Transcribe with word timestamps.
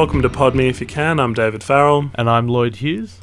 Welcome 0.00 0.22
to 0.22 0.30
Pod 0.30 0.54
Me 0.54 0.66
If 0.66 0.80
You 0.80 0.86
Can. 0.86 1.20
I'm 1.20 1.34
David 1.34 1.62
Farrell, 1.62 2.10
And 2.14 2.30
I'm 2.30 2.48
Lloyd 2.48 2.76
Hughes. 2.76 3.20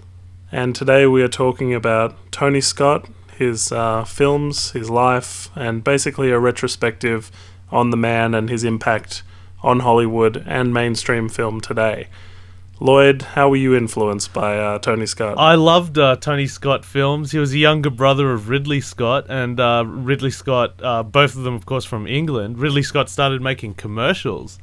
and 0.52 0.76
today 0.76 1.08
we 1.08 1.24
are 1.24 1.28
talking 1.28 1.74
about 1.74 2.16
Tony 2.32 2.62
Scott, 2.62 3.10
his 3.36 3.72
uh, 3.72 4.04
films, 4.04 4.74
his 4.74 4.88
life, 4.88 5.50
and 5.56 5.84
basically 5.84 6.30
a 6.30 6.38
retrospective 6.38 7.32
on 7.72 7.90
the 7.90 7.98
man 7.98 8.36
and 8.36 8.48
his 8.48 8.64
impact 8.64 9.24
on 9.64 9.80
Hollywood 9.80 10.44
and 10.46 10.72
mainstream 10.72 11.30
film 11.30 11.62
today. 11.62 12.10
Lloyd, 12.80 13.24
how 13.24 13.50
were 13.50 13.56
you 13.56 13.76
influenced 13.76 14.32
by 14.32 14.60
uh, 14.60 14.78
Tony 14.78 15.08
Scott? 15.08 15.40
I 15.40 15.56
loved 15.56 15.98
uh, 15.98 16.18
Tony 16.18 16.46
Scott 16.46 16.86
films. 16.86 17.32
He 17.32 17.40
was 17.40 17.54
a 17.54 17.58
younger 17.58 17.90
brother 17.90 18.32
of 18.34 18.50
Ridley 18.50 18.82
Scott, 18.82 19.26
and 19.30 19.60
uh, 19.60 19.84
Ridley 19.84 20.30
Scott, 20.30 20.76
uh, 20.84 21.02
both 21.02 21.36
of 21.36 21.42
them, 21.42 21.56
of 21.56 21.66
course, 21.66 21.86
from 21.86 22.06
England. 22.06 22.60
Ridley 22.60 22.84
Scott 22.84 23.10
started 23.10 23.42
making 23.42 23.74
commercials. 23.74 24.60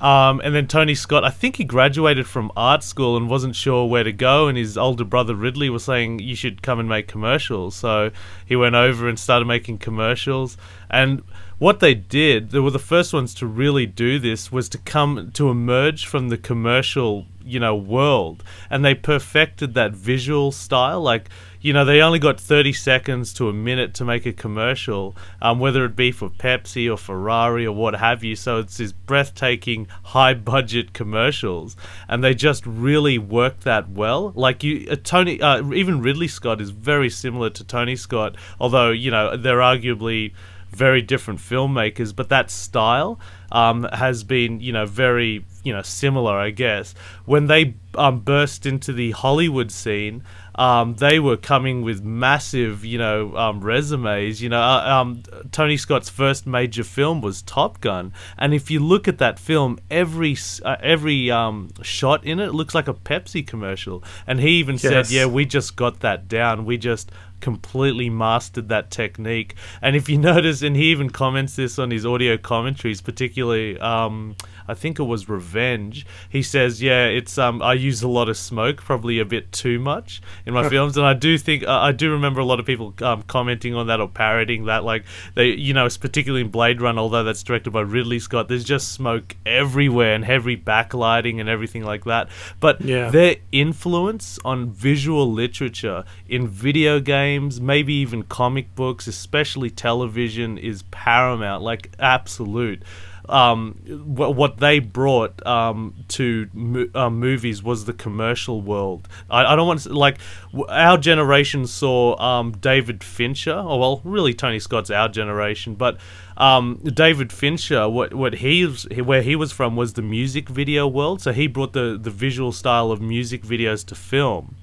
Um, 0.00 0.40
and 0.44 0.54
then 0.54 0.66
Tony 0.66 0.94
Scott, 0.94 1.24
I 1.24 1.30
think 1.30 1.56
he 1.56 1.64
graduated 1.64 2.26
from 2.26 2.50
art 2.56 2.82
school 2.82 3.16
and 3.16 3.28
wasn't 3.28 3.56
sure 3.56 3.86
where 3.86 4.04
to 4.04 4.12
go. 4.12 4.48
And 4.48 4.58
his 4.58 4.76
older 4.76 5.04
brother 5.04 5.34
Ridley 5.34 5.70
was 5.70 5.84
saying, 5.84 6.18
You 6.18 6.34
should 6.34 6.62
come 6.62 6.80
and 6.80 6.88
make 6.88 7.08
commercials. 7.08 7.74
So 7.76 8.10
he 8.44 8.56
went 8.56 8.74
over 8.74 9.08
and 9.08 9.18
started 9.18 9.46
making 9.46 9.78
commercials. 9.78 10.56
And 10.90 11.22
what 11.58 11.80
they 11.80 11.94
did, 11.94 12.50
they 12.50 12.58
were 12.58 12.70
the 12.70 12.78
first 12.78 13.12
ones 13.12 13.32
to 13.34 13.46
really 13.46 13.86
do 13.86 14.18
this, 14.18 14.50
was 14.50 14.68
to 14.70 14.78
come 14.78 15.30
to 15.34 15.48
emerge 15.48 16.06
from 16.06 16.28
the 16.28 16.38
commercial, 16.38 17.26
you 17.44 17.60
know, 17.60 17.76
world. 17.76 18.42
And 18.68 18.84
they 18.84 18.94
perfected 18.94 19.74
that 19.74 19.92
visual 19.92 20.50
style. 20.52 21.00
Like, 21.00 21.30
you 21.64 21.72
know, 21.72 21.82
they 21.82 22.02
only 22.02 22.18
got 22.18 22.38
30 22.38 22.74
seconds 22.74 23.32
to 23.32 23.48
a 23.48 23.52
minute 23.54 23.94
to 23.94 24.04
make 24.04 24.26
a 24.26 24.34
commercial, 24.34 25.16
um, 25.40 25.58
whether 25.58 25.86
it 25.86 25.96
be 25.96 26.12
for 26.12 26.28
Pepsi 26.28 26.92
or 26.92 26.98
Ferrari 26.98 27.64
or 27.64 27.74
what 27.74 27.94
have 27.94 28.22
you. 28.22 28.36
So 28.36 28.58
it's 28.58 28.76
these 28.76 28.92
breathtaking, 28.92 29.86
high 30.02 30.34
budget 30.34 30.92
commercials. 30.92 31.74
And 32.06 32.22
they 32.22 32.34
just 32.34 32.66
really 32.66 33.16
work 33.16 33.60
that 33.60 33.88
well. 33.88 34.34
Like, 34.36 34.62
you, 34.62 34.86
uh, 34.90 34.96
Tony, 35.02 35.40
uh, 35.40 35.72
even 35.72 36.02
Ridley 36.02 36.28
Scott 36.28 36.60
is 36.60 36.68
very 36.68 37.08
similar 37.08 37.48
to 37.48 37.64
Tony 37.64 37.96
Scott, 37.96 38.36
although, 38.60 38.90
you 38.90 39.10
know, 39.10 39.34
they're 39.34 39.56
arguably 39.56 40.34
very 40.74 41.00
different 41.00 41.40
filmmakers, 41.40 42.14
but 42.14 42.28
that 42.28 42.50
style 42.50 43.18
um, 43.52 43.84
has 43.92 44.24
been, 44.24 44.60
you 44.60 44.72
know, 44.72 44.84
very, 44.84 45.44
you 45.62 45.72
know, 45.72 45.82
similar, 45.82 46.36
I 46.36 46.50
guess. 46.50 46.94
When 47.24 47.46
they 47.46 47.74
um, 47.94 48.20
burst 48.20 48.66
into 48.66 48.92
the 48.92 49.12
Hollywood 49.12 49.70
scene, 49.70 50.24
um, 50.54 50.94
they 50.94 51.18
were 51.18 51.36
coming 51.36 51.82
with 51.82 52.02
massive, 52.02 52.84
you 52.84 52.98
know, 52.98 53.36
um, 53.36 53.60
resumes. 53.60 54.40
You 54.40 54.48
know, 54.48 54.60
uh, 54.60 55.00
um, 55.00 55.22
Tony 55.50 55.76
Scott's 55.76 56.08
first 56.08 56.46
major 56.46 56.84
film 56.84 57.20
was 57.20 57.42
Top 57.42 57.80
Gun, 57.80 58.12
and 58.38 58.54
if 58.54 58.70
you 58.70 58.80
look 58.80 59.08
at 59.08 59.18
that 59.18 59.38
film, 59.38 59.78
every 59.90 60.36
uh, 60.64 60.76
every 60.80 61.30
um, 61.30 61.70
shot 61.82 62.24
in 62.24 62.38
it 62.40 62.54
looks 62.54 62.74
like 62.74 62.88
a 62.88 62.94
Pepsi 62.94 63.46
commercial. 63.46 64.04
And 64.26 64.40
he 64.40 64.50
even 64.50 64.78
said, 64.78 65.10
"Yeah, 65.10 65.26
we 65.26 65.44
just 65.44 65.76
got 65.76 66.00
that 66.00 66.28
down. 66.28 66.64
We 66.64 66.78
just." 66.78 67.10
completely 67.40 68.08
mastered 68.08 68.70
that 68.70 68.90
technique 68.90 69.54
and 69.82 69.94
if 69.94 70.08
you 70.08 70.16
notice 70.32 70.62
and 70.62 70.76
he 70.76 70.84
even 70.84 71.10
comments 71.10 71.56
this 71.56 71.78
on 71.78 71.90
his 71.90 72.06
audio 72.06 72.38
commentaries 72.38 73.02
particularly 73.02 73.78
um 73.80 74.34
I 74.68 74.74
think 74.74 74.98
it 74.98 75.04
was 75.04 75.28
Revenge. 75.28 76.06
He 76.28 76.42
says, 76.42 76.82
"Yeah, 76.82 77.06
it's 77.06 77.38
um 77.38 77.62
I 77.62 77.74
use 77.74 78.02
a 78.02 78.08
lot 78.08 78.28
of 78.28 78.36
smoke, 78.36 78.78
probably 78.78 79.18
a 79.18 79.24
bit 79.24 79.52
too 79.52 79.78
much 79.78 80.22
in 80.46 80.54
my 80.54 80.68
films." 80.74 80.96
And 80.96 81.06
I 81.06 81.14
do 81.14 81.36
think 81.38 81.64
uh, 81.64 81.78
I 81.80 81.92
do 81.92 82.10
remember 82.12 82.40
a 82.40 82.44
lot 82.44 82.60
of 82.60 82.66
people 82.66 82.94
um, 83.02 83.22
commenting 83.24 83.74
on 83.74 83.86
that 83.88 84.00
or 84.00 84.08
parroting 84.08 84.64
that 84.66 84.84
like 84.84 85.04
they 85.34 85.48
you 85.48 85.72
know, 85.74 85.86
it's 85.86 85.96
particularly 85.98 86.42
in 86.42 86.50
Blade 86.50 86.80
Runner, 86.80 86.98
although 87.00 87.24
that's 87.24 87.42
directed 87.42 87.70
by 87.70 87.80
Ridley 87.80 88.18
Scott, 88.18 88.48
there's 88.48 88.64
just 88.64 88.92
smoke 88.92 89.36
everywhere 89.46 90.14
and 90.14 90.24
heavy 90.24 90.56
backlighting 90.56 91.40
and 91.40 91.48
everything 91.48 91.84
like 91.84 92.04
that. 92.04 92.28
But 92.60 92.80
Yeah. 92.80 93.10
their 93.10 93.36
influence 93.52 94.38
on 94.44 94.70
visual 94.70 95.30
literature 95.32 96.04
in 96.28 96.48
video 96.48 97.00
games, 97.00 97.60
maybe 97.60 97.94
even 97.94 98.22
comic 98.24 98.74
books, 98.74 99.06
especially 99.06 99.70
television, 99.70 100.58
is 100.58 100.82
paramount, 100.90 101.62
like 101.62 101.90
absolute. 101.98 102.82
Um, 103.28 103.74
wh- 103.86 104.36
what 104.36 104.58
they 104.58 104.78
brought 104.80 105.44
um, 105.46 105.94
to 106.08 106.48
mo- 106.52 106.88
uh, 106.94 107.10
movies 107.10 107.62
was 107.62 107.84
the 107.84 107.92
commercial 107.92 108.60
world. 108.60 109.08
I, 109.30 109.44
I 109.44 109.56
don't 109.56 109.66
want 109.66 109.80
to 109.80 109.92
like 109.94 110.18
w- 110.52 110.66
our 110.68 110.98
generation 110.98 111.66
saw 111.66 112.20
um, 112.20 112.52
David 112.52 113.02
Fincher, 113.02 113.54
or 113.54 113.78
well, 113.80 114.00
really 114.04 114.34
Tony 114.34 114.58
Scott's 114.58 114.90
our 114.90 115.08
generation, 115.08 115.74
but 115.74 115.98
um, 116.36 116.80
David 116.84 117.32
Fincher, 117.32 117.88
what 117.88 118.14
what 118.14 118.34
he 118.34 118.66
was, 118.66 118.86
where 119.02 119.22
he 119.22 119.36
was 119.36 119.52
from 119.52 119.76
was 119.76 119.94
the 119.94 120.02
music 120.02 120.48
video 120.48 120.86
world. 120.86 121.22
So 121.22 121.32
he 121.32 121.46
brought 121.46 121.72
the 121.72 121.98
the 122.00 122.10
visual 122.10 122.52
style 122.52 122.90
of 122.90 123.00
music 123.00 123.42
videos 123.42 123.84
to 123.86 123.94
film. 123.94 124.56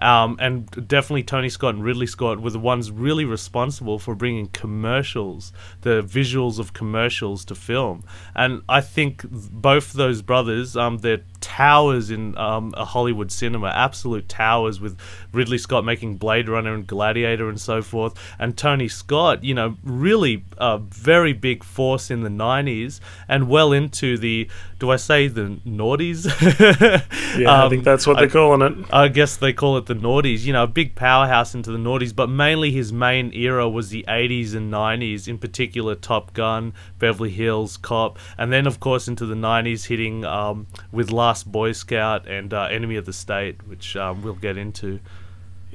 Um, 0.00 0.36
and 0.40 0.70
definitely 0.88 1.24
Tony 1.24 1.48
Scott 1.48 1.74
and 1.74 1.84
Ridley 1.84 2.06
Scott 2.06 2.40
were 2.40 2.50
the 2.50 2.58
ones 2.58 2.90
really 2.90 3.24
responsible 3.24 3.98
for 3.98 4.14
bringing 4.14 4.48
commercials, 4.48 5.52
the 5.82 6.02
visuals 6.02 6.58
of 6.58 6.72
commercials 6.72 7.44
to 7.46 7.54
film. 7.54 8.04
And 8.34 8.62
I 8.68 8.80
think 8.80 9.22
both 9.28 9.92
those 9.92 10.22
brothers, 10.22 10.76
um, 10.76 10.98
they're 10.98 11.22
towers 11.48 12.10
in 12.10 12.36
um, 12.36 12.74
a 12.76 12.84
Hollywood 12.84 13.32
cinema, 13.32 13.68
absolute 13.68 14.28
towers 14.28 14.80
with 14.80 14.98
Ridley 15.32 15.56
Scott 15.56 15.82
making 15.84 16.16
Blade 16.18 16.46
Runner 16.46 16.74
and 16.74 16.86
Gladiator 16.86 17.48
and 17.48 17.58
so 17.58 17.80
forth, 17.80 18.12
and 18.38 18.56
Tony 18.56 18.86
Scott, 18.88 19.42
you 19.42 19.54
know, 19.54 19.76
really 19.82 20.44
a 20.58 20.76
very 20.78 21.32
big 21.32 21.64
force 21.64 22.10
in 22.10 22.22
the 22.22 22.28
90s 22.28 23.00
and 23.28 23.48
well 23.48 23.72
into 23.72 24.18
the, 24.18 24.46
do 24.78 24.90
I 24.90 24.96
say 24.96 25.26
the 25.28 25.58
noughties? 25.66 26.26
yeah, 27.38 27.50
I 27.50 27.64
Um, 27.64 27.70
think 27.70 27.84
that's 27.84 28.06
what 28.06 28.18
they're 28.18 28.28
calling 28.40 28.60
it. 28.62 28.86
I 28.92 29.08
guess 29.08 29.36
they 29.38 29.52
call 29.54 29.78
it 29.78 29.86
the 29.86 29.94
noughties, 29.94 30.40
you 30.44 30.52
know, 30.52 30.64
a 30.64 30.66
big 30.68 30.94
powerhouse 30.94 31.54
into 31.54 31.72
the 31.72 31.78
noughties, 31.78 32.14
but 32.14 32.28
mainly 32.28 32.70
his 32.72 32.92
main 32.92 33.32
era 33.32 33.68
was 33.68 33.88
the 33.88 34.04
80s 34.06 34.54
and 34.54 34.70
90s, 34.72 35.26
in 35.28 35.38
particular 35.38 35.94
Top 35.94 36.34
Gun, 36.34 36.74
Beverly 36.98 37.30
Hills 37.30 37.76
Cop, 37.76 38.18
and 38.36 38.52
then, 38.52 38.66
of 38.66 38.80
course, 38.80 39.08
into 39.08 39.26
the 39.26 39.34
90s, 39.34 39.86
hitting 39.86 40.24
um, 40.24 40.66
with 40.92 41.10
Last 41.10 41.50
Boy 41.50 41.72
Scout 41.72 42.26
and 42.26 42.52
uh, 42.52 42.64
Enemy 42.64 42.96
of 42.96 43.06
the 43.06 43.12
State, 43.12 43.66
which 43.66 43.96
um, 43.96 44.22
we'll 44.22 44.34
get 44.34 44.56
into. 44.56 45.00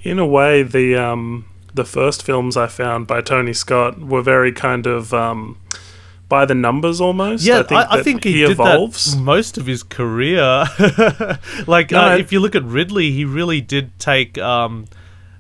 In 0.04 0.20
a 0.20 0.26
way, 0.26 0.64
the 0.64 0.96
um, 0.96 1.46
the 1.74 1.86
first 1.86 2.24
films 2.24 2.58
I 2.58 2.68
found 2.68 3.08
by 3.08 3.22
Tony 3.22 3.54
Scott 3.54 4.00
were 4.00 4.22
very 4.22 4.52
kind 4.52 4.86
of 4.86 5.14
um, 5.14 5.58
by 6.34 6.46
the 6.46 6.56
numbers 6.56 7.00
almost. 7.00 7.46
Yeah, 7.46 7.60
I 7.60 7.64
think, 7.64 7.82
I, 7.82 8.00
I 8.00 8.04
think 8.04 8.24
he, 8.24 8.34
he 8.34 8.44
evolves. 8.44 9.16
most 9.16 9.58
of 9.58 9.66
his 9.66 9.84
career. 9.84 10.66
like, 11.68 11.92
No, 11.92 12.10
uh, 12.10 12.18
if 12.18 12.32
you 12.32 12.40
look 12.40 12.56
at 12.56 12.64
Ridley, 12.64 13.12
he 13.12 13.24
really 13.24 13.62
did 13.62 14.00
take, 14.00 14.38
um, 14.40 14.86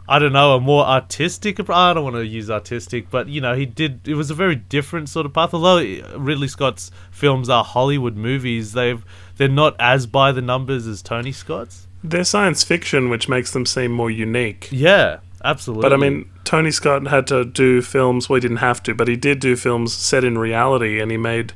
I 0.07 0.19
don't 0.19 0.33
know, 0.33 0.55
a 0.55 0.59
more 0.59 0.83
artistic. 0.85 1.59
I 1.69 1.93
don't 1.93 2.03
want 2.03 2.17
to 2.17 2.25
use 2.25 2.49
artistic, 2.49 3.09
but 3.09 3.29
you 3.29 3.39
know, 3.39 3.55
he 3.55 3.65
did. 3.65 4.07
It 4.07 4.15
was 4.15 4.29
a 4.29 4.33
very 4.33 4.55
different 4.55 5.09
sort 5.09 5.25
of 5.25 5.33
path. 5.33 5.53
Although 5.53 5.77
Ridley 6.17 6.49
Scott's 6.49 6.91
films 7.09 7.49
are 7.49 7.63
Hollywood 7.63 8.17
movies, 8.17 8.73
they've 8.73 9.03
they're 9.37 9.47
not 9.47 9.75
as 9.79 10.05
by 10.05 10.31
the 10.31 10.41
numbers 10.41 10.87
as 10.87 11.01
Tony 11.01 11.31
Scott's. 11.31 11.87
They're 12.03 12.25
science 12.25 12.63
fiction, 12.63 13.09
which 13.09 13.29
makes 13.29 13.51
them 13.51 13.65
seem 13.65 13.93
more 13.93 14.11
unique. 14.11 14.67
Yeah, 14.71 15.19
absolutely. 15.43 15.83
But 15.83 15.93
I 15.93 15.97
mean, 15.97 16.29
Tony 16.43 16.71
Scott 16.71 17.07
had 17.07 17.25
to 17.27 17.45
do 17.45 17.81
films. 17.81 18.27
Well, 18.27 18.35
he 18.35 18.41
didn't 18.41 18.57
have 18.57 18.83
to, 18.83 18.93
but 18.93 19.07
he 19.07 19.15
did 19.15 19.39
do 19.39 19.55
films 19.55 19.93
set 19.93 20.25
in 20.25 20.37
reality, 20.37 20.99
and 20.99 21.11
he 21.11 21.17
made 21.17 21.53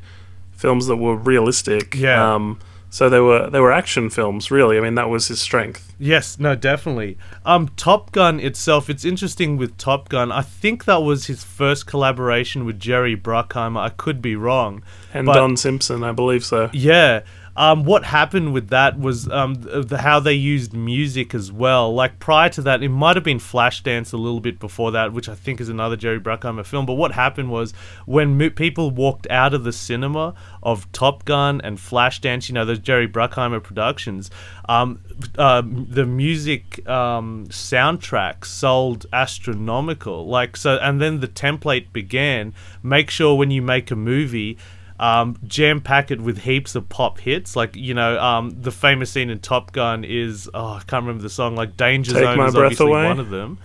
films 0.54 0.88
that 0.88 0.96
were 0.96 1.16
realistic. 1.16 1.96
Yeah. 1.96 2.36
Um, 2.36 2.60
so 2.90 3.10
they 3.10 3.20
were 3.20 3.50
they 3.50 3.60
were 3.60 3.72
action 3.72 4.10
films, 4.10 4.50
really. 4.50 4.78
I 4.78 4.82
mean, 4.82 4.96
that 4.96 5.10
was 5.10 5.28
his 5.28 5.42
strength. 5.42 5.94
Yes, 6.00 6.40
no, 6.40 6.56
definitely. 6.56 7.18
Um, 7.46 7.70
Top 7.76 8.12
Gun 8.12 8.40
itself, 8.40 8.90
it's 8.90 9.04
interesting 9.06 9.58
with 9.58 9.78
Top 9.78 10.10
Gun. 10.10 10.32
I 10.32 10.42
think 10.42 10.86
that 10.86 11.02
was 11.04 11.26
his 11.28 11.44
first 11.44 11.88
collaboration 11.88 12.66
with 12.66 12.80
Jerry 12.80 13.16
Bruckheimer. 13.18 13.80
I 13.80 13.90
could 13.90 14.22
be 14.22 14.36
wrong. 14.36 14.84
And 15.14 15.26
But- 15.26 15.34
Don 15.34 15.58
Simpson, 15.58 16.04
I 16.04 16.12
believe 16.12 16.46
so. 16.46 16.70
Yeah. 16.74 17.22
Um, 17.58 17.86
what 17.86 18.06
happened 18.06 18.54
with 18.54 18.70
that 18.70 19.00
was 19.00 19.28
um, 19.30 19.56
the, 19.56 19.98
how 19.98 20.20
they 20.20 20.34
used 20.34 20.74
music 20.74 21.34
as 21.34 21.52
well. 21.52 21.92
Like 21.92 22.20
prior 22.20 22.50
to 22.50 22.62
that, 22.62 22.84
it 22.84 22.90
might 22.90 23.16
have 23.16 23.24
been 23.24 23.40
Flashdance 23.40 24.14
a 24.14 24.18
little 24.18 24.40
bit 24.40 24.60
before 24.60 24.92
that, 24.92 25.12
which 25.12 25.28
I 25.28 25.34
think 25.34 25.60
is 25.60 25.68
another 25.68 25.96
Jerry 25.96 26.20
Bruckheimer 26.20 26.64
film. 26.64 26.86
But 26.86 26.94
what 26.94 27.14
happened 27.14 27.50
was 27.50 27.74
when 28.06 28.38
mo- 28.38 28.52
people 28.52 28.92
walked 28.92 29.26
out 29.32 29.56
of 29.56 29.64
the 29.64 29.74
cinema 29.74 30.36
of 30.62 30.90
Top 30.92 31.26
Gun 31.26 31.60
and 31.64 31.80
Flashdance, 31.80 32.48
you 32.48 32.54
know, 32.54 32.64
those 32.64 32.78
Jerry 32.78 33.08
Bruckheimer 33.08 33.62
productions, 33.64 34.30
um, 34.70 35.02
uh, 35.36 35.64
the 35.66 36.06
music 36.06 36.88
um, 36.88 37.48
soundtrack 37.48 38.46
sold 38.46 39.08
astronomical. 39.12 40.28
Like 40.28 40.58
so, 40.58 40.78
and 40.78 41.02
then 41.02 41.22
the 41.22 41.28
template 41.28 41.92
began. 41.92 42.54
Make 42.84 43.10
sure 43.10 43.34
when 43.34 43.50
you 43.50 43.64
make 43.64 43.90
a 43.90 43.96
movie 43.96 44.60
um, 45.00 45.38
jam 45.46 45.82
pack 45.82 46.10
it 46.12 46.20
with 46.22 46.40
heaps 46.40 46.76
of 46.76 46.90
pop 46.90 47.20
hits. 47.20 47.56
Like 47.56 47.76
you 47.76 47.94
know, 47.94 48.20
um, 48.20 48.50
the 48.62 48.72
famous 48.72 49.12
scene 49.12 49.30
in 49.30 49.40
Top 49.40 49.72
Gun 49.72 50.04
is 50.04 50.50
oh, 50.54 50.74
I 50.74 50.80
can't 50.88 51.04
remember 51.04 51.22
the 51.24 51.30
song. 51.30 51.56
Like 51.56 51.78
Danger 51.78 52.14
Take 52.14 52.24
Zone 52.24 52.38
My 52.38 52.48
is 52.48 52.54
Breath 52.54 52.64
obviously 52.66 52.88
Away? 52.88 53.06
one 53.06 53.20
of 53.20 53.30
them. 53.30 53.58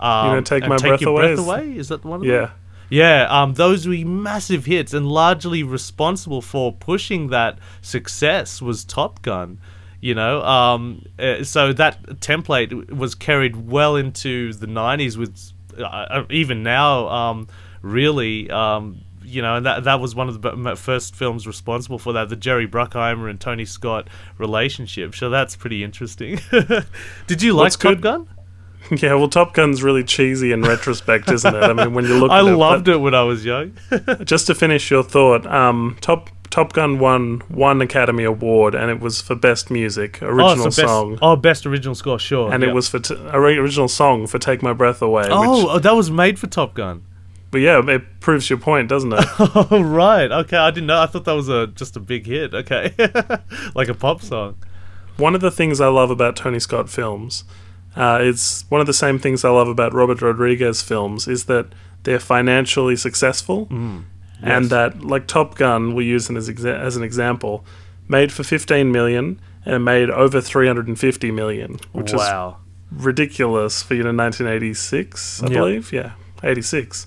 Um, 0.00 0.26
know, 0.36 0.40
Take 0.40 0.66
My 0.66 0.76
Take 0.78 0.88
Breath 0.88 1.00
Your 1.02 1.10
Away 1.10 1.20
Breath 1.22 1.32
is- 1.38 1.46
Away 1.46 1.76
is 1.76 1.88
that 1.88 2.04
one 2.04 2.20
of 2.20 2.26
Yeah. 2.26 2.38
them? 2.40 2.50
Yeah, 2.92 3.26
um, 3.30 3.54
those 3.54 3.86
were 3.86 3.94
massive 4.04 4.64
hits, 4.64 4.92
and 4.92 5.06
largely 5.06 5.62
responsible 5.62 6.42
for 6.42 6.72
pushing 6.72 7.28
that 7.28 7.58
success 7.82 8.60
was 8.60 8.84
Top 8.84 9.22
Gun. 9.22 9.58
You 10.00 10.14
know, 10.14 10.42
um, 10.42 11.02
uh, 11.18 11.44
so 11.44 11.72
that 11.74 12.02
template 12.20 12.90
was 12.90 13.14
carried 13.14 13.68
well 13.68 13.94
into 13.96 14.52
the 14.54 14.66
'90s, 14.66 15.16
with 15.18 15.52
uh, 15.78 16.24
even 16.30 16.62
now, 16.64 17.06
um, 17.08 17.46
really. 17.82 18.50
Um, 18.50 19.02
you 19.30 19.42
know, 19.42 19.56
and 19.56 19.66
that 19.66 19.84
that 19.84 20.00
was 20.00 20.14
one 20.14 20.28
of 20.28 20.42
the 20.42 20.76
first 20.76 21.14
films 21.14 21.46
responsible 21.46 21.98
for 21.98 22.12
that, 22.12 22.28
the 22.28 22.36
Jerry 22.36 22.66
Bruckheimer 22.66 23.30
and 23.30 23.40
Tony 23.40 23.64
Scott 23.64 24.08
relationship. 24.38 25.14
So 25.14 25.30
that's 25.30 25.56
pretty 25.56 25.84
interesting. 25.84 26.40
Did 27.26 27.42
you 27.42 27.52
like 27.54 27.64
What's 27.66 27.76
Top 27.76 27.92
good- 27.92 28.02
Gun? 28.02 28.28
Yeah, 28.90 29.14
well, 29.14 29.28
Top 29.28 29.54
Gun's 29.54 29.82
really 29.84 30.02
cheesy 30.02 30.50
in 30.50 30.62
retrospect, 30.62 31.30
isn't 31.30 31.54
it? 31.54 31.62
I 31.62 31.72
mean, 31.74 31.94
when 31.94 32.06
you 32.06 32.18
look 32.18 32.30
I 32.32 32.40
at 32.40 32.46
it, 32.46 32.56
loved 32.56 32.88
it 32.88 32.96
when 32.96 33.14
I 33.14 33.22
was 33.22 33.44
young. 33.44 33.76
just 34.24 34.48
to 34.48 34.54
finish 34.54 34.90
your 34.90 35.04
thought, 35.04 35.46
um, 35.46 35.96
Top 36.00 36.28
Top 36.48 36.72
Gun 36.72 36.98
won 36.98 37.40
one 37.48 37.80
Academy 37.82 38.24
Award, 38.24 38.74
and 38.74 38.90
it 38.90 38.98
was 38.98 39.20
for 39.20 39.36
best 39.36 39.70
music, 39.70 40.20
original 40.20 40.50
oh, 40.50 40.56
the 40.56 40.64
best, 40.64 40.76
song, 40.80 41.18
Oh, 41.22 41.36
best 41.36 41.66
original 41.66 41.94
score, 41.94 42.18
sure. 42.18 42.52
and 42.52 42.64
yeah. 42.64 42.70
it 42.70 42.72
was 42.74 42.88
for 42.88 42.98
t- 42.98 43.14
original 43.32 43.86
song 43.86 44.26
for 44.26 44.40
"Take 44.40 44.60
My 44.60 44.72
Breath 44.72 45.00
Away." 45.02 45.26
Oh, 45.30 45.40
which, 45.40 45.66
oh, 45.70 45.78
that 45.78 45.94
was 45.94 46.10
made 46.10 46.40
for 46.40 46.48
Top 46.48 46.74
Gun. 46.74 47.04
But 47.50 47.58
yeah, 47.58 47.80
it 47.88 48.20
proves 48.20 48.48
your 48.50 48.58
point, 48.58 48.88
doesn't 48.88 49.12
it? 49.12 49.24
Oh 49.38 49.82
right, 49.82 50.30
okay. 50.30 50.56
I 50.56 50.70
didn't 50.70 50.86
know. 50.86 51.00
I 51.00 51.06
thought 51.06 51.24
that 51.24 51.32
was 51.32 51.48
a 51.48 51.66
just 51.68 51.96
a 51.96 52.00
big 52.00 52.26
hit. 52.26 52.54
Okay, 52.54 52.94
like 53.74 53.88
a 53.88 53.94
pop 53.94 54.22
song. 54.22 54.56
one 55.16 55.34
of 55.34 55.40
the 55.40 55.50
things 55.50 55.80
I 55.80 55.88
love 55.88 56.10
about 56.10 56.36
Tony 56.36 56.58
Scott 56.60 56.88
films, 56.88 57.44
uh, 57.96 58.18
it's 58.22 58.64
one 58.70 58.80
of 58.80 58.86
the 58.86 58.94
same 58.94 59.18
things 59.18 59.44
I 59.44 59.50
love 59.50 59.68
about 59.68 59.92
Robert 59.92 60.22
Rodriguez 60.22 60.80
films, 60.82 61.26
is 61.28 61.44
that 61.46 61.66
they're 62.04 62.20
financially 62.20 62.96
successful, 62.96 63.66
Mm, 63.66 64.04
and 64.42 64.70
that 64.70 65.02
like 65.04 65.26
Top 65.26 65.56
Gun, 65.56 65.94
we 65.94 66.04
use 66.06 66.30
as 66.30 66.48
exa- 66.48 66.78
as 66.80 66.96
an 66.96 67.02
example, 67.02 67.64
made 68.08 68.32
for 68.32 68.42
15 68.44 68.90
million 68.90 69.38
and 69.66 69.84
made 69.84 70.08
over 70.08 70.40
350 70.40 71.30
million, 71.30 71.78
which 71.92 72.14
is 72.14 72.20
ridiculous 72.90 73.82
for 73.82 73.94
you 73.94 74.02
know 74.02 74.12
1986, 74.12 75.42
I 75.42 75.46
Yep. 75.46 75.52
believe, 75.52 75.92
yeah, 75.92 76.12
86, 76.42 77.06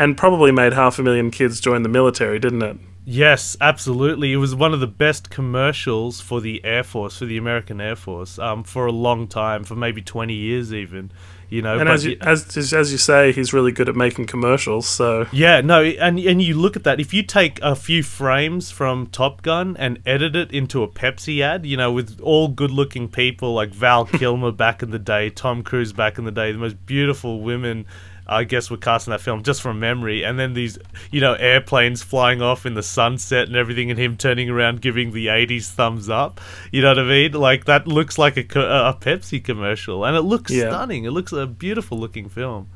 and 0.00 0.16
probably 0.16 0.50
made 0.50 0.72
half 0.72 0.98
a 0.98 1.02
million 1.02 1.30
kids 1.30 1.60
join 1.60 1.82
the 1.82 1.88
military, 1.88 2.38
didn't 2.38 2.62
it? 2.62 2.76
Yes, 3.04 3.56
absolutely. 3.60 4.32
It 4.32 4.36
was 4.36 4.54
one 4.54 4.72
of 4.72 4.80
the 4.80 4.86
best 4.86 5.30
commercials 5.30 6.20
for 6.20 6.40
the 6.40 6.64
Air 6.64 6.82
Force, 6.82 7.18
for 7.18 7.26
the 7.26 7.36
American 7.36 7.80
Air 7.80 7.96
Force, 7.96 8.38
um, 8.38 8.64
for 8.64 8.86
a 8.86 8.92
long 8.92 9.26
time, 9.26 9.64
for 9.64 9.74
maybe 9.74 10.00
twenty 10.00 10.34
years 10.34 10.72
even. 10.72 11.10
You 11.50 11.62
know, 11.62 11.78
And 11.78 11.88
as 11.88 12.04
you, 12.04 12.16
as 12.20 12.56
as 12.56 12.92
you 12.92 12.98
say, 12.98 13.32
he's 13.32 13.52
really 13.52 13.72
good 13.72 13.88
at 13.88 13.96
making 13.96 14.26
commercials, 14.26 14.86
so. 14.86 15.26
Yeah, 15.32 15.60
no, 15.60 15.82
and 15.82 16.18
and 16.20 16.40
you 16.40 16.54
look 16.54 16.76
at 16.76 16.84
that. 16.84 17.00
If 17.00 17.12
you 17.12 17.24
take 17.24 17.58
a 17.60 17.74
few 17.74 18.02
frames 18.04 18.70
from 18.70 19.08
Top 19.08 19.42
Gun 19.42 19.76
and 19.76 20.00
edit 20.06 20.36
it 20.36 20.52
into 20.52 20.84
a 20.84 20.88
Pepsi 20.88 21.40
ad, 21.40 21.66
you 21.66 21.76
know, 21.76 21.90
with 21.90 22.20
all 22.22 22.48
good-looking 22.48 23.08
people 23.08 23.52
like 23.52 23.70
Val 23.70 24.04
Kilmer 24.20 24.52
back 24.52 24.82
in 24.82 24.90
the 24.90 24.98
day, 24.98 25.28
Tom 25.28 25.64
Cruise 25.64 25.92
back 25.92 26.16
in 26.18 26.24
the 26.24 26.30
day, 26.30 26.52
the 26.52 26.58
most 26.58 26.86
beautiful 26.86 27.40
women, 27.40 27.84
I 28.30 28.44
guess, 28.44 28.70
were 28.70 28.76
cast 28.76 29.06
in 29.06 29.10
that 29.10 29.20
film 29.20 29.42
just 29.42 29.60
from 29.60 29.80
memory, 29.80 30.22
and 30.24 30.38
then 30.38 30.54
these, 30.54 30.78
you 31.10 31.20
know, 31.20 31.34
airplanes 31.34 32.02
flying 32.02 32.40
off 32.40 32.64
in 32.64 32.74
the 32.74 32.82
sunset 32.82 33.48
and 33.48 33.56
everything, 33.56 33.90
and 33.90 33.98
him 33.98 34.16
turning 34.16 34.48
around 34.48 34.80
giving 34.80 35.10
the 35.12 35.26
'80s 35.26 35.66
thumbs 35.68 36.08
up. 36.08 36.40
You 36.70 36.80
know 36.82 36.88
what 36.88 36.98
I 37.00 37.04
mean? 37.04 37.32
Like 37.32 37.64
that 37.66 37.86
looks 37.88 38.16
like 38.18 38.36
a, 38.36 38.42
a 38.60 38.96
Pepsi 39.00 39.42
commercial, 39.42 40.04
and 40.04 40.16
it 40.16 40.22
looks 40.22 40.50
Yeah. 40.52 40.68
stunning. 40.70 41.04
It 41.04 41.10
looks 41.10 41.32
a 41.32 41.46
beautiful-looking 41.46 42.28
film. 42.28 42.68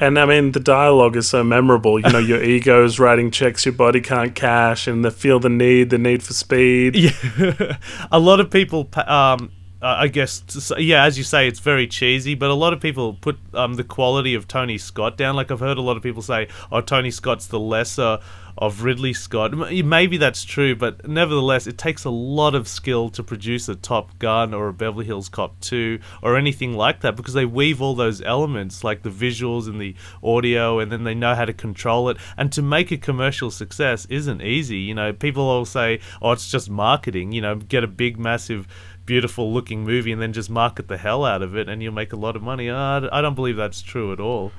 And 0.00 0.18
I 0.18 0.24
mean, 0.24 0.52
the 0.52 0.58
dialogue 0.58 1.16
is 1.16 1.28
so 1.28 1.44
memorable. 1.44 2.00
You 2.00 2.10
know, 2.10 2.18
your 2.18 2.42
ego's 2.54 2.98
writing 2.98 3.30
checks 3.30 3.64
your 3.66 3.74
body 3.74 4.00
can't 4.00 4.34
cash, 4.34 4.88
and 4.88 5.04
the 5.04 5.10
feel 5.10 5.38
the 5.38 5.50
need, 5.50 5.90
the 5.90 5.98
need 5.98 6.22
for 6.22 6.32
speed. 6.32 6.96
Yeah, 6.96 7.76
a 8.10 8.18
lot 8.18 8.40
of 8.40 8.50
people, 8.50 8.88
um, 9.06 9.52
uh, 9.82 9.96
I 9.98 10.06
guess, 10.08 10.72
yeah, 10.78 11.04
as 11.04 11.18
you 11.18 11.24
say, 11.24 11.48
it's 11.48 11.58
very 11.58 11.88
cheesy, 11.88 12.36
but 12.36 12.50
a 12.50 12.54
lot 12.54 12.72
of 12.72 12.80
people 12.80 13.14
put 13.14 13.36
um, 13.52 13.74
the 13.74 13.82
quality 13.82 14.34
of 14.34 14.46
Tony 14.46 14.78
Scott 14.78 15.16
down. 15.16 15.34
Like 15.34 15.50
I've 15.50 15.58
heard 15.58 15.76
a 15.76 15.82
lot 15.82 15.96
of 15.96 16.04
people 16.04 16.22
say, 16.22 16.46
"Oh, 16.70 16.80
Tony 16.80 17.10
Scott's 17.10 17.48
the 17.48 17.58
lesser 17.58 18.20
of 18.56 18.84
Ridley 18.84 19.12
Scott." 19.12 19.52
Maybe 19.52 20.18
that's 20.18 20.44
true, 20.44 20.76
but 20.76 21.08
nevertheless, 21.08 21.66
it 21.66 21.78
takes 21.78 22.04
a 22.04 22.10
lot 22.10 22.54
of 22.54 22.68
skill 22.68 23.08
to 23.10 23.24
produce 23.24 23.68
a 23.68 23.74
Top 23.74 24.16
Gun 24.20 24.54
or 24.54 24.68
a 24.68 24.72
Beverly 24.72 25.04
Hills 25.04 25.28
Cop 25.28 25.58
2 25.58 25.98
or 26.22 26.36
anything 26.36 26.74
like 26.74 27.00
that 27.00 27.16
because 27.16 27.34
they 27.34 27.44
weave 27.44 27.82
all 27.82 27.96
those 27.96 28.22
elements, 28.22 28.84
like 28.84 29.02
the 29.02 29.10
visuals 29.10 29.66
and 29.66 29.80
the 29.80 29.96
audio, 30.22 30.78
and 30.78 30.92
then 30.92 31.02
they 31.02 31.14
know 31.14 31.34
how 31.34 31.44
to 31.44 31.52
control 31.52 32.08
it. 32.08 32.18
And 32.36 32.52
to 32.52 32.62
make 32.62 32.92
a 32.92 32.96
commercial 32.96 33.50
success 33.50 34.06
isn't 34.08 34.42
easy. 34.42 34.78
You 34.78 34.94
know, 34.94 35.12
people 35.12 35.42
all 35.42 35.64
say, 35.64 35.98
"Oh, 36.20 36.30
it's 36.30 36.48
just 36.48 36.70
marketing." 36.70 37.32
You 37.32 37.40
know, 37.40 37.56
get 37.56 37.82
a 37.82 37.88
big, 37.88 38.16
massive 38.16 38.68
beautiful 39.06 39.52
looking 39.52 39.84
movie 39.84 40.12
and 40.12 40.20
then 40.20 40.32
just 40.32 40.50
market 40.50 40.88
the 40.88 40.98
hell 40.98 41.24
out 41.24 41.42
of 41.42 41.56
it 41.56 41.68
and 41.68 41.82
you'll 41.82 41.92
make 41.92 42.12
a 42.12 42.16
lot 42.16 42.36
of 42.36 42.42
money. 42.42 42.68
Uh, 42.68 43.08
I 43.10 43.20
don't 43.20 43.34
believe 43.34 43.56
that's 43.56 43.82
true 43.82 44.12
at 44.12 44.20
all. 44.20 44.52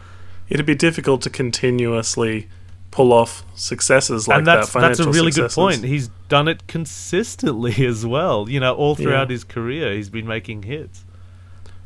It'd 0.49 0.65
be 0.65 0.75
difficult 0.75 1.21
to 1.23 1.29
continuously 1.29 2.47
pull 2.91 3.11
off 3.11 3.43
successes 3.55 4.27
like 4.27 4.37
and 4.39 4.47
that's 4.47 4.71
that. 4.71 4.79
that's 4.81 4.99
a 4.99 5.09
really 5.09 5.31
good 5.31 5.49
point. 5.49 5.83
He's 5.83 6.09
done 6.29 6.47
it 6.47 6.67
consistently 6.67 7.85
as 7.87 8.05
well. 8.05 8.47
You 8.49 8.59
know, 8.59 8.75
all 8.75 8.95
throughout 8.95 9.29
his 9.29 9.43
career, 9.43 9.93
he's 9.93 10.09
been 10.09 10.27
making 10.27 10.63
hits. 10.63 11.03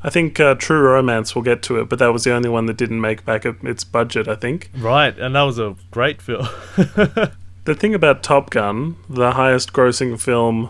I 0.04 0.10
think 0.10 0.40
uh, 0.40 0.56
True 0.56 0.80
Romance. 0.80 1.34
We'll 1.34 1.44
get 1.44 1.64
to 1.64 1.80
it, 1.80 1.90
but 1.90 2.00
that 2.00 2.14
was 2.14 2.24
the 2.24 2.34
only 2.34 2.50
one 2.50 2.66
that 2.68 2.78
didn't 2.78 3.02
make 3.02 3.26
back 3.26 3.46
its 3.46 3.84
budget. 3.84 4.28
I 4.28 4.36
think 4.36 4.70
Right, 4.78 5.18
and 5.18 5.36
that 5.36 5.42
was 5.44 5.58
a 5.60 5.76
great 5.92 6.22
film. 6.22 6.48
the 6.76 7.76
thing 7.76 7.96
about 7.96 8.22
Top 8.22 8.50
Gun, 8.50 8.98
the 9.10 9.32
highest 9.32 9.74
grossing 9.74 10.20
film, 10.20 10.70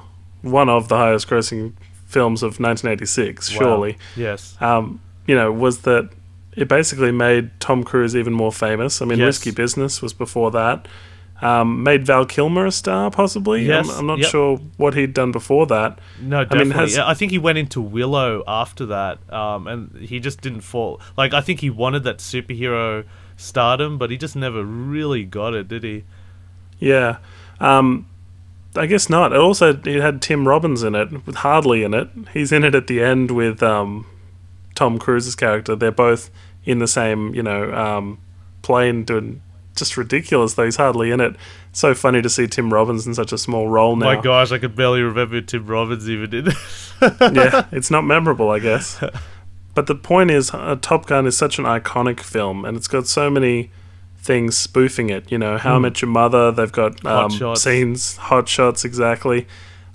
one 0.51 0.69
of 0.69 0.88
the 0.88 0.97
highest 0.97 1.27
grossing 1.29 1.73
films 2.07 2.41
of 2.44 2.59
1986, 2.59 3.51
Wow. 3.53 3.59
surely. 3.59 3.97
yes. 4.15 4.55
um, 4.61 4.99
you 5.25 5.35
know, 5.35 5.51
was 5.51 5.79
that 5.81 6.09
it 6.55 6.67
basically 6.67 7.11
made 7.11 7.51
Tom 7.59 7.83
Cruise 7.83 8.15
even 8.15 8.33
more 8.33 8.51
famous. 8.51 9.01
I 9.01 9.05
mean, 9.05 9.19
Yes. 9.19 9.25
Risky 9.45 9.51
Business 9.51 10.01
was 10.01 10.13
before 10.13 10.49
that. 10.51 10.88
Um, 11.39 11.83
made 11.83 12.03
Val 12.03 12.25
Kilmer 12.25 12.65
a 12.65 12.71
star, 12.71 13.11
possibly. 13.11 13.63
Yes, 13.63 13.88
I'm, 13.91 14.00
I'm 14.00 14.05
not 14.07 14.17
yep. 14.19 14.29
sure 14.31 14.57
what 14.77 14.95
he'd 14.95 15.13
done 15.13 15.31
before 15.31 15.67
that. 15.67 16.00
No, 16.19 16.39
I 16.39 16.43
definitely. 16.45 16.69
mean, 16.69 16.77
has- 16.79 16.98
I 16.98 17.13
think 17.13 17.31
he 17.31 17.38
went 17.38 17.60
into 17.60 17.79
Willow 17.79 18.43
after 18.48 18.88
that, 18.88 19.19
um, 19.31 19.67
and 19.67 19.95
he 20.01 20.19
just 20.19 20.41
didn't 20.41 20.62
fall. 20.62 21.00
Like, 21.15 21.33
I 21.36 21.41
think 21.41 21.60
he 21.60 21.69
wanted 21.69 22.03
that 22.05 22.17
superhero 22.17 23.03
stardom, 23.36 24.00
but 24.00 24.10
he 24.10 24.17
just 24.17 24.36
never 24.36 24.63
really 24.63 25.25
got 25.25 25.53
it, 25.53 25.67
did 25.67 25.83
he? 25.83 26.05
Yeah. 26.79 27.17
Um, 27.60 28.07
I 28.77 28.86
guess 28.86 29.10
not. 29.10 29.34
It 29.34 29.39
also 29.39 29.74
it 29.74 30.01
had 30.01 30.22
Tim 30.22 30.48
Robbins 30.48 30.84
in 30.84 30.96
it, 30.96 31.25
with 31.25 31.38
Hardly 31.38 31.84
in 31.84 31.93
it. 31.93 32.10
He's 32.34 32.51
in 32.51 32.63
it 32.63 32.75
at 32.75 32.88
the 32.88 33.01
end 33.01 33.31
with 33.31 33.62
um, 33.63 34.05
Tom 34.75 35.00
Cruise's 35.00 35.36
character. 35.36 35.75
They're 35.75 35.91
both 35.91 36.29
in 36.65 36.79
the 36.79 36.88
same, 36.88 37.34
you 37.34 37.43
know, 37.43 37.74
um, 37.74 38.19
plane 38.62 39.03
doing 39.03 39.41
just 39.75 39.96
ridiculous 39.96 40.55
though. 40.55 40.65
He's 40.65 40.75
hardly 40.75 41.12
in 41.12 41.22
it. 41.22 41.36
So 41.72 41.93
funny 41.93 42.22
to 42.22 42.29
see 42.29 42.48
Tim 42.48 42.74
Robbins 42.74 43.05
in 43.05 43.13
such 43.13 43.31
a 43.31 43.38
small 43.38 43.67
role 43.67 43.96
now. 43.96 44.15
My 44.15 44.22
gosh, 44.22 44.51
I 44.51 44.57
could 44.57 44.75
barely 44.75 45.01
remember 45.01 45.39
Tim 45.41 45.67
Robbins 45.67 46.10
even 46.10 46.29
did. 46.29 46.48
yeah, 47.01 47.67
it's 47.72 47.91
not 47.91 48.01
memorable, 48.01 48.50
I 48.50 48.60
guess. 48.60 49.01
But 49.75 49.86
the 49.86 49.96
point 49.96 50.31
is, 50.31 50.51
uh, 50.53 50.77
Top 50.81 51.05
Gun 51.05 51.27
is 51.27 51.38
such 51.38 51.60
an 51.60 51.65
iconic 51.65 52.19
film, 52.19 52.65
and 52.65 52.75
it's 52.75 52.88
got 52.88 53.05
so 53.05 53.29
many 53.29 53.69
things 54.27 54.55
spoofing 54.55 55.10
it. 55.10 55.31
You 55.31 55.39
know, 55.39 55.57
How 55.57 55.75
I 55.75 55.77
Mm. 55.79 55.81
Met 55.81 56.01
Your 56.03 56.12
Mother. 56.12 56.51
They've 56.51 56.72
got 56.72 57.00
Hot 57.01 57.24
um, 57.25 57.29
Shots. 57.31 57.62
scenes, 57.63 58.17
hot 58.17 58.48
shots, 58.48 58.86
exactly. 58.86 59.48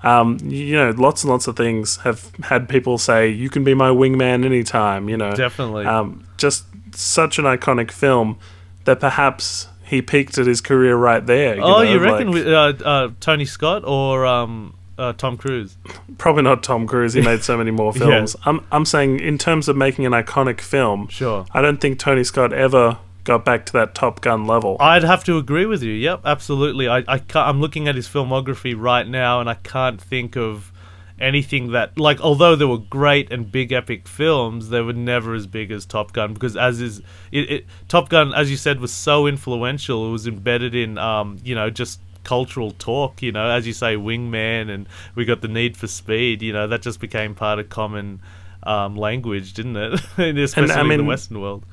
Um, 0.03 0.39
you 0.43 0.75
know, 0.75 0.91
lots 0.97 1.23
and 1.23 1.31
lots 1.31 1.47
of 1.47 1.55
things 1.57 1.99
have 1.99 2.33
had 2.45 2.69
people 2.69 2.99
say, 2.99 3.29
"You 3.29 3.49
can 3.49 3.62
be 3.62 3.73
my 3.75 3.91
wingman 3.91 4.45
anytime." 4.45 5.09
You 5.09 5.17
know, 5.17 5.31
Definitely. 5.37 5.87
um, 5.87 6.25
just 6.39 6.65
such 6.97 7.39
an 7.39 7.45
iconic 7.45 7.93
film 7.93 8.37
that 8.85 8.99
perhaps 8.99 9.69
he 9.85 10.03
peaked 10.03 10.39
at 10.39 10.47
his 10.47 10.61
career 10.61 10.97
right 10.97 11.25
there. 11.25 11.55
You 11.55 11.62
oh, 11.62 11.69
know, 11.69 11.83
you 11.83 11.99
reckon 12.01 12.29
like- 12.33 12.35
with 12.35 12.49
uh, 12.49 12.73
uh, 12.85 13.09
Tony 13.21 13.45
Scott 13.45 13.85
or 13.85 14.27
um, 14.27 14.75
uh, 14.99 15.12
Tom 15.12 15.37
Cruise? 15.37 15.77
Probably 16.19 16.43
not 16.43 16.65
Tom 16.65 16.89
Cruise. 16.89 17.12
He 17.12 17.21
made 17.23 17.45
so 17.45 17.57
many 17.57 17.71
more 17.71 17.93
Yeah. 17.97 18.07
films. 18.07 18.35
I'm 18.45 18.67
I'm 18.73 18.85
saying 18.85 19.21
in 19.21 19.39
terms 19.39 19.69
of 19.69 19.77
making 19.77 20.05
an 20.05 20.12
iconic 20.12 20.61
film, 20.61 21.07
Sure. 21.09 21.47
I 21.53 21.62
don't 21.62 21.81
think 21.81 22.01
Tony 22.01 22.25
Scott 22.25 22.53
ever 22.53 22.99
got 23.25 23.45
back 23.45 23.67
to 23.67 23.73
that 23.75 23.95
Top 23.95 24.21
Gun 24.21 24.47
level. 24.47 24.76
I'd 24.81 25.05
have 25.05 25.25
to 25.25 25.38
agree 25.38 25.67
with 25.67 25.83
you. 25.83 25.93
Yep, 25.93 26.23
absolutely. 26.25 26.88
I, 26.88 27.05
I 27.09 27.21
I'm 27.35 27.61
looking 27.61 27.88
at 27.88 27.95
his 27.95 28.09
filmography 28.09 28.75
right 28.76 29.07
now, 29.07 29.41
and 29.41 29.49
I 29.49 29.55
can't 29.55 30.00
think 30.00 30.37
of 30.37 30.73
anything 31.21 31.73
that 31.73 31.99
like. 31.99 32.21
Although 32.21 32.57
there 32.57 32.69
were 32.69 32.79
great 32.79 33.33
and 33.33 33.50
big 33.50 33.73
epic 33.73 34.09
films, 34.09 34.69
they 34.71 34.81
were 34.81 34.93
never 34.93 35.35
as 35.35 35.47
big 35.47 35.71
as 35.71 35.87
Top 35.87 36.12
Gun 36.12 36.35
because 36.35 36.57
as 36.57 36.81
is 36.81 37.00
it, 37.31 37.50
it 37.50 37.67
Top 37.88 38.09
Gun, 38.09 38.35
as 38.35 38.50
you 38.50 38.57
said, 38.57 38.81
was 38.81 38.93
so 38.93 39.26
influential. 39.26 40.09
It 40.09 40.12
was 40.12 40.26
embedded 40.26 40.75
in 40.75 40.99
um, 40.99 41.38
you 41.45 41.55
know 41.55 41.71
just 41.71 42.00
cultural 42.25 42.73
talk. 42.73 43.23
You 43.23 43.33
know, 43.33 43.49
as 43.49 43.67
you 43.67 43.73
say, 43.73 43.97
Wingman, 43.97 44.71
and 44.71 44.88
we 45.14 45.25
got 45.25 45.41
the 45.41 45.49
Need 45.49 45.76
for 45.76 45.87
Speed. 45.87 46.43
You 46.43 46.52
know, 46.52 46.67
that 46.69 46.83
just 46.83 47.00
became 47.00 47.35
part 47.35 47.59
of 47.59 47.69
common 47.69 48.21
um, 48.64 48.97
language, 48.97 49.55
didn't 49.55 49.76
it? 49.76 49.93
Especially 50.19 50.95
in 50.95 50.99
the 50.99 51.05
Western 51.05 51.41
world. 51.41 51.64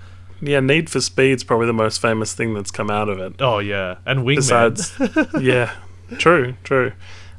Yeah, 0.41 0.59
Need 0.59 0.89
for 0.89 1.01
Speed's 1.01 1.43
probably 1.43 1.67
the 1.67 1.73
most 1.73 2.01
famous 2.01 2.33
thing 2.33 2.53
that's 2.53 2.71
come 2.71 2.89
out 2.89 3.09
of 3.09 3.19
it. 3.19 3.35
Oh 3.39 3.59
yeah, 3.59 3.97
and 4.05 4.21
Wingman. 4.21 4.35
Besides, 4.35 4.93
yeah, 5.41 5.75
true, 6.17 6.55
true. 6.63 6.93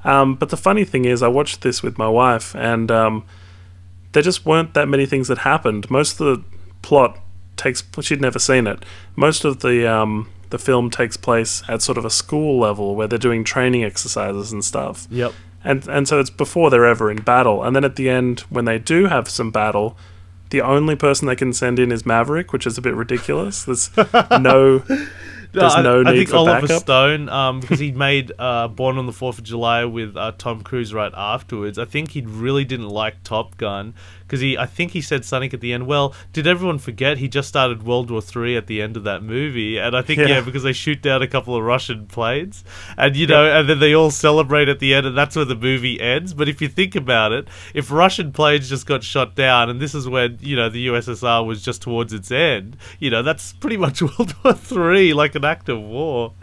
Um, 0.05 0.35
but 0.35 0.49
the 0.49 0.57
funny 0.57 0.85
thing 0.85 1.05
is, 1.05 1.23
I 1.23 1.29
watched 1.29 1.63
this 1.63 1.83
with 1.83 1.99
my 1.99 2.09
wife, 2.09 2.55
and 2.55 2.91
um, 2.91 3.25
there 4.13 4.23
just 4.23 4.47
weren't 4.47 4.75
that 4.75 4.89
many 4.89 5.07
things 5.07 5.29
that 5.29 5.39
happened. 5.39 5.91
Most 5.91 6.21
of 6.21 6.27
the 6.27 6.45
plot 6.83 7.19
takes 7.57 7.83
she'd 8.01 8.21
never 8.21 8.39
seen 8.39 8.67
it. 8.67 8.85
Most 9.17 9.45
of 9.45 9.61
the 9.61 9.91
um, 9.91 10.29
the 10.51 10.59
film 10.59 10.91
takes 10.91 11.17
place 11.17 11.63
at 11.69 11.83
sort 11.83 11.99
of 11.99 12.05
a 12.05 12.11
school 12.11 12.59
level 12.59 12.95
where 12.95 13.07
they're 13.07 13.19
doing 13.19 13.45
training 13.45 13.85
exercises 13.85 14.53
and 14.53 14.65
stuff. 14.65 15.07
yep. 15.11 15.33
And 15.63 15.87
and 15.89 16.09
so 16.09 16.19
it's 16.19 16.31
before 16.31 16.71
they're 16.71 16.87
ever 16.87 17.11
in 17.11 17.23
battle. 17.23 17.63
And 17.63 17.77
then 17.77 17.85
at 17.85 17.97
the 17.97 18.09
end, 18.09 18.41
when 18.49 18.65
they 18.65 18.79
do 18.79 19.07
have 19.07 19.29
some 19.29 19.51
battle, 19.51 19.97
the 20.51 20.61
only 20.61 20.97
person 20.97 21.27
they 21.27 21.37
can 21.37 21.53
send 21.53 21.79
in 21.79 21.91
is 21.91 22.05
Maverick, 22.05 22.53
which 22.53 22.67
is 22.67 22.77
a 22.77 22.83
bit 22.83 22.95
ridiculous. 22.95 23.65
There's 23.65 23.91
no 24.41 24.83
there's 25.53 25.75
I, 25.75 25.83
no 25.83 26.01
I 26.01 26.13
need 26.13 26.19
think 26.19 26.31
for 26.31 26.37
Oliver 26.37 26.67
backup. 26.67 26.83
Stone, 26.83 27.29
um, 27.29 27.61
because 27.61 27.79
he 27.79 27.93
made 27.93 28.33
uh, 28.39 28.69
Born 28.69 28.99
on 28.99 29.07
the 29.07 29.13
Fourth 29.13 29.39
of 29.39 29.45
July 29.45 29.85
with 29.85 30.17
uh, 30.17 30.33
Tom 30.39 30.63
Cruise 30.63 30.95
right 30.95 31.13
afterwards. 31.15 31.79
I 31.79 31.85
think 31.85 32.11
he 32.11 32.23
really 32.23 32.65
didn't 32.65 32.89
like 32.89 33.23
Top 33.25 33.57
Gun 33.57 33.95
because 34.31 34.41
he, 34.41 34.57
I 34.57 34.65
think 34.65 34.93
he 34.93 35.01
said 35.01 35.25
Sonic 35.25 35.53
at 35.53 35.61
the 35.61 35.73
end. 35.73 35.89
Well, 35.89 36.15
did 36.33 36.47
everyone 36.47 36.79
forget 36.79 37.19
he 37.19 37.27
just 37.27 37.49
started 37.49 37.83
World 37.83 38.13
War 38.13 38.23
Three 38.23 38.57
at 38.57 38.69
the 38.69 38.81
end 38.81 38.97
of 38.97 39.03
that 39.03 39.25
movie? 39.25 39.77
And 39.77 39.97
I 39.97 40.03
think 40.03 40.21
yeah, 40.21 40.27
Yeah. 40.29 40.41
because 40.41 40.63
they 40.63 40.73
shoot 40.73 41.03
down 41.03 41.21
a 41.21 41.27
couple 41.27 41.57
of 41.57 41.65
Russian 41.65 42.07
planes, 42.07 42.63
and 42.97 43.17
you 43.17 43.27
know, 43.27 43.45
and 43.45 43.69
then 43.69 43.81
they 43.81 43.93
all 43.93 44.13
celebrate 44.13 44.69
at 44.69 44.79
the 44.79 44.95
end, 44.95 45.05
and 45.05 45.19
that's 45.19 45.35
where 45.35 45.45
the 45.45 45.57
movie 45.57 46.01
ends. 46.01 46.33
But 46.33 46.49
if 46.49 46.63
you 46.63 46.69
think 46.69 46.95
about 46.95 47.33
it, 47.33 47.49
if 47.75 47.91
Russian 47.91 48.31
planes 48.31 48.69
just 48.69 48.87
got 48.87 49.03
shot 49.03 49.35
down, 49.35 49.69
and 49.69 49.81
this 49.81 49.97
is 49.97 50.07
when 50.09 50.39
you 50.41 50.55
know 50.55 50.69
the 50.69 50.87
USSR 50.87 51.45
was 51.45 51.61
just 51.65 51.83
towards 51.83 52.13
its 52.13 52.31
end, 52.31 52.77
you 53.01 53.11
know, 53.11 53.25
that's 53.25 53.53
pretty 53.55 53.77
much 53.79 54.01
World 54.19 54.33
War 54.45 54.53
Three, 54.55 55.13
like 55.13 55.35
an 55.35 55.45
act 55.45 55.69
of 55.69 55.81
war. 55.81 56.35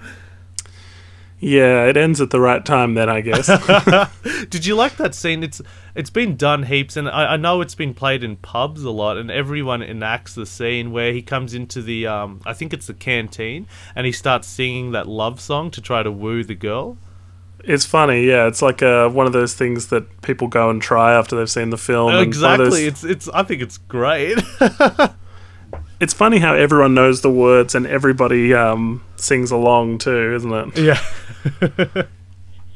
Yeah, 1.39 1.85
it 1.85 1.95
ends 1.97 2.19
at 2.19 2.31
the 2.31 2.39
right 2.39 2.65
time 2.65 2.95
then, 2.95 3.09
I 3.09 3.21
guess. 3.21 3.47
Did 4.49 4.65
you 4.65 4.75
like 4.75 4.97
that 4.97 5.13
scene? 5.13 5.43
It's 5.43 5.61
it's 5.93 6.09
been 6.09 6.35
done 6.35 6.63
heaps, 6.63 6.97
and 6.97 7.07
I, 7.07 7.33
I 7.33 7.37
know 7.37 7.61
it's 7.61 7.75
been 7.75 7.93
played 7.93 8.23
in 8.23 8.37
pubs 8.37 8.83
a 8.83 8.89
lot, 8.89 9.17
and 9.17 9.29
everyone 9.29 9.83
enacts 9.83 10.33
the 10.33 10.45
scene 10.47 10.91
where 10.91 11.13
he 11.13 11.21
comes 11.21 11.53
into 11.53 11.81
the 11.83 12.07
um, 12.07 12.41
I 12.45 12.53
think 12.53 12.73
it's 12.73 12.87
the 12.87 12.95
canteen, 12.95 13.67
and 13.95 14.05
he 14.07 14.11
starts 14.11 14.47
singing 14.47 14.91
that 14.93 15.07
love 15.07 15.39
song 15.39 15.69
to 15.71 15.81
try 15.81 16.01
to 16.01 16.11
woo 16.11 16.43
the 16.43 16.55
girl. 16.55 16.97
it's 17.63 17.85
funny, 17.85 18.25
yeah. 18.25 18.47
It's 18.47 18.61
like 18.63 18.81
uh, 18.81 19.07
one 19.09 19.27
of 19.27 19.33
those 19.33 19.53
things 19.53 19.87
that 19.87 20.21
people 20.23 20.47
go 20.47 20.69
and 20.71 20.81
try 20.81 21.13
after 21.13 21.35
they've 21.37 21.49
seen 21.49 21.69
the 21.69 21.77
film. 21.77 22.07
and 22.09 22.15
one 22.15 22.21
of 22.23 22.27
exactly. 22.27 22.65
those- 22.69 22.79
It's 22.79 23.03
it's. 23.03 23.29
I 23.29 23.43
think 23.43 23.61
it's 23.61 23.77
great. 23.77 24.39
it's 25.99 26.13
funny 26.13 26.37
how 26.39 26.53
everyone 26.53 26.93
knows 26.93 27.21
the 27.21 27.29
words 27.31 27.73
and 27.75 27.85
everybody 27.87 28.53
um, 28.53 29.03
sings 29.15 29.51
along 29.51 29.97
too, 29.99 30.35
isn't 30.35 30.53
it? 30.53 30.77
yeah. 30.77 32.03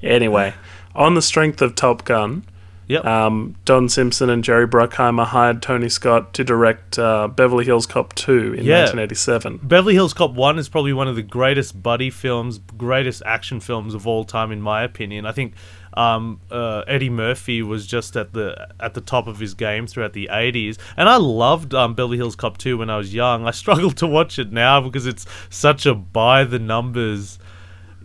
Anyway, 0.04 0.54
on 0.96 1.14
the 1.14 1.22
strength 1.22 1.62
of 1.62 1.76
Top 1.76 2.06
Gun, 2.06 2.44
Yep. 2.88 3.06
um, 3.06 3.56
Don 3.66 3.88
Simpson 3.88 4.30
and 4.30 4.44
Jerry 4.44 4.68
Bruckheimer 4.68 5.26
hired 5.26 5.62
Tony 5.62 5.88
Scott 5.90 6.34
to 6.34 6.44
direct 6.44 6.98
uh, 7.00 7.28
Beverly 7.30 7.64
Hills 7.64 7.86
Cop 7.86 8.14
2 8.16 8.56
in 8.56 8.66
Yeah. 8.66 8.80
1987. 8.80 9.60
Beverly 9.64 9.94
Hills 9.94 10.14
Cop 10.14 10.32
1 10.34 10.58
is 10.60 10.68
probably 10.68 10.92
one 10.92 11.08
of 11.08 11.16
the 11.16 11.22
greatest 11.22 11.82
buddy 11.82 12.10
films, 12.10 12.58
greatest 12.58 13.22
action 13.26 13.60
films 13.60 13.94
of 13.94 14.08
all 14.08 14.26
time, 14.26 14.52
in 14.52 14.60
my 14.62 14.82
opinion. 14.84 15.26
I 15.26 15.32
think 15.32 15.54
um, 15.94 16.40
uh, 16.50 16.84
Eddie 16.88 17.10
Murphy 17.10 17.62
was 17.62 17.86
just 17.86 18.16
at 18.16 18.34
the 18.34 18.70
at 18.80 18.94
the 18.94 19.02
top 19.02 19.28
of 19.28 19.40
his 19.40 19.54
game 19.54 19.88
throughout 19.88 20.14
the 20.14 20.30
80s. 20.32 20.78
And 20.96 21.10
I 21.10 21.18
loved 21.18 21.74
um, 21.74 21.94
Beverly 21.96 22.18
Hills 22.18 22.36
Cop 22.36 22.58
2 22.58 22.78
when 22.78 22.90
I 22.90 22.98
was 22.98 23.14
young. 23.14 23.46
I 23.48 23.52
struggle 23.62 23.92
to 23.92 24.08
watch 24.08 24.40
it 24.40 24.52
now 24.52 24.82
because 24.82 25.06
it's 25.06 25.26
such 25.50 25.86
a 25.86 25.94
by 25.94 26.46
the 26.46 26.60
numbers, 26.60 27.40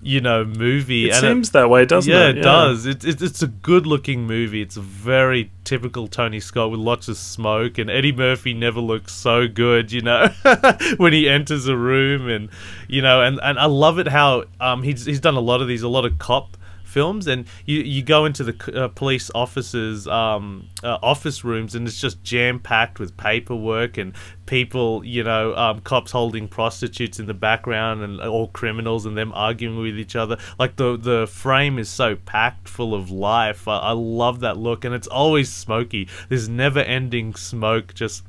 you 0.03 0.21
know, 0.21 0.45
movie. 0.45 1.09
It 1.09 1.13
and 1.13 1.21
seems 1.21 1.51
that 1.53 1.71
way, 1.71 1.85
doesn't 1.87 2.13
yeah, 2.13 2.29
it? 2.29 2.37
Yeah, 2.37 2.41
it 2.41 2.43
does. 2.43 2.87
It, 2.87 3.05
it, 3.05 3.23
it's 3.23 3.43
a 3.43 3.47
good 3.47 3.87
looking 3.87 4.27
movie. 4.27 4.63
It's 4.63 4.77
a 4.77 4.81
very 4.83 5.53
typical 5.63 6.09
Tony 6.09 6.41
Scott 6.41 6.73
with 6.73 6.81
lots 6.81 7.07
of 7.07 7.17
smoke, 7.17 7.79
and 7.79 7.89
Eddie 7.89 8.13
Murphy 8.13 8.53
never 8.53 8.81
looks 8.81 9.13
so 9.15 9.47
good, 9.47 9.93
you 9.93 10.01
know, 10.01 10.27
when 10.97 11.13
he 11.13 11.29
enters 11.29 11.69
a 11.69 11.77
room, 11.77 12.29
and 12.29 12.49
you 12.89 13.01
know, 13.01 13.23
and, 13.23 13.39
and 13.45 13.61
I 13.61 13.67
love 13.67 14.01
it 14.01 14.09
how 14.09 14.45
um 14.61 14.83
he's 14.83 15.07
he's 15.07 15.21
done 15.21 15.37
a 15.37 15.41
lot 15.41 15.63
of 15.63 15.69
these, 15.69 15.83
a 15.83 15.89
lot 15.89 16.05
of 16.05 16.19
cop 16.19 16.57
films, 16.97 17.27
and 17.27 17.47
you 17.67 17.81
you 17.81 18.03
go 18.03 18.25
into 18.25 18.43
the 18.43 18.57
uh, 18.75 18.89
police 18.89 19.31
officers 19.35 20.07
um 20.07 20.67
uh, 20.83 20.97
office 21.03 21.45
rooms, 21.45 21.75
and 21.75 21.87
it's 21.87 22.01
just 22.01 22.23
jam 22.23 22.59
packed 22.59 22.99
with 22.99 23.15
paperwork 23.19 23.99
and 23.99 24.15
people, 24.47 25.05
you 25.05 25.23
know, 25.23 25.55
um, 25.57 25.81
cops 25.81 26.11
holding 26.11 26.49
prostitutes 26.49 27.21
in 27.21 27.27
the 27.27 27.35
background 27.35 28.03
and 28.03 28.19
all 28.23 28.49
criminals 28.49 29.05
and 29.05 29.15
them 29.15 29.31
arguing 29.35 29.77
with 29.77 29.99
each 29.99 30.17
other. 30.17 30.39
Like 30.59 30.77
the 30.77 30.97
the 30.97 31.27
frame 31.27 31.79
is 31.79 31.91
so 31.91 32.17
packed 32.17 32.67
full 32.67 32.95
of 32.95 33.11
life. 33.11 33.69
I, 33.69 33.77
I 33.77 33.93
love 33.93 34.41
that 34.41 34.57
look, 34.57 34.87
and 34.87 34.95
it's 34.95 35.09
always 35.09 35.53
smoky. 35.53 36.09
There's 36.31 36.49
never 36.49 36.81
ending 36.81 37.35
smoke 37.35 37.93
just 37.93 38.25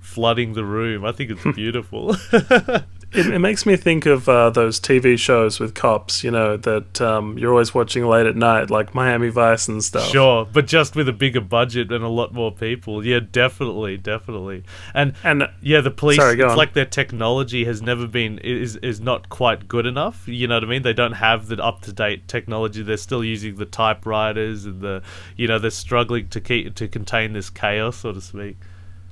flooding 0.00 0.54
the 0.54 0.64
room. 0.64 1.04
I 1.04 1.12
think 1.12 1.32
it's 1.32 1.44
beautiful. 1.54 2.16
It, 3.16 3.26
it 3.26 3.38
makes 3.38 3.64
me 3.64 3.76
think 3.76 4.06
of 4.06 4.28
uh, 4.28 4.50
those 4.50 4.78
TV 4.78 5.18
shows 5.18 5.58
with 5.58 5.74
cops, 5.74 6.22
you 6.22 6.30
know, 6.30 6.56
that 6.58 7.00
um, 7.00 7.38
you're 7.38 7.50
always 7.50 7.74
watching 7.74 8.06
late 8.06 8.26
at 8.26 8.36
night, 8.36 8.70
like 8.70 8.94
Miami 8.94 9.28
Vice 9.28 9.68
and 9.68 9.82
stuff. 9.82 10.08
Sure, 10.10 10.46
but 10.52 10.66
just 10.66 10.94
with 10.94 11.08
a 11.08 11.12
bigger 11.12 11.40
budget 11.40 11.90
and 11.90 12.04
a 12.04 12.08
lot 12.08 12.32
more 12.32 12.52
people. 12.52 13.04
Yeah, 13.04 13.20
definitely, 13.20 13.96
definitely. 13.96 14.64
And 14.94 15.14
And 15.24 15.44
yeah, 15.62 15.80
the 15.80 15.90
police. 15.90 16.18
Sorry, 16.18 16.34
it's 16.34 16.44
on. 16.50 16.56
like 16.56 16.74
their 16.74 16.84
technology 16.84 17.64
has 17.64 17.80
never 17.82 18.06
been 18.06 18.38
is 18.38 18.76
is 18.76 19.00
not 19.00 19.28
quite 19.28 19.66
good 19.68 19.86
enough. 19.86 20.28
You 20.28 20.46
know 20.46 20.56
what 20.56 20.64
I 20.64 20.66
mean? 20.66 20.82
They 20.82 20.92
don't 20.92 21.12
have 21.12 21.48
the 21.48 21.62
up 21.64 21.82
to 21.82 21.92
date 21.92 22.28
technology. 22.28 22.82
They're 22.82 22.96
still 22.96 23.24
using 23.24 23.56
the 23.56 23.66
typewriters 23.66 24.64
and 24.66 24.80
the 24.80 25.02
you 25.36 25.48
know 25.48 25.58
they're 25.58 25.70
struggling 25.70 26.28
to 26.28 26.40
keep 26.40 26.74
to 26.74 26.88
contain 26.88 27.32
this 27.32 27.50
chaos, 27.50 27.96
so 27.96 28.12
to 28.12 28.20
speak. 28.20 28.56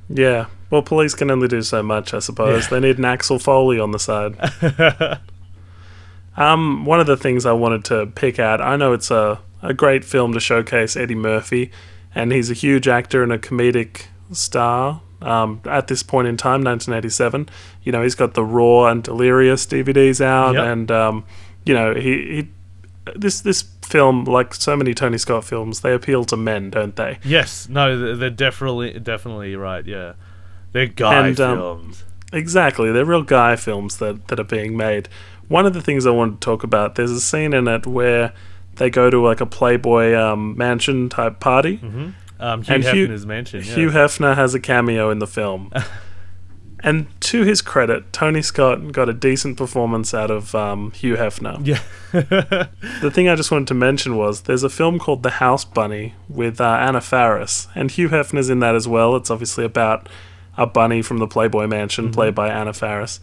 Yeah, 0.09 0.47
well, 0.71 0.83
police 0.83 1.15
can 1.15 1.31
only 1.31 1.49
do 1.49 1.63
so 1.63 1.83
much, 1.83 2.15
I 2.15 2.19
suppose. 2.19 2.65
Yeah. 2.65 2.71
They 2.71 2.81
need 2.81 2.99
an 2.99 3.05
Axel 3.05 3.39
Foley 3.39 3.79
on 3.79 3.93
the 3.93 3.99
side. 3.99 4.37
um, 6.37 6.85
one 6.85 7.01
of 7.01 7.07
the 7.07 7.17
things 7.17 7.47
I 7.47 7.53
wanted 7.53 7.85
to 7.87 8.07
pick 8.07 8.39
out, 8.39 8.61
I 8.61 8.77
know 8.77 8.93
it's 8.93 9.11
a, 9.11 9.41
a 9.63 9.73
great 9.73 10.05
film 10.05 10.33
to 10.33 10.41
showcase 10.41 10.97
Eddie 10.97 11.15
Murphy, 11.15 11.71
and 12.15 12.33
he's 12.33 12.51
a 12.51 12.55
huge 12.55 12.89
actor 12.89 13.23
and 13.23 13.33
a 13.33 13.39
comedic 13.39 14.07
star. 14.33 15.01
Um, 15.23 15.61
at 15.65 15.87
this 15.87 16.03
point 16.03 16.29
in 16.29 16.37
time, 16.37 16.63
1987, 16.65 17.49
you 17.83 17.93
know 17.93 18.03
he's 18.03 18.15
got 18.15 18.35
the 18.35 18.45
Raw 18.45 18.87
and 18.87 19.03
Delirious 19.03 19.65
DVDs 19.65 20.21
out, 20.21 20.55
Yep. 20.55 20.65
and 20.65 20.91
um, 20.91 21.25
you 21.65 21.73
know 21.73 21.95
he, 21.95 22.03
he 22.03 22.49
this 23.17 23.41
this 23.41 23.63
film, 23.85 24.25
like 24.25 24.55
so 24.55 24.77
many 24.77 24.95
Tony 24.95 25.19
Scott 25.19 25.45
films, 25.45 25.81
they 25.81 25.93
appeal 25.93 26.25
to 26.27 26.37
men, 26.37 26.71
don't 26.71 26.97
they? 26.97 27.19
Yes, 27.25 27.69
no, 27.69 28.15
they're- 28.17 28.31
definitely 28.31 28.99
definitely 28.99 29.55
right. 29.57 29.85
Yeah, 29.87 30.15
they're 30.73 30.87
guy 30.87 31.29
And, 31.29 31.41
um, 31.41 31.59
films. 31.59 32.05
Exactly, 32.33 32.91
they're 32.91 33.05
real 33.05 33.23
guy 33.23 33.57
films 33.57 33.99
that, 33.99 34.29
that 34.29 34.41
are 34.41 34.45
being 34.45 34.77
made. 34.77 35.09
One 35.49 35.67
of 35.67 35.73
the 35.75 35.81
things 35.83 36.07
I 36.07 36.11
wanted 36.11 36.41
to 36.41 36.45
talk 36.45 36.65
about, 36.65 36.95
there's 36.97 37.11
a 37.13 37.21
scene 37.21 37.53
in 37.53 37.69
it 37.69 37.87
where 37.87 38.33
they 38.77 38.91
go 38.91 39.09
to 39.11 39.21
like 39.21 39.41
a 39.41 39.47
Playboy 39.47 40.15
um, 40.15 40.57
mansion 40.57 41.09
type 41.09 41.39
party. 41.39 41.81
Um, 42.41 42.63
Hugh 42.63 42.75
and 42.75 42.85
Hugh- 42.85 43.09
Hefner's 43.09 43.25
mentioned. 43.27 43.67
Yeah. 43.67 43.75
Hugh 43.77 43.91
Hefner 43.91 44.35
has 44.35 44.55
a 44.55 44.61
cameo 44.61 45.11
in 45.11 45.19
the 45.21 45.27
film. 45.29 45.71
and 46.85 47.07
to 47.23 47.43
his 47.43 47.63
credit, 47.63 48.13
Tony 48.13 48.43
Scott 48.43 48.93
got 48.93 49.09
a 49.09 49.13
decent 49.15 49.57
performance 49.57 50.13
out 50.13 50.31
of 50.31 50.55
um, 50.55 50.91
Hugh 50.93 51.17
Hefner. 51.17 51.67
yeah. 51.67 51.81
The 53.01 53.11
thing 53.11 53.29
I 53.29 53.35
just 53.35 53.51
wanted 53.51 53.69
to 53.69 53.75
mention 53.75 54.17
was 54.17 54.43
there's 54.43 54.63
a 54.63 54.69
film 54.69 54.99
called 54.99 55.23
The 55.23 55.31
House 55.31 55.65
Bunny 55.65 56.15
with 56.29 56.61
uh, 56.61 56.65
Anna 56.81 57.01
Faris, 57.01 57.67
and 57.75 57.91
Hugh 57.91 58.11
Hefner's 58.11 58.51
in 58.51 58.61
that 58.61 58.75
as 58.75 58.87
well. 58.87 59.17
It's 59.17 59.31
obviously 59.31 59.65
about 59.65 60.09
a 60.57 60.67
bunny 60.67 61.03
from 61.03 61.19
the 61.19 61.27
Playboy 61.27 61.67
Mansion, 61.67 62.13
played 62.13 62.35
by 62.35 62.49
Anna 62.49 62.73
Faris. 62.73 63.19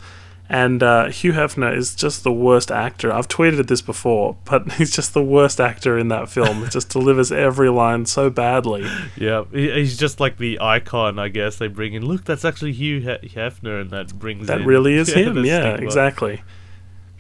And 0.54 0.84
uh, 0.84 1.06
Hugh 1.08 1.32
Hefner 1.32 1.74
is 1.74 1.96
just 1.96 2.26
the 2.26 2.32
worst 2.32 2.72
actor. 2.72 3.10
I've 3.10 3.30
tweeted 3.30 3.70
this 3.70 3.82
before, 3.82 4.36
but 4.44 4.70
he's 4.74 4.92
just 4.92 5.14
the 5.14 5.24
worst 5.24 5.62
actor 5.62 5.98
in 5.98 6.10
that 6.10 6.28
film. 6.30 6.64
He 6.64 6.68
just 6.70 6.90
delivers 6.90 7.32
every 7.32 7.70
line 7.70 8.06
so 8.06 8.30
badly. 8.30 8.86
Yeah, 9.16 9.44
he's 9.54 9.96
just 9.98 10.20
like 10.20 10.38
the 10.38 10.60
icon, 10.60 11.20
I 11.20 11.30
guess. 11.30 11.56
They 11.58 11.68
bring 11.68 11.94
in. 11.94 12.06
Look, 12.06 12.26
that's 12.26 12.44
actually 12.44 12.74
Hugh 12.74 13.00
he- 13.00 13.30
Hefner, 13.30 13.80
and 13.80 13.92
that 13.92 14.20
brings 14.20 14.48
That 14.48 14.62
in- 14.62 14.68
really 14.68 14.96
is 14.96 15.10
yeah, 15.16 15.24
him. 15.24 15.46
Yeah, 15.46 15.76
exactly. 15.76 16.44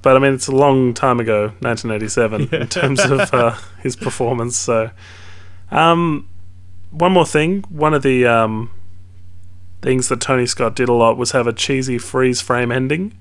But 0.02 0.18
I 0.18 0.20
mean, 0.20 0.34
it's 0.34 0.48
a 0.48 0.56
long 0.56 0.94
time 0.94 1.22
ago, 1.22 1.54
1987, 1.62 2.54
in 2.54 2.68
terms 2.68 3.00
of 3.00 3.34
uh, 3.34 3.56
his 3.82 3.96
performance. 3.96 4.58
So, 4.58 4.92
um, 5.70 6.28
one 6.90 7.14
more 7.14 7.26
thing. 7.26 7.64
One 7.70 7.94
of 7.94 8.02
the 8.04 8.26
um, 8.26 8.72
things 9.82 10.10
that 10.10 10.20
Tony 10.20 10.48
Scott 10.48 10.76
did 10.76 10.90
a 10.90 10.94
lot 10.94 11.18
was 11.18 11.32
have 11.32 11.48
a 11.48 11.54
cheesy 11.54 11.98
freeze 11.98 12.42
frame 12.42 12.72
ending. 12.74 13.18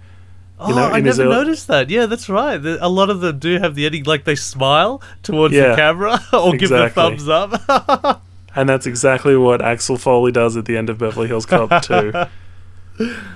Oh, 0.63 0.75
know, 0.75 0.89
I 0.89 0.99
in 0.99 1.05
his 1.07 1.19
never 1.19 1.31
noticed 1.31 1.67
that. 1.69 1.89
Yeah, 1.91 2.07
that's 2.07 2.29
right. 2.29 2.59
The- 2.59 2.85
A 2.85 2.89
lot 2.89 3.09
of 3.11 3.21
them 3.21 3.39
do 3.39 3.59
have 3.59 3.75
the 3.75 3.87
ending, 3.87 4.05
like 4.05 4.25
they 4.25 4.35
smile 4.37 5.01
towards 5.23 5.55
Yeah, 5.55 5.71
the 5.71 5.77
camera 5.77 6.21
or 6.33 6.53
give 6.57 6.69
the 6.71 6.85
exactly. 6.87 7.17
thumbs 7.17 7.29
up. 7.29 8.23
And 8.57 8.69
that's 8.69 8.85
exactly 8.85 9.37
what 9.37 9.63
Axel 9.63 9.97
Foley 9.97 10.33
does 10.33 10.57
at 10.57 10.65
the 10.65 10.77
end 10.77 10.91
of 10.91 10.99
Beverly 10.99 11.29
Hills 11.29 11.47
Cop 11.47 11.83
2. 11.85 12.13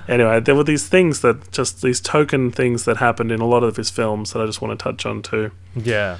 anyway, 0.08 0.40
there 0.40 0.56
were 0.56 0.64
these 0.64 0.88
things 0.88 1.20
that 1.20 1.52
just 1.52 1.82
these 1.82 2.00
token 2.00 2.50
things 2.50 2.84
that 2.84 2.96
happened 2.96 3.30
in 3.30 3.40
a 3.40 3.46
lot 3.46 3.62
of 3.62 3.76
his 3.76 3.90
films 3.90 4.32
that 4.32 4.42
I 4.42 4.46
just 4.46 4.60
want 4.60 4.76
to 4.76 4.82
touch 4.82 5.06
on 5.06 5.22
too. 5.22 5.52
Yeah. 5.76 6.18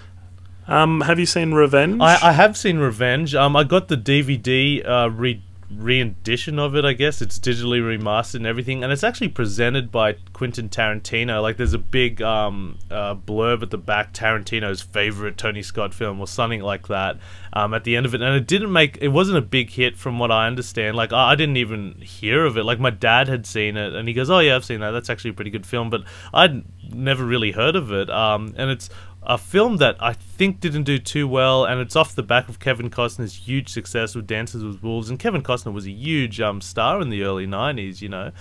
Um, 0.69 1.03
have 1.03 1.19
you 1.19 1.27
seen 1.27 1.53
Revenge? 1.53 2.01
I, 2.01 2.29
I 2.29 2.33
have 2.33 2.57
seen 2.57 2.79
Revenge. 2.79 3.35
Um, 3.35 3.55
I 3.57 3.65
got 3.65 3.89
the 3.89 3.97
DVD 3.97 4.89
uh, 4.89 5.11
re 5.11 5.43
re-edition 5.71 6.59
of 6.59 6.75
it. 6.77 6.85
I 6.85 6.93
guess 6.93 7.23
it's 7.23 7.39
digitally 7.39 7.81
remastered 7.81 8.37
and 8.37 8.47
everything, 8.47 8.83
and 8.83 8.93
it's 8.93 9.05
actually 9.05 9.29
presented 9.29 9.91
by 9.91 10.15
Quentin 10.33 10.69
Tarantino. 10.69 11.43
Like, 11.43 11.57
there's 11.57 11.73
a 11.75 11.79
big 11.79 12.23
um, 12.23 12.79
uh, 12.91 13.15
blurb 13.15 13.63
at 13.63 13.71
the 13.71 13.79
back, 13.79 14.13
Tarantino's 14.13 14.83
favorite 14.83 15.37
Tony 15.37 15.63
Scott 15.63 15.95
film, 15.95 16.21
or 16.21 16.27
something 16.27 16.61
like 16.61 16.89
that. 16.89 17.19
Um, 17.53 17.73
at 17.73 17.85
the 17.85 17.95
end 17.97 18.05
of 18.05 18.15
it, 18.15 18.21
and 18.21 18.35
it 18.35 18.49
didn't 18.49 18.73
make. 18.73 18.99
It 19.01 19.09
wasn't 19.09 19.39
a 19.39 19.43
big 19.43 19.71
hit, 19.71 19.97
from 19.97 20.19
what 20.19 20.33
I 20.33 20.49
understand. 20.49 20.97
Like, 20.97 21.13
I, 21.13 21.33
I 21.33 21.35
didn't 21.37 21.57
even 21.57 22.01
hear 22.01 22.45
of 22.45 22.57
it. 22.57 22.65
Like, 22.65 22.81
my 22.81 22.91
dad 22.91 23.29
had 23.29 23.47
seen 23.47 23.77
it, 23.77 23.95
and 23.95 24.09
he 24.09 24.15
goes, 24.15 24.29
"Oh 24.29 24.41
yeah, 24.41 24.57
I've 24.57 24.65
seen 24.65 24.81
that. 24.81 24.91
That's 24.91 25.09
actually 25.09 25.31
a 25.31 25.35
pretty 25.35 25.53
good 25.53 25.65
film," 25.65 25.89
but 25.89 26.03
I'd 26.33 26.65
never 26.93 27.25
really 27.25 27.53
heard 27.53 27.77
of 27.77 27.93
it. 27.93 28.11
Um, 28.11 28.55
and 28.57 28.71
it's 28.71 28.91
a 29.27 29.39
film 29.39 29.79
that 29.79 29.97
I 30.01 30.13
think 30.13 30.61
didn't 30.61 30.85
do 30.85 30.99
too 30.99 31.27
well, 31.27 31.65
and 31.65 31.81
it's 31.81 31.97
off 31.97 32.15
the 32.15 32.23
back 32.23 32.49
of 32.49 32.59
Kevin 32.59 32.91
Costner's 32.91 33.35
huge 33.35 33.69
success 33.69 34.15
with 34.15 34.27
Dances 34.27 34.63
with 34.65 34.83
Wolves, 34.83 35.11
and 35.11 35.19
Kevin 35.19 35.43
Costner 35.43 35.73
was 35.73 35.87
a 35.87 35.91
huge 35.91 36.41
um, 36.41 36.61
star 36.61 37.01
in 37.01 37.11
the 37.11 37.23
early 37.23 37.47
'90s, 37.47 38.01
you 38.01 38.09
know. 38.09 38.33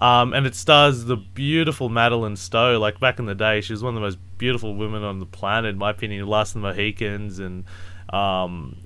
Um, 0.00 0.32
and 0.32 0.46
it 0.46 0.54
stars 0.54 1.04
the 1.04 1.16
beautiful 1.16 1.90
Madeleine 1.90 2.36
Stowe. 2.36 2.78
Like 2.78 3.00
back 3.00 3.18
in 3.18 3.26
the 3.26 3.34
day, 3.34 3.60
she 3.60 3.72
was 3.72 3.82
one 3.82 3.94
of 3.94 3.94
the 3.96 4.06
most 4.06 4.18
beautiful 4.38 4.74
women 4.74 5.02
on 5.02 5.18
the 5.18 5.26
planet, 5.26 5.70
in 5.70 5.78
my 5.78 5.90
opinion. 5.90 6.26
Last 6.26 6.56
of 6.56 6.62
the 6.62 6.68
Mohicans 6.68 7.38
and 7.38 7.64
um, 8.10 8.78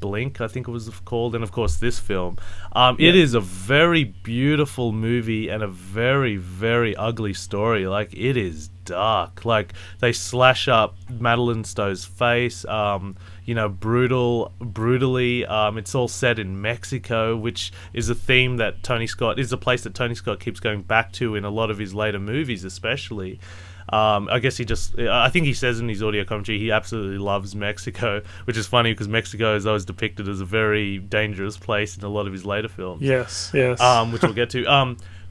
Blink, 0.00 0.40
I 0.40 0.48
think 0.48 0.68
it 0.68 0.70
was 0.70 0.88
called, 1.04 1.34
and 1.34 1.44
of 1.44 1.52
course 1.52 1.76
this 1.76 1.98
film. 1.98 2.38
Um, 2.72 2.96
yeah. 2.98 3.10
It 3.10 3.16
is 3.16 3.34
a 3.34 3.40
very 3.40 4.04
beautiful 4.04 4.92
movie 4.92 5.48
and 5.48 5.62
a 5.62 5.68
very, 5.68 6.36
very 6.36 6.96
ugly 6.96 7.34
story. 7.34 7.86
Like 7.86 8.14
it 8.14 8.36
is 8.36 8.70
dark. 8.84 9.44
Like 9.44 9.72
they 10.00 10.12
slash 10.12 10.68
up 10.68 10.96
Madeleine 11.08 11.64
Stowe's 11.64 12.04
face. 12.04 12.64
Um, 12.64 13.16
you 13.44 13.54
know, 13.54 13.68
brutal, 13.68 14.52
brutally. 14.60 15.44
Um, 15.46 15.78
it's 15.78 15.94
all 15.94 16.08
set 16.08 16.38
in 16.38 16.60
Mexico, 16.60 17.36
which 17.36 17.72
is 17.92 18.08
a 18.08 18.14
theme 18.14 18.58
that 18.58 18.82
Tony 18.82 19.06
Scott 19.06 19.38
is 19.38 19.52
a 19.52 19.56
place 19.56 19.82
that 19.82 19.94
Tony 19.94 20.14
Scott 20.14 20.40
keeps 20.40 20.60
going 20.60 20.82
back 20.82 21.12
to 21.12 21.34
in 21.34 21.44
a 21.44 21.50
lot 21.50 21.70
of 21.70 21.78
his 21.78 21.94
later 21.94 22.18
movies, 22.18 22.64
especially. 22.64 23.40
Um, 23.88 24.28
I 24.30 24.38
guess 24.38 24.56
he 24.56 24.64
just, 24.64 24.98
I 24.98 25.28
think 25.28 25.44
he 25.44 25.54
says 25.54 25.80
in 25.80 25.88
his 25.88 26.02
audio 26.02 26.24
commentary 26.24 26.58
he 26.58 26.70
absolutely 26.70 27.18
loves 27.18 27.54
Mexico, 27.54 28.22
which 28.44 28.56
is 28.56 28.66
funny 28.66 28.92
because 28.92 29.08
Mexico 29.08 29.56
is 29.56 29.66
always 29.66 29.84
depicted 29.84 30.28
as 30.28 30.40
a 30.40 30.44
very 30.44 30.98
dangerous 30.98 31.56
place 31.56 31.96
in 31.96 32.04
a 32.04 32.08
lot 32.08 32.26
of 32.26 32.32
his 32.32 32.46
later 32.46 32.68
films. 32.68 33.02
Yes, 33.02 33.50
yes. 33.52 33.80
Um, 33.80 34.12
which 34.12 34.22
we'll 34.22 34.32
get 34.32 34.50
to. 34.50 34.64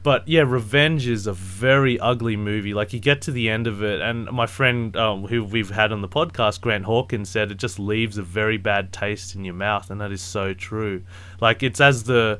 But 0.04 0.28
yeah, 0.28 0.42
Revenge 0.42 1.08
is 1.08 1.28
a 1.28 1.34
very 1.34 2.00
ugly 2.00 2.36
movie. 2.36 2.74
Like 2.74 2.92
you 2.92 3.00
get 3.00 3.22
to 3.24 3.32
the 3.32 3.50
end 3.50 3.68
of 3.68 3.84
it, 3.84 4.02
and 4.02 4.26
my 4.32 4.48
friend 4.48 4.96
um, 4.98 5.28
who 5.28 5.44
we've 5.44 5.70
had 5.70 5.92
on 5.92 6.02
the 6.02 6.08
podcast, 6.08 6.62
Grant 6.62 6.86
Hawkins, 6.86 7.30
said 7.30 7.52
it 7.52 7.58
just 7.58 7.78
leaves 7.78 8.18
a 8.18 8.24
very 8.24 8.58
bad 8.58 8.92
taste 8.92 9.36
in 9.36 9.46
your 9.46 9.54
mouth, 9.54 9.92
and 9.92 10.02
that 10.02 10.12
is 10.12 10.22
so 10.22 10.54
true. 10.54 11.04
Like 11.40 11.62
it's 11.62 11.80
as 11.80 12.04
the 12.04 12.40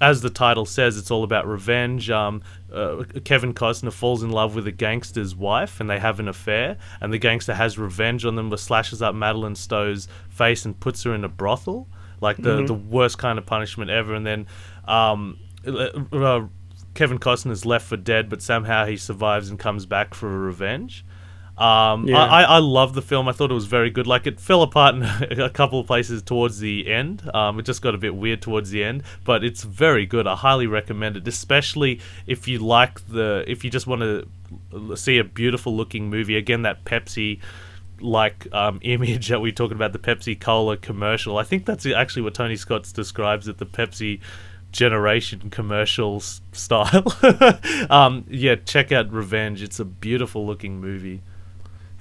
as 0.00 0.20
the 0.20 0.30
title 0.30 0.66
says, 0.66 0.96
it's 0.96 1.10
all 1.10 1.22
about 1.22 1.46
revenge. 1.46 2.10
Um, 2.10 2.42
uh, 2.72 3.04
Kevin 3.24 3.54
Costner 3.54 3.92
falls 3.92 4.24
in 4.24 4.30
love 4.30 4.54
with 4.56 4.66
a 4.66 4.72
gangster's 4.72 5.34
wife, 5.34 5.80
and 5.80 5.88
they 5.88 6.00
have 6.00 6.18
an 6.18 6.26
affair. 6.26 6.76
And 7.00 7.12
the 7.12 7.18
gangster 7.18 7.54
has 7.54 7.78
revenge 7.78 8.24
on 8.24 8.34
them, 8.34 8.50
but 8.50 8.58
slashes 8.58 9.00
up 9.00 9.14
Madeleine 9.14 9.54
Stowe's 9.54 10.08
face 10.28 10.64
and 10.64 10.78
puts 10.78 11.04
her 11.04 11.14
in 11.14 11.24
a 11.24 11.28
brothel, 11.28 11.88
like 12.20 12.36
the 12.36 12.58
mm-hmm. 12.58 12.66
the 12.66 12.74
worst 12.74 13.18
kind 13.18 13.38
of 13.38 13.46
punishment 13.46 13.90
ever. 13.90 14.14
And 14.14 14.26
then 14.26 14.46
um, 14.86 15.38
uh, 15.66 15.88
uh 16.12 16.46
Kevin 16.94 17.18
Costner 17.18 17.52
is 17.52 17.64
left 17.64 17.86
for 17.86 17.96
dead, 17.96 18.28
but 18.28 18.42
somehow 18.42 18.86
he 18.86 18.96
survives 18.96 19.48
and 19.48 19.58
comes 19.58 19.86
back 19.86 20.14
for 20.14 20.32
a 20.32 20.38
revenge. 20.38 21.04
Um, 21.56 22.08
yeah. 22.08 22.24
I, 22.24 22.42
I 22.42 22.58
love 22.58 22.94
the 22.94 23.02
film. 23.02 23.28
I 23.28 23.32
thought 23.32 23.50
it 23.50 23.54
was 23.54 23.66
very 23.66 23.90
good. 23.90 24.06
Like 24.06 24.26
it 24.26 24.40
fell 24.40 24.62
apart 24.62 24.94
in 24.94 25.02
a 25.40 25.50
couple 25.50 25.78
of 25.80 25.86
places 25.86 26.22
towards 26.22 26.58
the 26.58 26.90
end. 26.90 27.28
Um, 27.34 27.58
it 27.58 27.64
just 27.64 27.82
got 27.82 27.94
a 27.94 27.98
bit 27.98 28.14
weird 28.14 28.40
towards 28.40 28.70
the 28.70 28.82
end, 28.82 29.02
but 29.24 29.44
it's 29.44 29.62
very 29.62 30.06
good. 30.06 30.26
I 30.26 30.34
highly 30.34 30.66
recommend 30.66 31.16
it, 31.16 31.28
especially 31.28 32.00
if 32.26 32.48
you 32.48 32.58
like 32.58 33.06
the 33.06 33.44
if 33.46 33.64
you 33.64 33.70
just 33.70 33.86
want 33.86 34.00
to 34.00 34.96
see 34.96 35.18
a 35.18 35.24
beautiful 35.24 35.76
looking 35.76 36.08
movie. 36.08 36.36
Again, 36.36 36.62
that 36.62 36.84
Pepsi 36.84 37.40
like 38.00 38.48
um, 38.52 38.78
image 38.82 39.28
that 39.28 39.40
we 39.40 39.52
talking 39.52 39.76
about 39.76 39.92
the 39.92 39.98
Pepsi 39.98 40.38
Cola 40.38 40.76
commercial. 40.76 41.36
I 41.36 41.44
think 41.44 41.66
that's 41.66 41.86
actually 41.86 42.22
what 42.22 42.34
Tony 42.34 42.56
Scott 42.56 42.90
describes 42.94 43.46
it 43.46 43.58
the 43.58 43.66
Pepsi 43.66 44.20
generation 44.72 45.50
commercial 45.50 46.20
style. 46.20 47.04
um, 47.90 48.24
yeah, 48.28 48.56
check 48.56 48.90
out 48.90 49.12
Revenge. 49.12 49.62
It's 49.62 49.78
a 49.78 49.84
beautiful 49.84 50.46
looking 50.46 50.80
movie. 50.80 51.22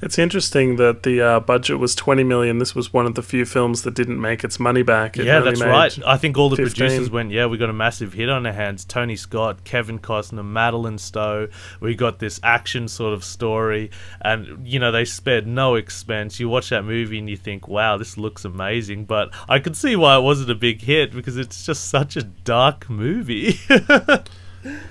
It's 0.02 0.18
interesting 0.18 0.78
that 0.78 1.04
the 1.04 1.22
uh, 1.22 1.40
budget 1.42 1.78
was 1.78 1.94
20 1.94 2.24
million. 2.24 2.58
This 2.58 2.74
was 2.74 2.92
one 2.92 3.06
of 3.06 3.14
the 3.16 3.22
few 3.22 3.46
films 3.46 3.84
that 3.84 3.94
didn't 3.94 4.20
make 4.20 4.44
its 4.44 4.60
money 4.60 4.82
back. 4.82 5.18
It 5.18 5.26
yeah, 5.26 5.40
that's 5.40 5.62
right. 5.62 5.98
I 6.06 6.18
think 6.18 6.38
all 6.38 6.50
the 6.50 6.56
15. 6.56 6.74
producers 6.74 7.12
went, 7.12 7.32
yeah, 7.32 7.46
we 7.46 7.58
got 7.58 7.70
a 7.70 7.74
massive 7.74 8.14
hit 8.14 8.28
on 8.28 8.46
our 8.46 8.54
hands. 8.54 8.84
Tony 8.84 9.16
Scott, 9.16 9.64
Kevin 9.64 10.00
Costner, 10.00 10.44
Madeleine 10.44 10.98
Stowe. 10.98 11.50
We 11.80 11.94
got 11.96 12.20
this 12.20 12.40
action 12.42 12.88
sort 12.88 13.14
of 13.14 13.24
story. 13.24 13.92
And, 14.22 14.66
you 14.68 14.80
know, 14.80 14.92
they 14.92 15.06
spared 15.06 15.46
no 15.46 15.76
expense. 15.76 16.40
You 16.40 16.50
watch 16.50 16.70
that 16.70 16.84
movie 16.84 17.20
and 17.20 17.30
you 17.30 17.38
think, 17.38 17.68
wow, 17.68 17.98
this 17.98 18.18
looks 18.18 18.44
amazing. 18.44 19.06
But 19.06 19.30
I 19.48 19.60
can 19.60 19.76
see 19.76 19.96
why 19.96 20.18
it 20.18 20.22
wasn't 20.22 20.50
a 20.50 20.56
big 20.56 20.82
hit 20.82 21.12
because 21.12 21.38
it's 21.38 21.64
just 21.66 21.90
such 21.90 22.16
a 22.16 22.24
dark 22.24 22.90
movie. 22.90 23.60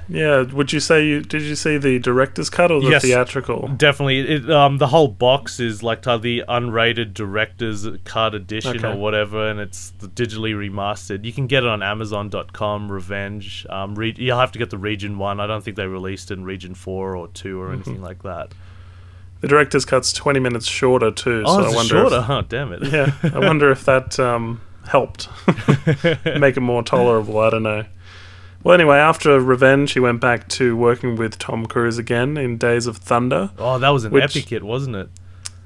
Yeah, 0.08 0.42
would 0.42 0.72
you 0.72 0.80
say 0.80 1.06
you 1.06 1.20
did 1.20 1.42
you 1.42 1.54
see 1.54 1.78
the 1.78 1.98
director's 1.98 2.50
cut 2.50 2.72
or 2.72 2.80
the 2.80 2.90
yes, 2.90 3.02
theatrical? 3.02 3.68
Definitely. 3.68 4.20
It, 4.20 4.50
um, 4.50 4.78
the 4.78 4.88
whole 4.88 5.08
box 5.08 5.60
is 5.60 5.82
like 5.82 6.02
the 6.02 6.42
unrated 6.48 7.14
director's 7.14 7.86
cut 8.04 8.34
edition 8.34 8.78
okay. 8.78 8.88
or 8.88 8.96
whatever, 8.96 9.48
and 9.48 9.60
it's 9.60 9.92
digitally 10.00 10.54
remastered. 10.54 11.24
You 11.24 11.32
can 11.32 11.46
get 11.46 11.62
it 11.62 11.68
on 11.68 11.82
Amazon.com. 11.82 12.90
Revenge. 12.90 13.66
Um, 13.70 13.94
re- 13.94 14.14
you'll 14.16 14.38
have 14.38 14.52
to 14.52 14.58
get 14.58 14.70
the 14.70 14.78
Region 14.78 15.18
One. 15.18 15.38
I 15.38 15.46
don't 15.46 15.62
think 15.62 15.76
they 15.76 15.86
released 15.86 16.30
in 16.30 16.44
Region 16.44 16.74
Four 16.74 17.16
or 17.16 17.28
Two 17.28 17.60
or 17.60 17.66
mm-hmm. 17.66 17.74
anything 17.74 18.02
like 18.02 18.22
that. 18.24 18.52
The 19.40 19.48
director's 19.48 19.84
cut's 19.84 20.12
twenty 20.12 20.40
minutes 20.40 20.66
shorter 20.66 21.12
too. 21.12 21.44
Oh, 21.46 21.58
so 21.58 21.64
it's 21.64 21.72
I 21.72 21.76
wonder 21.76 21.94
shorter. 21.94 22.18
If, 22.18 22.30
oh, 22.30 22.42
damn 22.42 22.72
it. 22.72 22.84
Yeah, 22.86 23.12
I 23.22 23.38
wonder 23.38 23.70
if 23.70 23.84
that 23.84 24.18
um, 24.18 24.60
helped 24.88 25.28
make 26.38 26.56
it 26.56 26.60
more 26.60 26.82
tolerable. 26.82 27.38
I 27.38 27.50
don't 27.50 27.62
know. 27.62 27.84
Well, 28.62 28.74
anyway, 28.74 28.98
after 28.98 29.40
Revenge, 29.40 29.92
he 29.92 30.00
went 30.00 30.20
back 30.20 30.46
to 30.48 30.76
working 30.76 31.16
with 31.16 31.38
Tom 31.38 31.64
Cruise 31.64 31.96
again 31.96 32.36
in 32.36 32.58
Days 32.58 32.86
of 32.86 32.98
Thunder. 32.98 33.50
Oh, 33.58 33.78
that 33.78 33.88
was 33.88 34.04
an 34.04 34.12
which, 34.12 34.24
epic 34.24 34.50
hit, 34.50 34.62
wasn't 34.62 34.96
it? 34.96 35.08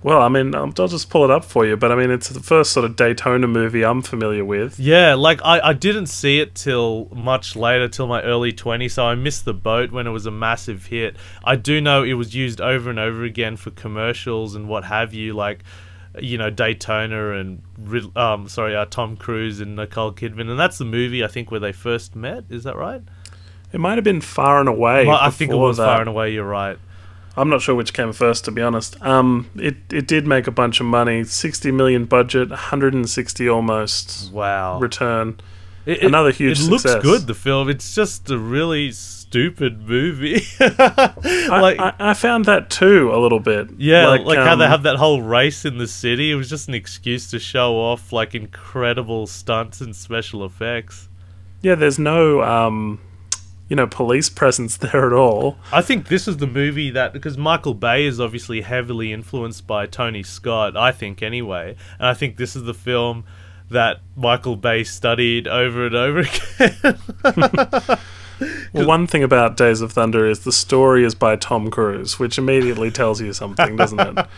Well, 0.04 0.20
I 0.20 0.28
mean, 0.28 0.54
I'll, 0.54 0.72
I'll 0.78 0.86
just 0.86 1.08
pull 1.08 1.24
it 1.24 1.30
up 1.30 1.46
for 1.46 1.66
you, 1.66 1.78
but 1.78 1.90
I 1.90 1.96
mean, 1.96 2.10
it's 2.10 2.28
the 2.28 2.38
first 2.38 2.72
sort 2.72 2.84
of 2.84 2.94
Daytona 2.94 3.48
movie 3.48 3.84
I'm 3.84 4.02
familiar 4.02 4.44
with. 4.44 4.78
Yeah, 4.78 5.14
like 5.14 5.40
I, 5.42 5.60
I 5.60 5.72
didn't 5.72 6.06
see 6.06 6.40
it 6.40 6.54
till 6.54 7.08
much 7.12 7.56
later, 7.56 7.88
till 7.88 8.06
my 8.06 8.22
early 8.22 8.52
20s, 8.52 8.92
so 8.92 9.06
I 9.06 9.14
missed 9.14 9.46
the 9.46 9.54
boat 9.54 9.92
when 9.92 10.06
it 10.06 10.10
was 10.10 10.26
a 10.26 10.30
massive 10.30 10.86
hit. 10.86 11.16
I 11.42 11.56
do 11.56 11.80
know 11.80 12.04
it 12.04 12.12
was 12.12 12.34
used 12.34 12.60
over 12.60 12.90
and 12.90 12.98
over 12.98 13.24
again 13.24 13.56
for 13.56 13.70
commercials 13.70 14.54
and 14.54 14.68
what 14.68 14.84
have 14.84 15.14
you, 15.14 15.32
like 15.32 15.64
you 16.20 16.38
know 16.38 16.50
Daytona 16.50 17.32
and 17.32 17.62
um 18.16 18.48
sorry 18.48 18.76
uh, 18.76 18.84
Tom 18.86 19.16
Cruise 19.16 19.60
and 19.60 19.76
Nicole 19.76 20.12
Kidman. 20.12 20.50
And 20.50 20.58
that's 20.58 20.78
the 20.78 20.84
movie 20.84 21.24
I 21.24 21.28
think 21.28 21.50
where 21.50 21.60
they 21.60 21.72
first 21.72 22.14
met. 22.14 22.44
Is 22.50 22.64
that 22.64 22.76
right? 22.76 23.02
It 23.72 23.80
might 23.80 23.96
have 23.96 24.04
been 24.04 24.20
Far 24.20 24.60
and 24.60 24.68
Away 24.68 25.06
well, 25.06 25.18
I 25.20 25.30
think 25.30 25.50
it 25.50 25.56
was 25.56 25.78
that. 25.78 25.86
Far 25.86 26.00
and 26.00 26.08
Away 26.08 26.32
you're 26.32 26.44
right. 26.44 26.78
I'm 27.36 27.48
not 27.48 27.62
sure 27.62 27.74
which 27.74 27.92
came 27.92 28.12
first 28.12 28.44
to 28.44 28.52
be 28.52 28.62
honest. 28.62 29.00
Um 29.02 29.50
it 29.56 29.76
it 29.92 30.06
did 30.06 30.26
make 30.26 30.46
a 30.46 30.52
bunch 30.52 30.80
of 30.80 30.86
money. 30.86 31.24
60 31.24 31.72
million 31.72 32.04
budget 32.04 32.50
160 32.50 33.48
almost 33.48 34.32
wow. 34.32 34.78
return. 34.78 35.40
It, 35.86 36.02
another 36.02 36.30
huge 36.30 36.60
it 36.60 36.62
success. 36.62 36.94
looks 36.94 37.04
good 37.04 37.26
the 37.26 37.34
film. 37.34 37.68
It's 37.68 37.94
just 37.94 38.30
a 38.30 38.38
really 38.38 38.92
stupid 39.34 39.88
movie. 39.88 40.42
like 40.60 41.80
I, 41.80 41.92
I, 41.98 42.14
found 42.14 42.44
that 42.44 42.70
too 42.70 43.10
a 43.12 43.18
little 43.18 43.40
bit. 43.40 43.68
Yeah, 43.78 44.06
like, 44.06 44.20
like 44.20 44.38
um, 44.38 44.46
how 44.46 44.54
they 44.54 44.66
um, 44.66 44.70
have 44.70 44.84
that 44.84 44.94
whole 44.94 45.22
race 45.22 45.64
in 45.64 45.76
the 45.76 45.88
city. 45.88 46.30
It 46.30 46.36
was 46.36 46.48
just 46.48 46.68
an 46.68 46.74
excuse 46.74 47.28
to 47.32 47.40
show 47.40 47.74
off 47.74 48.12
like 48.12 48.36
incredible 48.36 49.26
stunts 49.26 49.80
and 49.80 49.96
special 49.96 50.44
effects. 50.44 51.08
Yeah, 51.62 51.74
there's 51.74 51.98
no 51.98 52.44
um, 52.44 53.00
you 53.68 53.74
know, 53.74 53.88
police 53.88 54.30
presence 54.30 54.76
there 54.92 55.04
at 55.04 55.12
all. 55.12 55.58
I 55.72 55.82
think 55.82 56.06
this 56.06 56.28
is 56.28 56.36
the 56.36 56.46
movie 56.46 56.90
that 56.90 57.12
because 57.12 57.36
Michael 57.36 57.74
Bay 57.74 58.04
is 58.04 58.20
obviously 58.20 58.60
heavily 58.60 59.12
influenced 59.12 59.66
by 59.66 59.86
Tony 59.86 60.22
Scott. 60.22 60.76
I 60.76 60.92
think 60.92 61.24
anyway, 61.24 61.74
and 61.98 62.06
I 62.06 62.14
think 62.14 62.36
this 62.36 62.54
is 62.54 62.62
the 62.62 62.74
film 62.74 63.24
that 63.68 63.98
Michael 64.14 64.54
Bay 64.54 64.84
studied 64.84 65.48
over 65.48 65.86
and 65.86 65.96
over 65.96 66.20
again. 66.60 67.98
Well, 68.72 68.86
one 68.86 69.06
thing 69.06 69.22
about 69.22 69.56
Days 69.56 69.80
of 69.80 69.92
Thunder 69.92 70.26
is 70.26 70.40
the 70.40 70.52
story 70.52 71.04
is 71.04 71.14
by 71.14 71.36
Tom 71.36 71.70
Cruise, 71.70 72.18
which 72.18 72.38
immediately 72.38 72.90
tells 72.90 73.20
you 73.20 73.32
something, 73.32 73.76
doesn't 73.76 74.00
it? 74.00 74.26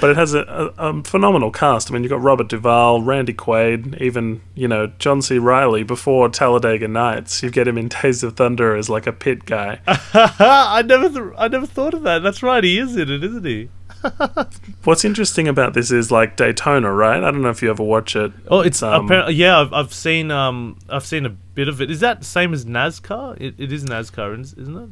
But 0.00 0.08
it 0.08 0.16
has 0.16 0.32
a, 0.32 0.72
a, 0.78 0.88
a 0.88 1.04
phenomenal 1.04 1.50
cast. 1.50 1.90
I 1.90 1.92
mean, 1.92 2.02
you've 2.02 2.08
got 2.08 2.22
Robert 2.22 2.48
Duvall, 2.48 3.02
Randy 3.02 3.34
Quaid, 3.34 4.00
even, 4.00 4.40
you 4.54 4.66
know, 4.66 4.86
John 4.98 5.20
C. 5.20 5.38
Reilly 5.38 5.82
before 5.82 6.30
Talladega 6.30 6.88
Nights. 6.88 7.42
You 7.42 7.50
get 7.50 7.68
him 7.68 7.76
in 7.76 7.88
Days 8.02 8.22
of 8.22 8.36
Thunder 8.36 8.74
as 8.74 8.88
like 8.88 9.06
a 9.06 9.12
pit 9.12 9.44
guy. 9.44 9.80
I 9.86 10.82
never, 10.86 11.10
th- 11.10 11.34
I 11.36 11.48
never 11.48 11.66
thought 11.66 11.92
of 11.92 12.04
that. 12.04 12.22
That's 12.22 12.42
right. 12.42 12.64
He 12.64 12.78
is 12.78 12.96
in 12.96 13.10
it, 13.10 13.22
isn't 13.22 13.44
he? 13.44 13.68
What's 14.84 15.04
interesting 15.04 15.48
about 15.48 15.74
this 15.74 15.90
is 15.90 16.10
like 16.10 16.36
Daytona, 16.36 16.92
right? 16.92 17.22
I 17.22 17.30
don't 17.30 17.42
know 17.42 17.50
if 17.50 17.62
you 17.62 17.70
ever 17.70 17.82
watch 17.82 18.16
it. 18.16 18.32
Oh, 18.48 18.60
it's 18.60 18.82
um, 18.82 19.06
apparently 19.06 19.34
yeah. 19.34 19.60
I've, 19.60 19.72
I've 19.72 19.94
seen 19.94 20.30
um 20.30 20.78
I've 20.88 21.06
seen 21.06 21.26
a 21.26 21.30
bit 21.30 21.68
of 21.68 21.80
it. 21.80 21.90
Is 21.90 22.00
that 22.00 22.20
the 22.20 22.26
same 22.26 22.52
as 22.52 22.64
NASCAR? 22.64 23.40
It, 23.40 23.54
it 23.58 23.72
is 23.72 23.84
NASCAR, 23.84 24.40
isn't 24.40 24.76
it? 24.76 24.90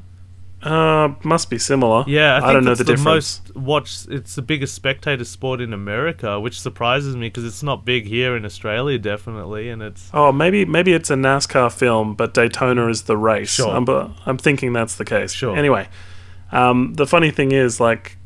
Uh, 0.65 1.15
must 1.23 1.51
be 1.51 1.59
similar. 1.59 2.05
Yeah, 2.07 2.39
I, 2.39 2.41
think 2.41 2.53
don't 2.55 2.65
know 2.65 2.75
the 2.75 2.85
the, 2.85 2.93
difference. 2.97 3.43
most 3.45 3.55
watched. 3.55 4.09
It's 4.09 4.35
the 4.35 4.41
biggest 4.41 4.75
spectator 4.75 5.25
sport 5.25 5.61
in 5.61 5.75
America, 5.75 6.41
which 6.41 6.59
surprises 6.59 7.15
me 7.15 7.27
because 7.27 7.45
it's 7.45 7.63
not 7.63 7.85
big 7.85 8.07
here 8.07 8.35
in 8.35 8.47
Australia, 8.47 8.99
definitely, 8.99 9.69
and 9.69 9.83
it's 9.83 10.09
Oh, 10.15 10.33
maybe 10.33 10.65
maybe 10.65 10.95
it's 10.95 11.11
a 11.11 11.17
NASCAR 11.17 11.71
film, 11.71 12.15
but 12.15 12.33
Daytona 12.33 12.89
is 12.89 13.03
the 13.03 13.17
race. 13.17 13.51
Sure. 13.51 13.77
I'm, 13.77 13.87
I'm 14.25 14.39
thinking 14.39 14.73
that's 14.73 14.97
the 14.97 15.05
case. 15.05 15.33
Sure. 15.33 15.55
Anyway, 15.55 15.87
um, 16.51 16.95
the 16.95 17.07
funny 17.07 17.31
thing 17.31 17.53
is, 17.53 17.79
like, 17.79 18.17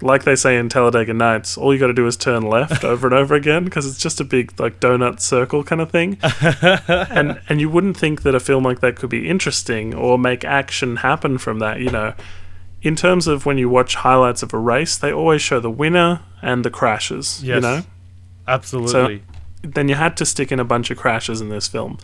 like 0.00 0.24
they 0.24 0.36
say 0.36 0.56
in 0.56 0.68
Talladega 0.68 1.12
Nights, 1.12 1.58
all 1.58 1.72
you 1.72 1.80
got 1.80 1.88
to 1.88 1.92
do 1.92 2.06
is 2.06 2.16
turn 2.16 2.42
left 2.42 2.84
over 2.84 3.06
and 3.06 3.14
over 3.14 3.34
again 3.34 3.64
because 3.64 3.86
it's 3.86 3.98
just 3.98 4.20
a 4.20 4.24
big 4.24 4.58
like 4.60 4.80
donut 4.80 5.20
circle 5.20 5.64
kind 5.64 5.80
of 5.80 5.90
thing. 5.90 6.18
and 7.10 7.40
and 7.48 7.60
you 7.60 7.68
wouldn't 7.68 7.96
think 7.96 8.22
that 8.22 8.34
a 8.34 8.40
film 8.40 8.64
like 8.64 8.80
that 8.80 8.96
could 8.96 9.10
be 9.10 9.28
interesting 9.28 9.94
or 9.94 10.18
make 10.18 10.44
action 10.44 10.96
happen 10.96 11.38
from 11.38 11.58
that. 11.58 11.80
You 11.80 11.90
know, 11.90 12.14
in 12.82 12.94
terms 12.96 13.26
of 13.26 13.44
when 13.46 13.58
you 13.58 13.68
watch 13.68 13.96
highlights 13.96 14.42
of 14.42 14.52
a 14.54 14.58
race, 14.58 14.96
they 14.96 15.12
always 15.12 15.42
show 15.42 15.58
the 15.60 15.70
winner 15.70 16.20
and 16.42 16.64
the 16.64 16.70
crashes. 16.70 17.42
You 17.42 17.54
Yes. 17.54 17.62
know 17.62 17.82
absolutely. 18.46 19.18
So, 19.62 19.68
then 19.68 19.88
you 19.88 19.96
had 19.96 20.16
to 20.18 20.24
stick 20.24 20.52
in 20.52 20.60
a 20.60 20.64
bunch 20.64 20.90
of 20.90 20.96
crashes 20.96 21.40
in 21.40 21.48
this 21.48 21.66
film 21.66 21.98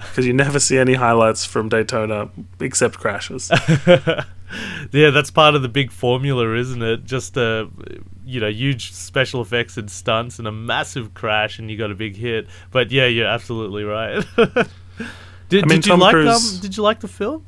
because 0.08 0.26
you 0.26 0.32
never 0.32 0.58
see 0.58 0.78
any 0.78 0.94
highlights 0.94 1.44
from 1.44 1.68
Daytona 1.68 2.30
except 2.60 2.98
crashes. 2.98 3.50
yeah, 4.92 5.10
that's 5.10 5.30
part 5.30 5.54
of 5.54 5.62
the 5.62 5.68
big 5.68 5.90
formula, 5.90 6.54
isn't 6.54 6.82
it? 6.82 7.04
Just 7.04 7.36
uh, 7.36 7.66
you 8.24 8.40
know, 8.40 8.48
huge 8.48 8.92
special 8.92 9.42
effects 9.42 9.76
and 9.76 9.90
stunts 9.90 10.38
and 10.38 10.48
a 10.48 10.52
massive 10.52 11.14
crash, 11.14 11.58
and 11.58 11.70
you 11.70 11.76
got 11.76 11.90
a 11.90 11.94
big 11.94 12.16
hit. 12.16 12.46
But 12.70 12.90
yeah, 12.90 13.06
you're 13.06 13.26
absolutely 13.26 13.84
right. 13.84 14.24
did, 15.48 15.64
I 15.64 15.66
mean, 15.66 15.80
did 15.80 15.86
you 15.86 15.96
like 15.96 16.12
Cruise- 16.12 16.54
um? 16.54 16.60
Did 16.60 16.76
you 16.76 16.82
like 16.82 17.00
the 17.00 17.08
film? 17.08 17.44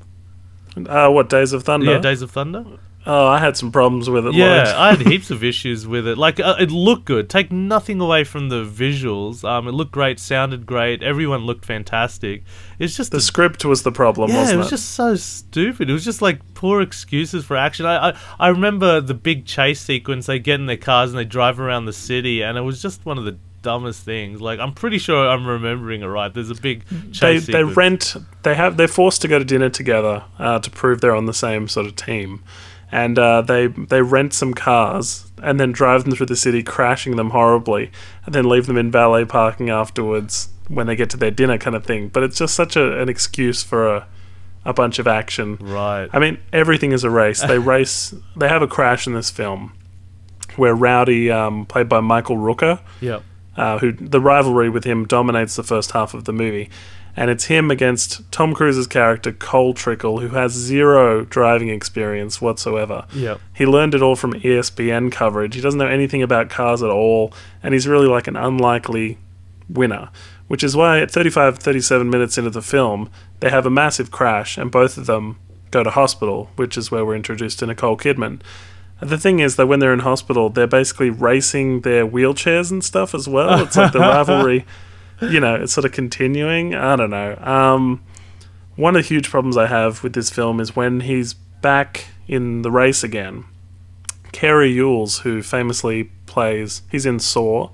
Uh, 0.76 1.10
what 1.10 1.28
Days 1.28 1.52
of 1.52 1.64
Thunder? 1.64 1.92
Yeah, 1.92 1.98
Days 1.98 2.22
of 2.22 2.30
Thunder. 2.30 2.64
Oh, 3.06 3.26
I 3.26 3.38
had 3.38 3.56
some 3.56 3.72
problems 3.72 4.08
with 4.08 4.26
it. 4.26 4.34
Yeah, 4.34 4.74
I 4.76 4.94
had 4.94 5.00
heaps 5.06 5.30
of 5.30 5.42
issues 5.42 5.86
with 5.86 6.06
it. 6.06 6.18
Like, 6.18 6.40
uh, 6.40 6.56
it 6.58 6.70
looked 6.70 7.04
good. 7.04 7.28
Take 7.28 7.50
nothing 7.50 8.00
away 8.00 8.24
from 8.24 8.48
the 8.48 8.64
visuals. 8.64 9.44
Um, 9.44 9.68
it 9.68 9.72
looked 9.72 9.92
great, 9.92 10.18
sounded 10.18 10.66
great. 10.66 11.02
Everyone 11.02 11.40
looked 11.40 11.64
fantastic. 11.64 12.42
It's 12.78 12.96
just 12.96 13.10
the 13.10 13.18
a- 13.18 13.20
script 13.20 13.64
was 13.64 13.82
the 13.82 13.92
problem, 13.92 14.30
yeah, 14.30 14.38
wasn't 14.38 14.54
it 14.54 14.58
was 14.58 14.70
just 14.70 14.90
so 14.90 15.14
stupid. 15.16 15.90
It 15.90 15.92
was 15.92 16.04
just 16.04 16.22
like 16.22 16.40
poor 16.54 16.80
excuses 16.80 17.44
for 17.44 17.56
action. 17.56 17.86
I, 17.86 18.10
I 18.10 18.18
I 18.38 18.48
remember 18.48 19.00
the 19.00 19.14
big 19.14 19.46
chase 19.46 19.80
sequence. 19.80 20.26
They 20.26 20.38
get 20.38 20.60
in 20.60 20.66
their 20.66 20.76
cars 20.76 21.10
and 21.10 21.18
they 21.18 21.24
drive 21.24 21.60
around 21.60 21.84
the 21.86 21.92
city, 21.92 22.42
and 22.42 22.58
it 22.58 22.62
was 22.62 22.82
just 22.82 23.04
one 23.06 23.18
of 23.18 23.24
the 23.24 23.36
dumbest 23.62 24.04
things. 24.04 24.40
Like, 24.40 24.58
I'm 24.58 24.72
pretty 24.74 24.98
sure 24.98 25.28
I'm 25.28 25.46
remembering 25.46 26.02
it 26.02 26.06
right. 26.06 26.32
There's 26.32 26.50
a 26.50 26.54
big 26.54 26.84
they 26.86 27.10
chase. 27.12 27.46
they 27.46 27.52
sequence. 27.52 27.76
rent 27.76 28.16
they 28.42 28.54
have 28.54 28.76
they're 28.76 28.88
forced 28.88 29.22
to 29.22 29.28
go 29.28 29.38
to 29.38 29.44
dinner 29.44 29.70
together 29.70 30.24
uh, 30.38 30.58
to 30.58 30.70
prove 30.70 31.00
they're 31.00 31.14
on 31.14 31.26
the 31.26 31.34
same 31.34 31.68
sort 31.68 31.86
of 31.86 31.96
team, 31.96 32.42
and 32.92 33.18
uh, 33.18 33.42
they 33.42 33.66
they 33.66 34.02
rent 34.02 34.32
some 34.34 34.54
cars 34.54 35.32
and 35.42 35.58
then 35.58 35.72
drive 35.72 36.04
them 36.04 36.14
through 36.14 36.26
the 36.26 36.36
city, 36.36 36.62
crashing 36.62 37.16
them 37.16 37.30
horribly, 37.30 37.90
and 38.26 38.34
then 38.34 38.48
leave 38.48 38.66
them 38.66 38.76
in 38.76 38.90
valet 38.92 39.24
parking 39.24 39.70
afterwards 39.70 40.50
when 40.68 40.86
they 40.86 40.94
get 40.94 41.10
to 41.10 41.16
their 41.16 41.30
dinner, 41.32 41.58
kind 41.58 41.74
of 41.74 41.84
thing. 41.84 42.08
But 42.08 42.22
it's 42.22 42.38
just 42.38 42.54
such 42.54 42.76
a, 42.76 43.00
an 43.00 43.08
excuse 43.08 43.62
for 43.64 43.88
a 43.96 44.06
a 44.64 44.72
bunch 44.72 45.00
of 45.00 45.08
action. 45.08 45.56
Right. 45.60 46.08
I 46.12 46.20
mean, 46.20 46.38
everything 46.52 46.92
is 46.92 47.02
a 47.02 47.10
race. 47.10 47.40
They 47.42 47.58
race. 47.74 48.14
They 48.36 48.48
have 48.48 48.62
a 48.62 48.68
crash 48.68 49.08
in 49.08 49.14
this 49.14 49.28
film 49.30 49.72
where 50.56 50.74
Rowdy, 50.74 51.30
um, 51.30 51.66
played 51.66 51.88
by 51.88 52.00
Michael 52.00 52.36
Rooker, 52.36 52.78
Yep. 53.00 53.22
uh, 53.56 53.78
who 53.78 53.90
the 53.92 54.20
rivalry 54.20 54.68
with 54.68 54.84
him 54.84 55.06
dominates 55.06 55.56
the 55.56 55.62
first 55.62 55.92
half 55.92 56.14
of 56.14 56.24
the 56.26 56.32
movie, 56.32 56.68
and 57.16 57.30
it's 57.30 57.44
him 57.44 57.70
against 57.70 58.30
Tom 58.32 58.54
Cruise's 58.54 58.86
character 58.86 59.32
Cole 59.32 59.74
Trickle, 59.74 60.20
who 60.20 60.28
has 60.28 60.52
zero 60.52 61.24
driving 61.24 61.68
experience 61.68 62.40
whatsoever. 62.40 63.06
Yep. 63.12 63.40
He 63.54 63.66
learned 63.66 63.94
it 63.94 64.02
all 64.02 64.16
from 64.16 64.34
ESPN 64.34 65.12
coverage. 65.12 65.54
He 65.54 65.60
doesn't 65.60 65.78
know 65.78 65.86
anything 65.86 66.22
about 66.22 66.48
cars 66.50 66.82
at 66.82 66.90
all, 66.90 67.32
and 67.62 67.74
he's 67.74 67.86
really 67.86 68.08
like 68.08 68.26
an 68.26 68.36
unlikely 68.36 69.18
winner. 69.68 70.10
Which 70.48 70.64
is 70.64 70.76
why 70.76 71.00
at 71.00 71.10
35, 71.10 71.58
37 71.58 72.10
minutes 72.10 72.36
into 72.36 72.50
the 72.50 72.62
film, 72.62 73.10
they 73.40 73.50
have 73.50 73.64
a 73.64 73.70
massive 73.70 74.10
crash, 74.10 74.58
and 74.58 74.70
both 74.70 74.98
of 74.98 75.06
them 75.06 75.38
go 75.70 75.82
to 75.82 75.90
hospital, 75.90 76.50
which 76.56 76.76
is 76.76 76.90
where 76.90 77.04
we're 77.04 77.16
introduced 77.16 77.58
to 77.58 77.66
Nicole 77.66 77.96
Kidman. 77.96 78.40
The 79.00 79.18
thing 79.18 79.40
is 79.40 79.56
that 79.56 79.66
when 79.66 79.80
they're 79.80 79.92
in 79.92 80.00
hospital, 80.00 80.48
they're 80.48 80.68
basically 80.68 81.10
racing 81.10 81.80
their 81.80 82.06
wheelchairs 82.06 82.70
and 82.70 82.84
stuff 82.84 83.14
as 83.14 83.26
well. 83.26 83.60
It's 83.60 83.76
like 83.76 83.92
the 83.92 83.98
rivalry, 84.00 84.64
you 85.22 85.40
know, 85.40 85.54
it's 85.56 85.72
sort 85.72 85.84
of 85.84 85.92
continuing. 85.92 86.74
I 86.74 86.96
don't 86.96 87.10
know. 87.10 87.36
Um, 87.40 88.02
one 88.76 88.96
of 88.96 89.02
the 89.02 89.08
huge 89.08 89.30
problems 89.30 89.56
I 89.56 89.66
have 89.66 90.02
with 90.02 90.14
this 90.14 90.30
film 90.30 90.60
is 90.60 90.74
when 90.74 91.00
he's 91.00 91.34
back 91.34 92.06
in 92.26 92.62
the 92.62 92.70
race 92.70 93.04
again. 93.04 93.44
Cary 94.32 94.78
Elwes, 94.78 95.18
who 95.20 95.42
famously 95.42 96.04
plays, 96.26 96.82
he's 96.90 97.04
in 97.04 97.18
Saw, 97.18 97.70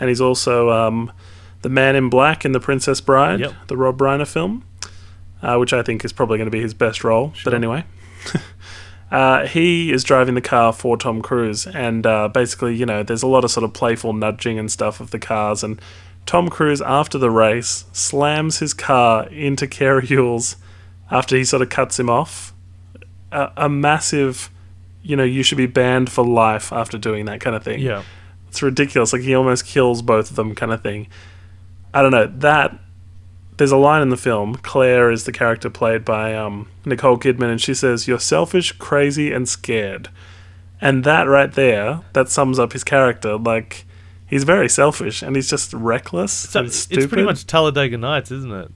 and 0.00 0.08
he's 0.08 0.20
also 0.20 0.70
um, 0.70 1.12
the 1.62 1.68
Man 1.68 1.94
in 1.94 2.10
Black 2.10 2.44
in 2.44 2.52
The 2.52 2.60
Princess 2.60 3.00
Bride, 3.00 3.40
Yep. 3.40 3.52
the 3.68 3.76
Rob 3.76 3.98
Reiner 3.98 4.26
film, 4.26 4.64
uh, 5.40 5.56
which 5.56 5.72
I 5.72 5.82
think 5.82 6.04
is 6.04 6.12
probably 6.12 6.36
going 6.38 6.46
to 6.46 6.50
be 6.50 6.60
his 6.60 6.74
best 6.74 7.04
role. 7.04 7.32
But 7.44 7.54
anyway, 7.54 7.84
uh, 9.10 9.46
he 9.46 9.92
is 9.92 10.02
driving 10.02 10.34
the 10.34 10.40
car 10.40 10.72
for 10.72 10.96
Tom 10.96 11.22
Cruise, 11.22 11.66
and 11.66 12.04
uh, 12.06 12.26
basically, 12.28 12.74
you 12.74 12.86
know, 12.86 13.02
there's 13.04 13.22
a 13.22 13.28
lot 13.28 13.44
of 13.44 13.50
sort 13.52 13.62
of 13.64 13.72
playful 13.72 14.12
nudging 14.12 14.58
and 14.58 14.70
stuff 14.70 14.98
of 15.00 15.12
the 15.12 15.18
cars, 15.20 15.62
and 15.62 15.80
Tom 16.26 16.48
Cruise, 16.48 16.80
after 16.80 17.18
the 17.18 17.30
race, 17.30 17.84
slams 17.92 18.58
his 18.58 18.72
car 18.74 19.26
into 19.28 19.66
Cary 19.66 20.06
Elwes 20.10 20.56
after 21.10 21.36
he 21.36 21.44
sort 21.44 21.62
of 21.62 21.68
cuts 21.68 21.98
him 21.98 22.08
off. 22.08 22.52
A, 23.30 23.52
a 23.56 23.68
massive, 23.68 24.50
you 25.02 25.16
know, 25.16 25.24
you 25.24 25.42
should 25.42 25.58
be 25.58 25.66
banned 25.66 26.10
for 26.10 26.24
life 26.24 26.72
after 26.72 26.96
doing 26.98 27.26
that 27.26 27.40
kind 27.40 27.54
of 27.54 27.62
thing. 27.62 27.80
Yeah. 27.80 28.02
It's 28.48 28.62
ridiculous. 28.62 29.12
Like 29.12 29.22
he 29.22 29.34
almost 29.34 29.66
kills 29.66 30.00
both 30.00 30.30
of 30.30 30.36
them, 30.36 30.54
kind 30.54 30.72
of 30.72 30.82
thing. 30.82 31.08
I 31.92 32.02
don't 32.02 32.12
know 32.12 32.26
that. 32.26 32.78
There's 33.56 33.70
a 33.70 33.76
line 33.76 34.02
in 34.02 34.08
the 34.08 34.16
film. 34.16 34.56
Claire 34.56 35.12
is 35.12 35.24
the 35.24 35.32
character 35.32 35.70
played 35.70 36.04
by 36.04 36.34
um, 36.34 36.68
Nicole 36.84 37.18
Kidman, 37.18 37.50
and 37.50 37.60
she 37.60 37.72
says, 37.72 38.08
"You're 38.08 38.18
selfish, 38.18 38.72
crazy, 38.72 39.32
and 39.32 39.48
scared." 39.48 40.08
And 40.80 41.04
that 41.04 41.28
right 41.28 41.52
there, 41.52 42.00
that 42.14 42.28
sums 42.28 42.58
up 42.58 42.72
his 42.72 42.82
character. 42.82 43.36
Like 43.36 43.86
he's 44.34 44.42
very 44.44 44.68
selfish, 44.68 45.22
and 45.22 45.36
he's 45.36 45.48
just 45.48 45.72
reckless 45.72 46.32
So 46.32 46.58
and 46.58 46.66
it's 46.66 46.76
stupid. 46.76 47.08
pretty 47.08 47.22
much 47.24 47.46
Talladega 47.46 47.96
Nights, 47.96 48.32
isn't 48.32 48.50
it? 48.52 48.72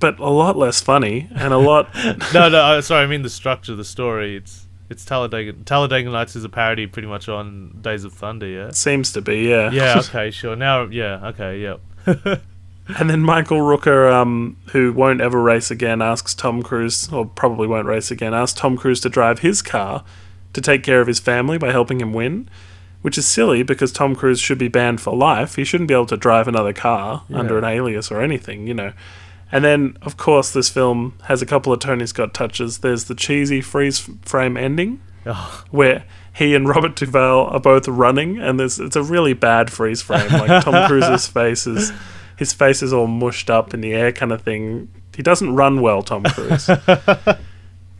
but 0.00 0.18
a 0.18 0.28
lot 0.30 0.56
less 0.58 0.80
funny, 0.80 1.28
and 1.36 1.54
a 1.54 1.58
lot. 1.58 1.88
no, 2.34 2.48
no. 2.48 2.58
uh, 2.58 2.80
Sorry, 2.80 3.04
I 3.04 3.06
mean 3.06 3.22
the 3.22 3.30
structure 3.30 3.70
of 3.70 3.78
the 3.78 3.84
story. 3.84 4.36
It's 4.36 4.66
it's 4.90 5.04
Talladega. 5.04 5.52
Talladega 5.64 6.10
Nights 6.10 6.34
is 6.34 6.42
a 6.44 6.48
parody, 6.48 6.88
pretty 6.88 7.06
much 7.06 7.28
on 7.28 7.78
Days 7.80 8.02
of 8.02 8.12
Thunder. 8.12 8.46
Yeah. 8.48 8.72
seems 8.72 9.12
to 9.12 9.22
be, 9.22 9.48
yeah. 9.48 9.70
Yeah. 9.70 9.98
Okay. 10.08 10.32
Sure. 10.32 10.56
Now. 10.56 10.84
Yeah. 10.86 11.28
Okay. 11.28 11.60
Yep. 11.60 12.40
And 12.98 13.08
then 13.08 13.20
Michael 13.20 13.58
Rooker, 13.58 14.12
um, 14.12 14.56
who 14.72 14.92
won't 14.92 15.20
ever 15.20 15.40
race 15.40 15.70
again, 15.70 16.02
asks 16.02 16.34
Tom 16.34 16.64
Cruise, 16.64 17.10
or 17.12 17.24
probably 17.24 17.68
won't 17.68 17.86
race 17.86 18.10
again, 18.10 18.34
asks 18.34 18.58
Tom 18.60 18.76
Cruise 18.76 19.00
to 19.02 19.08
drive 19.08 19.38
his 19.38 19.62
car 19.62 20.02
to 20.52 20.60
take 20.60 20.82
care 20.82 21.00
of 21.00 21.06
his 21.06 21.20
family 21.20 21.58
by 21.58 21.70
helping 21.70 22.00
him 22.00 22.12
win, 22.12 22.50
which 23.02 23.18
is 23.18 23.26
silly 23.28 23.62
because 23.62 23.92
Tom 23.92 24.16
Cruise 24.16 24.40
should 24.40 24.58
be 24.58 24.68
banned 24.68 25.00
for 25.00 25.14
life. 25.14 25.56
He 25.56 25.64
shouldn't 25.64 25.88
be 25.88 25.94
able 25.94 26.06
to 26.06 26.16
drive 26.16 26.48
another 26.48 26.72
car 26.72 27.24
under 27.32 27.58
an 27.58 27.64
alias 27.64 28.10
or 28.10 28.20
anything, 28.20 28.66
you 28.66 28.74
know. 28.74 28.92
And 29.50 29.62
then, 29.62 29.98
of 30.00 30.16
course, 30.16 30.50
this 30.52 30.70
film 30.70 31.14
has 31.24 31.42
a 31.42 31.46
couple 31.46 31.72
of 31.72 31.80
Tony 31.80 32.06
Scott 32.06 32.32
touches. 32.32 32.78
There's 32.78 33.04
the 33.04 33.14
cheesy 33.14 33.60
freeze 33.60 33.98
frame 34.24 34.56
ending 34.56 35.00
Oh, 35.24 35.64
where 35.70 36.04
he 36.32 36.54
and 36.54 36.68
Robert 36.68 36.96
Duvall 36.96 37.46
are 37.48 37.60
both 37.60 37.86
running, 37.86 38.38
and 38.40 38.58
there's 38.58 38.80
it's 38.80 38.96
a 38.96 39.02
really 39.02 39.34
bad 39.34 39.70
freeze 39.70 40.02
frame. 40.02 40.30
Like 40.32 40.64
Tom 40.64 40.86
Cruise's 40.88 41.28
face 41.28 41.66
is 41.66 41.92
his 42.36 42.52
face 42.52 42.82
is 42.82 42.92
all 42.92 43.06
mushed 43.06 43.50
up 43.50 43.72
in 43.72 43.80
the 43.82 43.92
air, 43.92 44.10
kind 44.12 44.32
of 44.32 44.42
thing. 44.42 44.88
He 45.14 45.22
doesn't 45.22 45.54
run 45.54 45.80
well, 45.80 46.02
Tom 46.02 46.24
Cruise. 46.24 46.68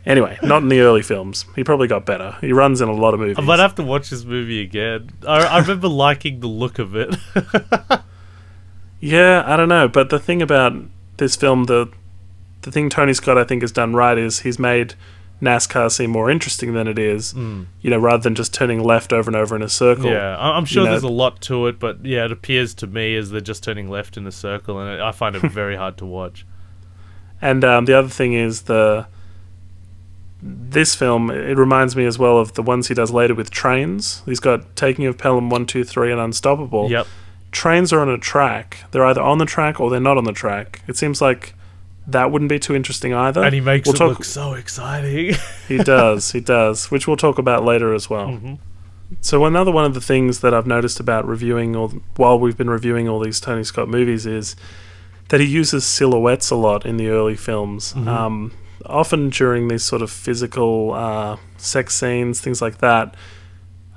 anyway, 0.06 0.38
not 0.42 0.62
in 0.62 0.68
the 0.68 0.80
early 0.80 1.02
films. 1.02 1.44
He 1.56 1.64
probably 1.64 1.88
got 1.88 2.04
better. 2.06 2.36
He 2.40 2.52
runs 2.52 2.80
in 2.80 2.88
a 2.88 2.92
lot 2.94 3.14
of 3.14 3.20
movies. 3.20 3.36
I 3.38 3.42
might 3.42 3.58
have 3.58 3.74
to 3.76 3.82
watch 3.82 4.10
this 4.10 4.24
movie 4.24 4.60
again. 4.60 5.10
I, 5.26 5.38
I 5.40 5.58
remember 5.60 5.88
liking 6.06 6.40
the 6.40 6.48
look 6.48 6.78
of 6.78 6.94
it. 6.96 7.14
Yeah, 9.00 9.42
I 9.44 9.56
don't 9.56 9.68
know, 9.68 9.88
but 9.88 10.10
the 10.10 10.20
thing 10.20 10.42
about 10.42 10.74
this 11.16 11.34
film, 11.34 11.64
the 11.64 11.90
the 12.62 12.70
thing 12.70 12.88
Tony 12.88 13.12
Scott 13.12 13.36
I 13.36 13.42
think 13.42 13.62
has 13.62 13.72
done 13.72 13.94
right 13.94 14.16
is 14.16 14.40
he's 14.40 14.60
made 14.60 14.94
NASCAR 15.40 15.90
seem 15.90 16.10
more 16.10 16.30
interesting 16.30 16.72
than 16.74 16.86
it 16.86 17.00
is. 17.00 17.34
Mm. 17.34 17.66
You 17.80 17.90
know, 17.90 17.98
rather 17.98 18.22
than 18.22 18.36
just 18.36 18.54
turning 18.54 18.80
left 18.80 19.12
over 19.12 19.28
and 19.28 19.34
over 19.34 19.56
in 19.56 19.62
a 19.62 19.68
circle. 19.68 20.06
Yeah, 20.08 20.36
I'm 20.38 20.64
sure 20.64 20.82
you 20.82 20.86
know- 20.86 20.92
there's 20.92 21.02
a 21.02 21.08
lot 21.08 21.40
to 21.42 21.66
it, 21.66 21.80
but 21.80 22.04
yeah, 22.04 22.26
it 22.26 22.30
appears 22.32 22.74
to 22.74 22.86
me 22.86 23.16
as 23.16 23.30
they're 23.32 23.40
just 23.40 23.64
turning 23.64 23.90
left 23.90 24.16
in 24.16 24.24
a 24.24 24.30
circle, 24.32 24.78
and 24.78 25.02
I 25.02 25.10
find 25.10 25.34
it 25.34 25.42
very 25.50 25.74
hard 25.74 25.96
to 25.98 26.06
watch. 26.06 26.46
And 27.40 27.64
um, 27.64 27.86
the 27.86 27.98
other 27.98 28.08
thing 28.08 28.34
is 28.34 28.62
the 28.62 29.08
this 30.42 30.94
film. 30.94 31.30
It 31.30 31.56
reminds 31.56 31.94
me 31.96 32.04
as 32.04 32.18
well 32.18 32.38
of 32.38 32.54
the 32.54 32.62
ones 32.62 32.88
he 32.88 32.94
does 32.94 33.10
later 33.10 33.34
with 33.34 33.50
trains. 33.50 34.22
He's 34.26 34.40
got 34.40 34.74
Taking 34.76 35.06
of 35.06 35.16
Pelham 35.18 35.48
One, 35.50 35.66
Two, 35.66 35.84
Three, 35.84 36.10
and 36.10 36.20
Unstoppable. 36.20 36.90
Yep. 36.90 37.06
Trains 37.52 37.92
are 37.92 38.00
on 38.00 38.08
a 38.08 38.18
track. 38.18 38.84
They're 38.90 39.04
either 39.04 39.20
on 39.20 39.38
the 39.38 39.44
track 39.44 39.78
or 39.78 39.90
they're 39.90 40.00
not 40.00 40.16
on 40.18 40.24
the 40.24 40.32
track. 40.32 40.82
It 40.88 40.96
seems 40.96 41.20
like 41.20 41.54
that 42.06 42.32
wouldn't 42.32 42.48
be 42.48 42.58
too 42.58 42.74
interesting 42.74 43.14
either. 43.14 43.42
And 43.44 43.54
he 43.54 43.60
makes 43.60 43.86
We'll 43.86 43.94
it 43.94 43.98
talk- 43.98 44.08
look 44.08 44.24
so 44.24 44.54
exciting. 44.54 45.34
He 45.68 45.78
does. 45.78 46.32
He 46.32 46.40
does. 46.40 46.90
Which 46.90 47.06
we'll 47.06 47.16
talk 47.16 47.38
about 47.38 47.64
later 47.64 47.94
as 47.94 48.10
well. 48.10 48.28
Mhm. 48.28 48.58
So 49.20 49.44
another 49.44 49.70
one 49.70 49.84
of 49.84 49.94
the 49.94 50.00
things 50.00 50.40
that 50.40 50.52
I've 50.54 50.66
noticed 50.66 50.98
about 50.98 51.28
reviewing 51.28 51.76
all 51.76 51.88
while 52.16 52.38
we've 52.38 52.56
been 52.56 52.70
reviewing 52.70 53.08
all 53.08 53.20
these 53.20 53.38
Tony 53.40 53.62
Scott 53.62 53.88
movies 53.88 54.24
is 54.26 54.56
that 55.28 55.38
he 55.40 55.46
uses 55.46 55.84
silhouettes 55.84 56.50
a 56.50 56.56
lot 56.56 56.84
in 56.86 56.96
the 56.96 57.08
early 57.10 57.36
films. 57.36 57.92
Mhm. 57.94 58.08
Um, 58.08 58.52
often 58.86 59.30
during 59.30 59.68
these 59.68 59.82
sort 59.82 60.02
of 60.02 60.10
physical 60.10 60.92
uh, 60.92 61.36
sex 61.56 61.94
scenes, 61.94 62.40
things 62.40 62.62
like 62.62 62.78
that. 62.78 63.14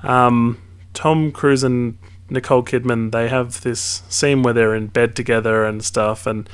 Um, 0.04 0.62
Tom 0.94 1.32
Cruise 1.32 1.64
and 1.64 1.98
Nicole 2.30 2.64
Kidman 2.64 3.12
they 3.12 3.30
have 3.30 3.62
this 3.62 4.04
scene 4.10 4.44
where 4.44 4.54
they're 4.54 4.76
in 4.76 4.88
bed 4.88 5.16
together 5.16 5.66
and 5.66 5.84
stuff, 5.84 6.26
and 6.26 6.50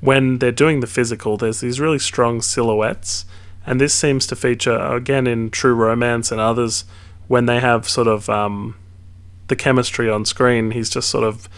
when 0.00 0.38
they're 0.38 0.52
doing 0.52 0.80
the 0.80 0.86
physical, 0.86 1.36
there's 1.36 1.60
these 1.60 1.80
really 1.80 1.98
strong 1.98 2.42
silhouettes, 2.42 3.24
and 3.64 3.80
this 3.80 3.94
seems 3.94 4.26
to 4.26 4.36
feature 4.36 4.78
again 4.78 5.26
in 5.26 5.50
True 5.50 5.74
Romance 5.74 6.30
and 6.30 6.40
others 6.40 6.84
when 7.28 7.46
they 7.46 7.60
have 7.60 7.88
sort 7.88 8.06
of 8.06 8.28
um, 8.28 8.76
the 9.48 9.56
chemistry 9.56 10.10
on 10.10 10.24
screen. 10.24 10.72
He's 10.72 10.90
just 10.90 11.08
sort 11.08 11.24
of 11.24 11.48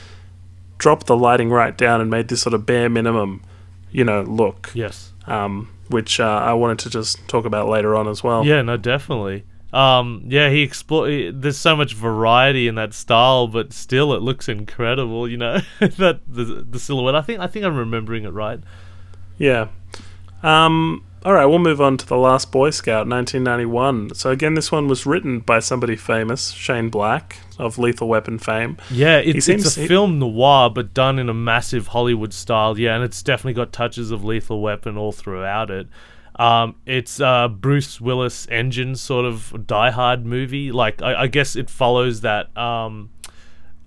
dropped 0.78 1.06
the 1.06 1.16
lighting 1.16 1.50
right 1.50 1.76
down 1.76 2.00
and 2.00 2.10
made 2.10 2.28
this 2.28 2.42
sort 2.42 2.54
of 2.54 2.64
bare 2.64 2.88
minimum, 2.88 3.42
you 3.90 4.04
know, 4.04 4.22
look, 4.22 4.70
yes. 4.74 5.12
um, 5.26 5.68
which 5.88 6.20
uh, 6.20 6.24
I 6.24 6.52
wanted 6.54 6.78
to 6.80 6.90
just 6.90 7.26
talk 7.28 7.44
about 7.44 7.68
later 7.68 7.94
on 7.96 8.08
as 8.08 8.22
well. 8.22 8.44
Yeah, 8.44 8.62
no, 8.62 8.76
definitely. 8.76 9.44
Um, 9.72 10.24
yeah, 10.26 10.48
he 10.48 10.62
explore. 10.62 11.30
There's 11.30 11.58
so 11.58 11.76
much 11.76 11.94
variety 11.94 12.68
in 12.68 12.74
that 12.76 12.94
style, 12.94 13.48
but 13.48 13.72
still, 13.72 14.14
it 14.14 14.22
looks 14.22 14.48
incredible. 14.48 15.28
You 15.28 15.36
know 15.36 15.60
that 15.80 16.20
the 16.26 16.44
the 16.68 16.78
silhouette. 16.78 17.14
I 17.14 17.22
think 17.22 17.40
I 17.40 17.46
think 17.46 17.64
I'm 17.64 17.76
remembering 17.76 18.24
it 18.24 18.32
right. 18.32 18.60
Yeah. 19.36 19.68
Um, 20.42 21.04
all 21.24 21.32
right, 21.32 21.46
we'll 21.46 21.58
move 21.58 21.80
on 21.80 21.96
to 21.96 22.06
The 22.06 22.16
Last 22.16 22.52
Boy 22.52 22.70
Scout, 22.70 23.08
1991. 23.08 24.14
So, 24.14 24.30
again, 24.30 24.54
this 24.54 24.70
one 24.70 24.86
was 24.86 25.04
written 25.04 25.40
by 25.40 25.58
somebody 25.58 25.96
famous, 25.96 26.52
Shane 26.52 26.90
Black 26.90 27.40
of 27.58 27.78
Lethal 27.78 28.08
Weapon 28.08 28.38
fame. 28.38 28.76
Yeah, 28.90 29.18
it's, 29.18 29.46
seems- 29.46 29.66
it's 29.66 29.76
a 29.76 29.80
he- 29.82 29.88
film 29.88 30.18
noir, 30.18 30.70
but 30.70 30.94
done 30.94 31.18
in 31.18 31.28
a 31.28 31.34
massive 31.34 31.88
Hollywood 31.88 32.32
style. 32.32 32.78
Yeah, 32.78 32.94
and 32.94 33.04
it's 33.04 33.22
definitely 33.22 33.54
got 33.54 33.72
touches 33.72 34.10
of 34.10 34.24
Lethal 34.24 34.60
Weapon 34.62 34.96
all 34.96 35.12
throughout 35.12 35.70
it. 35.70 35.88
Um, 36.36 36.76
it's 36.86 37.20
uh, 37.20 37.48
Bruce 37.48 38.00
Willis 38.00 38.46
engine 38.48 38.94
sort 38.94 39.24
of 39.24 39.66
Die 39.66 39.90
Hard 39.90 40.24
movie. 40.24 40.70
Like 40.70 41.02
I, 41.02 41.22
I 41.22 41.26
guess 41.26 41.56
it 41.56 41.68
follows 41.68 42.20
that. 42.20 42.56
Um, 42.56 43.10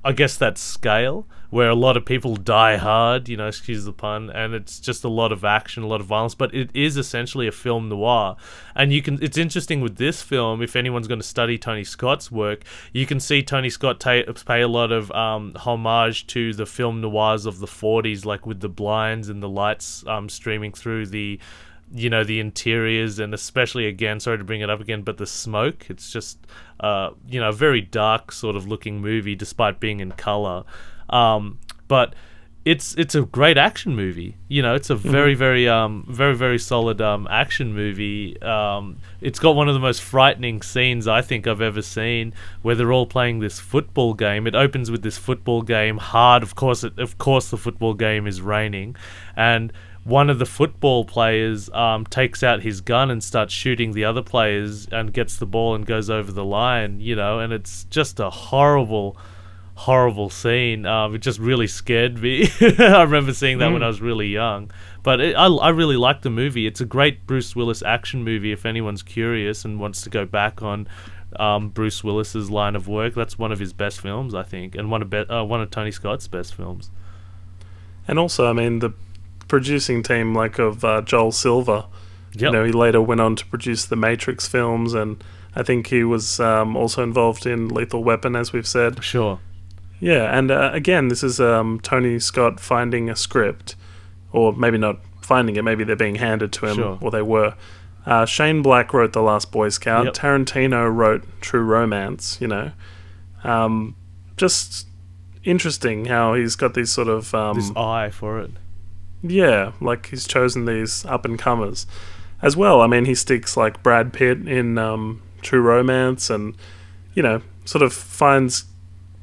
I 0.04 0.12
guess 0.12 0.36
that 0.38 0.58
scale 0.58 1.28
where 1.52 1.70
a 1.70 1.76
lot 1.76 1.98
of 1.98 2.06
people 2.06 2.38
die 2.38 2.78
hard, 2.78 3.30
you 3.30 3.36
know, 3.38 3.48
excuse 3.48 3.84
the 3.84 3.92
pun, 3.92 4.30
and 4.32 4.56
it's 4.56 4.80
just 4.80 5.04
a 5.04 5.10
lot 5.10 5.32
of 5.32 5.44
action, 5.44 5.84
a 5.84 5.88
lot 5.88 6.00
of 6.00 6.08
violence, 6.08 6.34
but 6.34 6.54
it 6.56 6.72
is 6.74 6.98
essentially 6.98 7.46
a 7.46 7.52
film 7.52 7.90
noir. 7.90 8.38
And 8.74 8.92
you 8.92 9.02
can 9.02 9.22
it's 9.22 9.38
interesting 9.38 9.82
with 9.82 9.98
this 9.98 10.22
film 10.22 10.62
if 10.62 10.76
anyone's 10.76 11.08
going 11.08 11.20
to 11.20 11.28
study 11.28 11.58
Tony 11.58 11.84
Scott's 11.84 12.32
work, 12.32 12.64
you 12.94 13.06
can 13.06 13.20
see 13.20 13.44
Tony 13.44 13.70
Scott 13.70 14.00
ta- 14.00 14.24
pay 14.46 14.62
a 14.62 14.68
lot 14.68 14.92
of 14.92 15.12
um, 15.12 15.52
homage 15.58 16.26
to 16.28 16.54
the 16.54 16.66
film 16.66 17.02
noirs 17.02 17.46
of 17.46 17.60
the 17.60 17.68
40s 17.68 18.26
like 18.26 18.46
with 18.46 18.62
the 18.62 18.70
blinds 18.70 19.28
and 19.28 19.44
the 19.44 19.50
lights 19.50 20.06
um, 20.08 20.30
streaming 20.30 20.72
through 20.72 21.08
the 21.08 21.38
you 21.94 22.10
know 22.10 22.24
the 22.24 22.40
interiors 22.40 23.20
and 23.20 23.34
especially 23.34 23.86
again 23.86 24.20
sorry 24.20 24.38
to 24.38 24.44
bring 24.44 24.62
it 24.62 24.70
up 24.70 24.80
again 24.80 25.02
but 25.02 25.18
the 25.18 25.28
smoke 25.28 25.88
it's 25.90 26.10
just 26.10 26.38
uh 26.80 27.10
you 27.28 27.40
know 27.40 27.50
a 27.50 27.54
very 27.54 27.82
dark 27.82 28.32
sort 28.32 28.56
of 28.56 28.66
looking 28.66 29.02
movie 29.02 29.36
despite 29.36 29.80
being 29.80 30.00
in 30.00 30.12
color 30.14 30.64
um 31.12 31.60
but 31.88 32.16
it's 32.64 32.94
it's 32.96 33.16
a 33.16 33.24
great 33.24 33.58
action 33.58 33.96
movie. 33.96 34.38
You 34.48 34.62
know 34.62 34.76
it's 34.76 34.90
a 34.92 34.96
very 34.96 35.34
very 35.34 35.68
um 35.68 36.06
very 36.08 36.36
very 36.36 36.60
solid 36.60 37.02
um 37.02 37.28
action 37.30 37.74
movie. 37.74 38.40
Um 38.42 38.98
it's 39.20 39.40
got 39.40 39.56
one 39.56 39.68
of 39.68 39.74
the 39.74 39.80
most 39.80 40.02
frightening 40.02 40.62
scenes 40.62 41.08
i 41.08 41.22
think 41.22 41.46
i've 41.46 41.62
ever 41.62 41.82
seen 41.82 42.34
where 42.62 42.74
they're 42.76 42.92
all 42.92 43.06
playing 43.08 43.40
this 43.40 43.60
football 43.60 44.14
game. 44.14 44.46
It 44.46 44.56
opens 44.56 44.92
with 44.92 45.02
this 45.02 45.18
football 45.18 45.64
game 45.64 45.98
hard. 45.98 46.44
Of 46.44 46.56
course 46.56 46.84
it, 46.84 46.98
of 47.00 47.18
course 47.18 47.50
the 47.50 47.58
football 47.58 47.94
game 47.96 48.28
is 48.28 48.42
raining. 48.42 48.96
And 49.36 49.74
one 50.04 50.30
of 50.30 50.40
the 50.40 50.46
football 50.46 51.06
players 51.06 51.70
um, 51.72 52.06
takes 52.06 52.42
out 52.44 52.62
his 52.62 52.82
gun 52.82 53.12
and 53.12 53.24
starts 53.24 53.54
shooting 53.54 53.92
the 53.92 54.06
other 54.06 54.24
players 54.24 54.88
and 54.92 55.14
gets 55.14 55.38
the 55.38 55.46
ball 55.46 55.76
and 55.76 55.86
goes 55.86 56.10
over 56.10 56.32
the 56.32 56.46
line, 56.46 57.00
you 57.00 57.16
know, 57.16 57.40
and 57.40 57.54
it's 57.54 57.84
just 57.86 58.20
a 58.20 58.30
horrible, 58.30 59.16
horrible 59.86 60.30
scene. 60.30 60.86
Um, 60.86 61.16
it 61.16 61.20
just 61.20 61.40
really 61.40 61.68
scared 61.68 62.22
me. 62.22 62.48
I 62.62 63.02
remember 63.04 63.34
seeing 63.34 63.58
that 63.60 63.72
when 63.72 63.82
I 63.84 63.88
was 63.88 64.02
really 64.02 64.28
young. 64.28 64.70
But 65.04 65.20
it, 65.20 65.36
I, 65.36 65.48
I 65.48 65.70
really 65.70 65.98
like 65.98 66.22
the 66.22 66.30
movie. 66.30 66.68
It's 66.68 66.82
a 66.82 66.86
great 66.86 67.26
Bruce 67.26 67.56
Willis 67.56 67.82
action 67.82 68.24
movie 68.24 68.52
if 68.52 68.66
anyone's 68.66 69.02
curious 69.04 69.66
and 69.66 69.80
wants 69.80 70.02
to 70.02 70.10
go 70.10 70.26
back 70.26 70.62
on 70.62 70.88
um, 71.40 71.70
Bruce 71.70 72.04
Willis's 72.04 72.52
line 72.52 72.76
of 72.76 72.88
work. 72.88 73.16
That's 73.16 73.40
one 73.40 73.52
of 73.52 73.60
his 73.60 73.74
best 73.74 74.02
films, 74.02 74.36
I 74.36 74.44
think, 74.44 74.76
and 74.76 74.92
one 74.92 75.02
of, 75.02 75.10
be- 75.10 75.18
uh, 75.30 75.44
one 75.44 75.62
of 75.62 75.72
Tony 75.72 75.92
Scott's 75.92 76.28
best 76.28 76.54
films. 76.54 76.92
And 78.08 78.20
also, 78.20 78.48
I 78.48 78.54
mean, 78.54 78.80
the 78.80 78.92
producing 79.48 80.04
team, 80.04 80.36
like 80.36 80.60
of 80.60 80.84
uh, 80.86 81.02
Joel 81.02 81.32
Silver, 81.32 81.86
Yep. 82.34 82.42
you 82.42 82.52
know, 82.52 82.64
he 82.64 82.72
later 82.72 83.02
went 83.02 83.20
on 83.20 83.36
to 83.36 83.46
produce 83.48 83.86
the 83.86 83.96
Matrix 83.98 84.48
films, 84.48 84.94
and 84.94 85.22
I 85.56 85.64
think 85.64 85.88
he 85.88 86.04
was 86.04 86.40
um, 86.40 86.78
also 86.78 87.04
involved 87.04 87.46
in 87.46 87.68
Lethal 87.68 88.04
Weapon, 88.04 88.36
as 88.38 88.54
we've 88.54 88.68
said. 88.68 89.04
Sure. 89.04 89.40
Yeah, 90.02 90.36
and 90.38 90.52
uh, 90.52 90.72
again, 90.74 91.08
this 91.08 91.24
is 91.24 91.40
um, 91.40 91.80
Tony 91.82 92.20
Scott 92.20 92.60
finding 92.60 93.10
a 93.10 93.16
script, 93.16 93.76
or 94.34 94.52
maybe 94.52 94.78
not 94.78 94.98
finding 95.22 95.56
it, 95.56 95.64
maybe 95.64 95.84
they're 95.86 95.96
being 95.96 96.16
handed 96.16 96.52
to 96.54 96.66
him, 96.66 96.76
Sure. 96.76 96.98
or 97.02 97.12
they 97.12 97.22
were. 97.22 97.54
Uh, 98.06 98.26
Shane 98.26 98.62
Black 98.64 98.94
wrote 98.94 99.14
The 99.14 99.22
Last 99.22 99.52
Boy 99.52 99.70
Scout. 99.70 100.06
Yep. 100.06 100.14
Tarantino 100.16 100.94
wrote 100.94 101.24
True 101.40 101.62
Romance, 101.64 102.38
you 102.42 102.48
know. 102.48 102.72
Um, 103.44 103.96
just 104.38 104.88
interesting 105.44 106.06
how 106.06 106.34
he's 106.34 106.56
got 106.56 106.74
these 106.74 106.92
sort 106.92 107.08
of. 107.08 107.34
Um, 107.36 107.56
This 107.58 107.72
eye 107.76 108.10
for 108.10 108.40
it. 108.40 108.52
yeah, 109.22 109.74
like 109.80 110.08
he's 110.08 110.26
chosen 110.28 110.66
these 110.66 111.06
up 111.06 111.26
and 111.26 111.38
comers 111.38 111.86
as 112.42 112.58
well. 112.58 112.82
I 112.82 112.88
mean, 112.88 113.06
he 113.06 113.14
sticks 113.14 113.56
like 113.56 113.84
Brad 113.84 114.14
Pitt 114.14 114.48
in 114.48 114.80
um, 114.80 115.22
True 115.44 115.62
Romance, 115.62 116.32
and 116.32 116.56
you 117.14 117.22
know, 117.22 117.44
sort 117.66 117.84
of 117.84 117.94
finds 117.94 118.66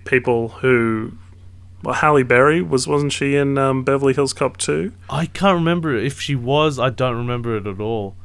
people 0.08 0.48
who. 0.48 1.12
Well, 1.84 1.94
Halle 1.94 2.24
Berry 2.24 2.60
was 2.60 2.88
wasn't 2.88 3.12
she 3.12 3.36
in 3.36 3.56
um, 3.56 3.84
Beverly 3.84 4.12
Hills 4.12 4.32
Cop 4.32 4.56
two? 4.56 4.92
I 5.08 5.26
can't 5.26 5.54
remember 5.54 5.94
if 5.96 6.20
she 6.20 6.34
was. 6.34 6.78
I 6.78 6.90
don't 6.90 7.16
remember 7.16 7.56
it 7.56 7.66
at 7.68 7.80
all. 7.80 8.16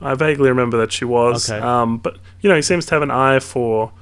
I 0.00 0.14
vaguely 0.14 0.48
remember 0.48 0.76
that 0.78 0.92
she 0.92 1.04
was. 1.04 1.50
Okay. 1.50 1.58
Um, 1.58 1.98
but 1.98 2.18
you 2.40 2.48
know, 2.48 2.54
he 2.54 2.62
seems 2.62 2.86
to 2.86 2.94
have 2.94 3.02
an 3.02 3.10
eye 3.10 3.40
for, 3.40 3.92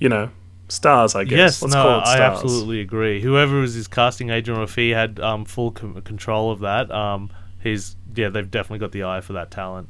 you 0.00 0.08
know, 0.08 0.30
stars. 0.68 1.14
I 1.14 1.22
guess. 1.24 1.36
yes, 1.36 1.62
Let's 1.62 1.74
no, 1.74 1.82
call 1.82 1.98
it 2.00 2.06
I 2.06 2.20
absolutely 2.20 2.80
agree. 2.80 3.20
Whoever 3.20 3.60
was 3.60 3.74
his 3.74 3.86
casting 3.86 4.30
agent, 4.30 4.58
or 4.58 4.64
if 4.64 4.74
he 4.74 4.90
had 4.90 5.20
um, 5.20 5.44
full 5.44 5.70
control 5.70 6.50
of 6.50 6.60
that, 6.60 6.90
um, 6.90 7.30
he's 7.62 7.94
yeah, 8.16 8.30
they've 8.30 8.50
definitely 8.50 8.78
got 8.78 8.92
the 8.92 9.04
eye 9.04 9.20
for 9.20 9.34
that 9.34 9.50
talent. 9.50 9.88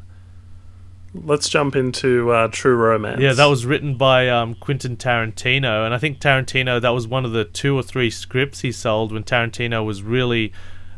Let's 1.14 1.48
jump 1.48 1.76
into 1.76 2.32
uh, 2.32 2.48
True 2.48 2.74
Romance. 2.74 3.20
Yeah, 3.20 3.34
that 3.34 3.46
was 3.46 3.64
written 3.64 3.96
by 3.96 4.28
um, 4.28 4.56
Quentin 4.56 4.96
Tarantino, 4.96 5.84
and 5.84 5.94
I 5.94 5.98
think 5.98 6.18
Tarantino 6.18 6.80
that 6.80 6.90
was 6.90 7.06
one 7.06 7.24
of 7.24 7.32
the 7.32 7.44
two 7.44 7.76
or 7.76 7.82
three 7.84 8.10
scripts 8.10 8.60
he 8.60 8.72
sold 8.72 9.12
when 9.12 9.22
Tarantino 9.22 9.84
was 9.84 10.02
really 10.02 10.52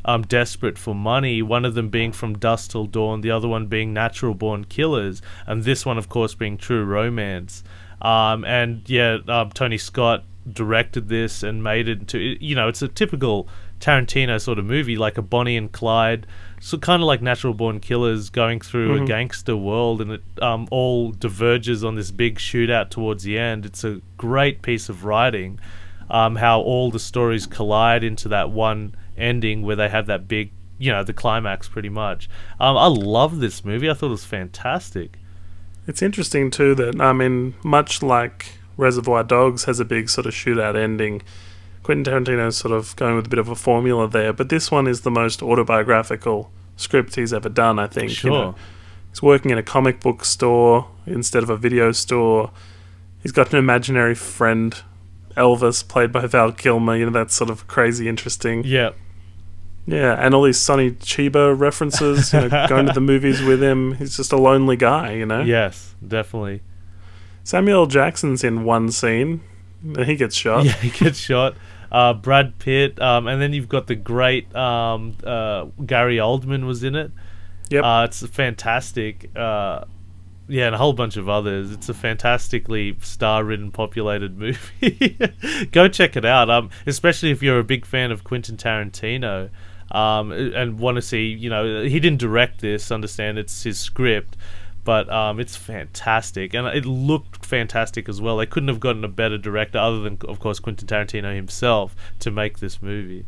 um, 0.06 0.22
desperate 0.22 0.78
for 0.78 0.94
money. 0.94 1.42
One 1.42 1.66
of 1.66 1.74
them 1.74 1.90
being 1.90 2.12
From 2.12 2.38
Dusk 2.38 2.70
Till 2.70 2.86
Dawn, 2.86 3.20
the 3.20 3.30
other 3.30 3.46
one 3.46 3.66
being 3.66 3.92
Natural 3.92 4.32
Born 4.32 4.64
Killers, 4.64 5.20
and 5.46 5.64
this 5.64 5.84
one, 5.84 5.98
of 5.98 6.08
course, 6.08 6.34
being 6.34 6.56
True 6.56 6.84
Romance. 6.84 7.62
Um, 8.00 8.44
and 8.44 8.88
yeah, 8.88 9.18
um, 9.28 9.50
Tony 9.50 9.78
Scott 9.78 10.24
directed 10.50 11.08
this 11.08 11.42
and 11.42 11.62
made 11.62 11.88
it 11.88 11.98
into 12.00 12.18
you 12.18 12.54
know 12.54 12.68
it's 12.68 12.80
a 12.80 12.86
typical 12.86 13.48
Tarantino 13.80 14.40
sort 14.40 14.58
of 14.58 14.64
movie, 14.64 14.96
like 14.96 15.18
a 15.18 15.22
Bonnie 15.22 15.56
and 15.56 15.70
Clyde, 15.70 16.26
so 16.60 16.78
kind 16.78 17.02
of 17.02 17.06
like 17.06 17.20
Natural 17.22 17.52
Born 17.54 17.80
Killers 17.80 18.30
going 18.30 18.60
through 18.60 18.94
a 18.96 19.00
Mhm. 19.00 19.06
gangster 19.06 19.56
world, 19.56 20.00
and 20.00 20.12
it 20.12 20.22
um, 20.42 20.66
all 20.70 21.10
diverges 21.12 21.84
on 21.84 21.94
this 21.94 22.10
big 22.10 22.38
shootout 22.38 22.90
towards 22.90 23.24
the 23.24 23.38
end. 23.38 23.66
It's 23.66 23.84
a 23.84 24.00
great 24.16 24.62
piece 24.62 24.88
of 24.88 25.04
writing, 25.04 25.58
um, 26.10 26.36
how 26.36 26.60
all 26.60 26.90
the 26.90 26.98
stories 26.98 27.46
collide 27.46 28.02
into 28.02 28.28
that 28.28 28.50
one 28.50 28.94
ending 29.16 29.62
where 29.62 29.76
they 29.76 29.88
have 29.88 30.06
that 30.06 30.26
big 30.28 30.50
you 30.78 30.92
know 30.92 31.02
the 31.02 31.12
climax 31.14 31.68
pretty 31.68 31.88
much. 31.88 32.28
Um, 32.60 32.76
I 32.76 32.86
love 32.86 33.40
this 33.40 33.64
movie. 33.64 33.88
I 33.88 33.94
thought 33.94 34.08
it 34.08 34.10
was 34.10 34.24
fantastic. 34.26 35.18
It's 35.86 36.02
interesting 36.02 36.50
too 36.50 36.74
that 36.74 37.00
I 37.00 37.12
mean, 37.14 37.54
much 37.64 38.02
like 38.02 38.58
Reservoir 38.76 39.22
Dogs 39.24 39.64
has 39.64 39.80
a 39.80 39.84
big 39.86 40.10
sort 40.10 40.26
of 40.26 40.34
shootout 40.34 40.76
ending. 40.76 41.22
Quentin 41.86 42.02
Tarantino's 42.12 42.56
sort 42.56 42.74
of 42.74 42.96
going 42.96 43.14
with 43.14 43.26
a 43.26 43.28
bit 43.28 43.38
of 43.38 43.48
a 43.48 43.54
formula 43.54 44.08
there, 44.08 44.32
but 44.32 44.48
this 44.48 44.72
one 44.72 44.88
is 44.88 45.02
the 45.02 45.10
most 45.10 45.40
autobiographical 45.40 46.50
script 46.74 47.14
he's 47.14 47.32
ever 47.32 47.48
done. 47.48 47.78
I 47.78 47.86
think. 47.86 48.10
Sure. 48.10 48.32
You 48.32 48.36
know, 48.36 48.54
he's 49.10 49.22
working 49.22 49.52
in 49.52 49.58
a 49.58 49.62
comic 49.62 50.00
book 50.00 50.24
store 50.24 50.88
instead 51.06 51.44
of 51.44 51.48
a 51.48 51.56
video 51.56 51.92
store. 51.92 52.50
He's 53.22 53.30
got 53.30 53.52
an 53.52 53.60
imaginary 53.60 54.16
friend, 54.16 54.74
Elvis, 55.36 55.86
played 55.86 56.10
by 56.10 56.26
Val 56.26 56.50
Kilmer. 56.50 56.96
You 56.96 57.06
know, 57.06 57.12
that's 57.12 57.36
sort 57.36 57.50
of 57.50 57.68
crazy 57.68 58.08
interesting. 58.08 58.64
Yeah. 58.64 58.90
Yeah, 59.86 60.14
and 60.14 60.34
all 60.34 60.42
these 60.42 60.58
Sonny 60.58 60.90
Chiba 60.90 61.56
references, 61.56 62.32
you 62.32 62.40
know, 62.40 62.48
going 62.68 62.86
to 62.86 62.92
the 62.92 63.00
movies 63.00 63.40
with 63.42 63.62
him. 63.62 63.94
He's 63.94 64.16
just 64.16 64.32
a 64.32 64.36
lonely 64.36 64.74
guy, 64.74 65.12
you 65.12 65.24
know? 65.24 65.42
Yes, 65.42 65.94
definitely. 66.04 66.62
Samuel 67.44 67.86
Jackson's 67.86 68.42
in 68.42 68.64
one 68.64 68.90
scene, 68.90 69.42
and 69.84 70.04
he 70.04 70.16
gets 70.16 70.34
shot. 70.34 70.64
Yeah, 70.64 70.72
he 70.72 70.90
gets 70.90 71.20
shot. 71.20 71.54
Uh, 71.90 72.14
Brad 72.14 72.58
Pitt, 72.58 73.00
um, 73.00 73.26
and 73.26 73.40
then 73.40 73.52
you've 73.52 73.68
got 73.68 73.86
the 73.86 73.94
great 73.94 74.54
um, 74.54 75.16
uh, 75.24 75.66
Gary 75.84 76.16
Oldman 76.16 76.66
was 76.66 76.82
in 76.82 76.96
it. 76.96 77.12
Yep. 77.70 77.84
Uh, 77.84 78.06
it's 78.08 78.26
fantastic. 78.26 79.30
Uh, 79.36 79.84
yeah, 80.48 80.66
and 80.66 80.74
a 80.74 80.78
whole 80.78 80.92
bunch 80.92 81.16
of 81.16 81.28
others. 81.28 81.72
It's 81.72 81.88
a 81.88 81.94
fantastically 81.94 82.96
star-ridden, 83.00 83.72
populated 83.72 84.38
movie. 84.38 85.18
Go 85.72 85.88
check 85.88 86.16
it 86.16 86.24
out. 86.24 86.48
Um, 86.50 86.70
especially 86.86 87.30
if 87.30 87.42
you're 87.42 87.58
a 87.58 87.64
big 87.64 87.84
fan 87.84 88.12
of 88.12 88.24
Quentin 88.24 88.56
Tarantino, 88.56 89.50
um, 89.90 90.32
and 90.32 90.78
want 90.78 90.96
to 90.96 91.02
see. 91.02 91.26
You 91.26 91.50
know, 91.50 91.82
he 91.82 92.00
didn't 92.00 92.20
direct 92.20 92.60
this. 92.60 92.90
Understand 92.90 93.38
it's 93.38 93.62
his 93.62 93.78
script, 93.78 94.36
but 94.86 95.10
um, 95.12 95.38
it's 95.38 95.56
fantastic, 95.56 96.54
and 96.54 96.66
it 96.68 96.86
looked 96.86 97.44
fantastic 97.44 98.08
as 98.08 98.20
well. 98.22 98.38
They 98.38 98.46
couldn't 98.46 98.68
have 98.68 98.80
gotten 98.80 99.04
a 99.04 99.08
better 99.08 99.36
director, 99.36 99.76
other 99.78 100.00
than, 100.00 100.16
of 100.26 100.38
course, 100.38 100.58
Quentin 100.60 100.88
Tarantino 100.88 101.34
himself, 101.34 101.94
to 102.20 102.30
make 102.30 102.60
this 102.60 102.80
movie. 102.80 103.26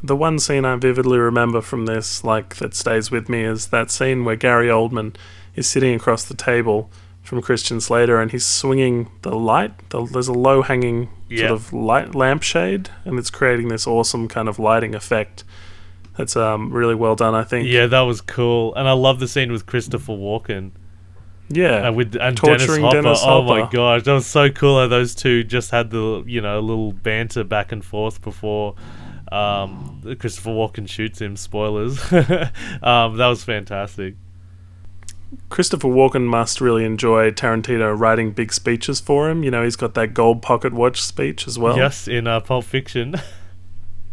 The 0.00 0.14
one 0.14 0.38
scene 0.38 0.64
I 0.64 0.76
vividly 0.76 1.18
remember 1.18 1.60
from 1.60 1.86
this, 1.86 2.22
like 2.22 2.56
that 2.56 2.74
stays 2.74 3.10
with 3.10 3.28
me, 3.28 3.42
is 3.42 3.66
that 3.68 3.90
scene 3.90 4.24
where 4.24 4.36
Gary 4.36 4.68
Oldman 4.68 5.16
is 5.56 5.66
sitting 5.66 5.92
across 5.94 6.22
the 6.22 6.36
table 6.36 6.88
from 7.22 7.42
Christian 7.42 7.80
Slater 7.80 8.20
and 8.20 8.30
he's 8.30 8.46
swinging 8.46 9.10
the 9.22 9.34
light. 9.34 9.72
The, 9.90 10.06
there's 10.06 10.28
a 10.28 10.32
low 10.32 10.62
hanging 10.62 11.08
Yeah. 11.28 11.48
sort 11.48 11.50
of 11.50 11.72
light 11.72 12.14
lampshade, 12.14 12.90
and 13.04 13.18
it's 13.18 13.28
creating 13.30 13.68
this 13.68 13.86
awesome 13.88 14.28
kind 14.28 14.48
of 14.48 14.58
lighting 14.60 14.94
effect. 14.94 15.42
That's 16.18 16.34
um, 16.34 16.72
really 16.72 16.96
well 16.96 17.14
done, 17.14 17.36
I 17.36 17.44
think. 17.44 17.68
Yeah, 17.68 17.86
that 17.86 18.00
was 18.00 18.20
cool, 18.20 18.74
and 18.74 18.88
I 18.88 18.92
love 18.92 19.20
the 19.20 19.28
scene 19.28 19.52
with 19.52 19.66
Christopher 19.66 20.12
Walken. 20.12 20.72
Yeah. 21.48 21.86
and 21.86 21.96
with 21.96 22.16
and 22.16 22.36
Torturing 22.36 22.82
Dennis 22.82 22.82
Hopper. 22.82 23.02
Dennis 23.02 23.20
Oh 23.24 23.42
my 23.42 23.70
gosh, 23.70 24.02
that 24.02 24.12
was 24.12 24.26
so 24.26 24.50
cool 24.50 24.80
how 24.80 24.88
those 24.88 25.14
two 25.14 25.44
just 25.44 25.70
had 25.70 25.90
the 25.90 26.24
you 26.26 26.40
know 26.40 26.58
little 26.60 26.92
banter 26.92 27.44
back 27.44 27.70
and 27.70 27.84
forth 27.84 28.20
before 28.20 28.74
um, 29.30 30.02
Christopher 30.18 30.50
Walken 30.50 30.88
shoots 30.88 31.20
him. 31.20 31.36
Spoilers. 31.36 32.00
um, 32.12 33.16
that 33.16 33.28
was 33.28 33.44
fantastic. 33.44 34.16
Christopher 35.50 35.88
Walken 35.88 36.24
must 36.24 36.60
really 36.60 36.84
enjoy 36.84 37.30
Tarantino 37.30 37.96
writing 37.96 38.32
big 38.32 38.52
speeches 38.52 38.98
for 38.98 39.30
him. 39.30 39.44
You 39.44 39.52
know, 39.52 39.62
he's 39.62 39.76
got 39.76 39.94
that 39.94 40.14
gold 40.14 40.42
pocket 40.42 40.72
watch 40.72 41.00
speech 41.00 41.46
as 41.46 41.58
well. 41.60 41.76
yes, 41.76 42.08
in 42.08 42.26
uh, 42.26 42.40
Pulp 42.40 42.64
Fiction. 42.64 43.14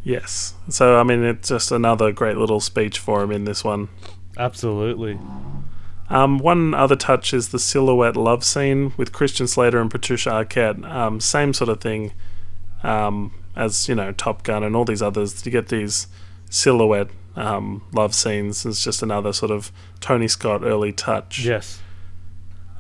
Yes. 0.06 0.54
So, 0.70 0.98
I 1.00 1.04
mean, 1.04 1.24
it's 1.24 1.50
just 1.50 1.72
another 1.72 2.12
great 2.12 2.38
little 2.38 2.60
speech 2.62 3.00
for 3.00 3.24
him 3.24 3.32
in 3.32 3.44
this 3.44 3.64
one. 3.64 3.90
Absolutely. 4.38 5.20
Um, 6.10 6.38
one 6.38 6.76
other 6.76 6.96
touch 6.96 7.34
is 7.34 7.50
the 7.50 7.58
silhouette 7.58 8.16
love 8.16 8.44
scene 8.44 8.94
with 8.98 9.12
Christian 9.12 9.48
Slater 9.48 9.82
and 9.82 9.90
Patricia 9.90 10.30
Arquette. 10.30 10.88
Um, 10.88 11.20
same 11.20 11.54
sort 11.54 11.70
of 11.70 11.82
thing 11.82 12.14
um, 12.84 13.34
as, 13.56 13.90
you 13.90 13.96
know, 13.96 14.12
Top 14.12 14.44
Gun 14.44 14.64
and 14.64 14.76
all 14.76 14.86
these 14.86 15.02
others. 15.02 15.44
You 15.44 15.52
get 15.52 15.70
these 15.70 16.06
silhouette 16.52 17.10
um, 17.36 17.82
love 17.92 18.14
scenes. 18.14 18.64
It's 18.64 18.84
just 18.84 19.02
another 19.02 19.34
sort 19.34 19.50
of 19.50 19.72
Tony 20.02 20.28
Scott 20.28 20.62
early 20.64 20.94
touch. 20.94 21.44
Yes. 21.44 21.82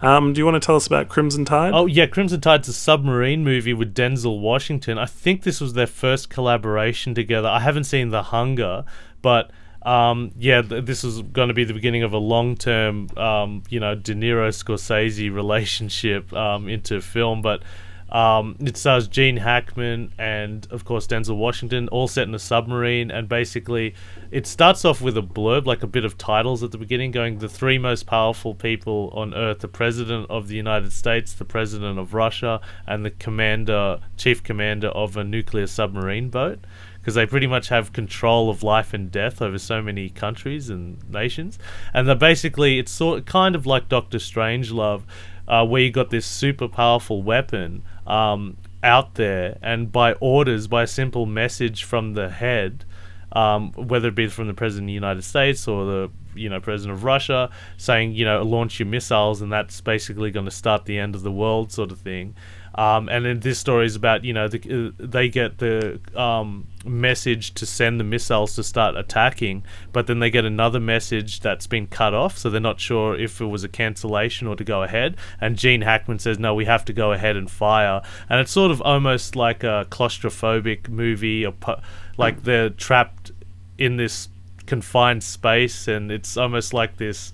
Um, 0.06 0.34
do 0.34 0.40
you 0.40 0.46
want 0.46 0.62
to 0.62 0.66
tell 0.66 0.76
us 0.76 0.86
about 0.86 1.10
Crimson 1.10 1.46
Tide? 1.46 1.74
Oh 1.74 1.88
yeah, 1.88 2.06
Crimson 2.06 2.40
Tide's 2.40 2.68
a 2.68 2.74
submarine 2.74 3.44
movie 3.44 3.74
with 3.74 3.96
Denzel 3.96 4.40
Washington. 4.40 5.00
I 5.00 5.08
think 5.08 5.42
this 5.42 5.60
was 5.60 5.74
their 5.74 5.88
first 5.88 6.30
collaboration 6.30 7.16
together. 7.16 7.48
I 7.48 7.60
haven't 7.60 7.86
seen 7.86 8.10
The 8.10 8.22
Hunger, 8.22 8.86
but 9.24 9.50
um, 9.82 10.32
yeah, 10.38 10.62
th- 10.62 10.86
this 10.86 11.04
is 11.04 11.22
going 11.22 11.48
to 11.48 11.56
be 11.56 11.64
the 11.64 11.74
beginning 11.74 12.04
of 12.04 12.14
a 12.14 12.20
long-term, 12.20 13.10
um, 13.18 13.64
you 13.70 13.80
know, 13.80 13.96
De 13.96 14.14
Niro 14.14 14.50
Scorsese 14.50 15.34
relationship 15.34 16.32
um, 16.34 16.70
into 16.70 17.02
film. 17.02 17.42
But 17.42 17.64
um, 18.10 18.56
it 18.60 18.78
stars 18.78 19.08
Gene 19.08 19.38
Hackman 19.38 20.14
and, 20.18 20.68
of 20.72 20.86
course, 20.86 21.08
Denzel 21.08 21.38
Washington, 21.38 21.88
all 21.90 22.08
set 22.08 22.28
in 22.28 22.36
a 22.36 22.40
submarine. 22.40 23.10
And 23.10 23.28
basically, 23.28 23.96
it 24.32 24.46
starts 24.46 24.86
off 24.86 25.02
with 25.02 25.18
a 25.18 25.22
blurb, 25.22 25.66
like 25.66 25.84
a 25.84 25.88
bit 25.88 26.06
of 26.06 26.18
titles 26.18 26.64
at 26.64 26.72
the 26.72 26.78
beginning, 26.78 27.12
going 27.12 27.40
the 27.40 27.50
three 27.50 27.78
most 27.78 28.06
powerful 28.06 28.54
people 28.54 29.12
on 29.14 29.34
Earth: 29.34 29.60
the 29.60 29.68
President 29.68 30.30
of 30.30 30.48
the 30.48 30.56
United 30.56 30.94
States, 30.94 31.34
the 31.34 31.46
President 31.46 31.98
of 31.98 32.14
Russia, 32.14 32.62
and 32.88 33.04
the 33.04 33.12
commander, 33.12 34.00
chief 34.18 34.44
commander 34.44 34.90
of 34.90 35.18
a 35.18 35.24
nuclear 35.24 35.68
submarine 35.68 36.30
boat. 36.30 36.60
Because 37.00 37.14
they 37.14 37.28
pretty 37.28 37.46
much 37.46 37.68
have 37.70 37.94
control 37.94 38.50
of 38.50 38.64
life 38.64 38.92
and 38.92 39.12
death 39.12 39.40
over 39.40 39.60
so 39.60 39.80
many 39.80 40.10
countries 40.10 40.72
and 40.72 40.98
nations, 41.08 41.60
and 41.94 42.08
they're 42.08 42.16
basically 42.16 42.80
it's 42.80 42.92
sort 42.92 43.28
kind 43.28 43.56
of 43.56 43.68
like 43.68 43.88
Doctor 43.88 44.18
Strangelove, 44.18 45.04
uh, 45.48 45.66
where 45.66 45.82
you 45.82 45.92
got 45.92 46.10
this 46.10 46.26
super 46.26 46.68
powerful 46.68 47.22
weapon 47.22 47.84
um, 48.08 48.58
out 48.84 49.16
there, 49.16 49.58
and 49.62 49.92
by 49.92 50.14
orders, 50.14 50.68
by 50.68 50.84
a 50.84 50.88
simple 50.88 51.26
message 51.26 51.84
from 51.84 52.14
the 52.14 52.30
head, 52.30 52.86
um, 53.32 53.72
whether 53.74 54.10
it 54.10 54.16
be 54.16 54.28
from 54.28 54.48
the 54.48 54.54
president 54.54 54.86
of 54.86 54.88
the 54.88 54.94
United 54.94 55.24
States 55.24 55.68
or 55.68 55.86
the 55.86 56.12
you 56.36 56.50
know 56.50 56.60
president 56.60 56.98
of 56.98 57.04
Russia, 57.04 57.50
saying 57.78 58.14
you 58.14 58.26
know 58.26 58.42
launch 58.44 58.80
your 58.80 58.88
missiles, 58.88 59.42
and 59.42 59.52
that's 59.52 59.82
basically 59.82 60.32
going 60.32 60.46
to 60.46 60.52
start 60.52 60.86
the 60.86 60.98
end 60.98 61.16
of 61.16 61.24
the 61.24 61.32
world, 61.32 61.72
sort 61.72 61.92
of 61.92 62.00
thing. 62.00 62.36
Um, 62.78 63.08
and 63.08 63.24
then 63.24 63.40
this 63.40 63.58
story 63.58 63.86
is 63.86 63.96
about 63.96 64.26
you 64.26 64.34
know 64.34 64.48
the, 64.50 64.88
uh, 64.88 64.92
they 65.00 65.30
get 65.30 65.60
the 65.60 66.00
um, 66.14 66.68
message 66.84 67.54
to 67.56 67.66
send 67.66 68.00
the 68.00 68.04
missiles 68.04 68.56
to 68.56 68.64
start 68.64 68.98
attacking, 68.98 69.64
but 69.94 70.08
then 70.08 70.20
they 70.20 70.30
get 70.30 70.44
another 70.44 70.80
message 70.80 71.40
that's 71.40 71.68
been 71.68 71.88
cut 71.88 72.14
off, 72.14 72.38
so 72.38 72.50
they're 72.50 72.60
not 72.60 72.82
sure 72.82 73.18
if 73.18 73.40
it 73.40 73.46
was 73.46 73.64
a 73.64 73.70
cancellation 73.70 74.48
or 74.48 74.58
to 74.58 74.64
go 74.66 74.84
ahead. 74.84 75.16
And 75.40 75.58
Gene 75.58 75.82
Hackman 75.82 76.20
says 76.20 76.38
no, 76.38 76.54
we 76.54 76.66
have 76.66 76.84
to 76.86 76.94
go 76.94 77.14
ahead 77.14 77.38
and 77.38 77.50
fire. 77.50 78.02
And 78.30 78.42
it's 78.42 78.52
sort 78.52 78.72
of 78.72 78.82
almost 78.82 79.38
like 79.38 79.64
a 79.64 79.88
claustrophobic 79.90 80.90
movie, 80.90 81.46
or 81.46 81.54
pu- 81.54 81.82
like 82.18 82.44
they're 82.44 82.70
trapped 82.70 83.32
in 83.78 83.96
this 83.96 84.28
confined 84.66 85.24
space, 85.24 85.88
and 85.88 86.12
it's 86.12 86.36
almost 86.36 86.74
like 86.74 86.98
this 86.98 87.32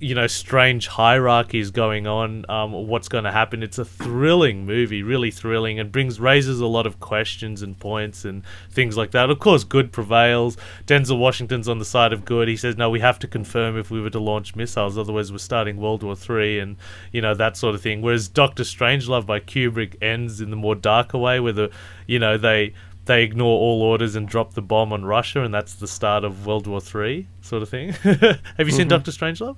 you 0.00 0.14
know 0.14 0.26
strange 0.26 0.88
hierarchies 0.88 1.70
going 1.70 2.06
on 2.06 2.46
um, 2.48 2.72
what's 2.72 3.08
going 3.08 3.24
to 3.24 3.30
happen. 3.30 3.62
It's 3.62 3.78
a 3.78 3.84
thrilling 3.84 4.64
movie 4.64 5.02
really 5.02 5.30
thrilling 5.30 5.78
and 5.78 5.92
brings 5.92 6.18
raises 6.18 6.58
a 6.58 6.66
lot 6.66 6.86
of 6.86 6.98
questions 7.00 7.60
and 7.60 7.78
points 7.78 8.24
and 8.24 8.42
things 8.70 8.96
like 8.96 9.10
that. 9.10 9.28
Of 9.28 9.38
course 9.38 9.62
good 9.62 9.92
prevails. 9.92 10.56
Denzel 10.86 11.18
washington's 11.18 11.68
on 11.68 11.78
the 11.78 11.84
side 11.84 12.14
of 12.14 12.24
good. 12.24 12.48
He 12.48 12.56
says 12.56 12.78
no 12.78 12.88
we 12.88 13.00
have 13.00 13.18
to 13.20 13.28
confirm 13.28 13.78
if 13.78 13.90
we 13.90 14.00
were 14.00 14.10
to 14.10 14.18
launch 14.18 14.56
missiles 14.56 14.96
otherwise 14.96 15.30
we're 15.30 15.38
starting 15.38 15.76
world 15.76 16.02
war 16.02 16.16
three 16.16 16.58
and 16.58 16.76
you 17.12 17.20
know 17.20 17.34
that 17.34 17.58
sort 17.58 17.74
of 17.74 17.82
thing. 17.82 18.00
Whereas 18.00 18.26
dr 18.26 18.62
strangelove 18.62 19.26
by 19.26 19.38
kubrick 19.38 20.02
ends 20.02 20.40
in 20.40 20.50
the 20.50 20.56
more 20.56 20.74
darker 20.74 21.18
way 21.18 21.40
where 21.40 21.52
the 21.52 21.70
you 22.06 22.18
know 22.18 22.38
they 22.38 22.72
they 23.04 23.22
ignore 23.22 23.58
all 23.58 23.82
orders 23.82 24.16
and 24.16 24.26
drop 24.26 24.54
the 24.54 24.62
bomb 24.62 24.92
on 24.92 25.04
russia 25.04 25.42
and 25.42 25.52
that's 25.52 25.74
the 25.74 25.88
start 25.88 26.24
of 26.24 26.46
world 26.46 26.66
war 26.66 26.80
three 26.80 27.26
sort 27.42 27.62
of 27.62 27.68
thing. 27.68 27.92
Have 28.02 28.66
you 28.66 28.70
seen 28.70 28.88
dr 28.88 29.10
strangelove 29.10 29.56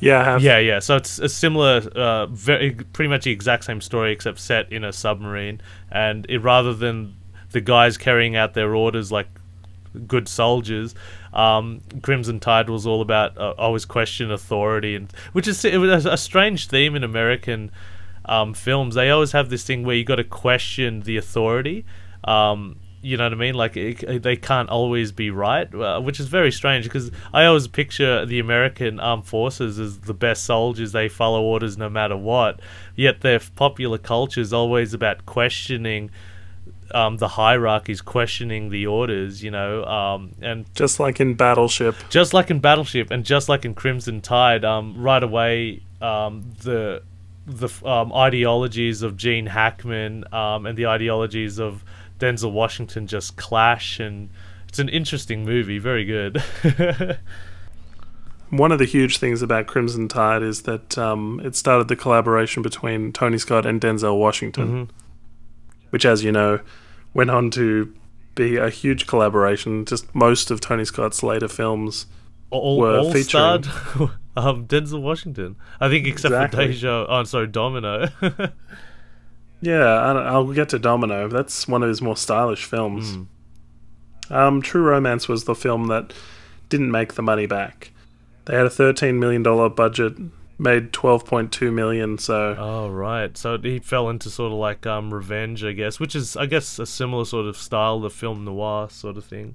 Yeah, 0.00 0.38
yeah, 0.38 0.58
yeah. 0.58 0.78
So 0.80 0.96
it's 0.96 1.18
a 1.18 1.28
similar, 1.28 1.78
uh, 1.94 2.26
very 2.26 2.72
pretty 2.72 3.08
much 3.08 3.24
the 3.24 3.30
exact 3.30 3.64
same 3.64 3.80
story 3.80 4.12
except 4.12 4.38
set 4.38 4.70
in 4.72 4.84
a 4.84 4.92
submarine, 4.92 5.60
and 5.90 6.26
it 6.28 6.38
rather 6.38 6.74
than 6.74 7.16
the 7.52 7.60
guys 7.60 7.96
carrying 7.96 8.36
out 8.36 8.54
their 8.54 8.74
orders 8.74 9.12
like 9.12 9.28
good 10.06 10.28
soldiers, 10.28 10.94
um, 11.32 11.80
Crimson 12.02 12.40
Tide 12.40 12.68
was 12.68 12.86
all 12.86 13.00
about 13.00 13.36
uh, 13.38 13.54
always 13.58 13.84
question 13.84 14.30
authority, 14.30 14.94
and 14.94 15.12
which 15.32 15.48
is 15.48 15.64
it 15.64 15.78
was 15.78 16.06
a 16.06 16.16
strange 16.16 16.68
theme 16.68 16.94
in 16.94 17.04
American 17.04 17.70
um, 18.24 18.54
films. 18.54 18.94
They 18.94 19.10
always 19.10 19.32
have 19.32 19.50
this 19.50 19.64
thing 19.64 19.84
where 19.84 19.96
you 19.96 20.04
got 20.04 20.16
to 20.16 20.24
question 20.24 21.00
the 21.00 21.16
authority. 21.16 21.84
Um, 22.24 22.76
you 23.04 23.16
know 23.18 23.24
what 23.24 23.32
I 23.32 23.36
mean? 23.36 23.54
Like 23.54 23.76
it, 23.76 24.22
they 24.22 24.36
can't 24.36 24.70
always 24.70 25.12
be 25.12 25.30
right, 25.30 25.72
uh, 25.74 26.00
which 26.00 26.18
is 26.18 26.26
very 26.26 26.50
strange 26.50 26.84
because 26.84 27.10
I 27.32 27.44
always 27.44 27.68
picture 27.68 28.24
the 28.24 28.38
American 28.38 28.98
armed 28.98 29.26
forces 29.26 29.78
as 29.78 29.98
the 30.00 30.14
best 30.14 30.44
soldiers. 30.44 30.92
They 30.92 31.08
follow 31.08 31.42
orders 31.42 31.76
no 31.76 31.90
matter 31.90 32.16
what. 32.16 32.60
Yet 32.96 33.20
their 33.20 33.40
popular 33.56 33.98
culture 33.98 34.40
is 34.40 34.52
always 34.52 34.94
about 34.94 35.26
questioning 35.26 36.10
um, 36.92 37.16
the 37.18 37.28
hierarchies 37.28 38.00
questioning 38.00 38.70
the 38.70 38.86
orders, 38.86 39.42
you 39.42 39.50
know, 39.50 39.84
um, 39.84 40.32
and 40.40 40.64
Just 40.74 40.98
like 41.00 41.20
in 41.20 41.34
Battleship. 41.34 41.96
just 42.08 42.32
like 42.32 42.50
in 42.50 42.60
Battleship 42.60 43.10
and 43.10 43.24
just 43.24 43.48
like 43.48 43.64
in 43.64 43.74
Crimson 43.74 44.20
Tide, 44.20 44.64
um, 44.64 44.96
right 44.96 45.22
away 45.22 45.82
um, 46.00 46.42
the 46.62 47.02
the 47.46 47.68
um, 47.86 48.10
ideologies 48.14 49.02
of 49.02 49.16
Gene 49.18 49.44
Hackman 49.46 50.24
um, 50.32 50.64
and 50.64 50.78
the 50.78 50.86
ideologies 50.86 51.58
of 51.58 51.84
Denzel 52.18 52.52
Washington 52.52 53.06
just 53.06 53.36
clash, 53.36 53.98
and 54.00 54.30
it's 54.68 54.78
an 54.78 54.88
interesting 54.88 55.44
movie. 55.44 55.78
Very 55.78 56.04
good. 56.04 56.42
One 58.50 58.70
of 58.70 58.78
the 58.78 58.84
huge 58.84 59.18
things 59.18 59.42
about 59.42 59.66
Crimson 59.66 60.06
Tide 60.06 60.42
is 60.42 60.62
that 60.62 60.96
um, 60.96 61.40
it 61.42 61.56
started 61.56 61.88
the 61.88 61.96
collaboration 61.96 62.62
between 62.62 63.12
Tony 63.12 63.38
Scott 63.38 63.66
and 63.66 63.80
Denzel 63.80 64.18
Washington, 64.18 64.86
Mhm. 64.86 64.90
which, 65.90 66.04
as 66.06 66.22
you 66.22 66.30
know, 66.30 66.60
went 67.14 67.30
on 67.30 67.50
to 67.52 67.92
be 68.36 68.56
a 68.56 68.70
huge 68.70 69.06
collaboration. 69.06 69.84
Just 69.84 70.14
most 70.14 70.50
of 70.52 70.60
Tony 70.60 70.84
Scott's 70.84 71.22
later 71.22 71.48
films. 71.48 72.06
all, 72.50 72.78
were 72.78 72.98
all 72.98 73.12
featuring- 73.12 73.24
starred 73.64 73.66
um, 74.36 74.66
Denzel 74.68 75.00
Washington. 75.02 75.56
I 75.80 75.88
think 75.88 76.06
except 76.06 76.32
Exactly. 76.32 76.66
for 76.66 76.72
Deja. 76.72 77.06
Oh, 77.08 77.24
sorry, 77.24 77.48
Domino. 77.48 78.08
Yeah, 79.64 79.86
I 79.86 80.12
I'll 80.12 80.52
get 80.52 80.68
to 80.70 80.78
Domino. 80.78 81.28
That's 81.28 81.66
one 81.66 81.82
of 81.82 81.88
his 81.88 82.02
more 82.02 82.16
stylish 82.16 82.64
films. 82.64 83.16
Mm. 83.16 83.26
Um, 84.30 84.62
True 84.62 84.82
Romance 84.82 85.28
was 85.28 85.44
the 85.44 85.54
film 85.54 85.86
that 85.88 86.12
didn't 86.68 86.90
make 86.90 87.14
the 87.14 87.22
money 87.22 87.46
back. 87.46 87.90
They 88.44 88.56
had 88.56 88.66
a 88.66 88.70
thirteen 88.70 89.18
million 89.18 89.42
dollar 89.42 89.70
budget, 89.70 90.14
made 90.58 90.92
twelve 90.92 91.24
point 91.24 91.50
two 91.50 91.70
million. 91.70 92.18
So 92.18 92.54
Oh 92.58 92.88
right, 92.90 93.36
so 93.38 93.56
he 93.58 93.78
fell 93.78 94.10
into 94.10 94.28
sort 94.28 94.52
of 94.52 94.58
like 94.58 94.86
um 94.86 95.12
revenge, 95.14 95.64
I 95.64 95.72
guess, 95.72 95.98
which 95.98 96.14
is 96.14 96.36
I 96.36 96.44
guess 96.46 96.78
a 96.78 96.84
similar 96.86 97.24
sort 97.24 97.46
of 97.46 97.56
style, 97.56 98.00
the 98.00 98.10
film 98.10 98.44
noir 98.44 98.90
sort 98.90 99.16
of 99.16 99.24
thing. 99.24 99.54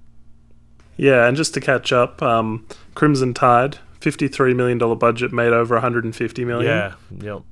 yeah, 0.97 1.27
and 1.27 1.37
just 1.37 1.53
to 1.53 1.59
catch 1.61 1.91
up, 1.93 2.21
um, 2.23 2.65
Crimson 2.95 3.33
Tide, 3.35 3.77
fifty 3.99 4.27
three 4.27 4.55
million 4.55 4.79
dollar 4.79 4.95
budget, 4.95 5.31
made 5.31 5.53
over 5.53 5.75
one 5.75 5.81
hundred 5.83 6.03
and 6.05 6.15
fifty 6.15 6.45
million. 6.45 6.71
Yeah, 6.71 6.93
yep. 7.21 7.43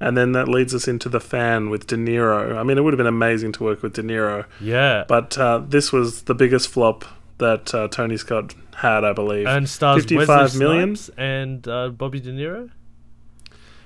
And 0.00 0.16
then 0.16 0.32
that 0.32 0.48
leads 0.48 0.74
us 0.74 0.86
into 0.88 1.08
the 1.08 1.20
fan 1.20 1.70
with 1.70 1.86
De 1.86 1.96
Niro. 1.96 2.56
I 2.56 2.62
mean, 2.62 2.78
it 2.78 2.82
would 2.82 2.92
have 2.92 2.98
been 2.98 3.06
amazing 3.06 3.52
to 3.52 3.64
work 3.64 3.82
with 3.82 3.94
De 3.94 4.02
Niro, 4.02 4.44
Yeah, 4.60 5.04
but 5.08 5.36
uh, 5.38 5.62
this 5.66 5.92
was 5.92 6.22
the 6.22 6.34
biggest 6.34 6.68
flop 6.68 7.04
that 7.38 7.74
uh, 7.74 7.88
Tony 7.88 8.16
Scott 8.16 8.54
had, 8.76 9.04
I 9.04 9.12
believe. 9.12 9.46
and 9.46 9.68
stars 9.68 10.02
55 10.04 10.28
Wesley 10.28 10.58
million? 10.58 10.96
And 11.16 11.66
uh, 11.68 11.88
Bobby 11.90 12.20
De 12.20 12.32
Niro 12.32 12.70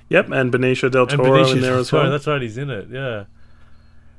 Yep, 0.09 0.29
and 0.31 0.51
Benicio 0.51 0.91
del 0.91 1.07
Toro 1.07 1.23
Benicio 1.23 1.53
in 1.55 1.61
there 1.61 1.77
as 1.77 1.91
well. 1.91 2.09
That's 2.11 2.27
right, 2.27 2.41
he's 2.41 2.57
in 2.57 2.69
it. 2.69 2.89
Yeah. 2.89 3.25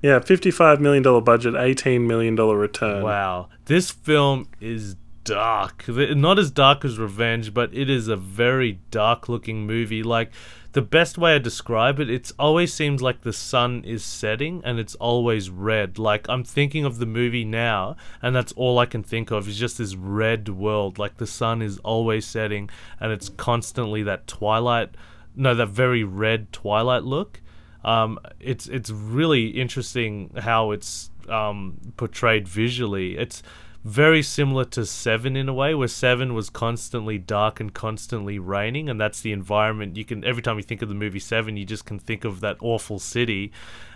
Yeah, 0.01 0.19
fifty-five 0.19 0.81
million 0.81 1.03
dollar 1.03 1.21
budget, 1.21 1.55
eighteen 1.55 2.07
million 2.09 2.35
dollar 2.35 2.57
return. 2.57 3.05
Wow, 3.05 3.51
this 3.67 3.91
film 3.91 4.49
is 4.61 4.97
dark. 5.25 5.89
Not 5.89 6.39
as 6.39 6.51
dark 6.51 6.85
as 6.85 6.99
Revenge, 6.99 7.55
but 7.55 7.73
it 7.75 7.89
is 7.89 8.09
a 8.09 8.17
very 8.17 8.81
dark-looking 8.91 9.67
movie. 9.67 10.03
Like 10.03 10.31
the 10.73 10.83
best 10.83 11.19
way 11.19 11.35
I 11.35 11.39
describe 11.39 12.01
it, 12.01 12.09
it 12.09 12.33
always 12.39 12.73
seems 12.73 13.03
like 13.03 13.21
the 13.23 13.33
sun 13.33 13.85
is 13.85 14.05
setting 14.05 14.63
and 14.65 14.79
it's 14.79 14.95
always 14.97 15.51
red. 15.51 15.99
Like 15.99 16.29
I'm 16.29 16.45
thinking 16.45 16.85
of 16.85 16.99
the 16.99 17.07
movie 17.07 17.45
now, 17.45 17.97
and 18.21 18.35
that's 18.35 18.53
all 18.53 18.79
I 18.79 18.87
can 18.87 19.03
think 19.03 19.31
of 19.31 19.49
is 19.49 19.59
just 19.59 19.79
this 19.79 19.95
red 19.95 20.49
world. 20.49 20.99
Like 20.99 21.19
the 21.19 21.27
sun 21.27 21.63
is 21.63 21.79
always 21.79 22.27
setting, 22.27 22.71
and 23.01 23.13
it's 23.13 23.29
constantly 23.29 24.03
that 24.05 24.27
twilight. 24.27 24.91
No, 25.35 25.55
that 25.55 25.69
very 25.69 26.05
red 26.05 26.53
twilight 26.53 27.05
look. 27.05 27.41
Um, 27.85 28.19
it's 28.39 28.67
it's 28.69 28.91
really 28.91 29.49
interesting 29.49 30.31
how 30.39 30.71
it's 30.71 31.11
um, 31.29 31.79
portrayed 31.97 32.47
visually. 32.47 33.17
It's 33.17 33.43
very 33.85 34.23
similar 34.23 34.65
to 34.67 34.87
Seven 34.87 35.37
in 35.37 35.49
a 35.49 35.55
way, 35.55 35.75
where 35.75 35.89
Seven 35.89 36.35
was 36.35 36.51
constantly 36.51 37.19
dark 37.19 37.59
and 37.59 37.75
constantly 37.75 38.39
raining, 38.39 38.89
and 38.89 39.01
that's 39.01 39.21
the 39.21 39.33
environment. 39.33 39.97
You 39.97 40.05
can 40.05 40.25
every 40.25 40.43
time 40.43 40.57
you 40.57 40.63
think 40.63 40.83
of 40.83 40.89
the 40.89 40.95
movie 40.95 41.19
Seven, 41.19 41.57
you 41.57 41.65
just 41.65 41.85
can 41.85 41.99
think 41.99 42.25
of 42.25 42.41
that 42.41 42.57
awful 42.61 43.01
city, 43.01 43.51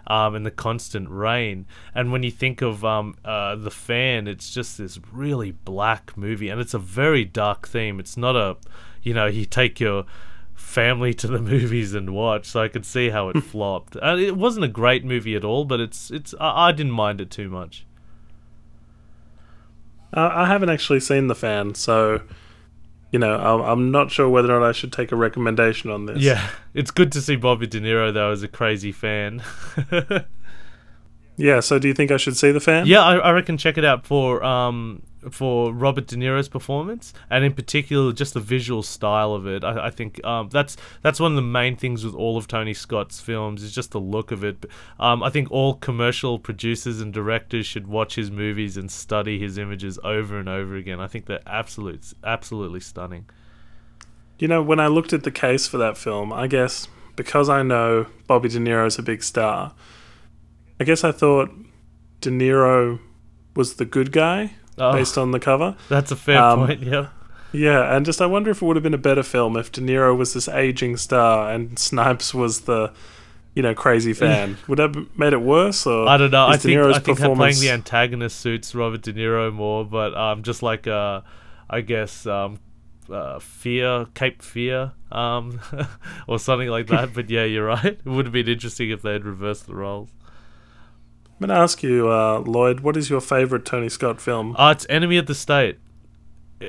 um, 0.08 0.34
and 0.34 0.44
the 0.44 0.50
constant 0.50 1.08
rain. 1.08 1.66
And 1.94 2.10
when 2.10 2.24
you 2.24 2.32
think 2.32 2.62
of 2.62 2.84
um, 2.84 3.16
uh, 3.24 3.54
the 3.54 3.70
Fan, 3.70 4.26
it's 4.26 4.52
just 4.52 4.78
this 4.78 4.98
really 5.12 5.52
black 5.52 6.16
movie, 6.16 6.48
and 6.48 6.60
it's 6.60 6.74
a 6.74 6.80
very 6.80 7.24
dark 7.24 7.68
theme. 7.68 8.00
It's 8.00 8.16
not 8.16 8.34
a, 8.34 8.56
you 9.02 9.14
know, 9.14 9.26
you 9.26 9.44
take 9.44 9.78
your 9.78 10.04
family 10.54 11.14
to 11.14 11.28
the 11.28 11.38
movies 11.40 11.94
and 11.94 12.12
watch, 12.12 12.46
so 12.46 12.60
I 12.60 12.68
could 12.68 12.84
see 12.84 13.10
how 13.10 13.28
it 13.28 13.40
flopped. 13.44 13.96
And 14.02 14.20
it 14.20 14.36
wasn't 14.36 14.64
a 14.64 14.68
great 14.68 15.04
movie 15.04 15.36
at 15.36 15.44
all, 15.44 15.64
but 15.64 15.78
it's 15.78 16.10
it's 16.10 16.34
I, 16.40 16.68
I 16.68 16.72
didn't 16.72 16.92
mind 16.92 17.20
it 17.20 17.30
too 17.30 17.48
much. 17.48 17.86
Uh, 20.14 20.30
I 20.32 20.46
haven't 20.46 20.70
actually 20.70 21.00
seen 21.00 21.26
the 21.26 21.34
fan, 21.34 21.74
so 21.74 22.22
you 23.12 23.18
know, 23.18 23.36
I'm, 23.36 23.60
I'm 23.60 23.90
not 23.90 24.10
sure 24.10 24.28
whether 24.28 24.54
or 24.54 24.60
not 24.60 24.68
I 24.68 24.72
should 24.72 24.92
take 24.92 25.12
a 25.12 25.16
recommendation 25.16 25.90
on 25.90 26.06
this. 26.06 26.18
Yeah, 26.18 26.48
it's 26.74 26.90
good 26.90 27.12
to 27.12 27.20
see 27.20 27.36
Bobby 27.36 27.66
De 27.66 27.80
Niro 27.80 28.12
though 28.12 28.30
as 28.30 28.42
a 28.42 28.48
crazy 28.48 28.92
fan. 28.92 29.42
Yeah. 31.36 31.60
So, 31.60 31.78
do 31.78 31.88
you 31.88 31.94
think 31.94 32.10
I 32.10 32.16
should 32.16 32.36
see 32.36 32.50
the 32.50 32.60
fan? 32.60 32.86
yeah, 32.86 33.02
I, 33.02 33.16
I 33.16 33.30
reckon 33.32 33.58
check 33.58 33.76
it 33.78 33.84
out 33.84 34.06
for 34.06 34.42
um 34.42 35.02
for 35.30 35.72
Robert 35.72 36.06
De 36.06 36.16
Niro's 36.16 36.48
performance, 36.48 37.12
and 37.30 37.44
in 37.44 37.52
particular 37.52 38.12
just 38.12 38.34
the 38.34 38.40
visual 38.40 38.82
style 38.82 39.32
of 39.32 39.46
it. 39.46 39.64
I, 39.64 39.86
I 39.86 39.90
think 39.90 40.24
um 40.24 40.48
that's 40.50 40.76
that's 41.02 41.20
one 41.20 41.32
of 41.32 41.36
the 41.36 41.42
main 41.42 41.76
things 41.76 42.04
with 42.04 42.14
all 42.14 42.36
of 42.36 42.48
Tony 42.48 42.74
Scott's 42.74 43.20
films 43.20 43.62
is 43.62 43.72
just 43.72 43.90
the 43.90 44.00
look 44.00 44.30
of 44.30 44.44
it. 44.44 44.66
Um, 44.98 45.22
I 45.22 45.30
think 45.30 45.50
all 45.50 45.74
commercial 45.74 46.38
producers 46.38 47.00
and 47.00 47.12
directors 47.12 47.66
should 47.66 47.86
watch 47.86 48.14
his 48.14 48.30
movies 48.30 48.76
and 48.76 48.90
study 48.90 49.38
his 49.38 49.58
images 49.58 49.98
over 50.04 50.38
and 50.38 50.48
over 50.48 50.76
again. 50.76 51.00
I 51.00 51.06
think 51.06 51.26
they're 51.26 51.40
absolute 51.46 52.12
absolutely 52.24 52.80
stunning. 52.80 53.28
You 54.38 54.48
know, 54.48 54.62
when 54.62 54.80
I 54.80 54.88
looked 54.88 55.12
at 55.12 55.22
the 55.22 55.30
case 55.30 55.66
for 55.66 55.78
that 55.78 55.96
film, 55.96 56.32
I 56.32 56.46
guess 56.46 56.88
because 57.16 57.48
I 57.48 57.62
know 57.62 58.06
Bobby 58.26 58.50
De 58.50 58.58
Niro's 58.58 58.98
a 58.98 59.02
big 59.02 59.22
star, 59.22 59.74
I 60.78 60.84
guess 60.84 61.02
I 61.02 61.12
thought 61.12 61.50
De 62.20 62.30
Niro 62.30 63.00
was 63.54 63.76
the 63.76 63.86
good 63.86 64.12
guy 64.12 64.52
Oh, 64.78 64.92
based 64.92 65.16
on 65.16 65.30
the 65.30 65.40
cover. 65.40 65.76
that's 65.88 66.10
a 66.10 66.16
fair 66.16 66.42
um, 66.42 66.66
point. 66.66 66.82
Yeah. 66.82 67.08
Yeah, 67.52 67.96
and 67.96 68.04
just 68.04 68.20
I 68.20 68.26
wonder 68.26 68.50
if 68.50 68.60
it 68.60 68.64
would 68.66 68.76
have 68.76 68.82
been 68.82 68.92
a 68.92 68.98
better 68.98 69.22
film 69.22 69.56
if 69.56 69.72
De 69.72 69.80
Niro 69.80 70.16
was 70.16 70.34
this 70.34 70.48
aging 70.48 70.98
star 70.98 71.50
and 71.50 71.78
Snipes 71.78 72.34
was 72.34 72.62
the, 72.62 72.92
you 73.54 73.62
know, 73.62 73.74
crazy 73.74 74.12
fan. 74.12 74.58
would 74.68 74.78
that 74.78 74.94
have 74.94 75.18
made 75.18 75.32
it 75.32 75.40
worse? 75.40 75.86
Or 75.86 76.06
I 76.06 76.18
don't 76.18 76.30
know. 76.30 76.46
I 76.46 76.58
think 76.58 76.78
I 76.78 76.98
think 76.98 77.18
playing 77.18 77.60
the 77.60 77.70
antagonist 77.70 78.40
suits 78.40 78.74
Robert 78.74 79.02
De 79.02 79.12
Niro 79.12 79.52
more, 79.52 79.84
but 79.84 80.14
um, 80.14 80.42
just 80.42 80.62
like 80.62 80.86
uh, 80.86 81.22
I 81.70 81.80
guess 81.80 82.26
um, 82.26 82.58
uh, 83.10 83.38
Fear, 83.38 84.06
Cape 84.14 84.42
Fear, 84.42 84.92
um, 85.10 85.60
or 86.28 86.38
something 86.38 86.68
like 86.68 86.88
that. 86.88 87.12
but 87.14 87.30
yeah, 87.30 87.44
you're 87.44 87.66
right. 87.66 87.84
It 87.84 88.04
would 88.04 88.26
have 88.26 88.32
been 88.32 88.48
interesting 88.48 88.90
if 88.90 89.02
they 89.02 89.12
had 89.12 89.24
reversed 89.24 89.66
the 89.66 89.74
roles. 89.74 90.10
I'm 91.38 91.46
going 91.46 91.54
to 91.54 91.62
ask 91.62 91.82
you, 91.82 92.10
uh, 92.10 92.38
Lloyd, 92.40 92.80
what 92.80 92.96
is 92.96 93.10
your 93.10 93.20
favorite 93.20 93.66
Tony 93.66 93.90
Scott 93.90 94.22
film? 94.22 94.56
Ah, 94.58 94.70
it's 94.70 94.86
Enemy 94.88 95.18
of 95.18 95.26
the 95.26 95.34
State. 95.34 95.78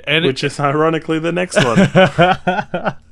And 0.03 0.25
Which 0.25 0.43
is 0.43 0.59
ironically 0.59 1.19
the 1.19 1.31
next 1.31 1.55
one. 1.63 1.77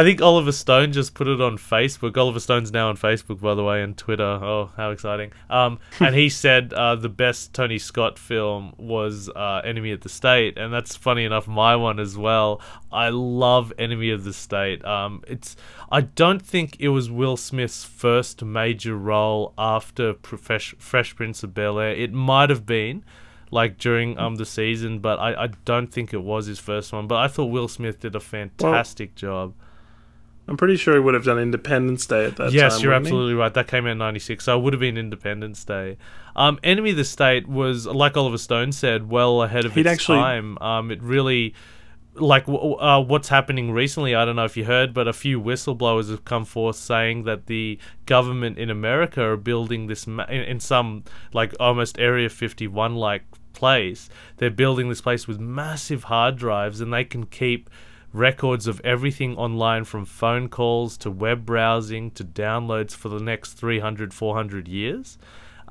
I 0.00 0.02
think 0.02 0.22
Oliver 0.22 0.50
Stone 0.50 0.92
just 0.92 1.12
put 1.12 1.28
it 1.28 1.42
on 1.42 1.58
Facebook. 1.58 2.16
Oliver 2.16 2.40
Stone's 2.40 2.72
now 2.72 2.88
on 2.88 2.96
Facebook, 2.96 3.38
by 3.38 3.54
the 3.54 3.62
way, 3.62 3.82
and 3.82 3.94
Twitter. 3.94 4.22
Oh, 4.22 4.70
how 4.74 4.92
exciting! 4.92 5.30
Um, 5.50 5.78
and 6.00 6.14
he 6.14 6.30
said 6.30 6.72
uh, 6.72 6.96
the 6.96 7.10
best 7.10 7.52
Tony 7.52 7.76
Scott 7.76 8.18
film 8.18 8.72
was 8.78 9.28
uh, 9.28 9.60
Enemy 9.62 9.92
of 9.92 10.00
the 10.00 10.08
State, 10.08 10.56
and 10.56 10.72
that's 10.72 10.96
funny 10.96 11.26
enough 11.26 11.46
my 11.46 11.76
one 11.76 12.00
as 12.00 12.16
well. 12.16 12.62
I 12.90 13.10
love 13.10 13.74
Enemy 13.78 14.08
of 14.08 14.24
the 14.24 14.32
State. 14.32 14.82
Um, 14.86 15.22
it's 15.28 15.54
I 15.92 16.00
don't 16.00 16.40
think 16.40 16.80
it 16.80 16.88
was 16.88 17.10
Will 17.10 17.36
Smith's 17.36 17.84
first 17.84 18.42
major 18.42 18.96
role 18.96 19.52
after 19.58 20.14
Profesh- 20.14 20.76
Fresh 20.78 21.14
Prince 21.14 21.42
of 21.42 21.52
Bel 21.52 21.78
Air. 21.78 21.92
It 21.92 22.14
might 22.14 22.48
have 22.48 22.64
been 22.64 23.04
like 23.50 23.76
during 23.76 24.18
um 24.18 24.36
the 24.36 24.46
season, 24.46 25.00
but 25.00 25.18
I, 25.18 25.44
I 25.44 25.46
don't 25.66 25.92
think 25.92 26.14
it 26.14 26.22
was 26.22 26.46
his 26.46 26.58
first 26.58 26.90
one. 26.90 27.06
But 27.06 27.16
I 27.16 27.28
thought 27.28 27.50
Will 27.50 27.68
Smith 27.68 28.00
did 28.00 28.16
a 28.16 28.20
fantastic 28.20 29.14
job. 29.14 29.52
I'm 30.50 30.56
pretty 30.56 30.76
sure 30.76 30.94
he 30.94 31.00
would 31.00 31.14
have 31.14 31.24
done 31.24 31.38
Independence 31.38 32.04
Day 32.06 32.24
at 32.26 32.36
that 32.36 32.52
yes, 32.52 32.72
time. 32.72 32.78
Yes, 32.78 32.82
you're 32.82 32.90
wouldn't 32.92 33.06
he? 33.06 33.10
absolutely 33.10 33.34
right. 33.34 33.54
That 33.54 33.68
came 33.68 33.86
out 33.86 33.92
in 33.92 33.98
'96, 33.98 34.44
so 34.44 34.58
it 34.58 34.62
would 34.62 34.72
have 34.72 34.80
been 34.80 34.98
Independence 34.98 35.64
Day. 35.64 35.96
Um, 36.34 36.58
Enemy 36.64 36.90
of 36.90 36.96
the 36.96 37.04
State 37.04 37.46
was, 37.46 37.86
like 37.86 38.16
Oliver 38.16 38.36
Stone 38.36 38.72
said, 38.72 39.08
well 39.08 39.42
ahead 39.42 39.64
of 39.64 39.74
He'd 39.74 39.82
its 39.86 39.90
actually- 39.92 40.18
time. 40.18 40.58
Um, 40.60 40.90
it 40.90 41.00
really, 41.02 41.54
like, 42.14 42.46
w- 42.46 42.74
uh, 42.74 43.00
what's 43.00 43.28
happening 43.28 43.70
recently. 43.70 44.14
I 44.16 44.24
don't 44.24 44.34
know 44.34 44.44
if 44.44 44.56
you 44.56 44.64
heard, 44.64 44.92
but 44.92 45.06
a 45.06 45.12
few 45.12 45.40
whistleblowers 45.40 46.10
have 46.10 46.24
come 46.24 46.44
forth 46.44 46.74
saying 46.76 47.22
that 47.24 47.46
the 47.46 47.78
government 48.06 48.58
in 48.58 48.70
America 48.70 49.22
are 49.22 49.36
building 49.36 49.86
this 49.86 50.08
ma- 50.08 50.26
in, 50.28 50.42
in 50.42 50.58
some 50.60 51.04
like 51.32 51.54
almost 51.60 51.96
Area 52.00 52.28
51 52.28 52.96
like 52.96 53.22
place. 53.52 54.08
They're 54.38 54.50
building 54.50 54.88
this 54.88 55.00
place 55.00 55.28
with 55.28 55.38
massive 55.38 56.04
hard 56.04 56.34
drives, 56.36 56.80
and 56.80 56.92
they 56.92 57.04
can 57.04 57.24
keep 57.26 57.70
records 58.12 58.66
of 58.66 58.80
everything 58.82 59.36
online 59.36 59.84
from 59.84 60.04
phone 60.04 60.48
calls 60.48 60.96
to 60.96 61.10
web 61.10 61.46
browsing 61.46 62.10
to 62.10 62.24
downloads 62.24 62.92
for 62.92 63.08
the 63.08 63.20
next 63.20 63.52
300 63.52 64.12
400 64.12 64.68
years 64.68 65.18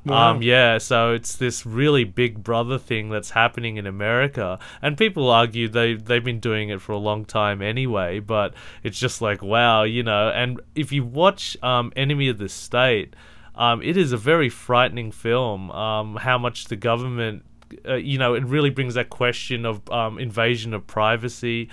Wow. 0.04 0.30
Um, 0.30 0.42
yeah, 0.42 0.78
so 0.78 1.12
it's 1.12 1.36
this 1.36 1.66
really 1.66 2.04
big 2.04 2.42
brother 2.42 2.78
thing 2.78 3.10
that's 3.10 3.30
happening 3.30 3.76
in 3.76 3.86
America, 3.86 4.58
and 4.80 4.96
people 4.96 5.28
argue 5.28 5.68
they 5.68 5.94
they've 5.94 6.24
been 6.24 6.40
doing 6.40 6.70
it 6.70 6.80
for 6.80 6.92
a 6.92 6.98
long 6.98 7.24
time 7.24 7.60
anyway. 7.60 8.20
But 8.20 8.54
it's 8.82 8.98
just 8.98 9.20
like 9.20 9.42
wow, 9.42 9.82
you 9.82 10.02
know. 10.02 10.30
And 10.30 10.60
if 10.74 10.90
you 10.90 11.04
watch 11.04 11.56
um, 11.62 11.92
Enemy 11.96 12.28
of 12.28 12.38
the 12.38 12.48
State, 12.48 13.14
um, 13.54 13.82
it 13.82 13.96
is 13.96 14.12
a 14.12 14.16
very 14.16 14.48
frightening 14.48 15.12
film. 15.12 15.70
Um, 15.70 16.16
how 16.16 16.38
much 16.38 16.66
the 16.66 16.76
government, 16.76 17.44
uh, 17.86 17.96
you 17.96 18.16
know, 18.16 18.34
it 18.34 18.44
really 18.44 18.70
brings 18.70 18.94
that 18.94 19.10
question 19.10 19.66
of 19.66 19.86
um, 19.90 20.18
invasion 20.18 20.72
of 20.72 20.86
privacy. 20.86 21.68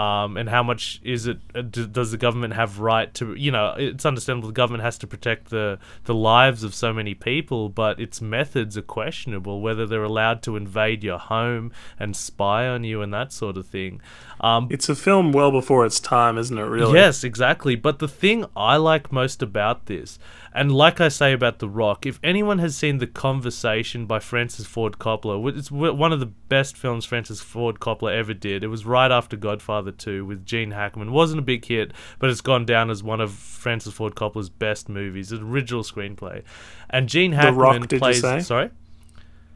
Um, 0.00 0.36
and 0.38 0.48
how 0.48 0.62
much 0.62 1.00
is 1.04 1.26
it? 1.26 1.38
Uh, 1.54 1.60
d- 1.60 1.86
does 1.86 2.10
the 2.10 2.16
government 2.16 2.54
have 2.54 2.78
right 2.78 3.12
to? 3.14 3.34
You 3.34 3.50
know, 3.50 3.74
it's 3.76 4.06
understandable 4.06 4.48
the 4.48 4.54
government 4.62 4.82
has 4.82 4.96
to 4.98 5.06
protect 5.06 5.50
the 5.50 5.78
the 6.04 6.14
lives 6.14 6.64
of 6.64 6.74
so 6.74 6.92
many 6.92 7.14
people, 7.14 7.68
but 7.68 8.00
its 8.00 8.20
methods 8.20 8.78
are 8.78 8.88
questionable. 9.00 9.60
Whether 9.60 9.84
they're 9.86 10.10
allowed 10.14 10.42
to 10.44 10.56
invade 10.56 11.04
your 11.04 11.18
home 11.18 11.72
and 11.98 12.16
spy 12.16 12.66
on 12.66 12.82
you 12.84 13.02
and 13.02 13.12
that 13.12 13.30
sort 13.32 13.56
of 13.58 13.66
thing. 13.66 14.00
Um, 14.40 14.68
It's 14.70 14.88
a 14.88 14.94
film 14.94 15.32
well 15.32 15.52
before 15.52 15.84
its 15.84 16.00
time, 16.00 16.38
isn't 16.38 16.56
it? 16.56 16.62
Really? 16.62 16.98
Yes, 16.98 17.22
exactly. 17.22 17.76
But 17.76 17.98
the 17.98 18.08
thing 18.08 18.46
I 18.56 18.76
like 18.76 19.12
most 19.12 19.42
about 19.42 19.84
this, 19.84 20.18
and 20.52 20.72
like 20.72 21.00
I 21.00 21.08
say 21.08 21.32
about 21.32 21.58
The 21.58 21.68
Rock, 21.68 22.06
if 22.06 22.18
anyone 22.22 22.58
has 22.58 22.76
seen 22.76 22.98
The 22.98 23.06
Conversation 23.06 24.06
by 24.06 24.18
Francis 24.18 24.66
Ford 24.66 24.98
Coppola, 24.98 25.56
it's 25.56 25.70
one 25.70 26.12
of 26.12 26.20
the 26.20 26.26
best 26.26 26.76
films 26.76 27.04
Francis 27.04 27.40
Ford 27.40 27.78
Coppola 27.80 28.14
ever 28.14 28.34
did. 28.34 28.64
It 28.64 28.68
was 28.68 28.84
right 28.84 29.10
after 29.10 29.36
Godfather 29.36 29.92
2 29.92 30.24
with 30.24 30.44
Gene 30.44 30.72
Hackman. 30.72 31.12
wasn't 31.12 31.38
a 31.38 31.42
big 31.42 31.64
hit, 31.64 31.92
but 32.18 32.30
it's 32.30 32.40
gone 32.40 32.64
down 32.64 32.90
as 32.90 33.02
one 33.02 33.20
of 33.20 33.32
Francis 33.32 33.94
Ford 33.94 34.14
Coppola's 34.14 34.50
best 34.50 34.88
movies, 34.88 35.30
an 35.32 35.42
original 35.42 35.82
screenplay. 35.82 36.42
And 36.88 37.08
Gene 37.08 37.32
Hackman 37.32 37.56
Rock, 37.56 37.88
plays. 37.88 38.20
say? 38.20 38.40
Sorry? 38.40 38.70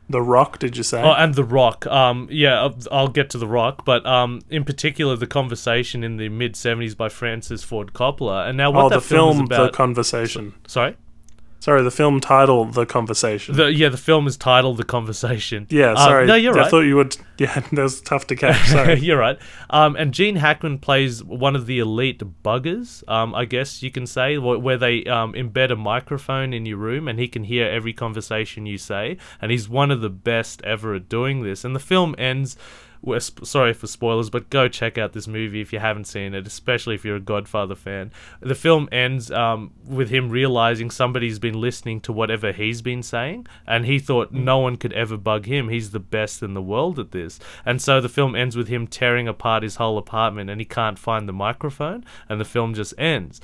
The 0.09 0.20
Rock, 0.20 0.59
did 0.59 0.76
you 0.76 0.82
say? 0.82 1.02
Oh, 1.02 1.12
and 1.12 1.34
The 1.34 1.44
Rock. 1.44 1.86
Um, 1.86 2.28
yeah, 2.30 2.61
I'll, 2.61 2.76
I'll 2.92 3.09
get 3.09 3.30
to 3.30 3.38
The 3.38 3.46
Rock, 3.46 3.84
but 3.84 4.05
um, 4.05 4.42
in 4.50 4.64
particular, 4.64 5.16
the 5.16 5.26
conversation 5.26 6.05
in 6.05 6.18
the 6.18 6.28
mid 6.28 6.55
'70s 6.55 6.96
by 6.96 7.09
Francis 7.09 7.62
Ford 7.62 7.94
Coppola. 7.94 8.48
And 8.48 8.57
now, 8.57 8.70
what 8.70 8.84
oh, 8.84 8.88
that 8.90 8.94
the 8.96 9.00
film, 9.00 9.36
is 9.36 9.40
about? 9.40 9.72
The 9.72 9.76
Conversation. 9.76 10.55
sorry. 10.66 10.96
Sorry, 11.65 11.83
the 11.83 11.91
film 11.91 12.21
title, 12.21 12.67
The 12.67 12.85
Conversation. 12.85 13.57
The, 13.57 13.73
yeah, 13.73 13.89
the 13.89 13.97
film 13.97 14.27
is 14.27 14.37
titled 14.37 14.77
"The 14.77 14.85
Conversation." 14.85 15.67
yeah, 15.71 15.93
Uh, 15.93 15.97
sorry. 15.97 16.27
no, 16.27 16.35
you're 16.35 16.53
right. 16.53 16.67
I 16.67 16.69
thought 16.69 16.81
you 16.83 16.97
would. 16.97 17.17
Yeah, 17.39 17.59
that 17.59 17.83
was 17.83 18.03
tough 18.03 18.27
to 18.29 18.37
catch. 18.37 18.69
Sorry. 18.69 19.01
You're 19.01 19.19
right. 19.19 19.37
Um, 19.69 19.97
and 19.97 20.15
Gene 20.15 20.37
Hackman 20.37 20.79
plays 20.79 21.25
one 21.25 21.57
of 21.57 21.67
the 21.67 21.81
elite 21.81 22.23
buggers, 22.45 23.03
um, 23.09 23.35
I 23.35 23.45
guess 23.45 23.83
you 23.83 23.91
can 23.91 24.07
say, 24.07 24.39
where 24.39 24.77
they 24.77 25.03
um, 25.07 25.33
embed 25.33 25.73
a 25.73 25.75
microphone 25.75 26.53
in 26.53 26.65
your 26.65 26.77
room 26.77 27.09
and 27.09 27.19
he 27.19 27.27
can 27.27 27.43
hear 27.43 27.67
every 27.67 27.93
conversation 27.93 28.67
you 28.67 28.79
say. 28.79 29.17
And 29.43 29.51
he's 29.51 29.69
one 29.69 29.91
of 29.91 30.01
the 30.01 30.11
best 30.11 30.62
ever 30.62 30.95
at 30.95 31.09
doing 31.09 31.43
this. 31.43 31.65
And 31.65 31.75
the 31.75 31.81
film 31.81 32.15
ends. 32.19 32.57
We're 33.05 33.20
sp- 33.20 33.44
sorry 33.44 33.74
for 33.74 33.86
spoilers, 33.86 34.30
but 34.30 34.48
go 34.48 34.66
check 34.66 34.96
out 34.96 35.12
this 35.12 35.28
movie 35.28 35.61
if 35.61 35.72
you 35.74 35.78
haven't 35.78 36.07
seen 36.07 36.32
it, 36.32 36.46
especially 36.46 36.94
if 36.94 37.05
you're 37.05 37.16
a 37.16 37.20
Godfather 37.20 37.74
fan. 37.74 38.12
The 38.40 38.55
film 38.55 38.88
ends 38.90 39.30
um, 39.30 39.72
with 39.84 40.09
him 40.09 40.30
realizing 40.30 40.90
somebody's 40.90 41.38
been 41.38 41.61
listening 41.61 42.00
to 42.02 42.12
whatever 42.12 42.52
he's 42.52 42.80
been 42.80 43.02
saying, 43.02 43.46
and 43.66 43.84
he 43.84 43.98
thought 43.98 44.32
no 44.32 44.59
one 44.59 44.76
could 44.76 44.94
ever 44.94 45.18
bug 45.18 45.44
him. 45.44 45.68
He's 45.68 45.90
the 45.90 46.00
best 46.00 46.42
in 46.42 46.55
the 46.55 46.62
world 46.62 46.98
at 46.98 47.12
this. 47.12 47.38
And 47.66 47.82
so 47.82 48.00
the 48.00 48.09
film 48.09 48.34
ends 48.34 48.57
with 48.57 48.68
him 48.68 48.86
tearing 48.86 49.28
apart 49.28 49.62
his 49.62 49.76
whole 49.76 49.98
apartment, 49.98 50.48
and 50.48 50.61
he 50.61 50.64
can't 50.64 50.98
find 50.98 51.28
the 51.28 51.32
microphone, 51.32 52.05
and 52.28 52.40
the 52.40 52.44
film 52.44 52.72
just 52.72 52.94
ends. 52.96 53.40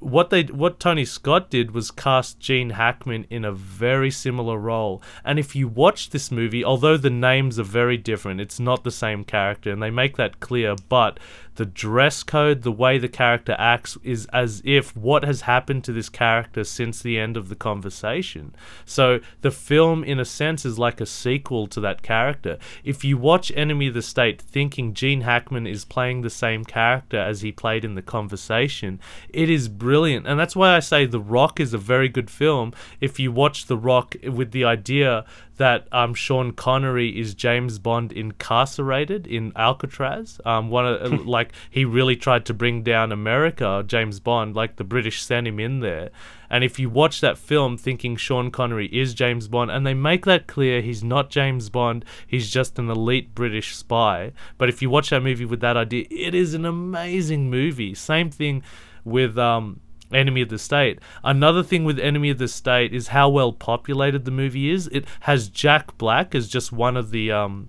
What 0.00 0.28
they, 0.28 0.42
what 0.44 0.78
Tony 0.78 1.06
Scott 1.06 1.48
did 1.50 1.70
was 1.70 1.90
cast 1.90 2.38
Gene 2.38 2.70
Hackman 2.70 3.26
in 3.30 3.44
a 3.44 3.52
very 3.52 4.10
similar 4.10 4.58
role. 4.58 5.02
And 5.24 5.38
if 5.38 5.56
you 5.56 5.66
watch 5.66 6.10
this 6.10 6.30
movie, 6.30 6.62
although 6.62 6.98
the 6.98 7.10
names 7.10 7.58
are 7.58 7.64
very 7.64 7.96
different, 7.96 8.40
it's 8.40 8.60
not 8.60 8.84
the 8.84 8.90
same 8.98 9.24
character, 9.24 9.70
and 9.70 9.82
they 9.82 9.90
make 9.90 10.16
that 10.16 10.40
clear. 10.40 10.74
But 10.88 11.18
the 11.58 11.66
dress 11.66 12.22
code, 12.22 12.62
the 12.62 12.70
way 12.70 12.98
the 12.98 13.08
character 13.08 13.56
acts, 13.58 13.98
is 14.04 14.26
as 14.32 14.62
if 14.64 14.96
what 14.96 15.24
has 15.24 15.40
happened 15.40 15.82
to 15.82 15.92
this 15.92 16.08
character 16.08 16.62
since 16.62 17.02
the 17.02 17.18
end 17.18 17.36
of 17.36 17.48
the 17.48 17.56
conversation. 17.56 18.54
So 18.84 19.18
the 19.40 19.50
film, 19.50 20.04
in 20.04 20.20
a 20.20 20.24
sense, 20.24 20.64
is 20.64 20.78
like 20.78 21.00
a 21.00 21.06
sequel 21.06 21.66
to 21.66 21.80
that 21.80 22.00
character. 22.02 22.58
If 22.84 23.04
you 23.04 23.18
watch 23.18 23.50
Enemy 23.56 23.88
of 23.88 23.94
the 23.94 24.02
State 24.02 24.40
thinking 24.40 24.94
Gene 24.94 25.22
Hackman 25.22 25.66
is 25.66 25.84
playing 25.84 26.20
the 26.20 26.30
same 26.30 26.64
character 26.64 27.18
as 27.18 27.40
he 27.40 27.50
played 27.50 27.84
in 27.84 27.96
the 27.96 28.02
conversation, 28.02 29.00
it 29.28 29.50
is 29.50 29.68
brilliant. 29.68 30.28
And 30.28 30.38
that's 30.38 30.54
why 30.54 30.76
I 30.76 30.80
say 30.80 31.06
The 31.06 31.20
Rock 31.20 31.58
is 31.58 31.74
a 31.74 31.78
very 31.78 32.08
good 32.08 32.30
film 32.30 32.72
if 33.00 33.18
you 33.18 33.32
watch 33.32 33.66
The 33.66 33.76
Rock 33.76 34.14
with 34.22 34.52
the 34.52 34.64
idea 34.64 35.24
that 35.58 35.86
um, 35.92 36.14
Sean 36.14 36.52
Connery 36.52 37.20
is 37.20 37.34
James 37.34 37.78
Bond 37.78 38.12
incarcerated 38.12 39.26
in 39.26 39.52
Alcatraz. 39.54 40.40
Um, 40.44 40.70
one 40.70 40.86
of, 40.86 41.26
like 41.26 41.47
he 41.70 41.84
really 41.84 42.16
tried 42.16 42.44
to 42.46 42.54
bring 42.54 42.82
down 42.82 43.12
America, 43.12 43.84
James 43.86 44.20
Bond. 44.20 44.54
Like 44.54 44.76
the 44.76 44.84
British 44.84 45.22
sent 45.22 45.46
him 45.46 45.60
in 45.60 45.80
there. 45.80 46.10
And 46.50 46.64
if 46.64 46.78
you 46.78 46.88
watch 46.88 47.20
that 47.20 47.36
film 47.36 47.76
thinking 47.76 48.16
Sean 48.16 48.50
Connery 48.50 48.86
is 48.86 49.14
James 49.14 49.48
Bond, 49.48 49.70
and 49.70 49.86
they 49.86 49.94
make 49.94 50.24
that 50.24 50.46
clear, 50.46 50.80
he's 50.80 51.04
not 51.04 51.30
James 51.30 51.68
Bond, 51.68 52.04
he's 52.26 52.50
just 52.50 52.78
an 52.78 52.88
elite 52.88 53.34
British 53.34 53.76
spy. 53.76 54.32
But 54.56 54.68
if 54.68 54.80
you 54.80 54.88
watch 54.90 55.10
that 55.10 55.22
movie 55.22 55.44
with 55.44 55.60
that 55.60 55.76
idea, 55.76 56.06
it 56.10 56.34
is 56.34 56.54
an 56.54 56.64
amazing 56.64 57.50
movie. 57.50 57.94
Same 57.94 58.30
thing 58.30 58.62
with 59.04 59.36
um, 59.36 59.80
Enemy 60.12 60.42
of 60.42 60.48
the 60.48 60.58
State. 60.58 61.00
Another 61.22 61.62
thing 61.62 61.84
with 61.84 61.98
Enemy 61.98 62.30
of 62.30 62.38
the 62.38 62.48
State 62.48 62.94
is 62.94 63.08
how 63.08 63.28
well 63.28 63.52
populated 63.52 64.24
the 64.24 64.30
movie 64.30 64.70
is. 64.70 64.88
It 64.88 65.04
has 65.20 65.48
Jack 65.48 65.98
Black 65.98 66.34
as 66.34 66.48
just 66.48 66.72
one 66.72 66.96
of 66.96 67.10
the 67.10 67.30
um 67.30 67.68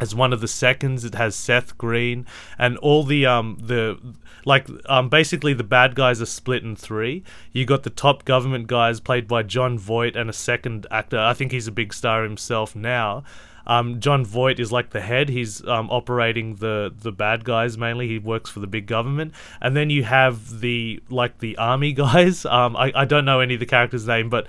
as 0.00 0.14
one 0.14 0.32
of 0.32 0.40
the 0.40 0.48
seconds. 0.48 1.04
It 1.04 1.14
has 1.14 1.34
Seth 1.34 1.78
Green 1.78 2.26
and 2.58 2.76
all 2.78 3.04
the 3.04 3.26
um 3.26 3.58
the 3.60 3.98
like 4.44 4.68
um 4.86 5.08
basically 5.08 5.54
the 5.54 5.64
bad 5.64 5.94
guys 5.94 6.20
are 6.20 6.26
split 6.26 6.62
in 6.62 6.76
three. 6.76 7.22
You 7.52 7.64
got 7.64 7.82
the 7.82 7.90
top 7.90 8.24
government 8.24 8.66
guys 8.66 9.00
played 9.00 9.28
by 9.28 9.42
Jon 9.42 9.78
Voight 9.78 10.16
and 10.16 10.28
a 10.28 10.34
second 10.34 10.86
actor. 10.90 11.18
I 11.18 11.34
think 11.34 11.52
he's 11.52 11.68
a 11.68 11.72
big 11.72 11.92
star 11.92 12.22
himself 12.24 12.74
now. 12.74 13.24
Um, 13.66 14.00
Jon 14.00 14.24
Voight 14.24 14.60
is 14.60 14.70
like 14.70 14.90
the 14.90 15.00
head. 15.00 15.28
He's 15.28 15.66
um, 15.66 15.88
operating 15.90 16.56
the 16.56 16.92
the 16.94 17.12
bad 17.12 17.44
guys 17.44 17.78
mainly. 17.78 18.08
He 18.08 18.18
works 18.18 18.50
for 18.50 18.60
the 18.60 18.66
big 18.66 18.86
government, 18.86 19.32
and 19.60 19.76
then 19.76 19.90
you 19.90 20.04
have 20.04 20.60
the 20.60 21.00
like 21.08 21.38
the 21.38 21.56
army 21.56 21.92
guys. 22.04 22.44
Um, 22.44 22.76
I, 22.76 22.92
I 22.94 23.04
don't 23.04 23.24
know 23.24 23.40
any 23.40 23.54
of 23.54 23.60
the 23.60 23.66
characters' 23.66 24.06
name, 24.06 24.28
but 24.28 24.46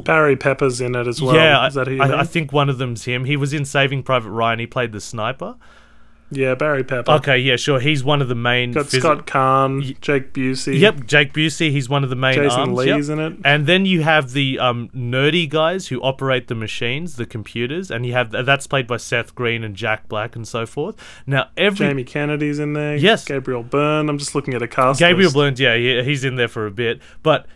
Barry 0.00 0.36
Pepper's 0.36 0.80
in 0.80 0.94
it 0.94 1.06
as 1.06 1.20
well. 1.20 1.34
yeah, 1.34 1.66
Is 1.66 1.74
that 1.74 1.86
who 1.86 2.00
I? 2.00 2.20
I 2.20 2.24
think 2.24 2.52
one 2.52 2.68
of 2.70 2.78
them's 2.78 3.04
him. 3.04 3.26
He 3.26 3.36
was 3.36 3.52
in 3.52 3.64
Saving 3.64 4.02
Private 4.02 4.30
Ryan. 4.30 4.58
He 4.60 4.66
played 4.66 4.92
the 4.92 5.00
sniper. 5.00 5.56
yeah, 6.30 6.54
Barry 6.54 6.82
Pepper. 6.82 7.12
Okay, 7.12 7.36
yeah, 7.36 7.56
sure. 7.56 7.78
He's 7.78 8.02
one 8.02 8.22
of 8.22 8.28
the 8.28 8.34
main. 8.34 8.72
Got 8.72 8.86
phys- 8.86 9.00
Scott 9.00 9.26
Caan, 9.26 10.00
Jake 10.00 10.32
Busey. 10.32 10.78
Yep, 10.78 11.06
Jake 11.06 11.34
Busey. 11.34 11.70
He's 11.70 11.90
one 11.90 12.04
of 12.04 12.08
the 12.10 12.16
main 12.16 12.34
Jason 12.36 12.60
arms. 12.60 12.78
Lee's 12.78 13.08
yep. 13.10 13.18
in 13.18 13.24
it. 13.32 13.38
And 13.44 13.66
then 13.66 13.84
you 13.84 14.02
have 14.02 14.32
the 14.32 14.58
um, 14.58 14.88
nerdy 14.96 15.46
guys 15.46 15.88
who 15.88 16.00
operate 16.00 16.48
the 16.48 16.54
machines, 16.54 17.16
the 17.16 17.26
computers, 17.26 17.90
and 17.90 18.06
you 18.06 18.14
have 18.14 18.30
that's 18.30 18.66
played 18.66 18.86
by 18.86 18.96
Seth 18.96 19.34
Green 19.34 19.62
and 19.62 19.76
Jack 19.76 20.08
Black 20.08 20.34
and 20.34 20.48
so 20.48 20.64
forth. 20.64 20.96
Now 21.26 21.50
every 21.58 21.86
Jamie 21.86 22.04
Kennedy's 22.04 22.58
in 22.58 22.72
there. 22.72 22.96
Yes. 22.96 23.26
Gabriel 23.26 23.62
Byrne. 23.62 24.08
I'm 24.08 24.16
just 24.16 24.34
looking 24.34 24.54
at 24.54 24.62
a 24.62 24.68
cast. 24.68 24.98
Gabriel 24.98 25.26
list. 25.26 25.34
Blunt, 25.34 25.58
yeah, 25.58 25.76
he, 25.76 26.02
he's 26.02 26.24
in 26.24 26.36
there 26.36 26.48
for 26.48 26.66
a 26.66 26.70
bit, 26.70 27.02
but 27.22 27.46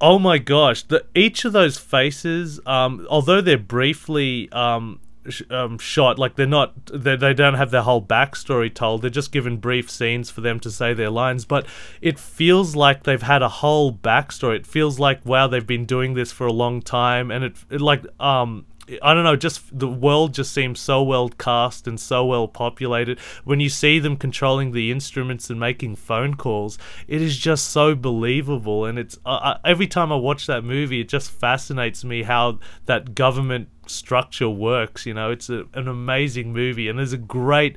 oh 0.00 0.18
my 0.18 0.38
gosh, 0.38 0.82
the 0.82 1.04
each 1.14 1.44
of 1.44 1.52
those 1.52 1.78
faces, 1.78 2.60
um, 2.66 3.06
although 3.08 3.40
they're 3.40 3.58
briefly 3.58 4.50
um, 4.52 5.00
sh- 5.28 5.42
um, 5.50 5.78
shot, 5.78 6.18
like 6.18 6.36
they're 6.36 6.46
not, 6.46 6.72
they 6.86 7.16
they 7.16 7.34
don't 7.34 7.54
have 7.54 7.70
their 7.70 7.82
whole 7.82 8.02
backstory 8.02 8.72
told. 8.72 9.02
They're 9.02 9.10
just 9.10 9.32
given 9.32 9.56
brief 9.56 9.90
scenes 9.90 10.30
for 10.30 10.40
them 10.40 10.60
to 10.60 10.70
say 10.70 10.94
their 10.94 11.10
lines, 11.10 11.44
but 11.44 11.66
it 12.00 12.18
feels 12.18 12.76
like 12.76 13.04
they've 13.04 13.22
had 13.22 13.42
a 13.42 13.48
whole 13.48 13.92
backstory. 13.92 14.56
It 14.56 14.66
feels 14.66 14.98
like 14.98 15.24
wow, 15.24 15.46
they've 15.46 15.66
been 15.66 15.86
doing 15.86 16.14
this 16.14 16.32
for 16.32 16.46
a 16.46 16.52
long 16.52 16.82
time, 16.82 17.30
and 17.30 17.44
it, 17.44 17.56
it 17.70 17.80
like 17.80 18.04
um. 18.20 18.66
I 19.02 19.14
don't 19.14 19.24
know, 19.24 19.36
just 19.36 19.76
the 19.76 19.88
world 19.88 20.34
just 20.34 20.52
seems 20.52 20.80
so 20.80 21.02
well 21.02 21.28
cast 21.28 21.86
and 21.88 21.98
so 21.98 22.24
well 22.24 22.46
populated. 22.46 23.18
When 23.44 23.60
you 23.60 23.68
see 23.68 23.98
them 23.98 24.16
controlling 24.16 24.72
the 24.72 24.90
instruments 24.90 25.50
and 25.50 25.58
making 25.58 25.96
phone 25.96 26.34
calls, 26.36 26.78
it 27.08 27.20
is 27.20 27.36
just 27.36 27.68
so 27.68 27.94
believable. 27.94 28.84
And 28.84 28.98
it's 28.98 29.18
uh, 29.26 29.58
every 29.64 29.86
time 29.86 30.12
I 30.12 30.16
watch 30.16 30.46
that 30.46 30.64
movie, 30.64 31.00
it 31.00 31.08
just 31.08 31.30
fascinates 31.30 32.04
me 32.04 32.22
how 32.22 32.60
that 32.86 33.14
government 33.14 33.68
structure 33.86 34.48
works. 34.48 35.06
You 35.06 35.14
know, 35.14 35.30
it's 35.30 35.50
a, 35.50 35.64
an 35.74 35.88
amazing 35.88 36.52
movie, 36.52 36.88
and 36.88 36.98
there's 36.98 37.12
a 37.12 37.18
great 37.18 37.76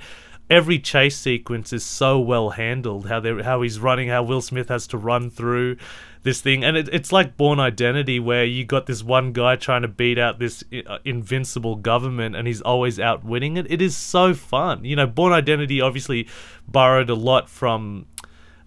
every 0.50 0.80
chase 0.80 1.16
sequence 1.18 1.72
is 1.72 1.86
so 1.86 2.20
well 2.20 2.52
handled. 2.52 3.08
How 3.08 3.20
they 3.20 3.42
how 3.42 3.62
he's 3.62 3.80
running, 3.80 4.10
how 4.10 4.24
Will 4.24 4.42
Smith 4.42 4.70
has 4.70 4.88
to 4.88 4.98
run 4.98 5.30
through 5.30 5.78
this 6.24 6.42
thing, 6.42 6.64
and 6.64 6.76
it, 6.76 6.90
it's 6.92 7.12
like 7.12 7.38
Bourne 7.38 7.60
Identity, 7.60 8.20
where 8.20 8.44
you 8.44 8.66
got 8.66 8.86
this 8.86 9.04
one 9.04 9.32
guy 9.32 9.56
trying 9.56 9.84
to 9.84 9.88
beat 9.88 10.20
out 10.20 10.40
this 10.40 10.64
uh, 10.88 10.98
invincible 11.06 11.76
government, 11.78 12.36
and 12.36 12.48
he's 12.48 12.62
always 12.62 13.00
outwitting 13.00 13.58
it. 13.58 13.72
It 13.72 13.82
is 13.82 13.96
so 13.96 14.34
fun. 14.34 14.84
You 14.84 14.96
know, 14.96 15.08
Bourne 15.08 15.34
Identity 15.34 15.80
obviously 15.80 16.28
borrowed 16.68 17.10
a 17.10 17.16
lot 17.16 17.50
from 17.50 18.06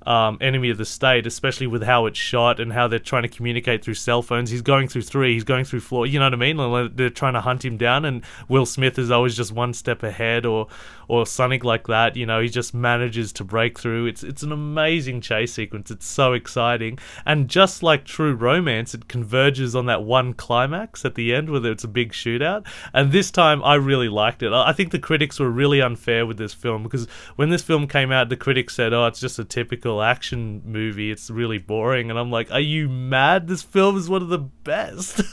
um, 0.06 0.38
Enemy 0.40 0.70
of 0.70 0.78
the 0.78 0.84
State, 0.84 1.26
especially 1.26 1.66
with 1.66 1.82
how 1.82 2.06
it's 2.06 2.18
shot 2.18 2.58
and 2.58 2.72
how 2.72 2.88
they're 2.88 2.98
trying 2.98 3.22
to 3.22 3.28
communicate 3.28 3.84
through 3.84 3.94
cell 3.94 4.22
phones. 4.22 4.50
He's 4.50 4.62
going 4.62 4.88
through 4.88 5.02
three, 5.02 5.34
he's 5.34 5.44
going 5.44 5.64
through 5.64 5.80
four. 5.80 6.06
You 6.06 6.18
know 6.18 6.26
what 6.26 6.34
I 6.34 6.36
mean? 6.36 6.96
They're 6.96 7.10
trying 7.10 7.34
to 7.34 7.40
hunt 7.40 7.64
him 7.64 7.76
down, 7.76 8.04
and 8.04 8.22
Will 8.48 8.66
Smith 8.66 8.98
is 8.98 9.10
always 9.10 9.36
just 9.36 9.52
one 9.52 9.74
step 9.74 10.02
ahead, 10.02 10.46
or 10.46 10.68
or 11.08 11.26
something 11.26 11.62
like 11.62 11.86
that. 11.86 12.16
You 12.16 12.26
know, 12.26 12.40
he 12.40 12.48
just 12.48 12.74
manages 12.74 13.32
to 13.34 13.44
break 13.44 13.78
through. 13.78 14.06
It's 14.06 14.22
it's 14.22 14.42
an 14.42 14.52
amazing 14.52 15.20
chase 15.20 15.52
sequence. 15.52 15.90
It's 15.90 16.06
so 16.06 16.32
exciting, 16.32 16.98
and 17.26 17.48
just 17.48 17.82
like 17.82 18.04
True 18.04 18.34
Romance, 18.34 18.94
it 18.94 19.08
converges 19.08 19.74
on 19.74 19.86
that 19.86 20.02
one 20.02 20.34
climax 20.34 21.04
at 21.04 21.14
the 21.14 21.34
end, 21.34 21.50
whether 21.50 21.70
it's 21.70 21.84
a 21.84 21.88
big 21.88 22.12
shootout. 22.12 22.66
And 22.92 23.12
this 23.12 23.30
time, 23.30 23.62
I 23.64 23.74
really 23.74 24.08
liked 24.08 24.42
it. 24.42 24.52
I 24.52 24.72
think 24.72 24.90
the 24.90 24.98
critics 24.98 25.38
were 25.38 25.50
really 25.50 25.80
unfair 25.80 26.26
with 26.26 26.36
this 26.36 26.54
film 26.54 26.82
because 26.82 27.06
when 27.36 27.50
this 27.50 27.62
film 27.62 27.86
came 27.86 28.12
out, 28.12 28.28
the 28.28 28.36
critics 28.36 28.74
said, 28.74 28.92
"Oh, 28.92 29.06
it's 29.06 29.20
just 29.20 29.38
a 29.38 29.44
typical 29.44 30.02
action 30.02 30.62
movie. 30.64 31.10
It's 31.10 31.30
really 31.30 31.58
boring." 31.58 32.10
And 32.10 32.18
I'm 32.18 32.30
like, 32.30 32.50
"Are 32.50 32.60
you 32.60 32.88
mad? 32.88 33.48
This 33.48 33.62
film 33.62 33.96
is 33.96 34.08
one 34.08 34.22
of 34.22 34.28
the 34.28 34.38
best." 34.38 35.22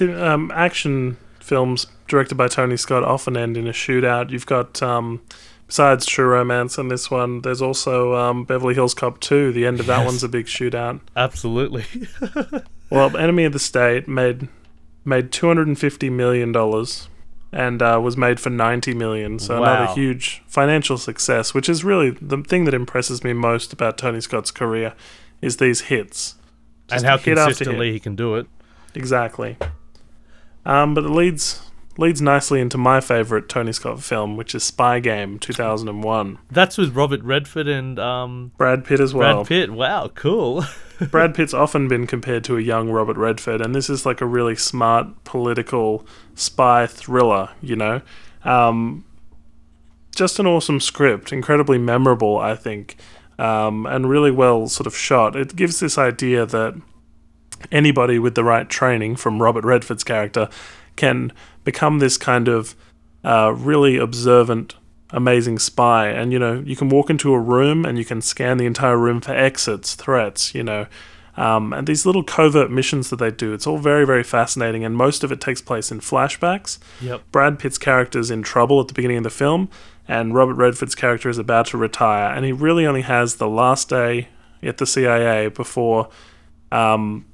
Um, 0.00 0.50
action 0.54 1.16
films 1.44 1.86
directed 2.08 2.34
by 2.36 2.48
Tony 2.48 2.76
Scott 2.76 3.04
often 3.04 3.36
end 3.36 3.56
in 3.56 3.66
a 3.66 3.72
shootout. 3.72 4.30
You've 4.30 4.46
got, 4.46 4.82
um, 4.82 5.22
besides 5.66 6.06
True 6.06 6.26
Romance 6.26 6.78
and 6.78 6.90
this 6.90 7.10
one, 7.10 7.42
there's 7.42 7.62
also 7.62 8.14
um, 8.14 8.44
Beverly 8.44 8.74
Hills 8.74 8.94
Cop 8.94 9.20
2. 9.20 9.52
The 9.52 9.66
end 9.66 9.80
of 9.80 9.86
that 9.86 9.98
Yes. 9.98 10.06
one's 10.06 10.24
a 10.24 10.28
big 10.28 10.46
shootout. 10.46 11.00
Absolutely. 11.16 11.84
Well, 12.90 13.16
Enemy 13.16 13.44
of 13.46 13.52
the 13.52 13.58
State 13.58 14.06
made 14.06 14.46
made 15.04 15.32
250 15.32 16.10
million 16.10 16.52
dollars 16.52 17.08
and 17.50 17.82
uh, 17.82 17.98
was 18.00 18.16
made 18.16 18.38
for 18.38 18.50
90 18.50 18.94
million. 18.94 19.38
So 19.40 19.60
Wow. 19.60 19.74
another 19.82 19.92
huge 19.94 20.42
financial 20.46 20.96
success, 20.98 21.54
which 21.54 21.68
is 21.68 21.82
really 21.82 22.10
the 22.10 22.38
thing 22.42 22.66
that 22.66 22.74
impresses 22.74 23.24
me 23.24 23.32
most 23.32 23.72
about 23.72 23.98
Tony 23.98 24.20
Scott's 24.20 24.50
career 24.52 24.92
is 25.40 25.56
these 25.56 25.82
hits. 25.82 26.34
and 26.90 27.00
Just 27.00 27.04
how 27.06 27.16
hit 27.16 27.24
hit. 27.24 27.36
consistently 27.36 27.92
he 27.92 27.98
can 27.98 28.14
do 28.14 28.36
it. 28.36 28.46
Exactly. 28.94 29.56
Um, 30.66 30.94
but 30.94 31.04
it 31.04 31.10
leads 31.10 31.60
leads 31.96 32.20
nicely 32.20 32.60
into 32.60 32.78
my 32.78 33.00
favorite 33.00 33.48
Tony 33.48 33.72
Scott 33.72 34.02
film, 34.02 34.36
which 34.36 34.54
is 34.54 34.64
Spy 34.64 35.00
Game 35.00 35.38
2001. 35.38 36.38
That's 36.50 36.76
with 36.76 36.94
Robert 36.96 37.22
Redford 37.22 37.68
and 37.68 37.98
um, 37.98 38.52
Brad 38.56 38.84
Pitt 38.84 39.00
as 39.00 39.14
well. 39.14 39.44
Brad 39.44 39.46
Pitt. 39.46 39.70
Wow, 39.70 40.10
cool. 40.14 40.64
Brad 41.10 41.34
Pitt's 41.34 41.54
often 41.54 41.88
been 41.88 42.06
compared 42.06 42.44
to 42.44 42.56
a 42.56 42.60
young 42.60 42.90
Robert 42.90 43.16
Redford, 43.16 43.60
and 43.60 43.74
this 43.74 43.90
is 43.90 44.06
like 44.06 44.20
a 44.20 44.26
really 44.26 44.56
smart 44.56 45.24
political 45.24 46.06
spy 46.34 46.86
thriller, 46.86 47.50
you 47.60 47.76
know? 47.76 48.00
Um, 48.44 49.04
just 50.14 50.38
an 50.38 50.46
awesome 50.46 50.80
script, 50.80 51.32
incredibly 51.32 51.78
memorable, 51.78 52.38
I 52.38 52.54
think, 52.54 52.96
um, 53.38 53.86
and 53.86 54.08
really 54.08 54.30
well 54.30 54.68
sort 54.68 54.86
of 54.86 54.96
shot. 54.96 55.34
It 55.34 55.56
gives 55.56 55.80
this 55.80 55.98
idea 55.98 56.46
that 56.46 56.74
anybody 57.72 58.18
with 58.18 58.34
the 58.34 58.44
right 58.44 58.68
training 58.68 59.16
from 59.16 59.42
Robert 59.42 59.64
Redford's 59.64 60.04
character 60.04 60.48
can 60.96 61.32
become 61.64 61.98
this 61.98 62.16
kind 62.16 62.48
of 62.48 62.74
uh, 63.24 63.54
really 63.56 63.96
observant, 63.96 64.74
amazing 65.10 65.58
spy. 65.58 66.08
And, 66.08 66.32
you 66.32 66.38
know, 66.38 66.62
you 66.64 66.76
can 66.76 66.88
walk 66.88 67.10
into 67.10 67.32
a 67.32 67.40
room 67.40 67.84
and 67.84 67.98
you 67.98 68.04
can 68.04 68.20
scan 68.20 68.58
the 68.58 68.66
entire 68.66 68.98
room 68.98 69.20
for 69.20 69.32
exits, 69.32 69.94
threats, 69.94 70.54
you 70.54 70.62
know. 70.62 70.86
Um, 71.36 71.72
and 71.72 71.86
these 71.86 72.06
little 72.06 72.22
covert 72.22 72.70
missions 72.70 73.10
that 73.10 73.16
they 73.16 73.30
do, 73.30 73.52
it's 73.54 73.66
all 73.66 73.78
very, 73.78 74.06
very 74.06 74.22
fascinating. 74.22 74.84
And 74.84 74.96
most 74.96 75.24
of 75.24 75.32
it 75.32 75.40
takes 75.40 75.60
place 75.60 75.90
in 75.90 76.00
flashbacks. 76.00 76.78
yep. 77.00 77.22
Brad 77.32 77.58
Pitt's 77.58 77.78
character 77.78 78.20
is 78.20 78.30
in 78.30 78.42
trouble 78.42 78.80
at 78.80 78.88
the 78.88 78.94
beginning 78.94 79.16
of 79.18 79.24
the 79.24 79.30
film, 79.30 79.68
and 80.06 80.34
Robert 80.34 80.54
Redford's 80.54 80.94
character 80.94 81.28
is 81.28 81.38
about 81.38 81.66
to 81.66 81.78
retire, 81.78 82.32
and 82.32 82.44
he 82.44 82.52
really 82.52 82.86
only 82.86 83.02
has 83.02 83.36
the 83.36 83.48
last 83.48 83.88
day 83.88 84.28
at 84.62 84.78
the 84.78 84.86
CIA 84.86 85.48
before 85.48 86.08
um, 86.70 87.24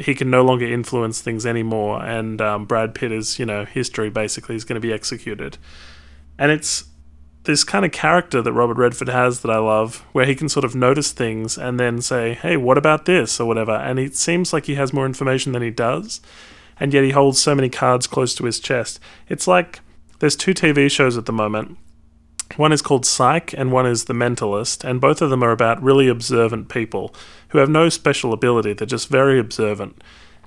he 0.00 0.14
can 0.14 0.30
no 0.30 0.42
longer 0.42 0.66
influence 0.66 1.20
things 1.20 1.46
anymore, 1.46 2.04
and 2.04 2.40
um, 2.40 2.64
Brad 2.64 2.94
Pitt 2.94 3.12
is, 3.12 3.38
you 3.38 3.46
know, 3.46 3.64
history 3.64 4.10
basically 4.10 4.56
is 4.56 4.64
going 4.64 4.80
to 4.80 4.86
be 4.86 4.92
executed. 4.92 5.58
And 6.38 6.50
it's 6.50 6.84
this 7.44 7.64
kind 7.64 7.84
of 7.84 7.92
character 7.92 8.42
that 8.42 8.52
Robert 8.52 8.76
Redford 8.76 9.08
has 9.08 9.40
that 9.40 9.50
I 9.50 9.58
love, 9.58 10.04
where 10.12 10.26
he 10.26 10.34
can 10.34 10.48
sort 10.48 10.64
of 10.64 10.74
notice 10.74 11.12
things 11.12 11.56
and 11.56 11.80
then 11.80 12.00
say, 12.00 12.34
hey, 12.34 12.56
what 12.56 12.78
about 12.78 13.06
this, 13.06 13.40
or 13.40 13.46
whatever, 13.46 13.72
and 13.72 13.98
it 13.98 14.16
seems 14.16 14.52
like 14.52 14.66
he 14.66 14.74
has 14.74 14.92
more 14.92 15.06
information 15.06 15.52
than 15.52 15.62
he 15.62 15.70
does 15.70 16.20
and 16.80 16.94
yet 16.94 17.04
he 17.04 17.10
holds 17.10 17.40
so 17.40 17.54
many 17.54 17.68
cards 17.68 18.06
close 18.06 18.34
to 18.36 18.44
his 18.44 18.60
chest. 18.60 19.00
It's 19.28 19.46
like 19.46 19.80
there's 20.18 20.36
two 20.36 20.54
TV 20.54 20.90
shows 20.90 21.16
at 21.16 21.26
the 21.26 21.32
moment. 21.32 21.78
One 22.56 22.72
is 22.72 22.82
called 22.82 23.06
Psych, 23.06 23.52
and 23.52 23.70
one 23.70 23.86
is 23.86 24.04
The 24.04 24.14
Mentalist, 24.14 24.82
and 24.82 25.00
both 25.00 25.22
of 25.22 25.30
them 25.30 25.42
are 25.42 25.52
about 25.52 25.82
really 25.82 26.08
observant 26.08 26.68
people 26.68 27.14
who 27.48 27.58
have 27.58 27.68
no 27.68 27.88
special 27.88 28.32
ability. 28.32 28.72
They're 28.72 28.86
just 28.86 29.08
very 29.08 29.38
observant. 29.38 30.02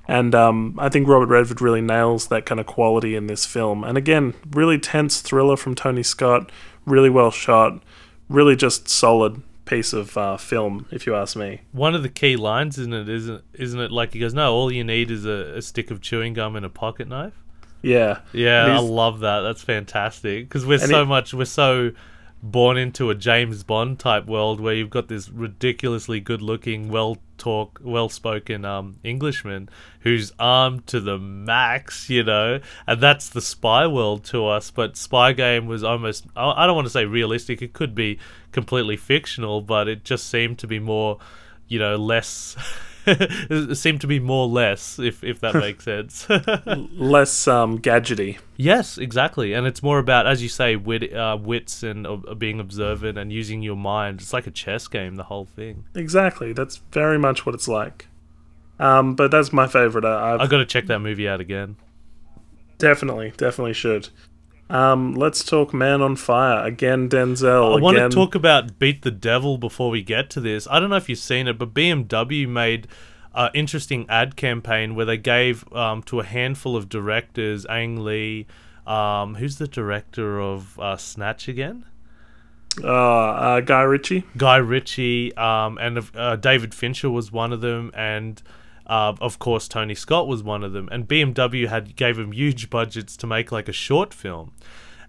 And 0.07 0.35
um, 0.35 0.77
I 0.79 0.89
think 0.89 1.07
Robert 1.07 1.29
Redford 1.29 1.61
really 1.61 1.81
nails 1.81 2.27
that 2.27 2.45
kind 2.45 2.59
of 2.59 2.65
quality 2.65 3.15
in 3.15 3.27
this 3.27 3.45
film. 3.45 3.83
And 3.83 3.97
again, 3.97 4.33
really 4.51 4.77
tense 4.77 5.21
thriller 5.21 5.55
from 5.55 5.75
Tony 5.75 6.03
Scott, 6.03 6.51
really 6.85 7.09
well 7.09 7.31
shot, 7.31 7.81
really 8.27 8.55
just 8.55 8.89
solid 8.89 9.41
piece 9.65 9.93
of 9.93 10.17
uh, 10.17 10.35
film, 10.37 10.87
if 10.91 11.05
you 11.05 11.15
ask 11.15 11.37
me. 11.37 11.61
One 11.71 11.95
of 11.95 12.03
the 12.03 12.09
key 12.09 12.35
lines, 12.35 12.77
isn't 12.77 12.93
it? 12.93 13.07
Isn't 13.07 13.43
isn't 13.53 13.79
it 13.79 13.91
like 13.91 14.13
he 14.13 14.19
goes, 14.19 14.33
"No, 14.33 14.53
all 14.53 14.71
you 14.71 14.83
need 14.83 15.11
is 15.11 15.25
a, 15.25 15.55
a 15.55 15.61
stick 15.61 15.91
of 15.91 16.01
chewing 16.01 16.33
gum 16.33 16.55
and 16.55 16.65
a 16.65 16.69
pocket 16.69 17.07
knife." 17.07 17.41
Yeah. 17.81 18.19
Yeah, 18.33 18.77
I 18.77 18.79
love 18.79 19.19
that. 19.19 19.41
That's 19.41 19.63
fantastic 19.63 20.47
because 20.47 20.65
we're 20.65 20.79
so 20.79 21.03
it- 21.03 21.05
much 21.05 21.33
we're 21.33 21.45
so 21.45 21.91
born 22.43 22.75
into 22.77 23.09
a 23.09 23.15
James 23.15 23.63
Bond 23.63 23.99
type 23.99 24.25
world 24.25 24.59
where 24.59 24.73
you've 24.73 24.89
got 24.89 25.07
this 25.07 25.29
ridiculously 25.29 26.19
good-looking, 26.19 26.89
well-talk, 26.89 27.79
well-spoken 27.83 28.65
um, 28.65 28.95
Englishman 29.03 29.69
who's 29.99 30.31
armed 30.39 30.87
to 30.87 30.99
the 30.99 31.19
max, 31.19 32.09
you 32.09 32.23
know, 32.23 32.59
and 32.87 32.99
that's 32.99 33.29
the 33.29 33.41
spy 33.41 33.85
world 33.85 34.23
to 34.25 34.47
us. 34.47 34.71
But 34.71 34.97
Spy 34.97 35.33
Game 35.33 35.67
was 35.67 35.83
almost 35.83 36.25
I 36.35 36.63
I 36.63 36.65
don't 36.65 36.75
want 36.75 36.87
to 36.87 36.91
say 36.91 37.05
realistic; 37.05 37.61
it 37.61 37.73
could 37.73 37.93
be 37.93 38.17
completely 38.51 38.97
fictional, 38.97 39.61
but 39.61 39.87
it 39.87 40.03
just 40.03 40.27
seemed 40.27 40.57
to 40.59 40.67
be 40.67 40.79
more, 40.79 41.19
you 41.67 41.77
know, 41.79 41.95
less. 41.95 42.55
it 43.07 43.75
seemed 43.77 44.01
to 44.01 44.07
be 44.07 44.19
more 44.19 44.47
less, 44.47 44.99
if 44.99 45.23
if 45.23 45.39
that 45.41 45.55
makes 45.65 45.85
sense. 45.85 46.27
Less 46.93 47.47
um, 47.47 47.79
gadgety. 47.79 48.37
Yes, 48.57 48.97
exactly, 48.97 49.53
and 49.53 49.65
it's 49.65 49.81
more 49.81 49.99
about, 49.99 50.27
as 50.27 50.43
you 50.43 50.49
say, 50.49 50.75
wit, 50.75 51.13
uh, 51.13 51.37
wits 51.41 51.83
and 51.83 52.05
uh, 52.05 52.15
being 52.35 52.59
observant 52.59 53.17
and 53.17 53.31
using 53.31 53.61
your 53.61 53.75
mind. 53.75 54.21
It's 54.21 54.33
like 54.33 54.47
a 54.47 54.51
chess 54.51 54.87
game, 54.87 55.15
the 55.15 55.23
whole 55.23 55.45
thing. 55.45 55.85
Exactly. 55.95 56.53
That's 56.53 56.77
very 56.91 57.17
much 57.17 57.45
what 57.45 57.55
it's 57.55 57.67
like. 57.67 58.07
Um, 58.79 59.15
but 59.15 59.31
that's 59.31 59.51
my 59.53 59.67
favorite. 59.67 60.05
I, 60.05 60.31
I 60.35 60.43
I've 60.43 60.49
got 60.49 60.57
to 60.57 60.65
check 60.65 60.87
that 60.87 60.99
movie 60.99 61.27
out 61.27 61.39
again. 61.41 61.75
definitely, 62.77 63.31
definitely 63.37 63.73
should. 63.73 64.09
Um, 64.71 65.15
let's 65.15 65.43
talk 65.43 65.73
Man 65.73 66.01
on 66.01 66.15
Fire 66.15 66.65
again. 66.65 67.09
Denzel. 67.09 67.77
I 67.77 67.81
want 67.81 67.97
to 67.97 68.07
talk 68.07 68.35
about 68.35 68.79
Beat 68.79 69.01
the 69.01 69.11
Devil 69.11 69.57
before 69.57 69.89
we 69.89 70.01
get 70.01 70.29
to 70.29 70.39
this. 70.39 70.65
I 70.71 70.79
don't 70.79 70.89
know 70.89 70.95
if 70.95 71.09
you've 71.09 71.19
seen 71.19 71.49
it, 71.49 71.57
but 71.57 71.73
BMW 71.73 72.47
made 72.47 72.87
an 73.35 73.51
interesting 73.53 74.05
ad 74.07 74.37
campaign 74.37 74.95
where 74.95 75.05
they 75.05 75.17
gave 75.17 75.71
um, 75.73 76.01
to 76.03 76.21
a 76.21 76.23
handful 76.23 76.77
of 76.77 76.87
directors, 76.87 77.65
Ang 77.65 78.05
Lee, 78.05 78.47
um, 78.87 79.35
who's 79.35 79.57
the 79.57 79.67
director 79.67 80.39
of 80.39 80.79
uh, 80.79 80.95
Snatch 80.95 81.49
again? 81.49 81.83
Uh, 82.81 82.87
uh, 82.87 83.59
Guy 83.59 83.81
Ritchie. 83.81 84.23
Guy 84.37 84.55
Ritchie, 84.55 85.35
um, 85.35 85.77
and 85.79 86.09
uh, 86.15 86.37
David 86.37 86.73
Fincher 86.73 87.09
was 87.09 87.29
one 87.29 87.51
of 87.51 87.59
them, 87.59 87.91
and 87.93 88.41
uh, 88.87 89.13
of 89.21 89.39
course 89.39 89.67
Tony 89.67 89.95
Scott 89.95 90.27
was 90.27 90.43
one 90.43 90.63
of 90.63 90.73
them. 90.73 90.89
And 90.91 91.07
BMW 91.07 91.67
had 91.67 91.95
gave 91.95 92.17
him 92.17 92.31
huge 92.31 92.69
budgets 92.69 93.15
to 93.17 93.27
make 93.27 93.51
like 93.51 93.67
a 93.69 93.73
short 93.73 94.13
film. 94.13 94.53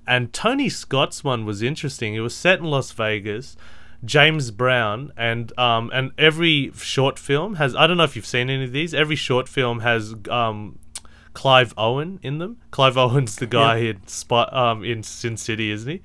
And 0.07 0.33
Tony 0.33 0.69
Scott's 0.69 1.23
one 1.23 1.45
was 1.45 1.63
interesting. 1.63 2.15
It 2.15 2.21
was 2.21 2.35
set 2.35 2.59
in 2.59 2.65
Las 2.67 2.91
Vegas. 2.93 3.57
James 4.05 4.51
Brown 4.51 5.13
and 5.17 5.57
um, 5.59 5.91
and 5.95 6.11
every 6.19 6.73
short 6.77 7.21
film 7.21 7.55
has 7.55 7.77
I 7.77 7.87
don't 7.87 7.97
know 7.97 8.03
if 8.03 8.17
you've 8.17 8.27
seen 8.27 8.51
any 8.51 8.65
of 8.65 8.73
these. 8.73 8.95
Every 8.95 9.15
short 9.15 9.49
film 9.49 9.81
has 9.81 10.15
um, 10.29 10.81
Clive 11.35 11.73
Owen 11.77 12.19
in 12.23 12.39
them. 12.39 12.59
Clive 12.73 12.99
Owen's 12.99 13.37
the 13.37 13.47
guy 13.47 13.77
in 13.79 14.07
Spot 14.07 14.53
um, 14.53 14.85
in 14.85 15.03
Sin 15.03 15.37
City, 15.37 15.71
isn't 15.71 15.91
he? 15.91 16.03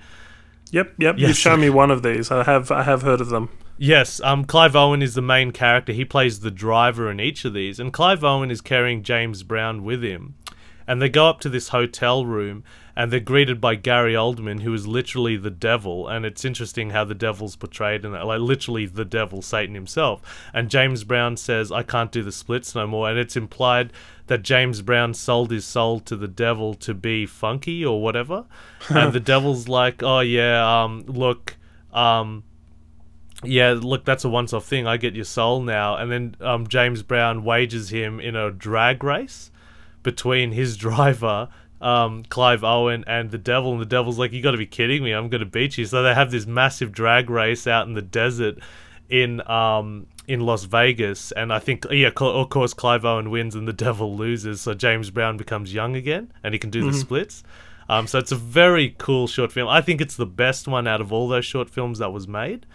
Yep, 0.72 0.94
yep. 0.98 1.16
You've 1.18 1.38
shown 1.38 1.62
me 1.62 1.70
one 1.70 1.92
of 1.92 2.04
these. 2.04 2.30
I 2.30 2.44
have, 2.44 2.72
I 2.72 2.84
have 2.84 3.02
heard 3.02 3.22
of 3.22 3.30
them. 3.30 3.50
Yes, 3.80 4.20
um, 4.22 4.44
Clive 4.44 4.76
Owen 4.76 5.04
is 5.04 5.14
the 5.14 5.22
main 5.22 5.52
character. 5.52 5.94
He 5.94 6.04
plays 6.04 6.40
the 6.40 6.50
driver 6.50 7.12
in 7.12 7.20
each 7.20 7.46
of 7.46 7.54
these, 7.54 7.80
and 7.80 7.94
Clive 7.94 8.24
Owen 8.24 8.50
is 8.50 8.60
carrying 8.60 9.04
James 9.04 9.44
Brown 9.44 9.84
with 9.84 10.04
him. 10.04 10.34
And 10.88 11.00
they 11.00 11.10
go 11.10 11.28
up 11.28 11.42
to 11.42 11.50
this 11.50 11.68
hotel 11.68 12.26
room, 12.26 12.64
and 12.96 13.12
they're 13.12 13.20
greeted 13.20 13.62
by 13.62 13.76
Gary 13.76 14.14
Oldman, 14.14 14.62
who 14.62 14.74
is 14.74 14.88
literally 14.88 15.38
the 15.38 15.52
devil. 15.52 16.08
And 16.08 16.26
it's 16.26 16.44
interesting 16.44 16.90
how 16.90 17.04
the 17.04 17.14
devil's 17.14 17.56
portrayed 17.56 18.04
in 18.04 18.16
it, 18.16 18.24
like 18.24 18.40
literally 18.40 18.88
the 18.88 19.06
devil, 19.06 19.44
Satan 19.44 19.76
himself. 19.76 20.22
And 20.56 20.72
James 20.72 21.04
Brown 21.04 21.38
says, 21.38 21.72
"I 21.72 21.84
can't 21.84 22.12
do 22.12 22.24
the 22.24 22.32
splits 22.32 22.74
no 22.74 22.88
more," 22.88 23.08
and 23.10 23.20
it's 23.20 23.36
implied 23.36 23.94
that 24.26 24.42
James 24.42 24.82
Brown 24.82 25.14
sold 25.14 25.52
his 25.52 25.66
soul 25.66 26.00
to 26.00 26.16
the 26.16 26.28
devil 26.28 26.74
to 26.76 26.96
be 26.96 27.28
funky 27.28 27.86
or 27.86 28.02
whatever. 28.02 28.46
and 28.90 29.14
the 29.14 29.20
devil's 29.34 29.68
like, 29.68 30.02
"Oh 30.02 30.22
yeah, 30.22 30.84
um, 30.84 31.04
look." 31.06 31.58
Um, 31.94 32.44
yeah, 33.44 33.76
look, 33.80 34.04
that's 34.04 34.26
a 34.26 34.30
once-off 34.30 34.66
thing. 34.66 34.88
I 34.88 34.98
get 34.98 35.16
your 35.16 35.26
soul 35.26 35.62
now, 35.62 35.96
and 35.96 36.12
then 36.12 36.36
um, 36.42 36.68
James 36.68 37.04
Brown 37.04 37.44
wages 37.44 37.90
him 37.90 38.20
in 38.20 38.36
a 38.36 38.52
drag 38.52 39.04
race 39.04 39.52
between 40.02 40.52
his 40.52 40.76
driver, 40.78 41.50
um, 41.80 42.24
Clive 42.24 42.64
Owen, 42.64 43.04
and 43.06 43.30
the 43.30 43.38
devil. 43.38 43.74
And 43.74 43.82
the 43.82 43.86
devil's 43.86 44.18
like, 44.18 44.32
"You 44.32 44.42
got 44.42 44.52
to 44.52 44.58
be 44.58 44.66
kidding 44.66 45.04
me! 45.04 45.12
I'm 45.12 45.30
going 45.30 45.42
to 45.42 45.46
beat 45.46 45.78
you." 45.78 45.86
So 45.86 46.02
they 46.02 46.16
have 46.16 46.32
this 46.32 46.48
massive 46.48 46.92
drag 46.92 47.30
race 47.30 47.68
out 47.68 47.88
in 47.88 47.94
the 47.94 48.02
desert 48.02 48.58
in 49.08 49.48
um, 49.48 50.08
in 50.28 50.40
Las 50.40 50.64
Vegas, 50.64 51.32
and 51.32 51.54
I 51.54 51.60
think 51.60 51.86
yeah, 51.92 52.10
of 52.20 52.50
course, 52.50 52.74
Clive 52.74 53.06
Owen 53.06 53.30
wins 53.30 53.54
and 53.54 53.68
the 53.68 53.74
devil 53.88 54.16
loses. 54.16 54.62
So 54.62 54.74
James 54.74 55.12
Brown 55.12 55.38
becomes 55.38 55.76
young 55.76 55.96
again, 55.96 56.34
and 56.44 56.56
he 56.56 56.60
can 56.60 56.72
do 56.72 56.90
the 56.90 56.98
splits. 56.98 57.44
Um, 57.90 58.08
so 58.08 58.20
it's 58.20 58.34
a 58.34 58.36
very 58.36 58.96
cool 58.98 59.28
short 59.28 59.52
film. 59.52 59.70
I 59.70 59.80
think 59.80 60.02
it's 60.02 60.18
the 60.18 60.26
best 60.26 60.68
one 60.68 60.88
out 60.88 61.00
of 61.00 61.14
all 61.14 61.30
those 61.30 61.46
short 61.46 61.70
films 61.70 62.00
that 62.00 62.12
was 62.12 62.28
made 62.28 62.66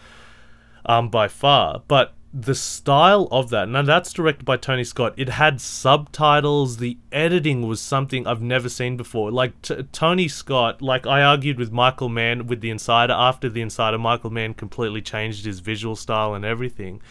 um, 0.87 1.09
by 1.09 1.29
far. 1.29 1.83
But 1.89 2.15
the 2.35 2.55
style 2.55 3.29
of 3.31 3.51
that, 3.51 3.69
now 3.69 3.83
that's 3.83 4.13
directed 4.13 4.45
by 4.45 4.57
Tony 4.57 4.85
Scott. 4.85 5.13
It 5.19 5.29
had 5.29 5.61
subtitles. 5.61 6.79
The 6.79 6.97
editing 7.11 7.67
was 7.69 7.81
something 7.81 8.27
I've 8.27 8.41
never 8.41 8.69
seen 8.69 8.97
before. 8.97 9.31
Like 9.31 9.61
t- 9.61 9.83
Tony 9.93 10.29
Scott, 10.29 10.81
like 10.81 11.07
I 11.07 11.23
argued 11.23 11.59
with 11.59 11.73
Michael 11.73 12.09
Mann 12.09 12.47
with 12.47 12.63
The 12.63 12.71
Insider. 12.71 13.13
After 13.13 13.51
The 13.51 13.61
Insider, 13.61 13.99
Michael 13.99 14.31
Mann 14.31 14.55
completely 14.55 15.03
changed 15.03 15.45
his 15.45 15.61
visual 15.61 15.95
style 15.95 16.35
and 16.35 16.45
everything. 16.45 17.03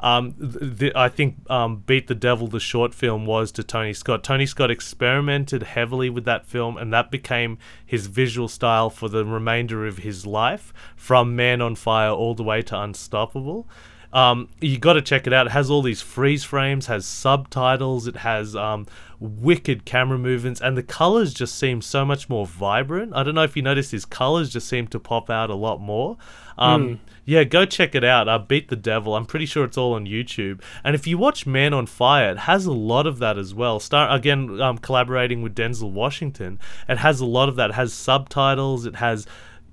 Um, 0.00 0.34
th- 0.34 0.78
th- 0.78 0.92
I 0.94 1.08
think 1.08 1.36
um, 1.50 1.82
Beat 1.86 2.06
the 2.08 2.14
Devil, 2.14 2.48
the 2.48 2.60
short 2.60 2.94
film, 2.94 3.26
was 3.26 3.52
to 3.52 3.62
Tony 3.62 3.92
Scott. 3.92 4.24
Tony 4.24 4.46
Scott 4.46 4.70
experimented 4.70 5.62
heavily 5.62 6.10
with 6.10 6.24
that 6.24 6.46
film, 6.46 6.76
and 6.76 6.92
that 6.92 7.10
became 7.10 7.58
his 7.84 8.06
visual 8.06 8.48
style 8.48 8.90
for 8.90 9.08
the 9.08 9.24
remainder 9.24 9.86
of 9.86 9.98
his 9.98 10.26
life, 10.26 10.72
from 10.96 11.36
Man 11.36 11.60
on 11.60 11.74
Fire 11.74 12.10
all 12.10 12.34
the 12.34 12.42
way 12.42 12.62
to 12.62 12.80
Unstoppable. 12.80 13.66
Um, 14.12 14.48
you 14.60 14.78
got 14.78 14.92
to 14.92 15.02
check 15.02 15.26
it 15.26 15.32
out. 15.32 15.46
It 15.46 15.52
has 15.52 15.70
all 15.70 15.82
these 15.82 16.00
freeze 16.00 16.44
frames, 16.44 16.86
has 16.86 17.04
subtitles, 17.04 18.06
it 18.06 18.18
has 18.18 18.54
um, 18.54 18.86
wicked 19.18 19.84
camera 19.84 20.18
movements, 20.18 20.60
and 20.60 20.76
the 20.76 20.84
colors 20.84 21.34
just 21.34 21.58
seem 21.58 21.82
so 21.82 22.04
much 22.04 22.28
more 22.28 22.46
vibrant. 22.46 23.12
I 23.14 23.24
don't 23.24 23.34
know 23.34 23.42
if 23.42 23.56
you 23.56 23.62
noticed 23.62 23.90
his 23.90 24.04
colors 24.04 24.50
just 24.50 24.68
seem 24.68 24.86
to 24.88 25.00
pop 25.00 25.30
out 25.30 25.50
a 25.50 25.56
lot 25.56 25.80
more. 25.80 26.16
Um, 26.56 27.00
Yeah, 27.24 27.44
go 27.44 27.64
check 27.64 27.94
it 27.94 28.04
out. 28.04 28.28
Uh, 28.28 28.38
Beat 28.38 28.68
the 28.68 28.76
Devil. 28.76 29.14
I'm 29.16 29.26
pretty 29.26 29.46
sure 29.46 29.64
it's 29.64 29.78
all 29.78 29.94
on 29.94 30.06
YouTube. 30.06 30.60
And 30.82 30.94
if 30.94 31.06
you 31.06 31.16
watch 31.18 31.46
Man 31.46 31.72
on 31.72 31.86
Fire, 31.86 32.30
it 32.32 32.38
has 32.40 32.66
a 32.66 32.72
lot 32.72 33.06
of 33.06 33.18
that 33.18 33.38
as 33.38 33.54
well. 33.54 33.80
Star 33.80 34.10
again, 34.10 34.60
um, 34.60 34.78
collaborating 34.78 35.40
with 35.42 35.54
Denzel 35.54 35.90
Washington. 35.90 36.58
It 36.88 36.98
has 36.98 37.20
a 37.20 37.26
lot 37.26 37.48
of 37.48 37.56
that. 37.56 37.70
It 37.70 37.74
has 37.76 37.92
subtitles. 37.92 38.84
It 38.86 38.96
has 38.96 39.26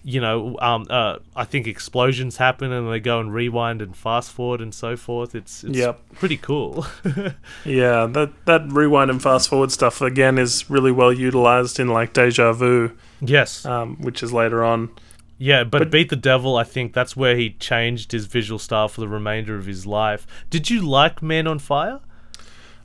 you 0.04 0.20
know, 0.20 0.58
um, 0.60 0.88
uh, 0.90 1.18
I 1.36 1.44
think 1.46 1.68
explosions 1.68 2.38
happen 2.38 2.72
and 2.72 2.92
they 2.92 3.00
go 3.00 3.20
and 3.20 3.32
rewind 3.32 3.84
and 3.84 3.96
fast 3.96 4.32
forward 4.32 4.60
and 4.60 4.74
so 4.74 4.98
forth. 4.98 5.36
It's, 5.36 5.64
it's 5.64 5.78
Yep. 5.78 6.02
pretty 6.14 6.38
cool. 6.38 6.88
Yeah, 7.66 8.08
that 8.08 8.32
that 8.46 8.64
rewind 8.72 9.12
and 9.12 9.22
fast 9.22 9.50
forward 9.50 9.72
stuff 9.72 10.02
again 10.02 10.40
is 10.40 10.70
really 10.72 10.92
well 10.92 11.14
utilized 11.14 11.80
in 11.80 11.90
like 11.90 12.14
Deja 12.14 12.52
Vu, 12.54 12.98
yes. 13.20 13.64
um, 13.66 13.98
which 14.02 14.24
is 14.24 14.34
later 14.34 14.64
on. 14.64 14.90
Yeah, 15.42 15.64
but, 15.64 15.80
But- 15.80 15.92
Beat 15.92 16.10
the 16.10 16.16
Devil, 16.16 16.56
I 16.56 16.64
think 16.64 16.94
that's 16.94 17.18
where 17.18 17.36
he 17.36 17.50
changed 17.50 18.12
his 18.12 18.28
visual 18.28 18.60
style 18.60 18.88
for 18.88 19.02
the 19.02 19.08
remainder 19.08 19.56
of 19.56 19.66
his 19.66 19.88
life. 19.88 20.28
Did 20.52 20.70
you 20.70 20.82
like 20.88 21.24
Man 21.24 21.48
on 21.48 21.58
Fire? 21.58 22.00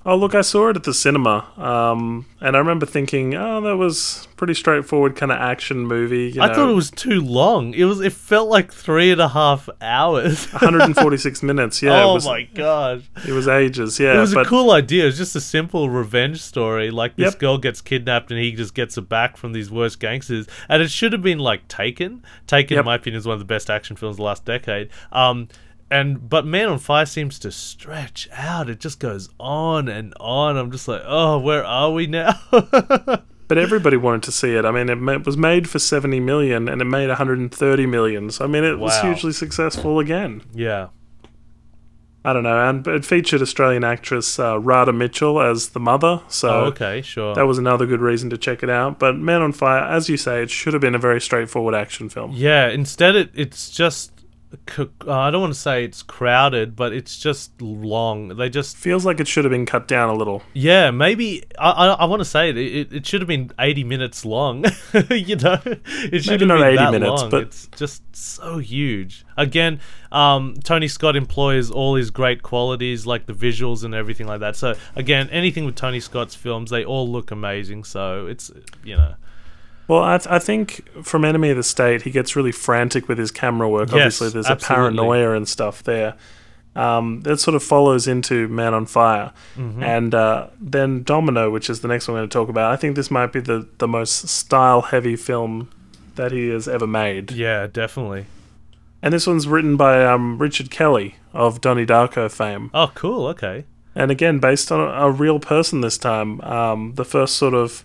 Oh, 0.08 0.14
look, 0.16 0.36
I 0.36 0.42
saw 0.42 0.68
it 0.68 0.76
at 0.76 0.84
the 0.84 0.94
cinema, 0.94 1.48
um, 1.56 2.26
and 2.40 2.54
I 2.54 2.60
remember 2.60 2.86
thinking, 2.86 3.34
oh, 3.34 3.60
that 3.62 3.76
was 3.76 4.28
pretty 4.36 4.54
straightforward 4.54 5.16
kind 5.16 5.32
of 5.32 5.38
action 5.38 5.80
movie. 5.80 6.30
You 6.32 6.42
I 6.42 6.54
thought 6.54 6.70
it 6.70 6.74
was 6.74 6.92
too 6.92 7.20
long. 7.20 7.74
It 7.74 7.86
was. 7.86 8.00
It 8.00 8.12
felt 8.12 8.48
like 8.48 8.72
three 8.72 9.10
and 9.10 9.20
a 9.20 9.26
half 9.28 9.68
hours. 9.80 10.46
146 10.52 11.42
minutes. 11.42 11.82
Yeah, 11.82 12.04
oh 12.04 12.10
it 12.10 12.14
was, 12.14 12.24
my 12.26 12.42
gosh! 12.44 13.00
it 13.26 13.32
was 13.32 13.48
ages. 13.48 13.98
Yeah, 13.98 14.16
it 14.16 14.20
was 14.20 14.32
but 14.32 14.46
a 14.46 14.48
cool 14.48 14.70
idea. 14.70 15.02
It 15.02 15.06
was 15.06 15.18
just 15.18 15.34
a 15.34 15.40
simple 15.40 15.90
revenge 15.90 16.40
story. 16.40 16.92
Like 16.92 17.16
this 17.16 17.32
Yep. 17.32 17.38
girl 17.40 17.58
gets 17.58 17.80
kidnapped 17.80 18.30
and 18.30 18.38
he 18.38 18.52
just 18.52 18.74
gets 18.74 18.94
her 18.94 19.00
back 19.02 19.36
from 19.36 19.54
these 19.54 19.72
worst 19.72 19.98
gangsters. 19.98 20.46
And 20.68 20.84
it 20.84 20.90
should 20.92 21.14
have 21.14 21.22
been 21.22 21.40
like 21.40 21.66
Taken. 21.66 22.22
Taken, 22.46 22.76
Yep. 22.76 22.82
in 22.82 22.86
my 22.86 22.94
opinion, 22.94 23.18
is 23.18 23.26
one 23.26 23.34
of 23.34 23.40
the 23.40 23.44
best 23.44 23.68
action 23.70 23.96
films 23.96 24.12
of 24.14 24.18
the 24.18 24.22
last 24.22 24.44
decade. 24.44 24.88
Um, 25.10 25.48
and 25.90 26.28
but 26.28 26.44
Man 26.46 26.68
on 26.68 26.78
Fire 26.78 27.06
seems 27.06 27.38
to 27.40 27.50
stretch 27.52 28.28
out. 28.32 28.68
It 28.68 28.80
just 28.80 28.98
goes 29.00 29.28
on 29.38 29.88
and 29.88 30.14
on. 30.20 30.56
I'm 30.56 30.70
just 30.70 30.88
like, 30.88 31.02
oh, 31.04 31.38
where 31.38 31.64
are 31.64 31.92
we 31.92 32.06
now? 32.06 32.34
but 32.50 33.58
everybody 33.58 33.96
wanted 33.96 34.24
to 34.24 34.32
see 34.32 34.54
it. 34.54 34.64
I 34.64 34.70
mean, 34.70 34.88
it, 34.88 34.98
it 35.16 35.26
was 35.26 35.36
made 35.36 35.68
for 35.68 35.78
70 35.78 36.18
million, 36.20 36.68
and 36.68 36.80
it 36.82 36.86
made 36.86 37.08
130 37.08 37.86
million. 37.86 38.30
So 38.30 38.44
I 38.44 38.48
mean, 38.48 38.64
it 38.64 38.78
was 38.78 39.00
hugely 39.00 39.32
successful 39.32 39.98
again. 39.98 40.42
yeah. 40.54 40.88
I 42.24 42.32
don't 42.32 42.42
know, 42.42 42.68
and 42.68 42.84
it 42.88 43.04
featured 43.04 43.40
Australian 43.40 43.84
actress 43.84 44.40
uh, 44.40 44.58
Radha 44.58 44.92
Mitchell 44.92 45.40
as 45.40 45.68
the 45.68 45.78
mother. 45.78 46.22
So 46.26 46.48
Oh, 46.48 46.64
okay, 46.64 47.00
sure. 47.00 47.36
that 47.36 47.46
was 47.46 47.56
another 47.56 47.86
good 47.86 48.00
reason 48.00 48.30
to 48.30 48.36
check 48.36 48.64
it 48.64 48.68
out. 48.68 48.98
But 48.98 49.16
Man 49.16 49.42
on 49.42 49.52
Fire, 49.52 49.84
as 49.84 50.08
you 50.08 50.16
say, 50.16 50.42
it 50.42 50.50
should 50.50 50.72
have 50.72 50.80
been 50.80 50.96
a 50.96 50.98
very 50.98 51.20
straightforward 51.20 51.76
action 51.76 52.08
film. 52.08 52.32
Yeah, 52.34 52.66
instead 52.68 53.14
it 53.14 53.30
it's 53.32 53.70
just 53.70 54.10
uh, 54.78 54.86
I 55.10 55.30
don't 55.30 55.40
want 55.40 55.52
to 55.54 55.58
say 55.58 55.84
it's 55.84 56.02
crowded, 56.02 56.74
but 56.76 56.92
it's 56.92 57.18
just 57.18 57.60
long. 57.60 58.28
They 58.36 58.48
just 58.48 58.76
Feels 58.76 59.04
like 59.06 59.20
it 59.20 59.28
should 59.28 59.44
have 59.44 59.50
been 59.50 59.66
cut 59.66 59.86
down 59.88 60.08
a 60.10 60.14
little. 60.14 60.42
yeah, 60.54 60.90
maybe 60.90 61.44
I 61.58 61.70
I, 61.70 61.86
I 61.88 62.04
want 62.06 62.20
to 62.20 62.24
say 62.24 62.50
it, 62.50 62.56
it. 62.58 62.92
It 62.92 63.06
should 63.06 63.20
have 63.20 63.28
been 63.28 63.50
eighty 63.58 63.84
minutes 63.84 64.24
long. 64.24 64.64
you 65.10 65.36
know, 65.36 65.58
it 65.64 66.22
should 66.24 66.40
Maybe 66.40 66.44
have 66.44 66.48
not 66.48 66.58
been 66.58 66.66
80 66.68 66.76
that 66.76 66.92
minutes, 66.92 67.22
long. 67.22 67.30
but- 67.30 67.42
it's 67.42 67.66
just 67.76 68.02
so 68.16 68.58
huge. 68.58 69.24
Again, 69.36 69.80
um, 70.10 70.54
Tony 70.64 70.88
Scott 70.88 71.16
employs 71.16 71.70
all 71.70 71.94
his 71.96 72.10
great 72.10 72.42
qualities, 72.42 73.06
like 73.06 73.26
the 73.26 73.34
visuals 73.34 73.84
and 73.84 73.94
everything 73.94 74.26
like 74.26 74.40
that. 74.40 74.56
So 74.56 74.74
again, 74.94 75.28
anything 75.30 75.64
with 75.66 75.74
Tony 75.76 76.00
Scott's 76.00 76.34
films, 76.34 76.70
they 76.70 76.84
all 76.84 77.06
look 77.08 77.30
amazing. 77.30 77.84
So 77.84 78.26
it's 78.26 78.50
you 78.84 78.96
know. 78.96 79.14
Well, 79.88 80.02
I, 80.02 80.18
th- 80.18 80.26
I 80.28 80.38
think 80.38 80.88
from 81.04 81.24
Enemy 81.24 81.50
of 81.50 81.56
the 81.56 81.62
State, 81.62 82.02
he 82.02 82.10
gets 82.10 82.34
really 82.34 82.52
frantic 82.52 83.08
with 83.08 83.18
his 83.18 83.30
camera 83.30 83.68
work. 83.68 83.88
Yes, 83.90 83.94
Obviously, 83.94 84.28
there's 84.30 84.46
absolutely. 84.46 84.84
a 84.84 84.96
paranoia 84.96 85.32
and 85.36 85.48
stuff 85.48 85.82
there. 85.82 86.14
Um, 86.74 87.22
that 87.22 87.38
sort 87.38 87.54
of 87.54 87.62
follows 87.62 88.06
into 88.06 88.48
Man 88.48 88.74
on 88.74 88.84
Fire. 88.86 89.32
Mm-hmm. 89.56 89.82
And 89.82 90.14
uh, 90.14 90.48
then 90.60 91.04
Domino, 91.04 91.50
which 91.50 91.70
is 91.70 91.80
the 91.80 91.88
next 91.88 92.06
one 92.06 92.16
I'm 92.16 92.20
going 92.20 92.28
to 92.28 92.34
talk 92.34 92.48
about. 92.48 92.72
I 92.72 92.76
think 92.76 92.96
this 92.96 93.10
might 93.10 93.32
be 93.32 93.40
the, 93.40 93.66
the 93.78 93.88
most 93.88 94.28
style 94.28 94.82
heavy 94.82 95.16
film 95.16 95.70
that 96.16 96.32
he 96.32 96.48
has 96.48 96.68
ever 96.68 96.86
made. 96.86 97.30
Yeah, 97.30 97.66
definitely. 97.66 98.26
And 99.02 99.14
this 99.14 99.26
one's 99.26 99.46
written 99.46 99.76
by 99.76 100.04
um, 100.04 100.38
Richard 100.38 100.70
Kelly 100.70 101.16
of 101.32 101.60
Donnie 101.60 101.86
Darko 101.86 102.30
fame. 102.30 102.70
Oh, 102.74 102.90
cool. 102.94 103.26
Okay. 103.28 103.64
And 103.94 104.10
again, 104.10 104.38
based 104.40 104.70
on 104.70 104.80
a, 104.80 105.06
a 105.06 105.10
real 105.10 105.38
person 105.38 105.80
this 105.80 105.96
time. 105.96 106.40
Um, 106.42 106.94
the 106.96 107.04
first 107.04 107.36
sort 107.36 107.54
of 107.54 107.84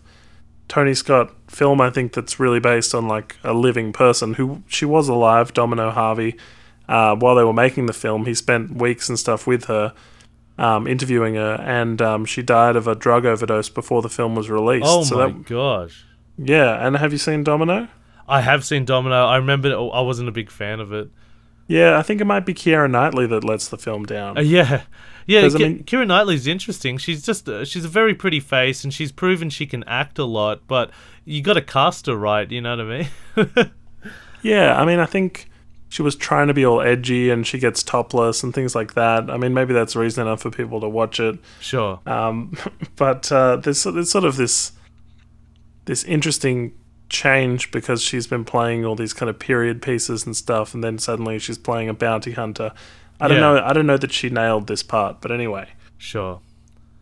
Tony 0.72 0.94
Scott 0.94 1.36
film, 1.50 1.82
I 1.82 1.90
think, 1.90 2.14
that's 2.14 2.40
really 2.40 2.62
based 2.62 2.96
on 2.96 3.06
like 3.06 3.36
a 3.44 3.52
living 3.52 3.92
person 3.92 4.36
who 4.36 4.64
she 4.68 4.86
was 4.86 5.10
alive, 5.10 5.54
Domino 5.54 5.92
Harvey. 5.92 6.38
Uh, 6.88 7.14
while 7.14 7.36
they 7.36 7.44
were 7.44 7.52
making 7.52 7.88
the 7.88 7.94
film, 7.94 8.26
he 8.26 8.34
spent 8.34 8.78
weeks 8.78 9.10
and 9.10 9.20
stuff 9.20 9.46
with 9.46 9.66
her, 9.66 9.94
um, 10.58 10.88
interviewing 10.88 11.36
her, 11.36 11.56
and 11.56 12.02
um, 12.02 12.24
she 12.24 12.42
died 12.42 12.78
of 12.78 12.88
a 12.88 12.96
drug 12.96 13.26
overdose 13.26 13.68
before 13.68 14.02
the 14.02 14.08
film 14.08 14.34
was 14.34 14.50
released. 14.50 14.86
Oh 14.88 15.04
so 15.04 15.18
my 15.18 15.28
that, 15.28 15.46
gosh. 15.46 16.06
yeah, 16.38 16.88
and 16.88 16.96
have 16.96 17.12
you 17.12 17.18
seen 17.18 17.44
Domino? 17.44 17.90
I 18.26 18.40
have 18.40 18.64
seen 18.64 18.86
Domino. 18.86 19.26
I 19.26 19.36
remember 19.36 19.76
I 19.76 20.00
wasn't 20.00 20.30
a 20.30 20.32
big 20.32 20.50
fan 20.50 20.80
of 20.80 20.94
it. 20.94 21.10
Yeah, 21.72 21.98
I 21.98 22.02
think 22.02 22.20
it 22.22 22.26
might 22.26 22.46
be 22.46 22.54
Keira 22.54 22.90
Knightley 22.90 23.28
that 23.28 23.44
lets 23.44 23.68
the 23.70 23.78
film 23.78 24.04
down. 24.06 24.38
Uh, 24.38 24.42
yeah, 24.42 24.82
yeah. 25.26 25.42
'Cause, 25.42 25.56
I 25.56 25.60
mean- 25.60 25.84
Keira 25.86 26.06
Knightley's 26.06 26.48
interesting. 26.48 26.98
She's 26.98 27.24
just 27.26 27.48
uh, 27.48 27.64
she's 27.66 27.86
a 27.86 27.90
very 27.90 28.14
pretty 28.14 28.40
face, 28.42 28.84
and 28.84 28.94
she's 28.94 29.12
proven 29.12 29.50
she 29.50 29.66
can 29.66 29.84
act 29.86 30.20
a 30.20 30.26
lot. 30.26 30.68
But 30.68 30.92
you 31.24 31.42
got 31.42 31.54
to 31.54 31.62
cast 31.62 32.08
her 32.08 32.16
right. 32.16 32.50
You 32.52 32.62
know 32.62 32.76
what 32.76 32.86
I 32.86 33.56
mean? 33.56 33.72
Yeah, 34.44 34.76
I 34.82 34.86
mean, 34.86 34.98
I 34.98 35.06
think 35.06 35.48
she 35.88 36.02
was 36.02 36.16
trying 36.16 36.48
to 36.48 36.54
be 36.56 36.66
all 36.66 36.82
edgy 36.82 37.30
and 37.30 37.46
she 37.46 37.60
gets 37.60 37.84
topless 37.84 38.42
and 38.42 38.54
things 38.56 38.74
like 38.74 38.96
that. 38.96 39.30
I 39.30 39.38
mean, 39.38 39.54
maybe 39.54 39.72
that's 39.72 39.96
reason 39.96 40.26
enough 40.26 40.42
for 40.42 40.50
people 40.50 40.82
to 40.82 40.90
watch 40.90 41.20
it. 41.20 41.38
sure. 41.60 42.00
Um, 42.08 42.58
but 42.96 43.32
uh, 43.32 43.58
there's, 43.58 43.84
there's 43.84 44.10
sort 44.10 44.24
of 44.26 44.36
this 44.38 44.72
this 45.86 46.04
interesting 46.06 46.74
change 47.12 47.70
because 47.72 48.02
she's 48.02 48.26
been 48.26 48.46
playing 48.46 48.86
all 48.86 48.96
these 48.96 49.14
kind 49.14 49.30
of 49.30 49.38
period 49.38 49.82
pieces 49.82 50.26
and 50.26 50.36
stuff, 50.36 50.74
and 50.74 50.84
then 50.84 50.98
suddenly 50.98 51.38
she's 51.38 51.58
playing 51.58 51.90
a 51.90 51.94
bounty 51.94 52.32
hunter. 52.32 52.72
I 53.20 53.28
don't 53.28 53.38
Yeah. 53.38 53.54
know. 53.54 53.64
I 53.64 53.74
don't 53.74 53.86
know 53.86 53.98
that 53.98 54.12
she 54.12 54.30
nailed 54.30 54.66
this 54.68 54.82
part, 54.82 55.22
but 55.22 55.32
anyway. 55.32 55.68
Sure. 55.98 56.40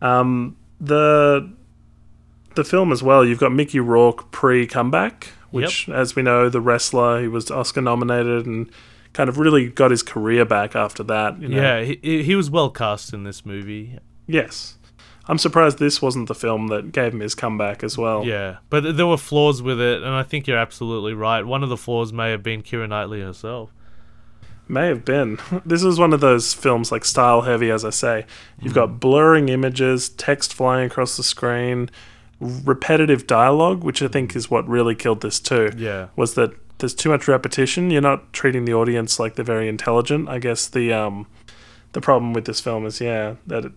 Um, 0.02 0.56
the 0.80 1.50
the 2.56 2.64
film 2.64 2.90
as 2.92 3.02
well. 3.02 3.24
You've 3.24 3.38
got 3.38 3.52
Mickey 3.52 3.80
Rourke 3.80 4.30
pre 4.32 4.66
comeback, 4.66 5.28
which, 5.50 5.88
as 5.88 6.16
we 6.16 6.22
know, 6.22 6.48
the 6.48 6.60
wrestler. 6.60 7.20
He 7.22 7.28
was 7.28 7.50
Oscar 7.50 7.80
nominated 7.80 8.44
and 8.44 8.70
kind 9.12 9.28
of 9.28 9.38
really 9.38 9.68
got 9.68 9.90
his 9.90 10.02
career 10.02 10.44
back 10.44 10.74
after 10.76 11.02
that. 11.04 11.40
You 11.40 11.48
know? 11.48 11.56
Yeah, 11.62 11.82
he, 11.82 12.22
he 12.22 12.34
was 12.34 12.50
well 12.50 12.70
cast 12.70 13.14
in 13.14 13.24
this 13.24 13.46
movie. 13.46 13.98
Yes. 14.26 14.76
I'm 15.30 15.38
surprised 15.38 15.78
this 15.78 16.02
wasn't 16.02 16.26
the 16.26 16.34
film 16.34 16.66
that 16.68 16.90
gave 16.90 17.14
him 17.14 17.20
his 17.20 17.36
comeback 17.36 17.84
as 17.84 17.96
well. 17.96 18.26
Yeah, 18.26 18.56
but 18.68 18.96
there 18.96 19.06
were 19.06 19.16
flaws 19.16 19.62
with 19.62 19.80
it, 19.80 20.02
and 20.02 20.12
I 20.12 20.24
think 20.24 20.48
you're 20.48 20.58
absolutely 20.58 21.14
right. 21.14 21.42
One 21.46 21.62
of 21.62 21.68
the 21.68 21.76
flaws 21.76 22.12
may 22.12 22.32
have 22.32 22.42
been 22.42 22.64
Keira 22.64 22.88
Knightley 22.88 23.20
herself. 23.20 23.70
May 24.66 24.88
have 24.88 25.04
been. 25.04 25.38
This 25.64 25.84
is 25.84 26.00
one 26.00 26.12
of 26.12 26.20
those 26.20 26.52
films 26.52 26.90
like 26.90 27.04
style 27.04 27.42
heavy, 27.42 27.70
as 27.70 27.84
I 27.84 27.90
say. 27.90 28.26
You've 28.60 28.74
got 28.74 28.98
blurring 28.98 29.48
images, 29.48 30.08
text 30.08 30.52
flying 30.52 30.86
across 30.86 31.16
the 31.16 31.22
screen, 31.22 31.90
repetitive 32.40 33.28
dialogue, 33.28 33.84
which 33.84 34.02
I 34.02 34.08
think 34.08 34.34
is 34.34 34.50
what 34.50 34.68
really 34.68 34.96
killed 34.96 35.20
this 35.20 35.38
too. 35.38 35.70
Yeah. 35.76 36.08
Was 36.16 36.34
that 36.34 36.50
there's 36.78 36.94
too 36.94 37.08
much 37.08 37.28
repetition. 37.28 37.92
You're 37.92 38.02
not 38.02 38.32
treating 38.32 38.64
the 38.64 38.74
audience 38.74 39.20
like 39.20 39.36
they're 39.36 39.44
very 39.44 39.68
intelligent. 39.68 40.28
I 40.28 40.40
guess 40.40 40.66
the 40.66 40.92
um, 40.92 41.28
the 41.92 42.00
problem 42.00 42.32
with 42.32 42.46
this 42.46 42.60
film 42.60 42.84
is 42.84 43.00
yeah 43.00 43.36
that 43.46 43.66
it, 43.66 43.72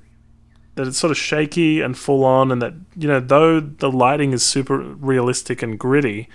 that 0.75 0.87
it's 0.87 0.97
sort 0.97 1.11
of 1.11 1.17
shaky 1.17 1.81
and 1.81 1.97
full 1.97 2.23
on, 2.25 2.51
and 2.51 2.61
that 2.61 2.73
you 2.95 3.07
know 3.07 3.19
though 3.19 3.59
the 3.59 3.91
lighting 3.91 4.31
is 4.33 4.43
super 4.43 4.77
realistic 4.77 5.61
and 5.61 5.77
gritty, 5.79 6.27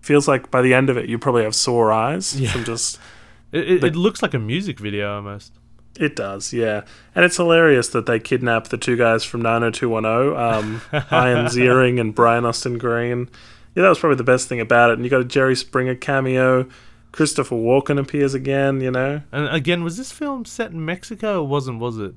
feels 0.00 0.26
like 0.28 0.50
by 0.50 0.62
the 0.62 0.74
end 0.74 0.90
of 0.90 0.96
it 0.96 1.08
you 1.08 1.18
probably 1.18 1.42
have 1.44 1.54
sore 1.54 1.92
eyes 1.92 2.38
Yeah. 2.40 2.50
from 2.52 2.64
just 2.64 2.98
It, 3.52 3.70
it, 3.70 3.80
But- 3.82 3.88
it 3.90 3.96
looks 3.96 4.22
like 4.22 4.32
a 4.34 4.38
music 4.38 4.80
video 4.80 5.14
almost. 5.16 5.52
It 6.00 6.16
does, 6.16 6.54
yeah. 6.54 6.84
And 7.14 7.22
it's 7.22 7.36
hilarious 7.36 7.88
that 7.88 8.06
they 8.06 8.18
kidnap 8.18 8.68
the 8.68 8.78
two 8.78 8.96
guys 8.96 9.24
from 9.24 9.42
90210, 9.42 10.42
um, 10.42 10.80
Ian 10.94 11.46
Ziering 11.48 12.00
and 12.00 12.14
Brian 12.14 12.46
Austin 12.46 12.78
Green. 12.78 13.28
Yeah, 13.74 13.82
that 13.82 13.88
was 13.90 13.98
probably 13.98 14.16
the 14.16 14.24
best 14.24 14.48
thing 14.48 14.58
about 14.58 14.88
it. 14.88 14.94
And 14.94 15.04
you 15.04 15.10
got 15.10 15.20
a 15.20 15.24
Jerry 15.24 15.54
Springer 15.54 15.94
cameo. 15.94 16.66
Christopher 17.12 17.56
Walken 17.56 17.98
appears 18.00 18.32
again, 18.32 18.80
you 18.80 18.90
know. 18.90 19.20
And 19.32 19.48
again, 19.54 19.84
was 19.84 19.98
this 19.98 20.10
film 20.10 20.46
set 20.46 20.70
in 20.70 20.82
Mexico 20.82 21.42
or 21.42 21.46
wasn't? 21.46 21.78
Was 21.78 21.98
it? 21.98 22.14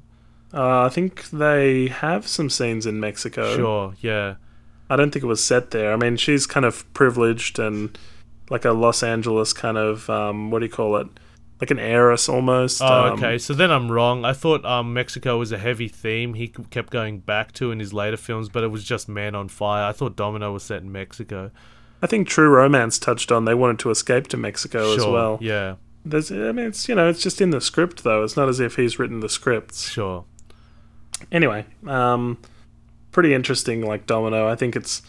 Uh, 0.54 0.86
I 0.86 0.90
think 0.90 1.30
they 1.32 1.88
have 1.88 2.28
some 2.28 2.50
scenes 2.50 2.86
in 2.86 3.00
Mexico. 3.00 3.56
Sure. 3.56 3.94
Yeah. 4.00 4.36
I 4.90 4.96
don't 4.96 5.12
think 5.12 5.24
it 5.24 5.28
was 5.28 5.44
set 5.44 5.72
there. 5.72 5.92
I 5.92 5.96
mean, 5.96 6.16
she's 6.16 6.46
kind 6.46 6.66
of 6.66 6.92
privileged 6.94 7.60
and 7.60 7.98
like 8.50 8.66
a 8.66 8.72
Los 8.72 9.04
Angeles 9.04 9.52
kind 9.54 9.78
of, 9.78 10.10
um, 10.10 10.52
what 10.52 10.60
do 10.60 10.66
you 10.66 10.72
call 10.72 10.98
it? 10.98 11.08
Like 11.60 11.72
an 11.72 11.80
heiress 11.80 12.30
almost. 12.30 12.82
Oh, 12.82 12.86
um, 12.86 13.14
okay. 13.14 13.38
So 13.38 13.54
then 13.54 13.72
I'm 13.72 13.92
wrong. 13.92 14.26
I 14.26 14.34
thought 14.34 14.64
um, 14.66 14.94
Mexico 14.94 15.38
was 15.38 15.52
a 15.52 15.58
heavy 15.58 15.88
theme 15.88 16.34
he 16.34 16.50
kept 16.50 16.92
going 16.92 17.20
back 17.20 17.54
to 17.54 17.72
in 17.72 17.80
his 17.80 17.94
later 17.94 18.18
films, 18.18 18.50
but 18.50 18.64
it 18.64 18.68
was 18.68 18.84
just 18.84 19.08
Man 19.08 19.36
on 19.36 19.48
Fire. 19.48 19.86
I 19.86 19.94
thought 19.94 20.16
Domino 20.16 20.52
was 20.52 20.64
set 20.64 20.82
in 20.82 20.92
Mexico. 20.92 21.52
I 22.02 22.08
think 22.08 22.28
True 22.28 22.50
Romance 22.50 23.00
touched 23.00 23.32
on 23.32 23.46
they 23.46 23.56
wanted 23.56 23.80
to 23.80 23.90
escape 23.90 24.28
to 24.28 24.38
Mexico 24.38 24.94
as 24.94 25.06
well. 25.06 25.40
Yeah. 25.42 25.76
There's, 26.04 26.32
I 26.32 26.52
mean, 26.52 26.68
it's 26.68 26.88
you 26.88 26.94
know, 26.94 27.10
it's 27.10 27.22
just 27.22 27.42
in 27.42 27.50
the 27.50 27.62
script 27.62 28.04
though. 28.04 28.24
It's 28.24 28.38
not 28.38 28.48
as 28.48 28.60
if 28.60 28.76
he's 28.76 29.00
written 29.00 29.22
the 29.22 29.30
scripts. 29.30 29.90
Sure. 29.90 30.26
Anyway, 31.32 31.66
um, 31.88 32.38
pretty 33.12 33.34
interesting. 33.34 33.82
Like 33.82 34.06
Domino, 34.06 34.48
I 34.48 34.56
think 34.56 34.76
it's 34.76 35.02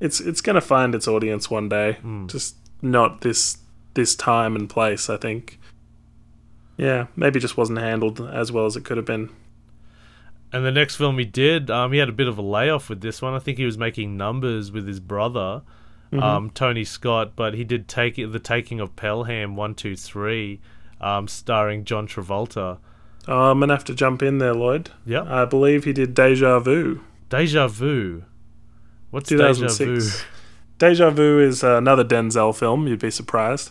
it's 0.00 0.20
it's 0.20 0.40
gonna 0.40 0.60
find 0.60 0.94
its 0.94 1.06
audience 1.08 1.50
one 1.50 1.68
day. 1.68 1.98
Mm. 2.04 2.28
Just 2.30 2.56
not 2.82 3.20
this 3.22 3.58
this 3.94 4.14
time 4.14 4.56
and 4.56 4.68
place. 4.68 5.08
I 5.08 5.16
think. 5.16 5.58
Yeah, 6.76 7.06
maybe 7.14 7.38
just 7.38 7.56
wasn't 7.56 7.78
handled 7.78 8.20
as 8.20 8.50
well 8.50 8.66
as 8.66 8.74
it 8.76 8.84
could 8.84 8.96
have 8.96 9.06
been. 9.06 9.30
And 10.52 10.64
the 10.64 10.72
next 10.72 10.96
film 10.96 11.18
he 11.18 11.24
did, 11.24 11.70
um, 11.70 11.92
he 11.92 11.98
had 11.98 12.08
a 12.08 12.12
bit 12.12 12.26
of 12.28 12.36
a 12.38 12.42
layoff 12.42 12.88
with 12.88 13.00
this 13.00 13.22
one. 13.22 13.32
I 13.34 13.38
think 13.38 13.58
he 13.58 13.64
was 13.64 13.78
making 13.78 14.16
numbers 14.16 14.70
with 14.72 14.86
his 14.86 15.00
brother, 15.00 15.62
Mm-hmm. 16.12 16.22
um, 16.22 16.50
Tony 16.50 16.84
Scott, 16.84 17.32
but 17.34 17.54
he 17.54 17.64
did 17.64 17.88
take 17.88 18.18
it, 18.20 18.28
the 18.30 18.38
taking 18.38 18.78
of 18.78 18.94
Pelham 18.94 19.56
one 19.56 19.74
two 19.74 19.96
three, 19.96 20.60
um, 21.00 21.26
starring 21.26 21.84
John 21.84 22.06
Travolta. 22.06 22.78
Oh, 23.26 23.50
I'm 23.50 23.60
gonna 23.60 23.72
have 23.72 23.84
to 23.84 23.94
jump 23.94 24.22
in 24.22 24.38
there, 24.38 24.54
Lloyd. 24.54 24.90
Yeah. 25.06 25.24
I 25.26 25.44
believe 25.44 25.84
he 25.84 25.92
did 25.92 26.14
Deja 26.14 26.58
Vu. 26.58 27.00
Deja 27.28 27.68
Vu. 27.68 28.24
What's 29.10 29.30
Deja 29.30 29.68
Vu? 29.68 30.00
Deja 30.78 31.10
Vu 31.10 31.40
is 31.40 31.62
uh, 31.62 31.76
another 31.76 32.04
Denzel 32.04 32.54
film, 32.54 32.86
you'd 32.86 33.00
be 33.00 33.10
surprised, 33.10 33.70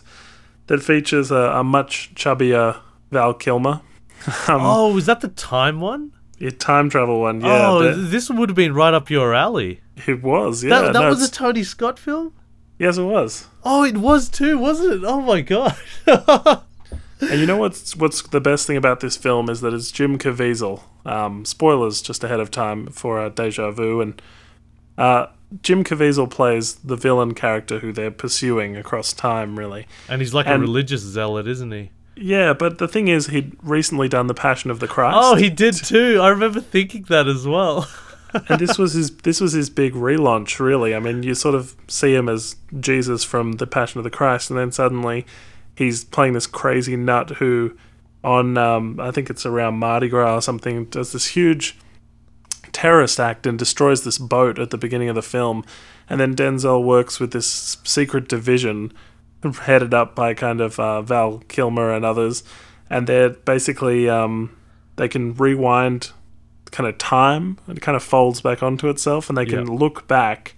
that 0.66 0.82
features 0.82 1.30
a, 1.30 1.36
a 1.36 1.64
much 1.64 2.14
chubbier 2.14 2.78
Val 3.10 3.34
Kilmer. 3.34 3.82
um, 4.48 4.60
Oh, 4.62 4.96
is 4.96 5.06
that 5.06 5.20
the 5.20 5.28
time 5.28 5.80
one? 5.80 6.12
a 6.40 6.50
time 6.50 6.90
travel 6.90 7.20
one, 7.20 7.40
yeah. 7.40 7.68
oh, 7.68 7.78
but 7.80 8.10
this 8.10 8.28
would 8.28 8.48
have 8.48 8.56
been 8.56 8.74
right 8.74 8.92
up 8.92 9.08
your 9.08 9.34
alley. 9.34 9.80
it 10.06 10.22
was, 10.22 10.64
yeah. 10.64 10.80
that 10.80 10.92
that 10.92 11.00
no, 11.00 11.08
was 11.08 11.22
a 11.22 11.30
Tony 11.30 11.62
Scott 11.62 11.98
film. 11.98 12.32
yes, 12.78 12.98
it 12.98 13.04
was. 13.04 13.46
Oh, 13.64 13.84
it 13.84 13.96
was 13.96 14.28
too, 14.28 14.58
wasn't 14.58 14.94
it? 14.94 15.04
Oh 15.06 15.20
my 15.20 15.40
god. 15.40 15.76
And 17.30 17.40
you 17.40 17.46
know 17.46 17.56
what's 17.56 17.96
what's 17.96 18.22
the 18.22 18.40
best 18.40 18.66
thing 18.66 18.76
about 18.76 19.00
this 19.00 19.16
film 19.16 19.48
is 19.48 19.60
that 19.60 19.72
it's 19.74 19.90
Jim 19.90 20.18
Caviezel. 20.18 20.82
Um, 21.04 21.44
spoilers 21.44 22.00
just 22.00 22.24
ahead 22.24 22.40
of 22.40 22.50
time 22.50 22.86
for 22.88 23.20
uh, 23.20 23.28
Deja 23.28 23.70
Vu, 23.70 24.00
and 24.00 24.20
uh, 24.96 25.26
Jim 25.62 25.84
Caviezel 25.84 26.30
plays 26.30 26.76
the 26.76 26.96
villain 26.96 27.34
character 27.34 27.80
who 27.80 27.92
they're 27.92 28.10
pursuing 28.10 28.76
across 28.76 29.12
time, 29.12 29.58
really. 29.58 29.86
and 30.08 30.20
he's 30.20 30.34
like 30.34 30.46
a 30.46 30.58
religious 30.58 31.02
zealot, 31.02 31.46
isn't 31.46 31.72
he? 31.72 31.90
Yeah, 32.16 32.52
but 32.52 32.78
the 32.78 32.86
thing 32.86 33.08
is, 33.08 33.26
he'd 33.26 33.56
recently 33.62 34.08
done 34.08 34.28
The 34.28 34.34
Passion 34.34 34.70
of 34.70 34.78
the 34.78 34.86
Christ. 34.86 35.18
Oh, 35.20 35.34
he 35.34 35.50
did 35.50 35.74
too. 35.74 36.20
I 36.22 36.28
remember 36.28 36.60
thinking 36.60 37.04
that 37.08 37.26
as 37.26 37.46
well. 37.46 37.88
and 38.48 38.60
this 38.60 38.78
was 38.78 38.94
his 38.94 39.16
this 39.18 39.40
was 39.40 39.52
his 39.52 39.70
big 39.70 39.92
relaunch 39.94 40.58
really 40.58 40.94
i 40.94 40.98
mean 40.98 41.22
you 41.22 41.34
sort 41.34 41.54
of 41.54 41.76
see 41.86 42.14
him 42.14 42.28
as 42.28 42.56
jesus 42.80 43.22
from 43.22 43.52
the 43.52 43.66
passion 43.66 43.98
of 43.98 44.04
the 44.04 44.10
christ 44.10 44.50
and 44.50 44.58
then 44.58 44.72
suddenly 44.72 45.24
he's 45.76 46.04
playing 46.04 46.32
this 46.32 46.46
crazy 46.46 46.96
nut 46.96 47.30
who 47.38 47.76
on 48.22 48.56
um, 48.56 48.98
i 49.00 49.10
think 49.10 49.28
it's 49.30 49.44
around 49.46 49.74
mardi 49.78 50.08
gras 50.08 50.36
or 50.36 50.42
something 50.42 50.84
does 50.86 51.12
this 51.12 51.28
huge 51.28 51.76
terrorist 52.72 53.20
act 53.20 53.46
and 53.46 53.58
destroys 53.58 54.04
this 54.04 54.18
boat 54.18 54.58
at 54.58 54.70
the 54.70 54.78
beginning 54.78 55.08
of 55.08 55.14
the 55.14 55.22
film 55.22 55.64
and 56.08 56.20
then 56.20 56.34
denzel 56.34 56.82
works 56.84 57.20
with 57.20 57.32
this 57.32 57.76
secret 57.84 58.28
division 58.28 58.92
headed 59.62 59.92
up 59.92 60.14
by 60.14 60.32
kind 60.34 60.60
of 60.60 60.80
uh, 60.80 61.02
val 61.02 61.38
kilmer 61.48 61.92
and 61.92 62.04
others 62.04 62.42
and 62.90 63.06
they're 63.06 63.30
basically 63.30 64.08
um, 64.08 64.56
they 64.96 65.08
can 65.08 65.34
rewind 65.34 66.10
kind 66.70 66.88
of 66.88 66.98
time 66.98 67.58
it 67.68 67.80
kind 67.80 67.94
of 67.94 68.02
folds 68.02 68.40
back 68.40 68.62
onto 68.62 68.88
itself 68.88 69.28
and 69.28 69.36
they 69.38 69.46
can 69.46 69.66
Yeah. 69.66 69.74
look 69.78 70.08
back 70.08 70.54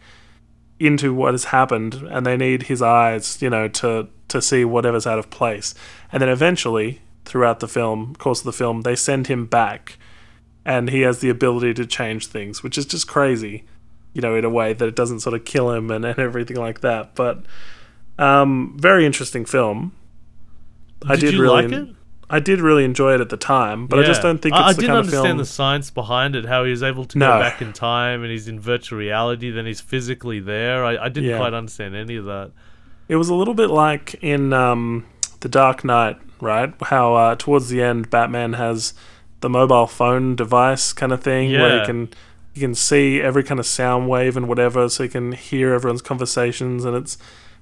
into 0.79 1.13
what 1.13 1.35
has 1.35 1.45
happened 1.47 1.95
and 2.11 2.25
they 2.25 2.37
need 2.37 2.65
his 2.65 2.81
eyes 2.81 3.43
you 3.43 3.51
know 3.51 3.69
to 3.69 4.09
to 4.29 4.43
see 4.43 4.65
whatever's 4.65 5.07
out 5.07 5.19
of 5.19 5.31
place 5.31 5.75
and 6.13 6.21
then 6.21 6.29
eventually 6.29 7.01
throughout 7.25 7.61
the 7.61 7.69
film 7.69 8.15
course 8.17 8.41
of 8.41 8.45
the 8.45 8.53
film 8.53 8.83
they 8.83 8.97
send 8.97 9.27
him 9.27 9.47
back 9.47 9.99
and 10.65 10.91
he 10.91 11.03
has 11.03 11.21
the 11.21 11.29
ability 11.29 11.73
to 11.75 11.87
change 11.87 12.27
things 12.27 12.63
which 12.63 12.77
is 12.79 12.85
just 12.87 13.07
crazy 13.07 13.65
you 14.13 14.21
know 14.21 14.35
in 14.35 14.45
a 14.45 14.51
way 14.51 14.73
that 14.73 14.87
it 14.89 14.97
doesn't 14.97 15.21
sort 15.21 15.35
of 15.35 15.45
kill 15.45 15.71
him 15.73 15.91
and, 15.91 16.05
and 16.05 16.19
everything 16.19 16.57
like 16.57 16.81
that 16.81 17.15
but 17.15 17.45
um 18.19 18.75
very 18.79 19.05
interesting 19.07 19.45
film 19.45 19.93
i 21.09 21.17
did 21.17 21.35
you 21.35 21.43
really 21.43 21.63
like 21.69 21.73
it? 21.73 21.89
I 22.29 22.41
did 22.41 22.61
really 22.61 22.85
enjoy 22.85 23.15
it 23.15 23.21
at 23.21 23.29
the 23.29 23.37
time, 23.37 23.87
but 23.87 24.01
I 24.01 24.03
just 24.03 24.21
don't 24.21 24.43
think 24.43 24.57
it's 24.57 24.61
I, 24.61 24.67
I 24.71 24.73
the 24.73 24.81
didn't 24.81 24.97
understand 24.97 25.25
film. 25.27 25.39
the 25.39 25.45
science 25.45 25.91
behind 25.91 26.35
it. 26.35 26.45
How 26.45 26.65
he 26.65 26.73
was 26.73 26.83
able 26.83 27.05
to 27.05 27.19
No. 27.19 27.35
go 27.35 27.39
back 27.39 27.63
in 27.63 27.73
time, 27.73 28.23
and 28.25 28.33
he's 28.33 28.49
in 28.49 28.59
virtual 28.59 28.99
reality. 28.99 29.53
Then 29.53 29.65
he's 29.65 29.81
physically 29.81 30.41
there. 30.41 30.85
I, 30.85 31.05
I 31.05 31.09
didn't 31.09 31.31
Yeah. 31.31 31.37
quite 31.37 31.55
understand 31.55 31.95
any 31.95 32.17
of 32.17 32.25
that. 32.25 32.51
It 33.09 33.17
was 33.17 33.29
a 33.29 33.35
little 33.35 33.55
bit 33.55 33.71
like 33.71 34.15
in 34.23 34.53
um, 34.53 35.07
The 35.41 35.49
Dark 35.49 35.85
Knight, 35.85 36.17
right? 36.41 36.73
How 36.83 37.15
uh, 37.15 37.37
towards 37.37 37.69
the 37.69 37.83
end, 37.83 38.11
Batman 38.11 38.55
has 38.55 38.95
the 39.41 39.49
mobile 39.49 39.87
phone 39.87 40.35
device 40.35 40.93
kind 40.93 41.13
of 41.13 41.23
thing 41.23 41.53
where 41.53 41.75
Yeah. 41.77 41.81
you 41.81 41.87
can 41.87 42.09
you 42.55 42.61
can 42.61 42.75
see 42.75 43.21
every 43.21 43.45
kind 43.45 43.61
of 43.61 43.67
sound 43.67 44.09
wave 44.09 44.35
and 44.35 44.49
whatever, 44.49 44.89
so 44.89 45.03
you 45.03 45.11
can 45.11 45.33
hear 45.33 45.75
everyone's 45.75 46.01
conversations, 46.01 46.87
and 46.87 46.97
it's 46.97 47.19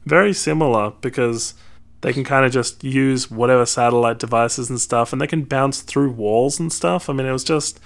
very 0.07 0.33
similar 0.33 0.93
because 1.01 1.55
they 2.03 2.13
can 2.13 2.23
kind 2.23 2.47
of 2.47 2.53
just 2.53 2.85
use 2.85 3.29
whatever 3.29 3.67
satellite 3.67 4.21
devices 4.21 4.71
and 4.71 4.81
stuff, 4.81 5.13
and 5.13 5.21
they 5.21 5.27
can 5.27 5.43
bounce 5.43 5.81
through 5.83 6.11
walls 6.13 6.61
and 6.61 6.73
stuff. 6.73 7.11
I 7.11 7.13
mean, 7.13 7.27
it 7.27 7.33
was 7.33 7.43
just 7.43 7.81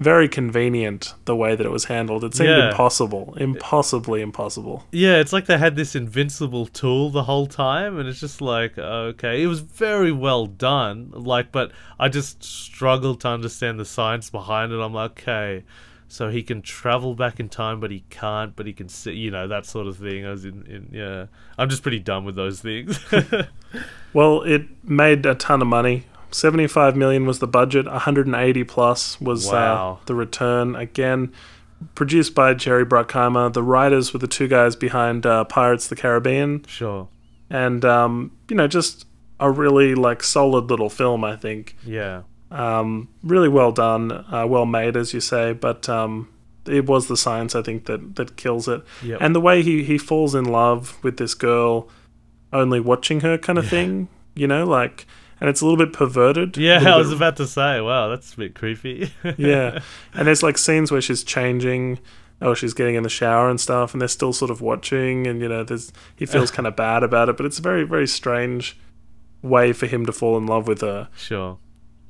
very 0.00 0.28
convenient 0.28 1.14
the 1.24 1.36
way 1.36 1.54
that 1.54 1.64
it 1.64 1.70
was 1.70 1.84
handled. 1.84 2.24
It 2.24 2.34
seemed 2.34 2.50
Yeah. 2.50 2.70
impossible, 2.70 3.34
impossibly 3.38 4.20
impossible. 4.20 4.84
Yeah, 4.90 5.16
it's 5.20 5.32
like 5.32 5.46
they 5.46 5.56
had 5.58 5.76
this 5.76 5.94
invincible 5.94 6.66
tool 6.66 7.10
the 7.10 7.24
whole 7.24 7.46
time, 7.46 7.98
and 7.98 8.08
it's 8.08 8.20
just 8.20 8.40
like 8.40 8.76
okay, 8.76 9.42
it 9.42 9.46
was 9.46 9.60
very 9.60 10.12
well 10.12 10.46
done. 10.46 11.10
Like, 11.12 11.52
but 11.52 11.70
I 11.98 12.08
just 12.08 12.42
struggled 12.42 13.20
to 13.20 13.28
understand 13.28 13.78
the 13.78 13.84
science 13.84 14.30
behind 14.30 14.72
it. 14.72 14.80
I'm 14.80 14.92
like, 14.92 15.12
okay, 15.22 15.64
so 16.08 16.28
he 16.28 16.42
can 16.42 16.60
travel 16.60 17.14
back 17.14 17.38
in 17.40 17.48
time, 17.48 17.78
but 17.80 17.90
he 17.90 18.04
can't. 18.10 18.54
But 18.56 18.66
he 18.66 18.72
can 18.72 18.88
see, 18.88 19.12
you 19.14 19.30
know, 19.30 19.46
that 19.48 19.64
sort 19.64 19.86
of 19.86 19.96
thing. 19.96 20.26
I 20.26 20.30
was 20.30 20.44
in, 20.44 20.66
in 20.66 20.88
yeah. 20.92 21.26
I'm 21.56 21.68
just 21.70 21.82
pretty 21.82 22.00
dumb 22.00 22.24
with 22.24 22.34
those 22.34 22.60
things. 22.60 22.98
Well, 24.12 24.42
it 24.42 24.62
made 24.84 25.26
a 25.26 25.34
ton 25.34 25.60
of 25.60 25.66
money. 25.66 26.04
75 26.34 26.96
million 26.96 27.26
was 27.26 27.38
the 27.38 27.46
budget, 27.46 27.86
180 27.86 28.64
plus 28.64 29.20
was 29.20 29.46
Wow. 29.46 29.98
uh, 30.00 30.04
the 30.06 30.14
return. 30.16 30.74
Again, 30.74 31.32
produced 31.94 32.34
by 32.34 32.54
Jerry 32.54 32.84
Bruckheimer. 32.84 33.52
The 33.52 33.62
writers 33.62 34.12
were 34.12 34.18
the 34.18 34.26
two 34.26 34.48
guys 34.48 34.74
behind 34.74 35.24
uh, 35.26 35.44
Pirates 35.44 35.84
of 35.86 35.90
the 35.90 35.96
Caribbean. 35.96 36.64
sure. 36.66 37.08
And, 37.50 37.84
um, 37.84 38.32
you 38.48 38.56
know, 38.56 38.66
just 38.66 39.06
a 39.38 39.48
really, 39.50 39.94
like, 39.94 40.22
solid 40.24 40.70
little 40.70 40.90
film, 40.90 41.22
I 41.24 41.36
think. 41.36 41.76
Yeah. 41.86 42.22
Um, 42.50 43.08
really 43.22 43.48
well 43.48 43.70
done, 43.70 44.10
uh, 44.12 44.46
well 44.48 44.66
made, 44.66 44.96
as 44.96 45.14
you 45.14 45.20
say, 45.20 45.52
but 45.52 45.88
um, 45.88 46.28
it 46.66 46.86
was 46.86 47.06
the 47.06 47.16
science, 47.16 47.54
I 47.54 47.62
think, 47.62 47.84
that, 47.86 48.16
that 48.16 48.36
kills 48.36 48.66
it. 48.66 48.82
Yep. 49.04 49.18
And 49.20 49.34
the 49.36 49.40
way 49.40 49.62
he, 49.62 49.84
he 49.84 49.98
falls 49.98 50.34
in 50.34 50.44
love 50.46 50.98
with 51.04 51.16
this 51.18 51.34
girl, 51.34 51.88
only 52.52 52.80
watching 52.80 53.20
her 53.20 53.38
kind 53.38 53.58
of 53.58 53.64
Yeah. 53.66 53.70
thing, 53.70 54.08
you 54.34 54.46
know, 54.48 54.64
like, 54.64 55.06
and 55.44 55.50
it's 55.50 55.60
a 55.60 55.66
little 55.66 55.76
bit 55.76 55.92
perverted. 55.92 56.56
Yeah, 56.56 56.94
I 56.94 56.96
was 56.96 57.08
bit- 57.08 57.16
about 57.16 57.36
to 57.36 57.46
say, 57.46 57.82
wow, 57.82 58.08
that's 58.08 58.32
a 58.32 58.36
bit 58.38 58.54
creepy. 58.54 59.12
yeah, 59.36 59.80
and 60.14 60.26
there's 60.26 60.42
like 60.42 60.56
scenes 60.56 60.90
where 60.90 61.02
she's 61.02 61.22
changing. 61.22 61.98
or 62.40 62.56
she's 62.56 62.72
getting 62.72 62.94
in 62.94 63.02
the 63.02 63.10
shower 63.10 63.50
and 63.50 63.60
stuff, 63.60 63.92
and 63.92 64.00
they're 64.00 64.08
still 64.08 64.32
sort 64.32 64.50
of 64.50 64.62
watching, 64.62 65.26
and 65.26 65.42
you 65.42 65.48
know, 65.48 65.62
there's 65.64 65.92
he 66.16 66.24
feels 66.24 66.50
kind 66.56 66.66
of 66.66 66.74
bad 66.76 67.02
about 67.02 67.28
it, 67.28 67.36
but 67.36 67.44
it's 67.44 67.58
a 67.58 67.62
very, 67.62 67.84
very 67.84 68.06
strange 68.08 68.78
way 69.42 69.72
for 69.74 69.86
him 69.86 70.06
to 70.06 70.12
fall 70.12 70.38
in 70.38 70.46
love 70.46 70.66
with 70.66 70.80
her. 70.80 71.08
Sure. 71.16 71.58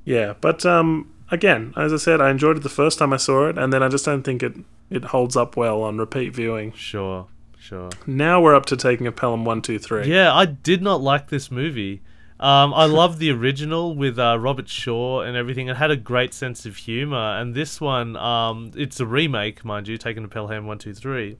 Yeah, 0.04 0.34
but 0.40 0.64
um, 0.64 1.12
again, 1.32 1.72
as 1.76 1.92
I 1.92 1.96
said, 1.96 2.20
I 2.20 2.30
enjoyed 2.30 2.56
it 2.56 2.62
the 2.62 2.68
first 2.68 2.98
time 3.00 3.12
I 3.12 3.16
saw 3.16 3.48
it, 3.48 3.58
and 3.58 3.72
then 3.72 3.82
I 3.82 3.88
just 3.88 4.04
don't 4.04 4.22
think 4.22 4.42
it 4.44 4.54
it 4.90 5.06
holds 5.06 5.36
up 5.36 5.56
well 5.56 5.82
on 5.82 5.98
repeat 5.98 6.34
viewing. 6.34 6.72
Sure. 6.72 7.26
Sure. 7.58 7.88
Now 8.06 8.42
we're 8.42 8.54
up 8.54 8.66
to 8.66 8.76
taking 8.76 9.06
a 9.06 9.12
Pelham 9.12 9.46
one, 9.46 9.62
two, 9.62 9.78
three. 9.78 10.06
Yeah, 10.06 10.34
I 10.34 10.44
did 10.44 10.82
not 10.82 11.00
like 11.00 11.30
this 11.30 11.50
movie. 11.50 12.02
Um, 12.44 12.74
I 12.74 12.84
love 12.84 13.18
the 13.18 13.30
original 13.30 13.94
with 13.94 14.18
uh, 14.18 14.38
Robert 14.38 14.68
Shaw 14.68 15.22
and 15.22 15.34
everything. 15.34 15.68
It 15.68 15.76
had 15.76 15.90
a 15.90 15.96
great 15.96 16.34
sense 16.34 16.66
of 16.66 16.76
humor, 16.76 17.38
and 17.38 17.54
this 17.54 17.80
one, 17.80 18.16
um, 18.16 18.70
it's 18.76 19.00
a 19.00 19.06
remake, 19.06 19.64
mind 19.64 19.88
you, 19.88 19.96
taken 19.96 20.24
to 20.24 20.28
Pelham 20.28 20.66
One 20.66 20.76
Two 20.76 20.92
Three. 20.92 21.38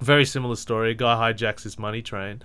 Very 0.00 0.24
similar 0.24 0.56
story. 0.56 0.92
A 0.92 0.94
guy 0.94 1.14
hijacks 1.30 1.64
this 1.64 1.78
money 1.78 2.00
train, 2.00 2.40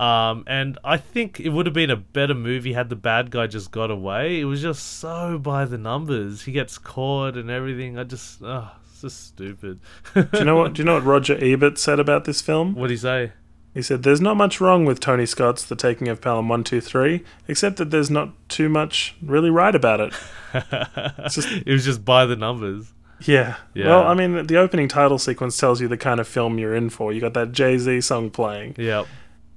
um, 0.00 0.42
and 0.48 0.78
I 0.82 0.96
think 0.96 1.38
it 1.38 1.50
would 1.50 1.66
have 1.66 1.74
been 1.76 1.90
a 1.90 1.96
better 1.96 2.34
movie 2.34 2.72
had 2.72 2.88
the 2.88 2.96
bad 2.96 3.30
guy 3.30 3.46
just 3.46 3.70
got 3.70 3.88
away. 3.88 4.40
It 4.40 4.46
was 4.46 4.60
just 4.60 4.98
so 4.98 5.38
by 5.38 5.64
the 5.64 5.78
numbers. 5.78 6.42
He 6.42 6.50
gets 6.50 6.76
caught 6.76 7.36
and 7.36 7.48
everything. 7.48 8.00
I 8.00 8.02
just, 8.02 8.42
oh, 8.42 8.72
it's 8.90 9.02
just 9.02 9.28
stupid. 9.28 9.78
Do 10.12 10.28
you 10.32 10.44
know 10.44 10.56
what? 10.56 10.72
Do 10.72 10.82
you 10.82 10.86
know 10.86 10.94
what 10.94 11.04
Roger 11.14 11.38
Ebert 11.40 11.78
said 11.78 12.00
about 12.00 12.24
this 12.24 12.42
film? 12.42 12.74
What 12.74 12.88
did 12.88 12.94
he 12.94 12.98
say? 12.98 13.32
He 13.76 13.82
said, 13.82 14.02
"There's 14.02 14.20
not 14.22 14.36
much 14.36 14.60
wrong 14.60 14.84
with 14.86 15.00
Tony 15.00 15.26
Scott's 15.26 15.62
The 15.64 15.76
Taking 15.76 16.08
of 16.08 16.20
Pelham 16.20 16.48
One, 16.48 16.64
Two, 16.64 16.80
Three, 16.80 17.22
except 17.46 17.76
that 17.76 17.90
there's 17.90 18.10
not 18.10 18.30
too 18.48 18.68
much 18.68 19.14
really 19.22 19.50
right 19.50 19.74
about 19.74 20.00
it." 20.00 20.12
just- 21.30 21.48
it 21.66 21.66
was 21.72 21.84
just 21.84 22.04
by 22.04 22.24
the 22.26 22.36
numbers. 22.36 22.92
Yeah. 23.20 23.56
Yeah. 23.74 23.86
Well, 23.88 24.06
I 24.06 24.14
mean, 24.14 24.46
the 24.46 24.56
opening 24.56 24.88
title 24.88 25.18
sequence 25.18 25.56
tells 25.56 25.80
you 25.80 25.88
the 25.88 25.96
kind 25.96 26.20
of 26.20 26.28
film 26.28 26.58
you're 26.58 26.74
in 26.74 26.90
for. 26.90 27.12
You 27.12 27.20
got 27.20 27.34
that 27.34 27.52
Jay 27.52 27.78
Z 27.78 28.00
song 28.02 28.30
playing, 28.30 28.74
Yep. 28.78 29.06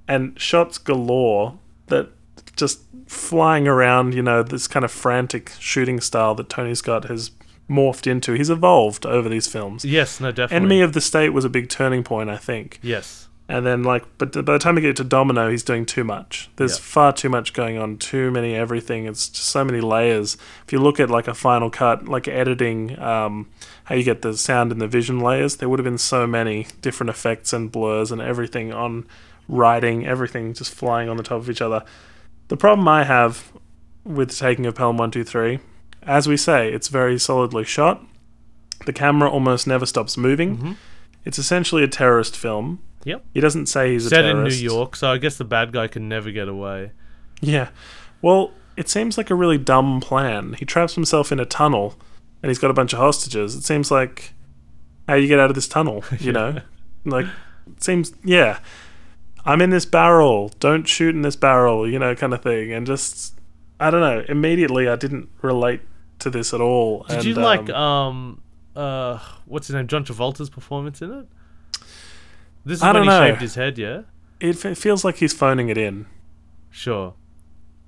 and 0.08 0.38
shots 0.40 0.78
galore 0.78 1.58
that 1.88 2.08
just 2.56 2.80
flying 3.06 3.66
around. 3.68 4.14
You 4.14 4.22
know, 4.22 4.42
this 4.42 4.66
kind 4.66 4.84
of 4.84 4.90
frantic 4.90 5.52
shooting 5.58 6.00
style 6.00 6.34
that 6.36 6.48
Tony 6.48 6.74
Scott 6.74 7.04
has 7.06 7.30
morphed 7.70 8.06
into. 8.06 8.32
He's 8.32 8.50
evolved 8.50 9.06
over 9.06 9.28
these 9.28 9.46
films. 9.46 9.84
Yes, 9.84 10.20
no, 10.20 10.30
definitely. 10.30 10.56
Enemy 10.56 10.80
of 10.82 10.92
the 10.92 11.00
State 11.00 11.30
was 11.30 11.44
a 11.44 11.48
big 11.50 11.68
turning 11.68 12.02
point, 12.02 12.28
I 12.30 12.36
think. 12.36 12.80
Yes. 12.82 13.28
And 13.50 13.66
then, 13.66 13.82
like, 13.82 14.04
but 14.16 14.32
by 14.44 14.52
the 14.52 14.60
time 14.60 14.76
you 14.76 14.82
get 14.82 14.94
to 14.98 15.02
Domino, 15.04 15.50
he's 15.50 15.64
doing 15.64 15.84
too 15.84 16.04
much. 16.04 16.48
There's 16.54 16.76
Yeah. 16.78 16.82
far 16.84 17.12
too 17.12 17.28
much 17.28 17.52
going 17.52 17.78
on, 17.78 17.96
too 17.96 18.30
many 18.30 18.54
everything. 18.54 19.06
It's 19.06 19.28
just 19.28 19.48
so 19.48 19.64
many 19.64 19.80
layers. 19.80 20.36
If 20.64 20.72
you 20.72 20.78
look 20.78 21.00
at 21.00 21.10
like 21.10 21.26
a 21.26 21.34
Final 21.34 21.68
Cut, 21.68 22.06
like 22.06 22.28
editing, 22.28 22.96
um, 23.00 23.48
how 23.86 23.96
you 23.96 24.04
get 24.04 24.22
the 24.22 24.36
sound 24.36 24.70
and 24.70 24.80
the 24.80 24.86
vision 24.86 25.18
layers, 25.18 25.56
there 25.56 25.68
would 25.68 25.80
have 25.80 25.84
been 25.84 25.98
so 25.98 26.28
many 26.28 26.68
different 26.80 27.10
effects 27.10 27.52
and 27.52 27.72
blurs 27.72 28.12
and 28.12 28.22
everything 28.22 28.72
on 28.72 29.04
writing, 29.48 30.06
everything 30.06 30.54
just 30.54 30.72
flying 30.72 31.08
on 31.08 31.16
the 31.16 31.24
top 31.24 31.38
of 31.38 31.50
each 31.50 31.60
other. 31.60 31.82
The 32.48 32.56
problem 32.56 32.86
I 32.86 33.02
have 33.02 33.50
with 34.04 34.38
taking 34.38 34.64
of 34.64 34.76
Pelham 34.76 34.96
One 34.96 35.10
Two 35.10 35.24
Three, 35.24 35.58
as 36.04 36.28
we 36.28 36.36
say, 36.36 36.72
it's 36.72 36.86
very 36.86 37.18
solidly 37.18 37.64
shot. 37.64 38.00
The 38.86 38.92
camera 38.92 39.28
almost 39.28 39.66
never 39.66 39.86
stops 39.86 40.16
moving. 40.16 40.56
Mhm. 40.56 40.76
It's 41.24 41.38
essentially 41.38 41.82
a 41.82 41.88
terrorist 41.88 42.36
film. 42.36 42.78
Yep. 43.04 43.24
He 43.32 43.40
doesn't 43.40 43.66
say 43.66 43.92
he's 43.92 44.06
a 44.06 44.10
Set 44.10 44.24
in 44.24 44.44
New. 44.44 44.50
York, 44.50 44.96
so 44.96 45.10
I 45.10 45.18
guess 45.18 45.38
the 45.38 45.44
bad 45.44 45.72
guy 45.72 45.86
can 45.86 46.08
never 46.08 46.30
get 46.30 46.48
away. 46.48 46.92
Yeah. 47.40 47.70
Well, 48.20 48.52
it 48.76 48.88
seems 48.88 49.16
like 49.16 49.30
a 49.30 49.34
really 49.34 49.58
dumb 49.58 50.00
plan. 50.00 50.54
He 50.54 50.64
traps 50.64 50.94
himself 50.94 51.32
in 51.32 51.40
a 51.40 51.46
tunnel 51.46 51.96
and 52.42 52.50
he's 52.50 52.58
got 52.58 52.70
a 52.70 52.74
bunch 52.74 52.92
of 52.92 52.98
hostages. 52.98 53.54
It 53.54 53.62
seems 53.62 53.90
like 53.90 54.32
how 55.08 55.14
you 55.14 55.28
get 55.28 55.38
out 55.38 55.50
of 55.50 55.54
this 55.54 55.68
tunnel, 55.68 56.04
you 56.18 56.32
know? 56.32 56.60
Like 57.04 57.26
it 57.66 57.82
seems 57.82 58.12
yeah. 58.24 58.60
I'm 59.44 59.62
in 59.62 59.70
this 59.70 59.86
barrel. 59.86 60.52
Don't 60.60 60.86
shoot 60.86 61.14
in 61.14 61.22
this 61.22 61.36
barrel, 61.36 61.88
you 61.88 61.98
know, 61.98 62.14
kind 62.14 62.34
of 62.34 62.42
thing. 62.42 62.72
And 62.72 62.86
just 62.86 63.34
I 63.78 63.90
don't 63.90 64.00
know, 64.00 64.24
immediately 64.28 64.88
I 64.88 64.96
didn't 64.96 65.30
relate 65.40 65.80
to 66.18 66.30
this 66.30 66.52
at 66.52 66.60
all. 66.60 67.04
Did 67.08 67.16
and, 67.16 67.24
you 67.24 67.34
like 67.34 67.70
um, 67.70 67.76
um 67.76 68.42
uh 68.76 69.18
what's 69.46 69.66
his 69.66 69.74
name 69.74 69.86
John 69.86 70.04
Travolta's 70.04 70.50
performance 70.50 71.00
in 71.00 71.10
it? 71.10 71.26
This 72.64 72.78
is 72.78 72.82
I 72.82 72.88
when 72.88 72.94
don't 72.94 73.02
he 73.04 73.08
know. 73.08 73.26
shaved 73.28 73.40
his 73.40 73.54
head, 73.54 73.78
yeah. 73.78 74.02
it, 74.40 74.64
f- 74.64 74.76
feels 74.78 75.04
like 75.04 75.16
he's 75.16 75.32
phoning 75.32 75.68
it 75.68 75.78
in 75.78 76.06
Sure. 76.70 77.14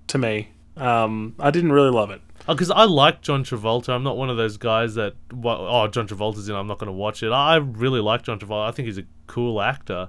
to 0.09 0.19
me. 0.19 0.49
Um, 0.77 1.35
I 1.39 1.51
didn't 1.51 1.73
really 1.73 1.91
love 1.91 2.11
it. 2.11 2.21
because 2.47 2.71
I 2.71 2.85
like 2.85 3.21
John 3.21 3.45
Travolta. 3.45 3.91
I'm 3.91 4.03
not 4.03 4.17
one 4.17 4.31
of 4.31 4.37
those 4.37 4.57
guys 4.57 4.95
that 4.95 5.15
wa- 5.31 5.85
oh 5.85 5.89
John 5.89 6.09
Travolta's 6.09 6.49
in. 6.49 6.55
I'm 6.57 6.67
not 6.67 6.79
going 6.79 6.87
to 6.89 6.93
watch 6.93 7.23
it. 7.23 7.31
I 7.31 7.57
really 7.57 8.01
like 8.01 8.23
John 8.23 8.39
Travolta. 8.39 8.69
I 8.69 8.73
think 8.73 8.87
he's 8.87 8.99
a 8.99 9.05
cool 9.27 9.61
actor. 9.61 10.09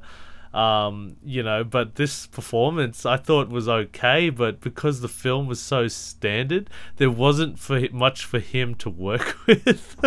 Um, 0.54 1.16
you 1.26 1.42
know, 1.44 1.64
but 1.64 1.96
this 1.96 2.28
performance 2.28 3.06
I 3.08 3.18
thought 3.18 3.50
was 3.50 3.68
okay, 3.68 4.30
but 4.30 4.62
because 4.62 5.02
the 5.02 5.08
film 5.08 5.48
was 5.48 5.60
so 5.60 5.88
standard, 5.88 6.70
there 6.98 7.10
wasn't 7.12 7.58
for 7.60 7.80
hi- 7.80 7.90
much 7.92 8.24
for 8.24 8.40
him 8.40 8.76
to 8.76 8.90
work 8.90 9.36
with. 9.48 9.98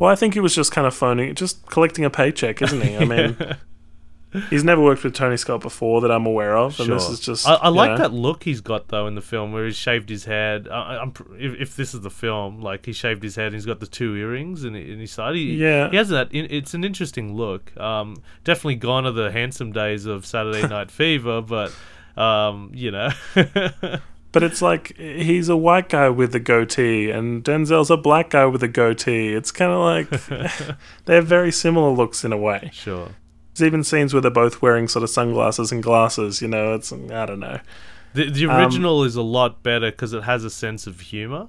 Well, 0.00 0.10
I 0.10 0.16
think 0.16 0.34
he 0.34 0.40
was 0.40 0.54
just 0.54 0.72
kind 0.72 0.86
of 0.86 0.94
phoning, 0.94 1.34
just 1.36 1.66
collecting 1.66 2.04
a 2.04 2.10
paycheck, 2.10 2.60
isn't 2.62 2.80
he? 2.80 2.96
I 2.96 3.04
mean, 3.04 3.36
he's 4.48 4.64
never 4.64 4.80
worked 4.80 5.04
with 5.04 5.12
Tony 5.14 5.36
Scott 5.36 5.60
before 5.60 6.00
that 6.00 6.10
I'm 6.10 6.24
aware 6.24 6.56
of, 6.56 6.80
and 6.80 6.90
this 6.90 7.08
is 7.10 7.20
just. 7.20 7.46
I, 7.46 7.54
I 7.54 7.68
like 7.68 7.90
know, 7.92 7.98
that 7.98 8.12
look 8.12 8.44
he's 8.44 8.60
got 8.62 8.88
though 8.88 9.06
in 9.06 9.14
the 9.14 9.20
film 9.20 9.52
where 9.52 9.66
he's 9.66 9.76
shaved 9.76 10.08
his 10.08 10.24
head. 10.24 10.68
I, 10.68 10.96
I'm 10.96 11.12
if, 11.38 11.60
if 11.60 11.76
this 11.76 11.92
is 11.92 12.00
the 12.00 12.10
film, 12.10 12.60
like 12.62 12.86
he 12.86 12.92
shaved 12.94 13.22
his 13.22 13.36
head 13.36 13.46
and 13.48 13.54
he's 13.54 13.66
got 13.66 13.80
the 13.80 13.86
two 13.86 14.16
earrings 14.16 14.64
in, 14.64 14.74
in 14.74 14.98
his 15.00 15.12
side. 15.12 15.34
He, 15.34 15.56
Yeah. 15.56 15.90
he 15.90 15.96
has 15.98 16.08
that. 16.08 16.28
It's 16.32 16.72
an 16.72 16.82
interesting 16.82 17.34
look. 17.36 17.76
Um, 17.76 18.16
definitely 18.42 18.76
gone 18.76 19.04
are 19.06 19.12
the 19.12 19.30
handsome 19.30 19.70
days 19.70 20.06
of 20.06 20.24
Saturday 20.24 20.66
Night 20.66 20.90
Fever, 20.92 21.42
but 21.42 21.74
um, 22.16 22.70
you 22.74 22.90
know, 22.90 23.10
But 24.32 24.42
it's 24.44 24.62
like 24.62 24.96
he's 24.96 25.48
a 25.48 25.56
white 25.56 25.88
guy 25.88 26.08
with 26.08 26.34
a 26.34 26.40
goatee, 26.40 27.10
and 27.10 27.42
Denzel's 27.42 27.90
a 27.90 27.96
black 27.96 28.30
guy 28.30 28.46
with 28.46 28.62
a 28.62 28.68
goatee. 28.68 29.34
It's 29.34 29.50
kind 29.50 29.72
of 29.72 29.80
like 29.80 30.68
they 31.06 31.16
have 31.16 31.26
very 31.26 31.50
similar 31.50 31.90
looks 31.90 32.24
in 32.24 32.32
a 32.32 32.36
way. 32.36 32.70
sure. 32.72 33.08
There's 33.54 33.66
even 33.66 33.82
scenes 33.82 34.14
where 34.14 34.20
they're 34.20 34.30
both 34.30 34.62
wearing 34.62 34.86
sort 34.86 35.02
of 35.02 35.10
sunglasses 35.10 35.72
and 35.72 35.82
glasses. 35.82 36.40
You 36.40 36.48
know, 36.48 36.74
it's 36.74 36.92
I 36.92 37.26
don't 37.26 37.40
know. 37.40 37.58
The 38.14 38.30
the 38.30 38.46
Um, 38.46 38.60
original 38.60 39.02
is 39.04 39.16
a 39.16 39.22
lot 39.22 39.62
better 39.64 39.90
because 39.90 40.12
it 40.12 40.22
has 40.22 40.44
a 40.44 40.50
sense 40.50 40.86
of 40.86 41.00
humor. 41.00 41.48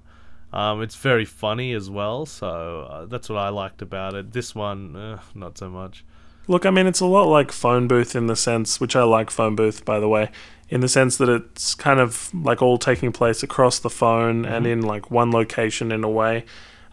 Um, 0.51 0.81
it's 0.81 0.95
very 0.95 1.23
funny 1.23 1.71
as 1.73 1.89
well, 1.89 2.25
so 2.25 2.87
uh, 2.89 3.05
that's 3.05 3.29
what 3.29 3.37
I 3.37 3.49
liked 3.49 3.81
about 3.81 4.15
it. 4.15 4.33
This 4.33 4.53
one, 4.53 4.95
uh, 4.95 5.19
not 5.33 5.57
so 5.57 5.69
much. 5.69 6.03
Look, 6.47 6.65
I 6.65 6.71
mean, 6.71 6.87
it's 6.87 6.99
a 6.99 7.05
lot 7.05 7.27
like 7.29 7.51
Phone 7.53 7.87
Booth 7.87 8.15
in 8.15 8.25
the 8.27 8.35
sense, 8.35 8.81
which 8.81 8.95
I 8.95 9.03
like 9.03 9.29
Phone 9.29 9.55
Booth, 9.55 9.85
by 9.85 9.99
the 10.01 10.09
way, 10.09 10.29
in 10.71 10.81
the 10.81 10.87
sense 10.87 11.17
that 11.17 11.29
it's 11.29 11.75
kind 11.75 11.99
of 11.99 12.33
like 12.33 12.61
all 12.61 12.77
taking 12.79 13.11
place 13.11 13.43
across 13.43 13.77
the 13.77 13.89
phone 13.89 14.45
and 14.45 14.65
in 14.65 14.81
like 14.81 15.11
one 15.11 15.29
location 15.29 15.91
in 15.91 16.03
a 16.03 16.09
way. 16.09 16.45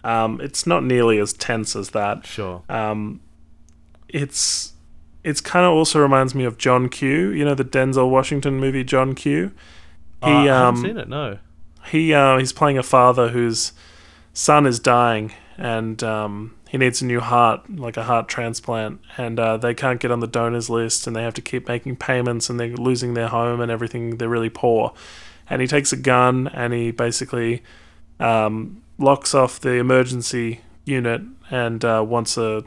Um, 0.05 0.41
it's 0.43 0.66
not 0.66 0.85
nearly 0.85 1.18
as 1.18 1.33
tense 1.33 1.74
as 1.74 1.91
that. 1.91 2.26
Sure. 2.26 2.62
Um, 2.68 3.20
it's 4.09 4.74
it's 5.24 5.41
kind 5.41 5.64
of 5.64 5.72
also 5.72 6.01
reminds 6.01 6.35
me 6.35 6.45
of 6.45 6.59
John 6.59 6.89
Q. 6.89 7.31
You 7.31 7.45
know 7.45 7.55
the 7.55 7.64
Denzel 7.64 8.11
Washington 8.11 8.59
movie 8.61 8.85
John 8.85 9.14
Q. 9.14 9.53
He 10.22 10.26
Uh, 10.26 10.29
I 10.29 10.45
haven't 10.45 10.53
um 10.53 10.76
seen 10.83 10.99
it. 10.99 11.09
No. 11.09 11.39
he 11.87 12.12
uh, 12.12 12.37
he's 12.39 12.53
playing 12.53 12.79
a 12.79 12.83
father 12.83 13.29
whose 13.29 13.72
son 14.33 14.66
is 14.66 14.79
dying 14.81 15.33
and 15.57 16.03
um, 16.05 16.55
he 16.69 16.79
needs 16.79 17.03
a 17.03 17.07
new 17.07 17.21
heart, 17.21 17.69
like 17.69 17.97
a 17.97 18.05
heart 18.05 18.29
transplant, 18.29 19.01
and 19.16 19.41
uh, 19.41 19.57
they 19.57 19.75
can't 19.75 20.01
get 20.01 20.11
on 20.11 20.21
the 20.21 20.27
donors 20.27 20.69
list, 20.69 21.07
and 21.07 21.16
they 21.16 21.23
have 21.23 21.35
to 21.35 21.43
keep 21.43 21.66
making 21.66 21.97
payments, 21.97 22.51
and 22.51 22.61
they're 22.61 22.77
losing 22.77 23.14
their 23.14 23.29
home 23.29 23.61
and 23.61 23.71
everything. 23.71 24.19
They're 24.19 24.29
really 24.29 24.51
poor, 24.51 24.93
and 25.51 25.61
he 25.61 25.69
takes 25.69 25.93
a 25.93 25.97
gun 25.97 26.49
and 26.49 26.73
he 26.73 26.91
basically 26.91 27.62
um, 28.21 28.83
locks 28.99 29.35
off 29.35 29.61
the 29.61 29.75
emergency 29.75 30.61
unit 30.85 31.23
and 31.51 31.85
uh, 31.85 32.05
wants 32.07 32.37
a 32.37 32.64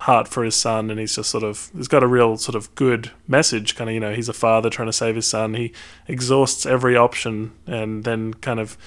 heart 0.00 0.28
for 0.28 0.44
his 0.44 0.54
son 0.54 0.90
and 0.90 0.98
he's 0.98 1.14
just 1.14 1.28
sort 1.28 1.44
of 1.44 1.70
he's 1.76 1.88
got 1.88 2.02
a 2.02 2.06
real 2.06 2.36
sort 2.38 2.54
of 2.54 2.74
good 2.74 3.10
message 3.28 3.76
kind 3.76 3.90
of 3.90 3.94
you 3.94 4.00
know 4.00 4.14
he's 4.14 4.30
a 4.30 4.32
father 4.32 4.70
trying 4.70 4.88
to 4.88 4.92
save 4.94 5.14
his 5.14 5.26
son 5.26 5.52
he 5.52 5.72
exhausts 6.08 6.64
every 6.64 6.96
option 6.96 7.52
and 7.66 8.04
then 8.04 8.32
kind 8.32 8.58
of 8.58 8.78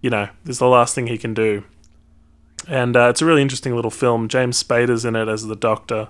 you 0.00 0.08
know 0.08 0.28
is 0.46 0.60
the 0.60 0.68
last 0.68 0.94
thing 0.94 1.08
he 1.08 1.18
can 1.18 1.34
do 1.34 1.64
and 2.70 2.96
uh, 2.96 3.08
it's 3.10 3.20
a 3.20 3.26
really 3.26 3.42
interesting 3.42 3.74
little 3.74 3.90
film 3.90 4.28
james 4.28 4.62
spader's 4.62 5.04
in 5.04 5.16
it 5.16 5.28
as 5.28 5.46
the 5.46 5.56
doctor 5.56 6.08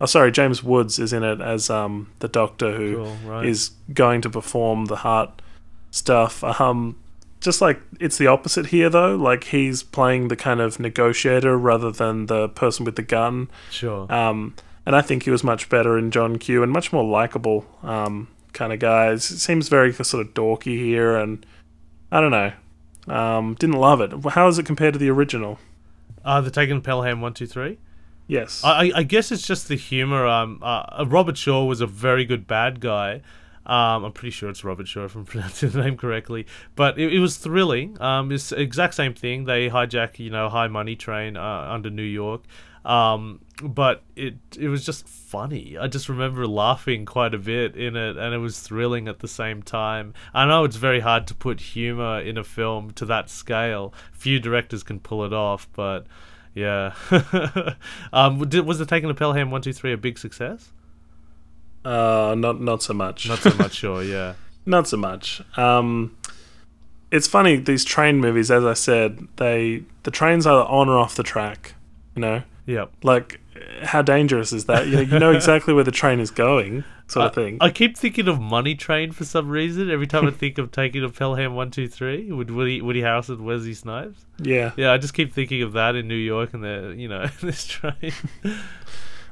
oh 0.00 0.06
sorry 0.06 0.30
james 0.30 0.62
woods 0.62 0.98
is 0.98 1.12
in 1.12 1.22
it 1.24 1.40
as 1.40 1.70
um, 1.70 2.10
the 2.20 2.28
doctor 2.28 2.76
who 2.76 3.04
is 3.42 3.68
Cool, 3.70 3.86
right. 3.88 3.94
going 3.94 4.20
to 4.22 4.30
perform 4.30 4.84
the 4.86 4.96
heart 4.96 5.42
stuff 5.90 6.44
um, 6.60 6.96
just 7.40 7.60
like 7.60 7.80
it's 7.98 8.18
the 8.18 8.26
opposite 8.26 8.66
here 8.66 8.90
though 8.90 9.16
like 9.16 9.44
he's 9.44 9.82
playing 9.82 10.28
the 10.28 10.36
kind 10.36 10.60
of 10.60 10.78
negotiator 10.78 11.56
rather 11.56 11.90
than 11.90 12.26
the 12.26 12.48
person 12.50 12.84
with 12.84 12.96
the 12.96 13.02
gun 13.02 13.48
Sure. 13.70 14.10
um, 14.12 14.54
and 14.86 14.96
I 14.96 15.02
think 15.02 15.24
he 15.24 15.30
was 15.30 15.44
much 15.44 15.68
better 15.68 15.98
in 15.98 16.10
John 16.10 16.38
Q 16.38 16.62
and 16.62 16.72
much 16.72 16.94
more 16.94 17.04
likable 17.04 17.66
um, 17.82 18.26
kind 18.54 18.72
of 18.72 18.78
guy. 18.78 19.12
It 19.12 19.20
seems 19.20 19.68
very 19.68 19.92
sort 19.92 20.26
of 20.26 20.32
dorky 20.32 20.78
here, 20.78 21.14
and 21.14 21.44
I 22.10 22.22
don't 22.22 22.30
know. 22.30 22.52
Um, 23.06 23.54
didn't 23.56 23.76
love 23.76 24.00
it. 24.00 24.12
How 24.30 24.48
is 24.48 24.58
it 24.58 24.64
compared 24.64 24.94
to 24.94 24.98
the 24.98 25.10
original? 25.10 25.58
Uh, 26.28 26.40
the 26.42 26.50
Taken 26.50 26.82
Pelham 26.82 27.20
one 27.22 27.32
two 27.32 27.46
three. 27.46 27.78
Yes. 28.26 28.62
I, 28.62 28.92
I- 28.94 29.02
guess 29.04 29.32
it's 29.32 29.46
just 29.46 29.68
the 29.68 29.76
humor. 29.76 30.26
Um, 30.26 30.58
uh, 30.62 31.04
Robert 31.08 31.38
Shaw 31.38 31.64
was 31.64 31.80
a 31.80 31.86
very 31.86 32.26
good 32.26 32.46
bad 32.46 32.80
guy. 32.80 33.22
Um, 33.64 34.04
I'm 34.04 34.12
pretty 34.12 34.30
sure 34.30 34.50
it's 34.50 34.62
Robert 34.64 34.86
Shaw 34.88 35.04
if 35.06 35.14
I'm 35.14 35.24
pronouncing 35.32 35.70
the 35.70 35.82
name 35.82 35.96
correctly. 35.96 36.46
But 36.76 36.98
it, 36.98 37.14
it 37.14 37.18
was 37.20 37.38
thrilling. 37.38 38.00
Um, 38.02 38.30
it's 38.30 38.50
the 38.50 38.60
exact 38.60 38.94
same 38.94 39.14
thing. 39.14 39.44
They 39.44 39.70
hijack, 39.70 40.18
you 40.18 40.28
know, 40.30 40.48
high 40.50 40.68
money 40.68 40.96
train 40.96 41.36
uh, 41.38 41.66
under 41.70 41.88
New 41.90 42.02
York. 42.02 42.42
Um, 42.84 43.40
but 43.62 44.02
it 44.16 44.36
it 44.58 44.68
was 44.68 44.84
just 44.84 45.08
funny. 45.08 45.76
I 45.78 45.88
just 45.88 46.08
remember 46.08 46.46
laughing 46.46 47.04
quite 47.04 47.34
a 47.34 47.38
bit 47.38 47.76
in 47.76 47.96
it, 47.96 48.16
and 48.16 48.34
it 48.34 48.38
was 48.38 48.60
thrilling 48.60 49.08
at 49.08 49.20
the 49.20 49.28
same 49.28 49.62
time. 49.62 50.14
I 50.32 50.46
know 50.46 50.64
it's 50.64 50.76
very 50.76 51.00
hard 51.00 51.26
to 51.28 51.34
put 51.34 51.60
humor 51.60 52.20
in 52.20 52.38
a 52.38 52.44
film 52.44 52.92
to 52.92 53.04
that 53.06 53.30
scale. 53.30 53.92
Few 54.12 54.38
directors 54.40 54.82
can 54.82 55.00
pull 55.00 55.24
it 55.24 55.32
off, 55.32 55.68
but 55.72 56.06
yeah. 56.54 56.94
um, 58.12 58.48
did, 58.48 58.66
was 58.66 58.78
the 58.78 58.86
Taking 58.86 59.08
the 59.08 59.14
Pelham 59.14 59.50
one 59.50 59.62
two 59.62 59.72
three 59.72 59.92
a 59.92 59.96
big 59.96 60.18
success? 60.18 60.72
uh, 61.84 62.34
not 62.36 62.60
not 62.60 62.82
so 62.82 62.94
much. 62.94 63.28
Not 63.28 63.38
so 63.38 63.54
much, 63.54 63.74
sure. 63.82 64.02
Yeah. 64.02 64.34
Not 64.66 64.86
so 64.86 64.96
much. 64.96 65.40
Um, 65.56 66.16
it's 67.10 67.26
funny 67.26 67.56
these 67.56 67.84
train 67.84 68.18
movies. 68.18 68.50
As 68.50 68.64
I 68.64 68.74
said, 68.74 69.26
they 69.36 69.84
the 70.02 70.10
trains 70.10 70.46
are 70.46 70.66
on 70.66 70.88
or 70.88 70.98
off 70.98 71.14
the 71.14 71.22
track. 71.22 71.74
You 72.14 72.22
know, 72.22 72.42
Yep. 72.68 72.92
like 73.02 73.40
how 73.82 74.02
dangerous 74.02 74.52
is 74.52 74.66
that? 74.66 74.86
You 74.86 74.96
know, 74.96 75.00
you 75.00 75.18
know 75.18 75.32
exactly 75.32 75.72
where 75.72 75.84
the 75.84 75.90
train 75.90 76.20
is 76.20 76.30
going, 76.30 76.84
sort 77.06 77.26
of 77.26 77.34
thing. 77.34 77.56
I 77.60 77.70
keep 77.70 77.96
thinking 77.96 78.28
of 78.28 78.40
Money 78.40 78.74
Train 78.74 79.10
for 79.12 79.24
some 79.24 79.48
reason. 79.48 79.90
Every 79.90 80.06
time 80.06 80.26
I 80.26 80.30
think 80.30 80.58
of 80.58 80.70
taking 80.70 81.02
a 81.02 81.08
Pelham 81.08 81.54
one 81.54 81.70
two 81.70 81.88
three 81.88 82.30
with 82.30 82.50
Woody 82.50 82.82
Woody 82.82 83.00
Harrelson 83.00 83.30
and 83.30 83.46
Wesley 83.46 83.74
Snipes. 83.74 84.24
yeah. 84.38 84.72
Yeah, 84.76 84.92
I 84.92 84.98
just 84.98 85.14
keep 85.14 85.32
thinking 85.32 85.62
of 85.62 85.72
that 85.72 85.96
in 85.96 86.06
New 86.08 86.14
York 86.14 86.52
and 86.54 86.62
the 86.62 86.94
you 86.96 87.08
know 87.08 87.26
this 87.40 87.66
train. 87.66 88.12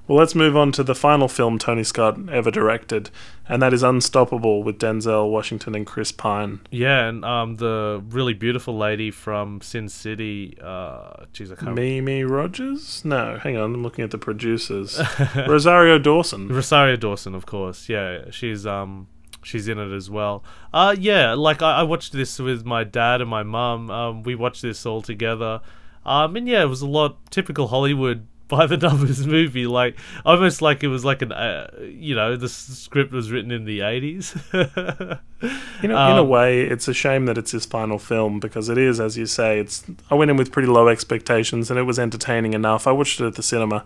Well, 0.08 0.18
let's 0.18 0.34
move 0.36 0.56
on 0.56 0.70
to 0.72 0.84
the 0.84 0.94
final 0.94 1.26
film 1.26 1.58
Tony 1.58 1.82
Scott 1.82 2.16
ever 2.30 2.50
directed, 2.52 3.10
and 3.48 3.60
that 3.60 3.72
is 3.72 3.82
Unstoppable 3.82 4.62
with 4.62 4.78
Denzel 4.78 5.30
Washington 5.30 5.74
and 5.74 5.84
Chris 5.84 6.12
Pine. 6.12 6.60
yeah, 6.70 7.08
and 7.08 7.24
um 7.24 7.56
the 7.56 8.02
really 8.10 8.32
beautiful 8.34 8.76
lady 8.76 9.10
from 9.10 9.60
Sin 9.60 9.88
City. 9.88 10.56
Uh, 10.62 11.24
geez, 11.32 11.50
I 11.50 11.56
can't. 11.56 11.74
Mimi 11.74 12.22
Rogers? 12.22 13.04
No, 13.04 13.36
hang 13.38 13.56
on. 13.56 13.74
I'm 13.74 13.82
looking 13.82 14.04
at 14.04 14.12
the 14.12 14.18
producers. 14.18 15.00
Rosario 15.48 15.98
Dawson. 15.98 16.48
Rosario 16.48 16.96
Dawson, 16.96 17.34
of 17.34 17.46
course. 17.46 17.88
Yeah, 17.88 18.30
she's 18.30 18.64
um 18.64 19.08
she's 19.42 19.66
in 19.66 19.78
it 19.78 19.92
as 19.92 20.08
well. 20.08 20.44
Uh 20.72 20.94
yeah, 20.96 21.34
like 21.34 21.62
I, 21.62 21.80
I 21.80 21.82
watched 21.82 22.12
this 22.12 22.38
with 22.38 22.64
my 22.64 22.84
dad 22.84 23.20
and 23.20 23.28
my 23.28 23.42
mum. 23.42 23.90
Um, 23.90 24.22
we 24.22 24.34
watched 24.36 24.62
this 24.62 24.86
all 24.86 25.02
together. 25.02 25.60
Um, 26.04 26.36
and 26.36 26.46
yeah, 26.46 26.62
it 26.62 26.66
was 26.66 26.82
a 26.82 26.86
lot 26.86 27.18
typical 27.32 27.66
Hollywood 27.66 28.28
by 28.48 28.66
the 28.66 28.76
numbers 28.76 29.26
movie. 29.26 29.66
Like 29.66 29.96
almost 30.24 30.62
like 30.62 30.82
it 30.84 30.88
was 30.88 31.04
like 31.04 31.22
an 31.22 31.32
uh, 31.32 31.68
you 31.80 32.14
know 32.14 32.36
the 32.36 32.48
script 32.48 33.12
was 33.12 33.30
written 33.30 33.50
in 33.50 33.64
the 33.64 33.80
eighties. 33.82 34.36
You 35.82 35.88
know, 35.90 36.10
in 36.10 36.16
a 36.16 36.22
Um, 36.22 36.28
way, 36.28 36.62
it's 36.62 36.88
a 36.88 36.94
shame 36.94 37.26
that 37.26 37.36
it's 37.36 37.50
his 37.50 37.66
final 37.66 37.98
film 37.98 38.40
because 38.40 38.70
it 38.70 38.78
is, 38.78 38.98
as 38.98 39.18
you 39.18 39.26
say, 39.26 39.60
it's. 39.60 39.84
I 40.10 40.14
went 40.14 40.30
in 40.30 40.38
with 40.38 40.50
pretty 40.50 40.68
low 40.68 40.88
expectations, 40.88 41.70
and 41.70 41.78
it 41.78 41.82
was 41.82 41.98
entertaining 41.98 42.54
enough. 42.54 42.86
I 42.86 42.92
watched 42.92 43.20
it 43.20 43.26
at 43.26 43.34
the 43.34 43.42
cinema, 43.42 43.84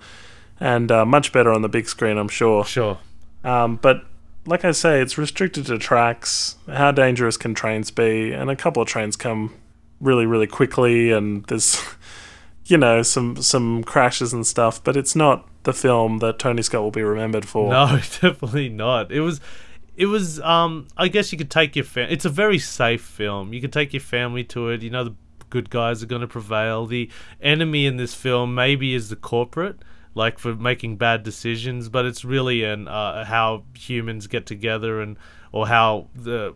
and 0.60 0.92
uh, 0.92 1.04
much 1.04 1.32
better 1.32 1.50
on 1.52 1.62
the 1.62 1.68
big 1.68 1.88
screen, 1.88 2.18
I'm 2.18 2.28
sure. 2.28 2.64
sure. 2.64 2.98
Um, 3.42 3.76
but 3.82 4.04
like 4.46 4.64
I 4.64 4.70
say, 4.70 5.02
it's 5.02 5.18
restricted 5.18 5.66
to 5.66 5.78
tracks. 5.78 6.54
How 6.68 6.92
dangerous 6.92 7.36
can 7.36 7.52
trains 7.52 7.90
be? 7.90 8.32
And 8.32 8.48
a 8.48 8.54
couple 8.54 8.80
of 8.80 8.86
trains 8.88 9.16
come 9.16 9.52
really, 10.00 10.26
really 10.26 10.46
quickly, 10.46 11.10
and 11.10 11.44
there's, 11.46 11.82
you 12.70 12.78
know, 12.78 13.02
some 13.02 13.36
some 13.42 13.82
crashes 13.82 14.32
and 14.32 14.46
stuff. 14.46 14.82
But 14.82 14.96
it's 14.96 15.16
not 15.16 15.46
the 15.64 15.72
film 15.72 16.18
that 16.18 16.38
Tony 16.38 16.62
Scott 16.62 16.82
will 16.82 16.90
be 16.90 17.02
remembered 17.02 17.46
for. 17.46 17.70
No, 17.70 17.86
definitely 18.20 18.68
not. 18.68 19.10
It 19.10 19.20
was, 19.20 19.40
it 19.96 20.06
was. 20.06 20.40
Um, 20.40 20.88
I 20.96 21.08
guess 21.08 21.32
you 21.32 21.38
could 21.38 21.50
take 21.50 21.74
your. 21.74 21.84
Fa- 21.84 22.10
it's 22.10 22.24
a 22.24 22.30
very 22.30 22.58
safe 22.58 23.02
film. 23.02 23.52
You 23.52 23.60
could 23.60 23.72
take 23.72 23.92
your 23.92 24.00
family 24.00 24.44
to 24.44 24.68
it. 24.68 24.82
You 24.82 24.90
know 24.90 25.04
the 25.04 25.14
good 25.50 25.70
guys 25.70 26.02
are 26.02 26.06
going 26.06 26.22
to 26.22 26.28
prevail. 26.28 26.86
The 26.86 27.10
enemy 27.40 27.86
in 27.86 27.96
this 27.96 28.14
film 28.14 28.54
maybe 28.54 28.94
is 28.94 29.08
the 29.08 29.16
corporate, 29.16 29.80
like 30.14 30.38
for 30.38 30.54
making 30.54 30.96
bad 30.96 31.24
decisions, 31.24 31.88
but 31.88 32.06
it's 32.06 32.24
really 32.24 32.62
an 32.62 32.86
uh, 32.86 33.24
how 33.24 33.64
humans 33.74 34.28
get 34.28 34.46
together 34.46 35.00
and 35.00 35.16
or 35.52 35.66
how 35.66 36.08
the. 36.14 36.54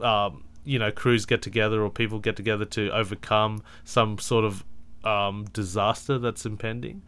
Um, 0.00 0.44
you 0.66 0.78
know, 0.78 0.90
crews 0.90 1.26
get 1.26 1.42
together 1.42 1.82
or 1.82 1.90
people 1.90 2.18
get 2.18 2.36
together 2.36 2.64
to 2.64 2.90
overcome 2.90 3.62
some 3.84 4.16
sort 4.18 4.46
of 4.46 4.64
um, 5.04 5.46
disaster 5.52 6.18
that's 6.18 6.44
impending. 6.46 7.02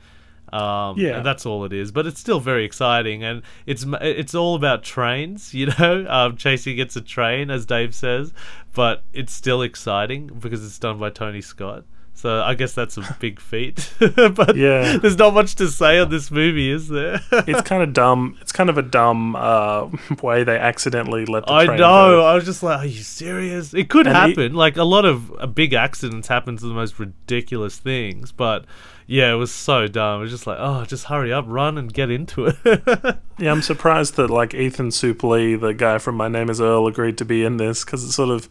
Um, 0.52 0.96
Yeah. 0.96 1.16
and 1.16 1.26
that's 1.26 1.44
all 1.44 1.64
it 1.64 1.72
is. 1.72 1.90
But 1.90 2.06
it's 2.06 2.20
still 2.20 2.38
very 2.38 2.64
exciting, 2.64 3.24
and 3.24 3.42
it's 3.66 3.84
it's 4.00 4.34
all 4.34 4.54
about 4.54 4.84
trains. 4.84 5.52
You 5.54 5.66
know, 5.78 6.06
um, 6.08 6.36
chasing 6.36 6.76
gets 6.76 6.94
a 6.94 7.00
train, 7.00 7.50
as 7.50 7.66
Dave 7.66 7.94
says, 7.94 8.32
but 8.72 9.02
it's 9.12 9.32
still 9.32 9.60
exciting 9.62 10.28
because 10.38 10.64
it's 10.64 10.78
done 10.78 10.98
by 10.98 11.10
Tony 11.10 11.40
Scott. 11.40 11.84
So 12.18 12.40
I 12.42 12.54
guess 12.54 12.72
that's 12.72 12.96
a 12.96 13.16
big 13.20 13.38
feat. 13.40 13.92
but 13.98 14.56
Yeah. 14.56 14.96
there's 14.96 15.18
not 15.18 15.34
much 15.34 15.54
to 15.56 15.68
say 15.68 15.98
on 15.98 16.08
this 16.10 16.30
movie, 16.30 16.70
is 16.70 16.88
there? 16.88 17.20
It's 17.46 17.60
kind 17.60 17.82
of 17.82 17.92
dumb. 17.92 18.38
It's 18.40 18.52
kind 18.52 18.70
of 18.70 18.78
a 18.78 18.82
dumb 18.82 19.36
uh, 19.36 19.88
way 20.22 20.42
they 20.42 20.56
accidentally 20.58 21.26
let 21.26 21.44
the 21.46 21.52
I 21.52 21.66
know. 21.66 21.76
go. 21.76 22.24
I 22.24 22.34
was 22.34 22.44
just 22.46 22.62
like, 22.62 22.78
"Are 22.80 22.86
you 22.86 23.02
serious?" 23.02 23.74
It 23.74 23.90
could 23.90 24.06
And 24.06 24.16
happen. 24.16 24.54
like 24.54 24.76
a 24.78 24.84
lot 24.84 25.04
of 25.04 25.30
uh, 25.38 25.46
big 25.46 25.74
accidents 25.74 26.26
happen 26.28 26.56
to 26.56 26.66
the 26.66 26.72
most 26.74 26.98
ridiculous 26.98 27.76
things, 27.78 28.32
but 28.32 28.64
yeah, 29.06 29.30
it 29.30 29.36
was 29.36 29.52
so 29.52 29.86
dumb. 29.86 30.20
It 30.20 30.22
was 30.24 30.30
just 30.32 30.46
like, 30.46 30.58
"Oh, 30.58 30.84
just 30.86 31.04
hurry 31.04 31.32
up, 31.32 31.44
run, 31.46 31.76
and 31.78 31.92
get 31.92 32.10
into 32.10 32.46
it." 32.46 32.56
Yeah, 33.38 33.52
I'm 33.52 33.60
surprised 33.60 34.16
that 34.16 34.30
like 34.30 34.54
Ethan 34.54 34.88
Suplee, 34.88 35.60
the 35.60 35.74
guy 35.74 35.98
from 35.98 36.14
My 36.14 36.28
Name 36.28 36.48
Is 36.48 36.58
Earl, 36.62 36.86
agreed 36.86 37.18
to 37.18 37.24
be 37.26 37.44
in 37.44 37.58
this 37.58 37.84
because 37.84 38.02
it 38.02 38.12
sort 38.12 38.30
of 38.30 38.48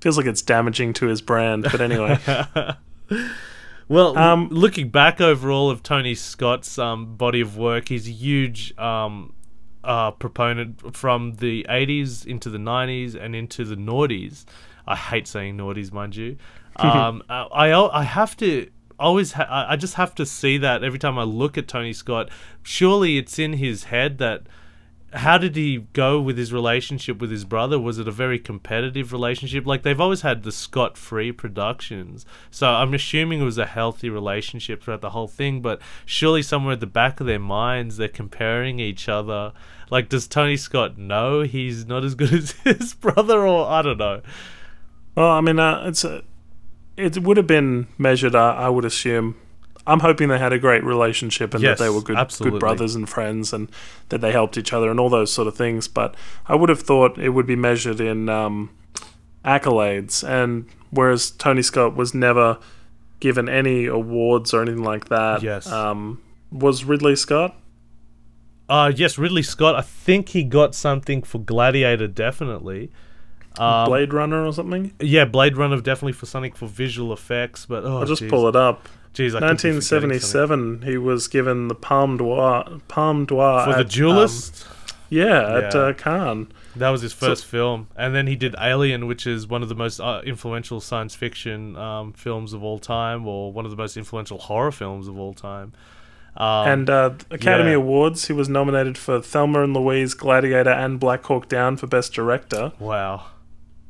feels 0.00 0.16
like 0.16 0.26
it's 0.26 0.42
damaging 0.42 0.92
to 0.94 1.06
his 1.06 1.20
brand. 1.20 1.64
But 1.64 1.80
anyway, 1.80 2.16
Well, 3.90 4.18
Um, 4.18 4.48
looking 4.50 4.90
back 4.90 5.18
over 5.18 5.50
all 5.50 5.70
of 5.70 5.82
Tony 5.82 6.14
Scott's 6.14 6.78
um, 6.78 7.16
body 7.16 7.40
of 7.40 7.56
work, 7.56 7.88
he's 7.88 8.06
a 8.06 8.10
huge 8.12 8.76
um, 8.78 9.32
uh, 9.82 10.10
proponent 10.10 10.94
from 10.94 11.36
the 11.36 11.64
80s 11.70 12.26
into 12.26 12.50
the 12.50 12.58
90s 12.58 13.14
and 13.14 13.34
into 13.34 13.64
the 13.64 13.76
noughties. 13.76 14.44
I 14.86 14.94
hate 14.94 15.26
saying 15.26 15.56
noughties, 15.56 15.90
mind 15.92 16.16
you. 16.16 16.36
Um, 16.80 17.24
I, 17.28 17.42
I 17.42 18.00
I 18.00 18.02
have 18.04 18.36
to 18.36 18.70
always 19.00 19.32
ha- 19.32 19.66
I 19.68 19.74
just 19.74 19.94
have 19.94 20.14
to 20.14 20.24
see 20.24 20.58
that 20.58 20.84
every 20.84 21.00
time 21.00 21.18
I 21.18 21.24
look 21.24 21.58
at 21.58 21.66
Tony 21.66 21.92
Scott. 21.92 22.30
Surely 22.62 23.18
it's 23.18 23.36
in 23.36 23.54
his 23.54 23.84
head 23.84 24.18
that 24.18 24.42
how 25.14 25.38
did 25.38 25.56
he 25.56 25.86
go 25.94 26.20
with 26.20 26.36
his 26.36 26.52
relationship 26.52 27.18
with 27.18 27.30
his 27.30 27.44
brother? 27.44 27.78
Was 27.78 27.98
it 27.98 28.06
a 28.06 28.12
very 28.12 28.38
competitive 28.38 29.12
relationship? 29.12 29.66
Like 29.66 29.82
they've 29.82 30.00
always 30.00 30.20
had 30.20 30.42
the 30.42 30.52
Scott 30.52 30.98
Free 30.98 31.32
Productions, 31.32 32.26
so 32.50 32.68
I'm 32.68 32.92
assuming 32.92 33.40
it 33.40 33.44
was 33.44 33.58
a 33.58 33.66
healthy 33.66 34.10
relationship 34.10 34.82
throughout 34.82 35.00
the 35.00 35.10
whole 35.10 35.28
thing. 35.28 35.62
But 35.62 35.80
surely 36.04 36.42
somewhere 36.42 36.74
at 36.74 36.80
the 36.80 36.86
back 36.86 37.20
of 37.20 37.26
their 37.26 37.38
minds, 37.38 37.96
they're 37.96 38.08
comparing 38.08 38.80
each 38.80 39.08
other. 39.08 39.52
Like, 39.90 40.10
does 40.10 40.28
Tony 40.28 40.58
Scott 40.58 40.98
know 40.98 41.40
he's 41.40 41.86
not 41.86 42.04
as 42.04 42.14
good 42.14 42.32
as 42.34 42.50
his 42.64 42.92
brother, 42.92 43.46
or 43.46 43.66
I 43.66 43.82
don't 43.82 43.98
know? 43.98 44.20
well, 45.14 45.30
I 45.30 45.40
mean, 45.40 45.58
uh, 45.58 45.84
it's 45.86 46.04
a, 46.04 46.22
it 46.96 47.22
would 47.22 47.38
have 47.38 47.46
been 47.46 47.86
measured. 47.96 48.34
I 48.34 48.68
would 48.68 48.84
assume. 48.84 49.36
I'm 49.88 50.00
hoping 50.00 50.28
they 50.28 50.38
had 50.38 50.52
a 50.52 50.58
great 50.58 50.84
relationship 50.84 51.54
and 51.54 51.62
Yes, 51.62 51.78
that 51.78 51.84
they 51.84 51.90
were 51.90 52.02
good, 52.02 52.16
absolutely. 52.16 52.56
good 52.58 52.60
brothers 52.60 52.94
and 52.94 53.08
friends, 53.08 53.52
and 53.52 53.68
that 54.10 54.20
they 54.20 54.30
helped 54.32 54.56
each 54.58 54.72
other 54.72 54.90
and 54.90 55.00
all 55.00 55.08
those 55.08 55.32
sort 55.32 55.48
of 55.48 55.56
things. 55.56 55.88
But 55.88 56.14
I 56.46 56.54
would 56.54 56.68
have 56.68 56.82
thought 56.82 57.18
it 57.18 57.30
would 57.30 57.46
be 57.46 57.56
measured 57.56 58.00
in 58.00 58.28
um, 58.28 58.70
accolades, 59.44 60.26
and 60.26 60.66
whereas 60.90 61.30
Tony 61.30 61.62
Scott 61.62 61.96
was 61.96 62.14
never 62.14 62.58
given 63.20 63.48
any 63.48 63.86
awards 63.86 64.54
or 64.54 64.62
anything 64.62 64.84
like 64.84 65.08
that. 65.08 65.42
Yes. 65.42 65.66
Um, 65.66 66.22
was 66.52 66.84
Ridley 66.84 67.16
Scott? 67.16 67.56
Uh 68.68 68.92
yes, 68.94 69.16
Ridley 69.16 69.42
Scott. 69.42 69.74
I 69.74 69.80
think 69.80 70.28
he 70.30 70.44
got 70.44 70.74
something 70.74 71.22
for 71.22 71.38
Gladiator, 71.38 72.06
definitely. 72.06 72.90
Um, 73.58 73.86
Blade 73.86 74.12
Runner 74.12 74.44
or 74.44 74.52
something? 74.52 74.92
Yeah, 75.00 75.24
Blade 75.24 75.56
Runner 75.56 75.80
definitely 75.80 76.12
for 76.12 76.26
something 76.26 76.52
for 76.52 76.66
visual 76.66 77.12
effects, 77.12 77.64
but 77.66 77.84
oh, 77.84 77.98
I'll 78.00 78.06
just 78.06 78.20
geez. 78.20 78.30
pull 78.30 78.46
it 78.46 78.54
up. 78.54 78.86
Jeez, 79.14 79.34
I 79.34 79.40
could 79.40 79.56
be 79.62 79.80
forgetting 79.80 79.80
something. 79.80 80.10
1977, 80.10 80.82
he 80.82 80.96
was 80.98 81.28
given 81.28 81.68
the 81.68 81.74
Palme 81.74 82.16
d'Or. 82.18 82.64
Palme 82.88 83.24
d'Or 83.26 83.64
for 83.64 83.70
the 83.72 83.78
at, 83.78 83.84
um, 83.84 83.88
duelist. 83.88 84.66
yeah, 85.08 85.56
at 85.56 85.74
Yeah. 85.74 85.80
uh, 85.80 85.92
Cannes. 85.94 86.48
that 86.76 86.90
was 86.90 87.00
his 87.02 87.12
first 87.12 87.44
film, 87.44 87.88
and 87.96 88.14
then 88.14 88.26
he 88.28 88.36
did 88.36 88.54
Alien, 88.60 89.06
which 89.06 89.26
is 89.26 89.46
one 89.48 89.62
of 89.62 89.68
the 89.68 89.74
most 89.74 89.98
uh, 89.98 90.20
influential 90.24 90.80
science 90.80 91.14
fiction 91.14 91.76
um, 91.76 92.12
films 92.12 92.52
of 92.52 92.62
all 92.62 92.78
time, 92.78 93.26
or 93.26 93.52
one 93.52 93.64
of 93.64 93.70
the 93.72 93.76
most 93.76 93.96
influential 93.96 94.38
horror 94.38 94.70
films 94.70 95.08
of 95.08 95.18
all 95.18 95.34
time. 95.34 95.72
Um, 96.36 96.68
and 96.68 96.90
uh, 96.90 97.10
Academy 97.32 97.70
yeah. 97.70 97.76
Awards, 97.78 98.28
he 98.28 98.32
was 98.32 98.48
nominated 98.48 98.96
for 98.96 99.20
Thelma 99.20 99.64
and 99.64 99.74
Louise, 99.74 100.14
Gladiator, 100.14 100.70
and 100.70 101.00
Black 101.00 101.24
Hawk 101.24 101.48
Down 101.48 101.76
for 101.76 101.88
Best 101.88 102.12
Director. 102.12 102.70
wow. 102.78 103.24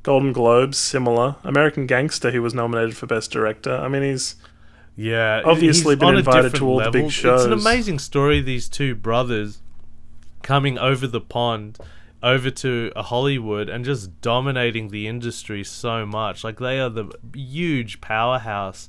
Golden 0.05 0.33
Globes, 0.33 0.79
similar. 0.79 1.35
American 1.45 1.87
Gangster, 1.87 2.31
he 2.31 2.39
was 2.39 2.55
nominated 2.55 2.97
for 2.97 3.05
Best 3.07 3.31
Director. 3.31 3.77
I 3.77 3.89
mean, 3.89 4.03
he's 4.03 4.37
Yeah, 4.99 5.43
Obviously 5.45 5.95
been 5.95 6.17
invited 6.17 6.57
to 6.57 6.67
all 6.67 6.81
the 6.81 6.91
big 6.91 7.05
level. 7.05 7.35
It's 7.37 7.45
an 7.45 7.53
amazing 7.53 8.01
story. 8.01 8.41
These 8.41 8.69
two 8.69 8.97
brothers 8.97 9.63
coming 10.43 10.77
over 10.77 11.07
the 11.07 11.21
pond, 11.21 11.79
over 12.21 12.51
to 12.51 12.91
uh, 12.97 13.05
Hollywood, 13.05 13.69
and 13.69 13.85
just 13.85 14.21
dominating 14.21 14.89
the 14.89 15.07
industry 15.07 15.63
so 15.63 16.05
much. 16.05 16.43
Like 16.43 16.59
they 16.59 16.81
are 16.81 16.91
the 16.91 17.13
huge 17.33 18.01
powerhouse 18.01 18.89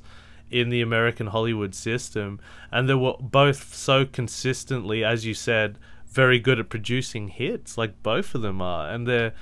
in 0.50 0.70
the 0.70 0.80
American 0.80 1.28
Hollywood 1.28 1.76
system, 1.76 2.40
and 2.72 2.88
they 2.88 2.94
were 2.94 3.14
both 3.20 3.72
so 3.72 4.04
consistently, 4.04 5.04
as 5.04 5.24
you 5.24 5.32
said, 5.32 5.78
very 6.08 6.40
good 6.40 6.58
at 6.58 6.68
producing 6.68 7.28
hits. 7.28 7.78
Like 7.78 8.02
both 8.02 8.34
of 8.34 8.42
them 8.42 8.60
are, 8.60 8.90
and 8.90 9.06
they're 9.06 9.32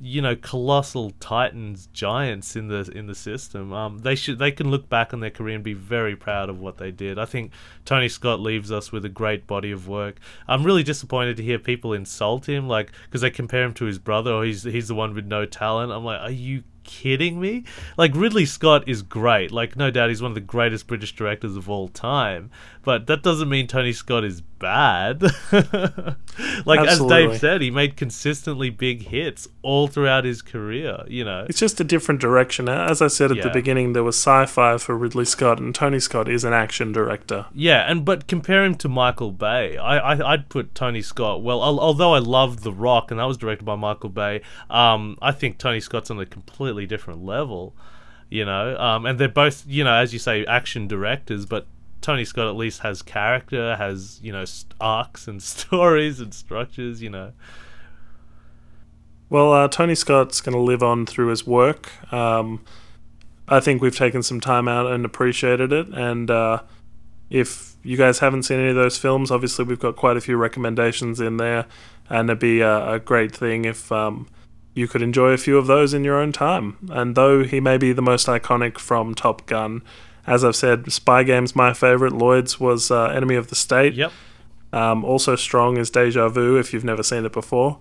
you 0.00 0.22
know 0.22 0.36
colossal 0.36 1.10
titans 1.18 1.88
giants 1.92 2.54
in 2.54 2.68
the 2.68 2.90
in 2.94 3.06
the 3.06 3.14
system. 3.14 3.72
Um 3.72 3.98
they 3.98 4.14
should 4.14 4.38
they 4.38 4.52
can 4.52 4.70
look 4.70 4.88
back 4.88 5.12
on 5.12 5.20
their 5.20 5.30
career 5.30 5.56
and 5.56 5.64
be 5.64 5.74
very 5.74 6.14
proud 6.14 6.48
of 6.48 6.60
what 6.60 6.78
they 6.78 6.90
did. 6.90 7.18
I 7.18 7.24
think 7.24 7.52
tony 7.84 8.08
scott 8.08 8.40
leaves 8.40 8.70
us 8.70 8.92
with 8.92 9.04
a 9.04 9.08
great 9.08 9.46
body 9.46 9.72
of 9.72 9.88
work. 9.88 10.16
I'm 10.46 10.64
really 10.64 10.82
disappointed 10.82 11.36
to 11.38 11.42
hear 11.42 11.58
people 11.58 11.92
insult 11.92 12.48
him 12.48 12.68
like 12.68 12.92
because 13.04 13.22
they 13.22 13.30
compare 13.30 13.64
him 13.64 13.74
to 13.74 13.86
his 13.86 13.98
brother 13.98 14.32
or 14.32 14.44
he's 14.44 14.62
he's 14.62 14.88
the 14.88 14.94
one 14.94 15.14
with 15.14 15.26
no 15.26 15.46
talent. 15.46 15.92
I'm 15.92 16.04
like 16.04 16.20
are 16.20 16.30
you 16.30 16.62
kidding 16.84 17.38
me? 17.38 17.64
Like 17.96 18.12
ridley 18.14 18.46
scott 18.46 18.88
is 18.88 19.02
great. 19.02 19.50
Like 19.50 19.76
no 19.76 19.90
doubt 19.90 20.10
he's 20.10 20.22
one 20.22 20.30
of 20.30 20.36
the 20.36 20.40
greatest 20.40 20.86
british 20.86 21.14
directors 21.14 21.56
of 21.56 21.68
all 21.68 21.88
time 21.88 22.50
but 22.88 23.06
that 23.06 23.22
doesn't 23.22 23.48
mean 23.48 23.66
tony 23.66 23.92
scott 23.92 24.24
is 24.24 24.40
bad 24.40 25.22
like 26.64 26.80
as 26.80 27.00
dave 27.04 27.38
said 27.38 27.60
he 27.60 27.70
made 27.70 27.96
consistently 27.96 28.70
big 28.70 29.08
hits 29.08 29.46
all 29.62 29.86
throughout 29.86 30.24
his 30.24 30.42
career 30.42 31.04
you 31.06 31.24
know 31.24 31.46
it's 31.48 31.58
just 31.58 31.80
a 31.80 31.84
different 31.84 32.20
direction. 32.20 32.68
As 32.68 33.02
I 33.02 33.08
said 33.08 33.32
at 33.32 33.42
the 33.42 33.50
beginning, 33.50 33.92
there 33.92 34.04
was 34.04 34.16
sci-fi 34.16 34.76
for 34.78 34.96
Ridley 34.96 35.24
Scott, 35.24 35.58
and 35.58 35.74
Tony 35.74 35.98
Scott 35.98 36.28
is 36.28 36.44
an 36.44 36.52
action 36.52 36.92
director. 36.92 37.46
Yeah, 37.54 37.90
and 37.90 38.04
but 38.04 38.26
compare 38.28 38.64
him 38.64 38.74
to 38.76 38.88
Michael 38.88 39.32
Bay. 39.32 39.76
I, 39.76 39.98
I 39.98 40.32
I'd 40.32 40.48
put 40.48 40.74
Tony 40.74 41.02
Scott. 41.02 41.42
Well, 41.42 41.60
although 41.60 42.14
I 42.14 42.18
love 42.18 42.62
The 42.62 42.72
Rock, 42.72 43.10
and 43.10 43.18
that 43.18 43.24
was 43.24 43.36
directed 43.36 43.64
by 43.64 43.76
Michael 43.76 44.10
Bay. 44.10 44.42
Um, 44.70 45.16
I 45.20 45.32
think 45.32 45.58
Tony 45.58 45.80
Scott's 45.80 46.10
on 46.10 46.20
a 46.20 46.26
completely 46.26 46.86
different 46.86 47.24
level. 47.24 47.74
You 48.30 48.44
know, 48.44 48.76
um, 48.78 49.06
and 49.06 49.18
they're 49.18 49.28
both 49.28 49.64
you 49.66 49.84
know 49.84 49.94
as 49.94 50.12
you 50.12 50.18
say 50.18 50.44
action 50.44 50.86
directors, 50.86 51.46
but 51.46 51.66
Tony 52.00 52.24
Scott 52.24 52.46
at 52.46 52.56
least 52.56 52.80
has 52.80 53.02
character, 53.02 53.76
has 53.76 54.20
you 54.22 54.32
know 54.32 54.44
arcs 54.80 55.28
and 55.28 55.42
stories 55.54 56.20
and 56.20 56.32
structures. 56.32 57.02
You 57.02 57.10
know. 57.10 57.32
Well, 59.30 59.52
uh, 59.52 59.68
Tony 59.68 59.94
Scott's 59.94 60.40
going 60.40 60.54
to 60.54 60.60
live 60.60 60.82
on 60.82 61.04
through 61.04 61.28
his 61.28 61.46
work. 61.46 62.12
Um, 62.12 62.64
I 63.46 63.60
think 63.60 63.82
we've 63.82 63.96
taken 63.96 64.22
some 64.22 64.40
time 64.40 64.68
out 64.68 64.90
and 64.90 65.04
appreciated 65.04 65.72
it. 65.72 65.88
And 65.88 66.30
uh, 66.30 66.62
if 67.30 67.76
you 67.82 67.96
guys 67.96 68.20
haven't 68.20 68.44
seen 68.44 68.58
any 68.58 68.70
of 68.70 68.76
those 68.76 68.98
films, 68.98 69.30
obviously 69.30 69.64
we've 69.64 69.78
got 69.78 69.96
quite 69.96 70.16
a 70.16 70.20
few 70.20 70.36
recommendations 70.36 71.20
in 71.20 71.36
there, 71.36 71.66
and 72.08 72.30
it'd 72.30 72.38
be 72.38 72.60
a, 72.60 72.94
a 72.94 72.98
great 72.98 73.34
thing 73.34 73.64
if 73.64 73.92
um, 73.92 74.28
you 74.74 74.88
could 74.88 75.02
enjoy 75.02 75.30
a 75.30 75.38
few 75.38 75.58
of 75.58 75.66
those 75.66 75.92
in 75.92 76.04
your 76.04 76.18
own 76.18 76.32
time. 76.32 76.76
And 76.90 77.14
though 77.14 77.44
he 77.44 77.60
may 77.60 77.76
be 77.76 77.92
the 77.92 78.02
most 78.02 78.26
iconic 78.26 78.78
from 78.78 79.14
Top 79.14 79.46
Gun, 79.46 79.82
as 80.28 80.44
I've 80.44 80.54
said, 80.54 80.92
Spy 80.92 81.22
Game's 81.22 81.56
my 81.56 81.72
favorite. 81.72 82.12
Lloyd's 82.12 82.60
was 82.60 82.90
uh, 82.90 83.06
Enemy 83.06 83.36
of 83.36 83.48
the 83.48 83.54
State. 83.54 83.94
Yep. 83.94 84.12
Um, 84.72 85.04
also 85.04 85.34
strong 85.36 85.78
is 85.78 85.90
Deja 85.90 86.28
Vu 86.28 86.56
if 86.56 86.72
you've 86.72 86.84
never 86.84 87.02
seen 87.02 87.24
it 87.24 87.32
before. 87.32 87.78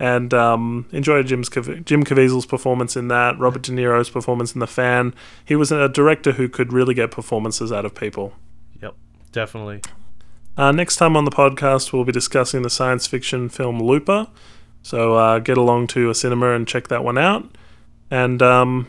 And 0.00 0.34
um, 0.34 0.86
enjoyed 0.90 1.28
Jim's 1.28 1.48
Jim 1.48 2.02
Caviezel's 2.02 2.46
performance 2.46 2.96
in 2.96 3.06
that, 3.08 3.38
Robert 3.38 3.62
De 3.62 3.70
Niro's 3.70 4.10
performance 4.10 4.52
in 4.52 4.58
The 4.58 4.66
Fan. 4.66 5.14
He 5.44 5.54
was 5.54 5.70
a 5.70 5.88
director 5.88 6.32
who 6.32 6.48
could 6.48 6.72
really 6.72 6.94
get 6.94 7.12
performances 7.12 7.70
out 7.70 7.84
of 7.84 7.94
people. 7.94 8.32
Yep. 8.82 8.96
Definitely. 9.30 9.82
Uh, 10.56 10.72
next 10.72 10.96
time 10.96 11.16
on 11.16 11.24
the 11.24 11.30
podcast, 11.30 11.92
we'll 11.92 12.04
be 12.04 12.12
discussing 12.12 12.62
the 12.62 12.70
science 12.70 13.06
fiction 13.06 13.48
film 13.48 13.78
Looper. 13.80 14.26
So 14.82 15.14
uh, 15.14 15.38
get 15.38 15.56
along 15.56 15.86
to 15.88 16.10
a 16.10 16.14
cinema 16.14 16.50
and 16.50 16.66
check 16.66 16.88
that 16.88 17.04
one 17.04 17.18
out. 17.18 17.56
And 18.10 18.42
um, 18.42 18.88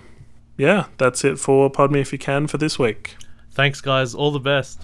yeah, 0.57 0.85
that's 0.97 1.23
it 1.23 1.39
for 1.39 1.69
Pod 1.69 1.91
Me 1.91 1.99
If 1.99 2.11
You 2.11 2.19
Can 2.19 2.47
for 2.47 2.57
this 2.57 2.79
week. 2.79 3.15
Thanks, 3.51 3.81
guys. 3.81 4.13
All 4.13 4.31
the 4.31 4.39
best. 4.39 4.81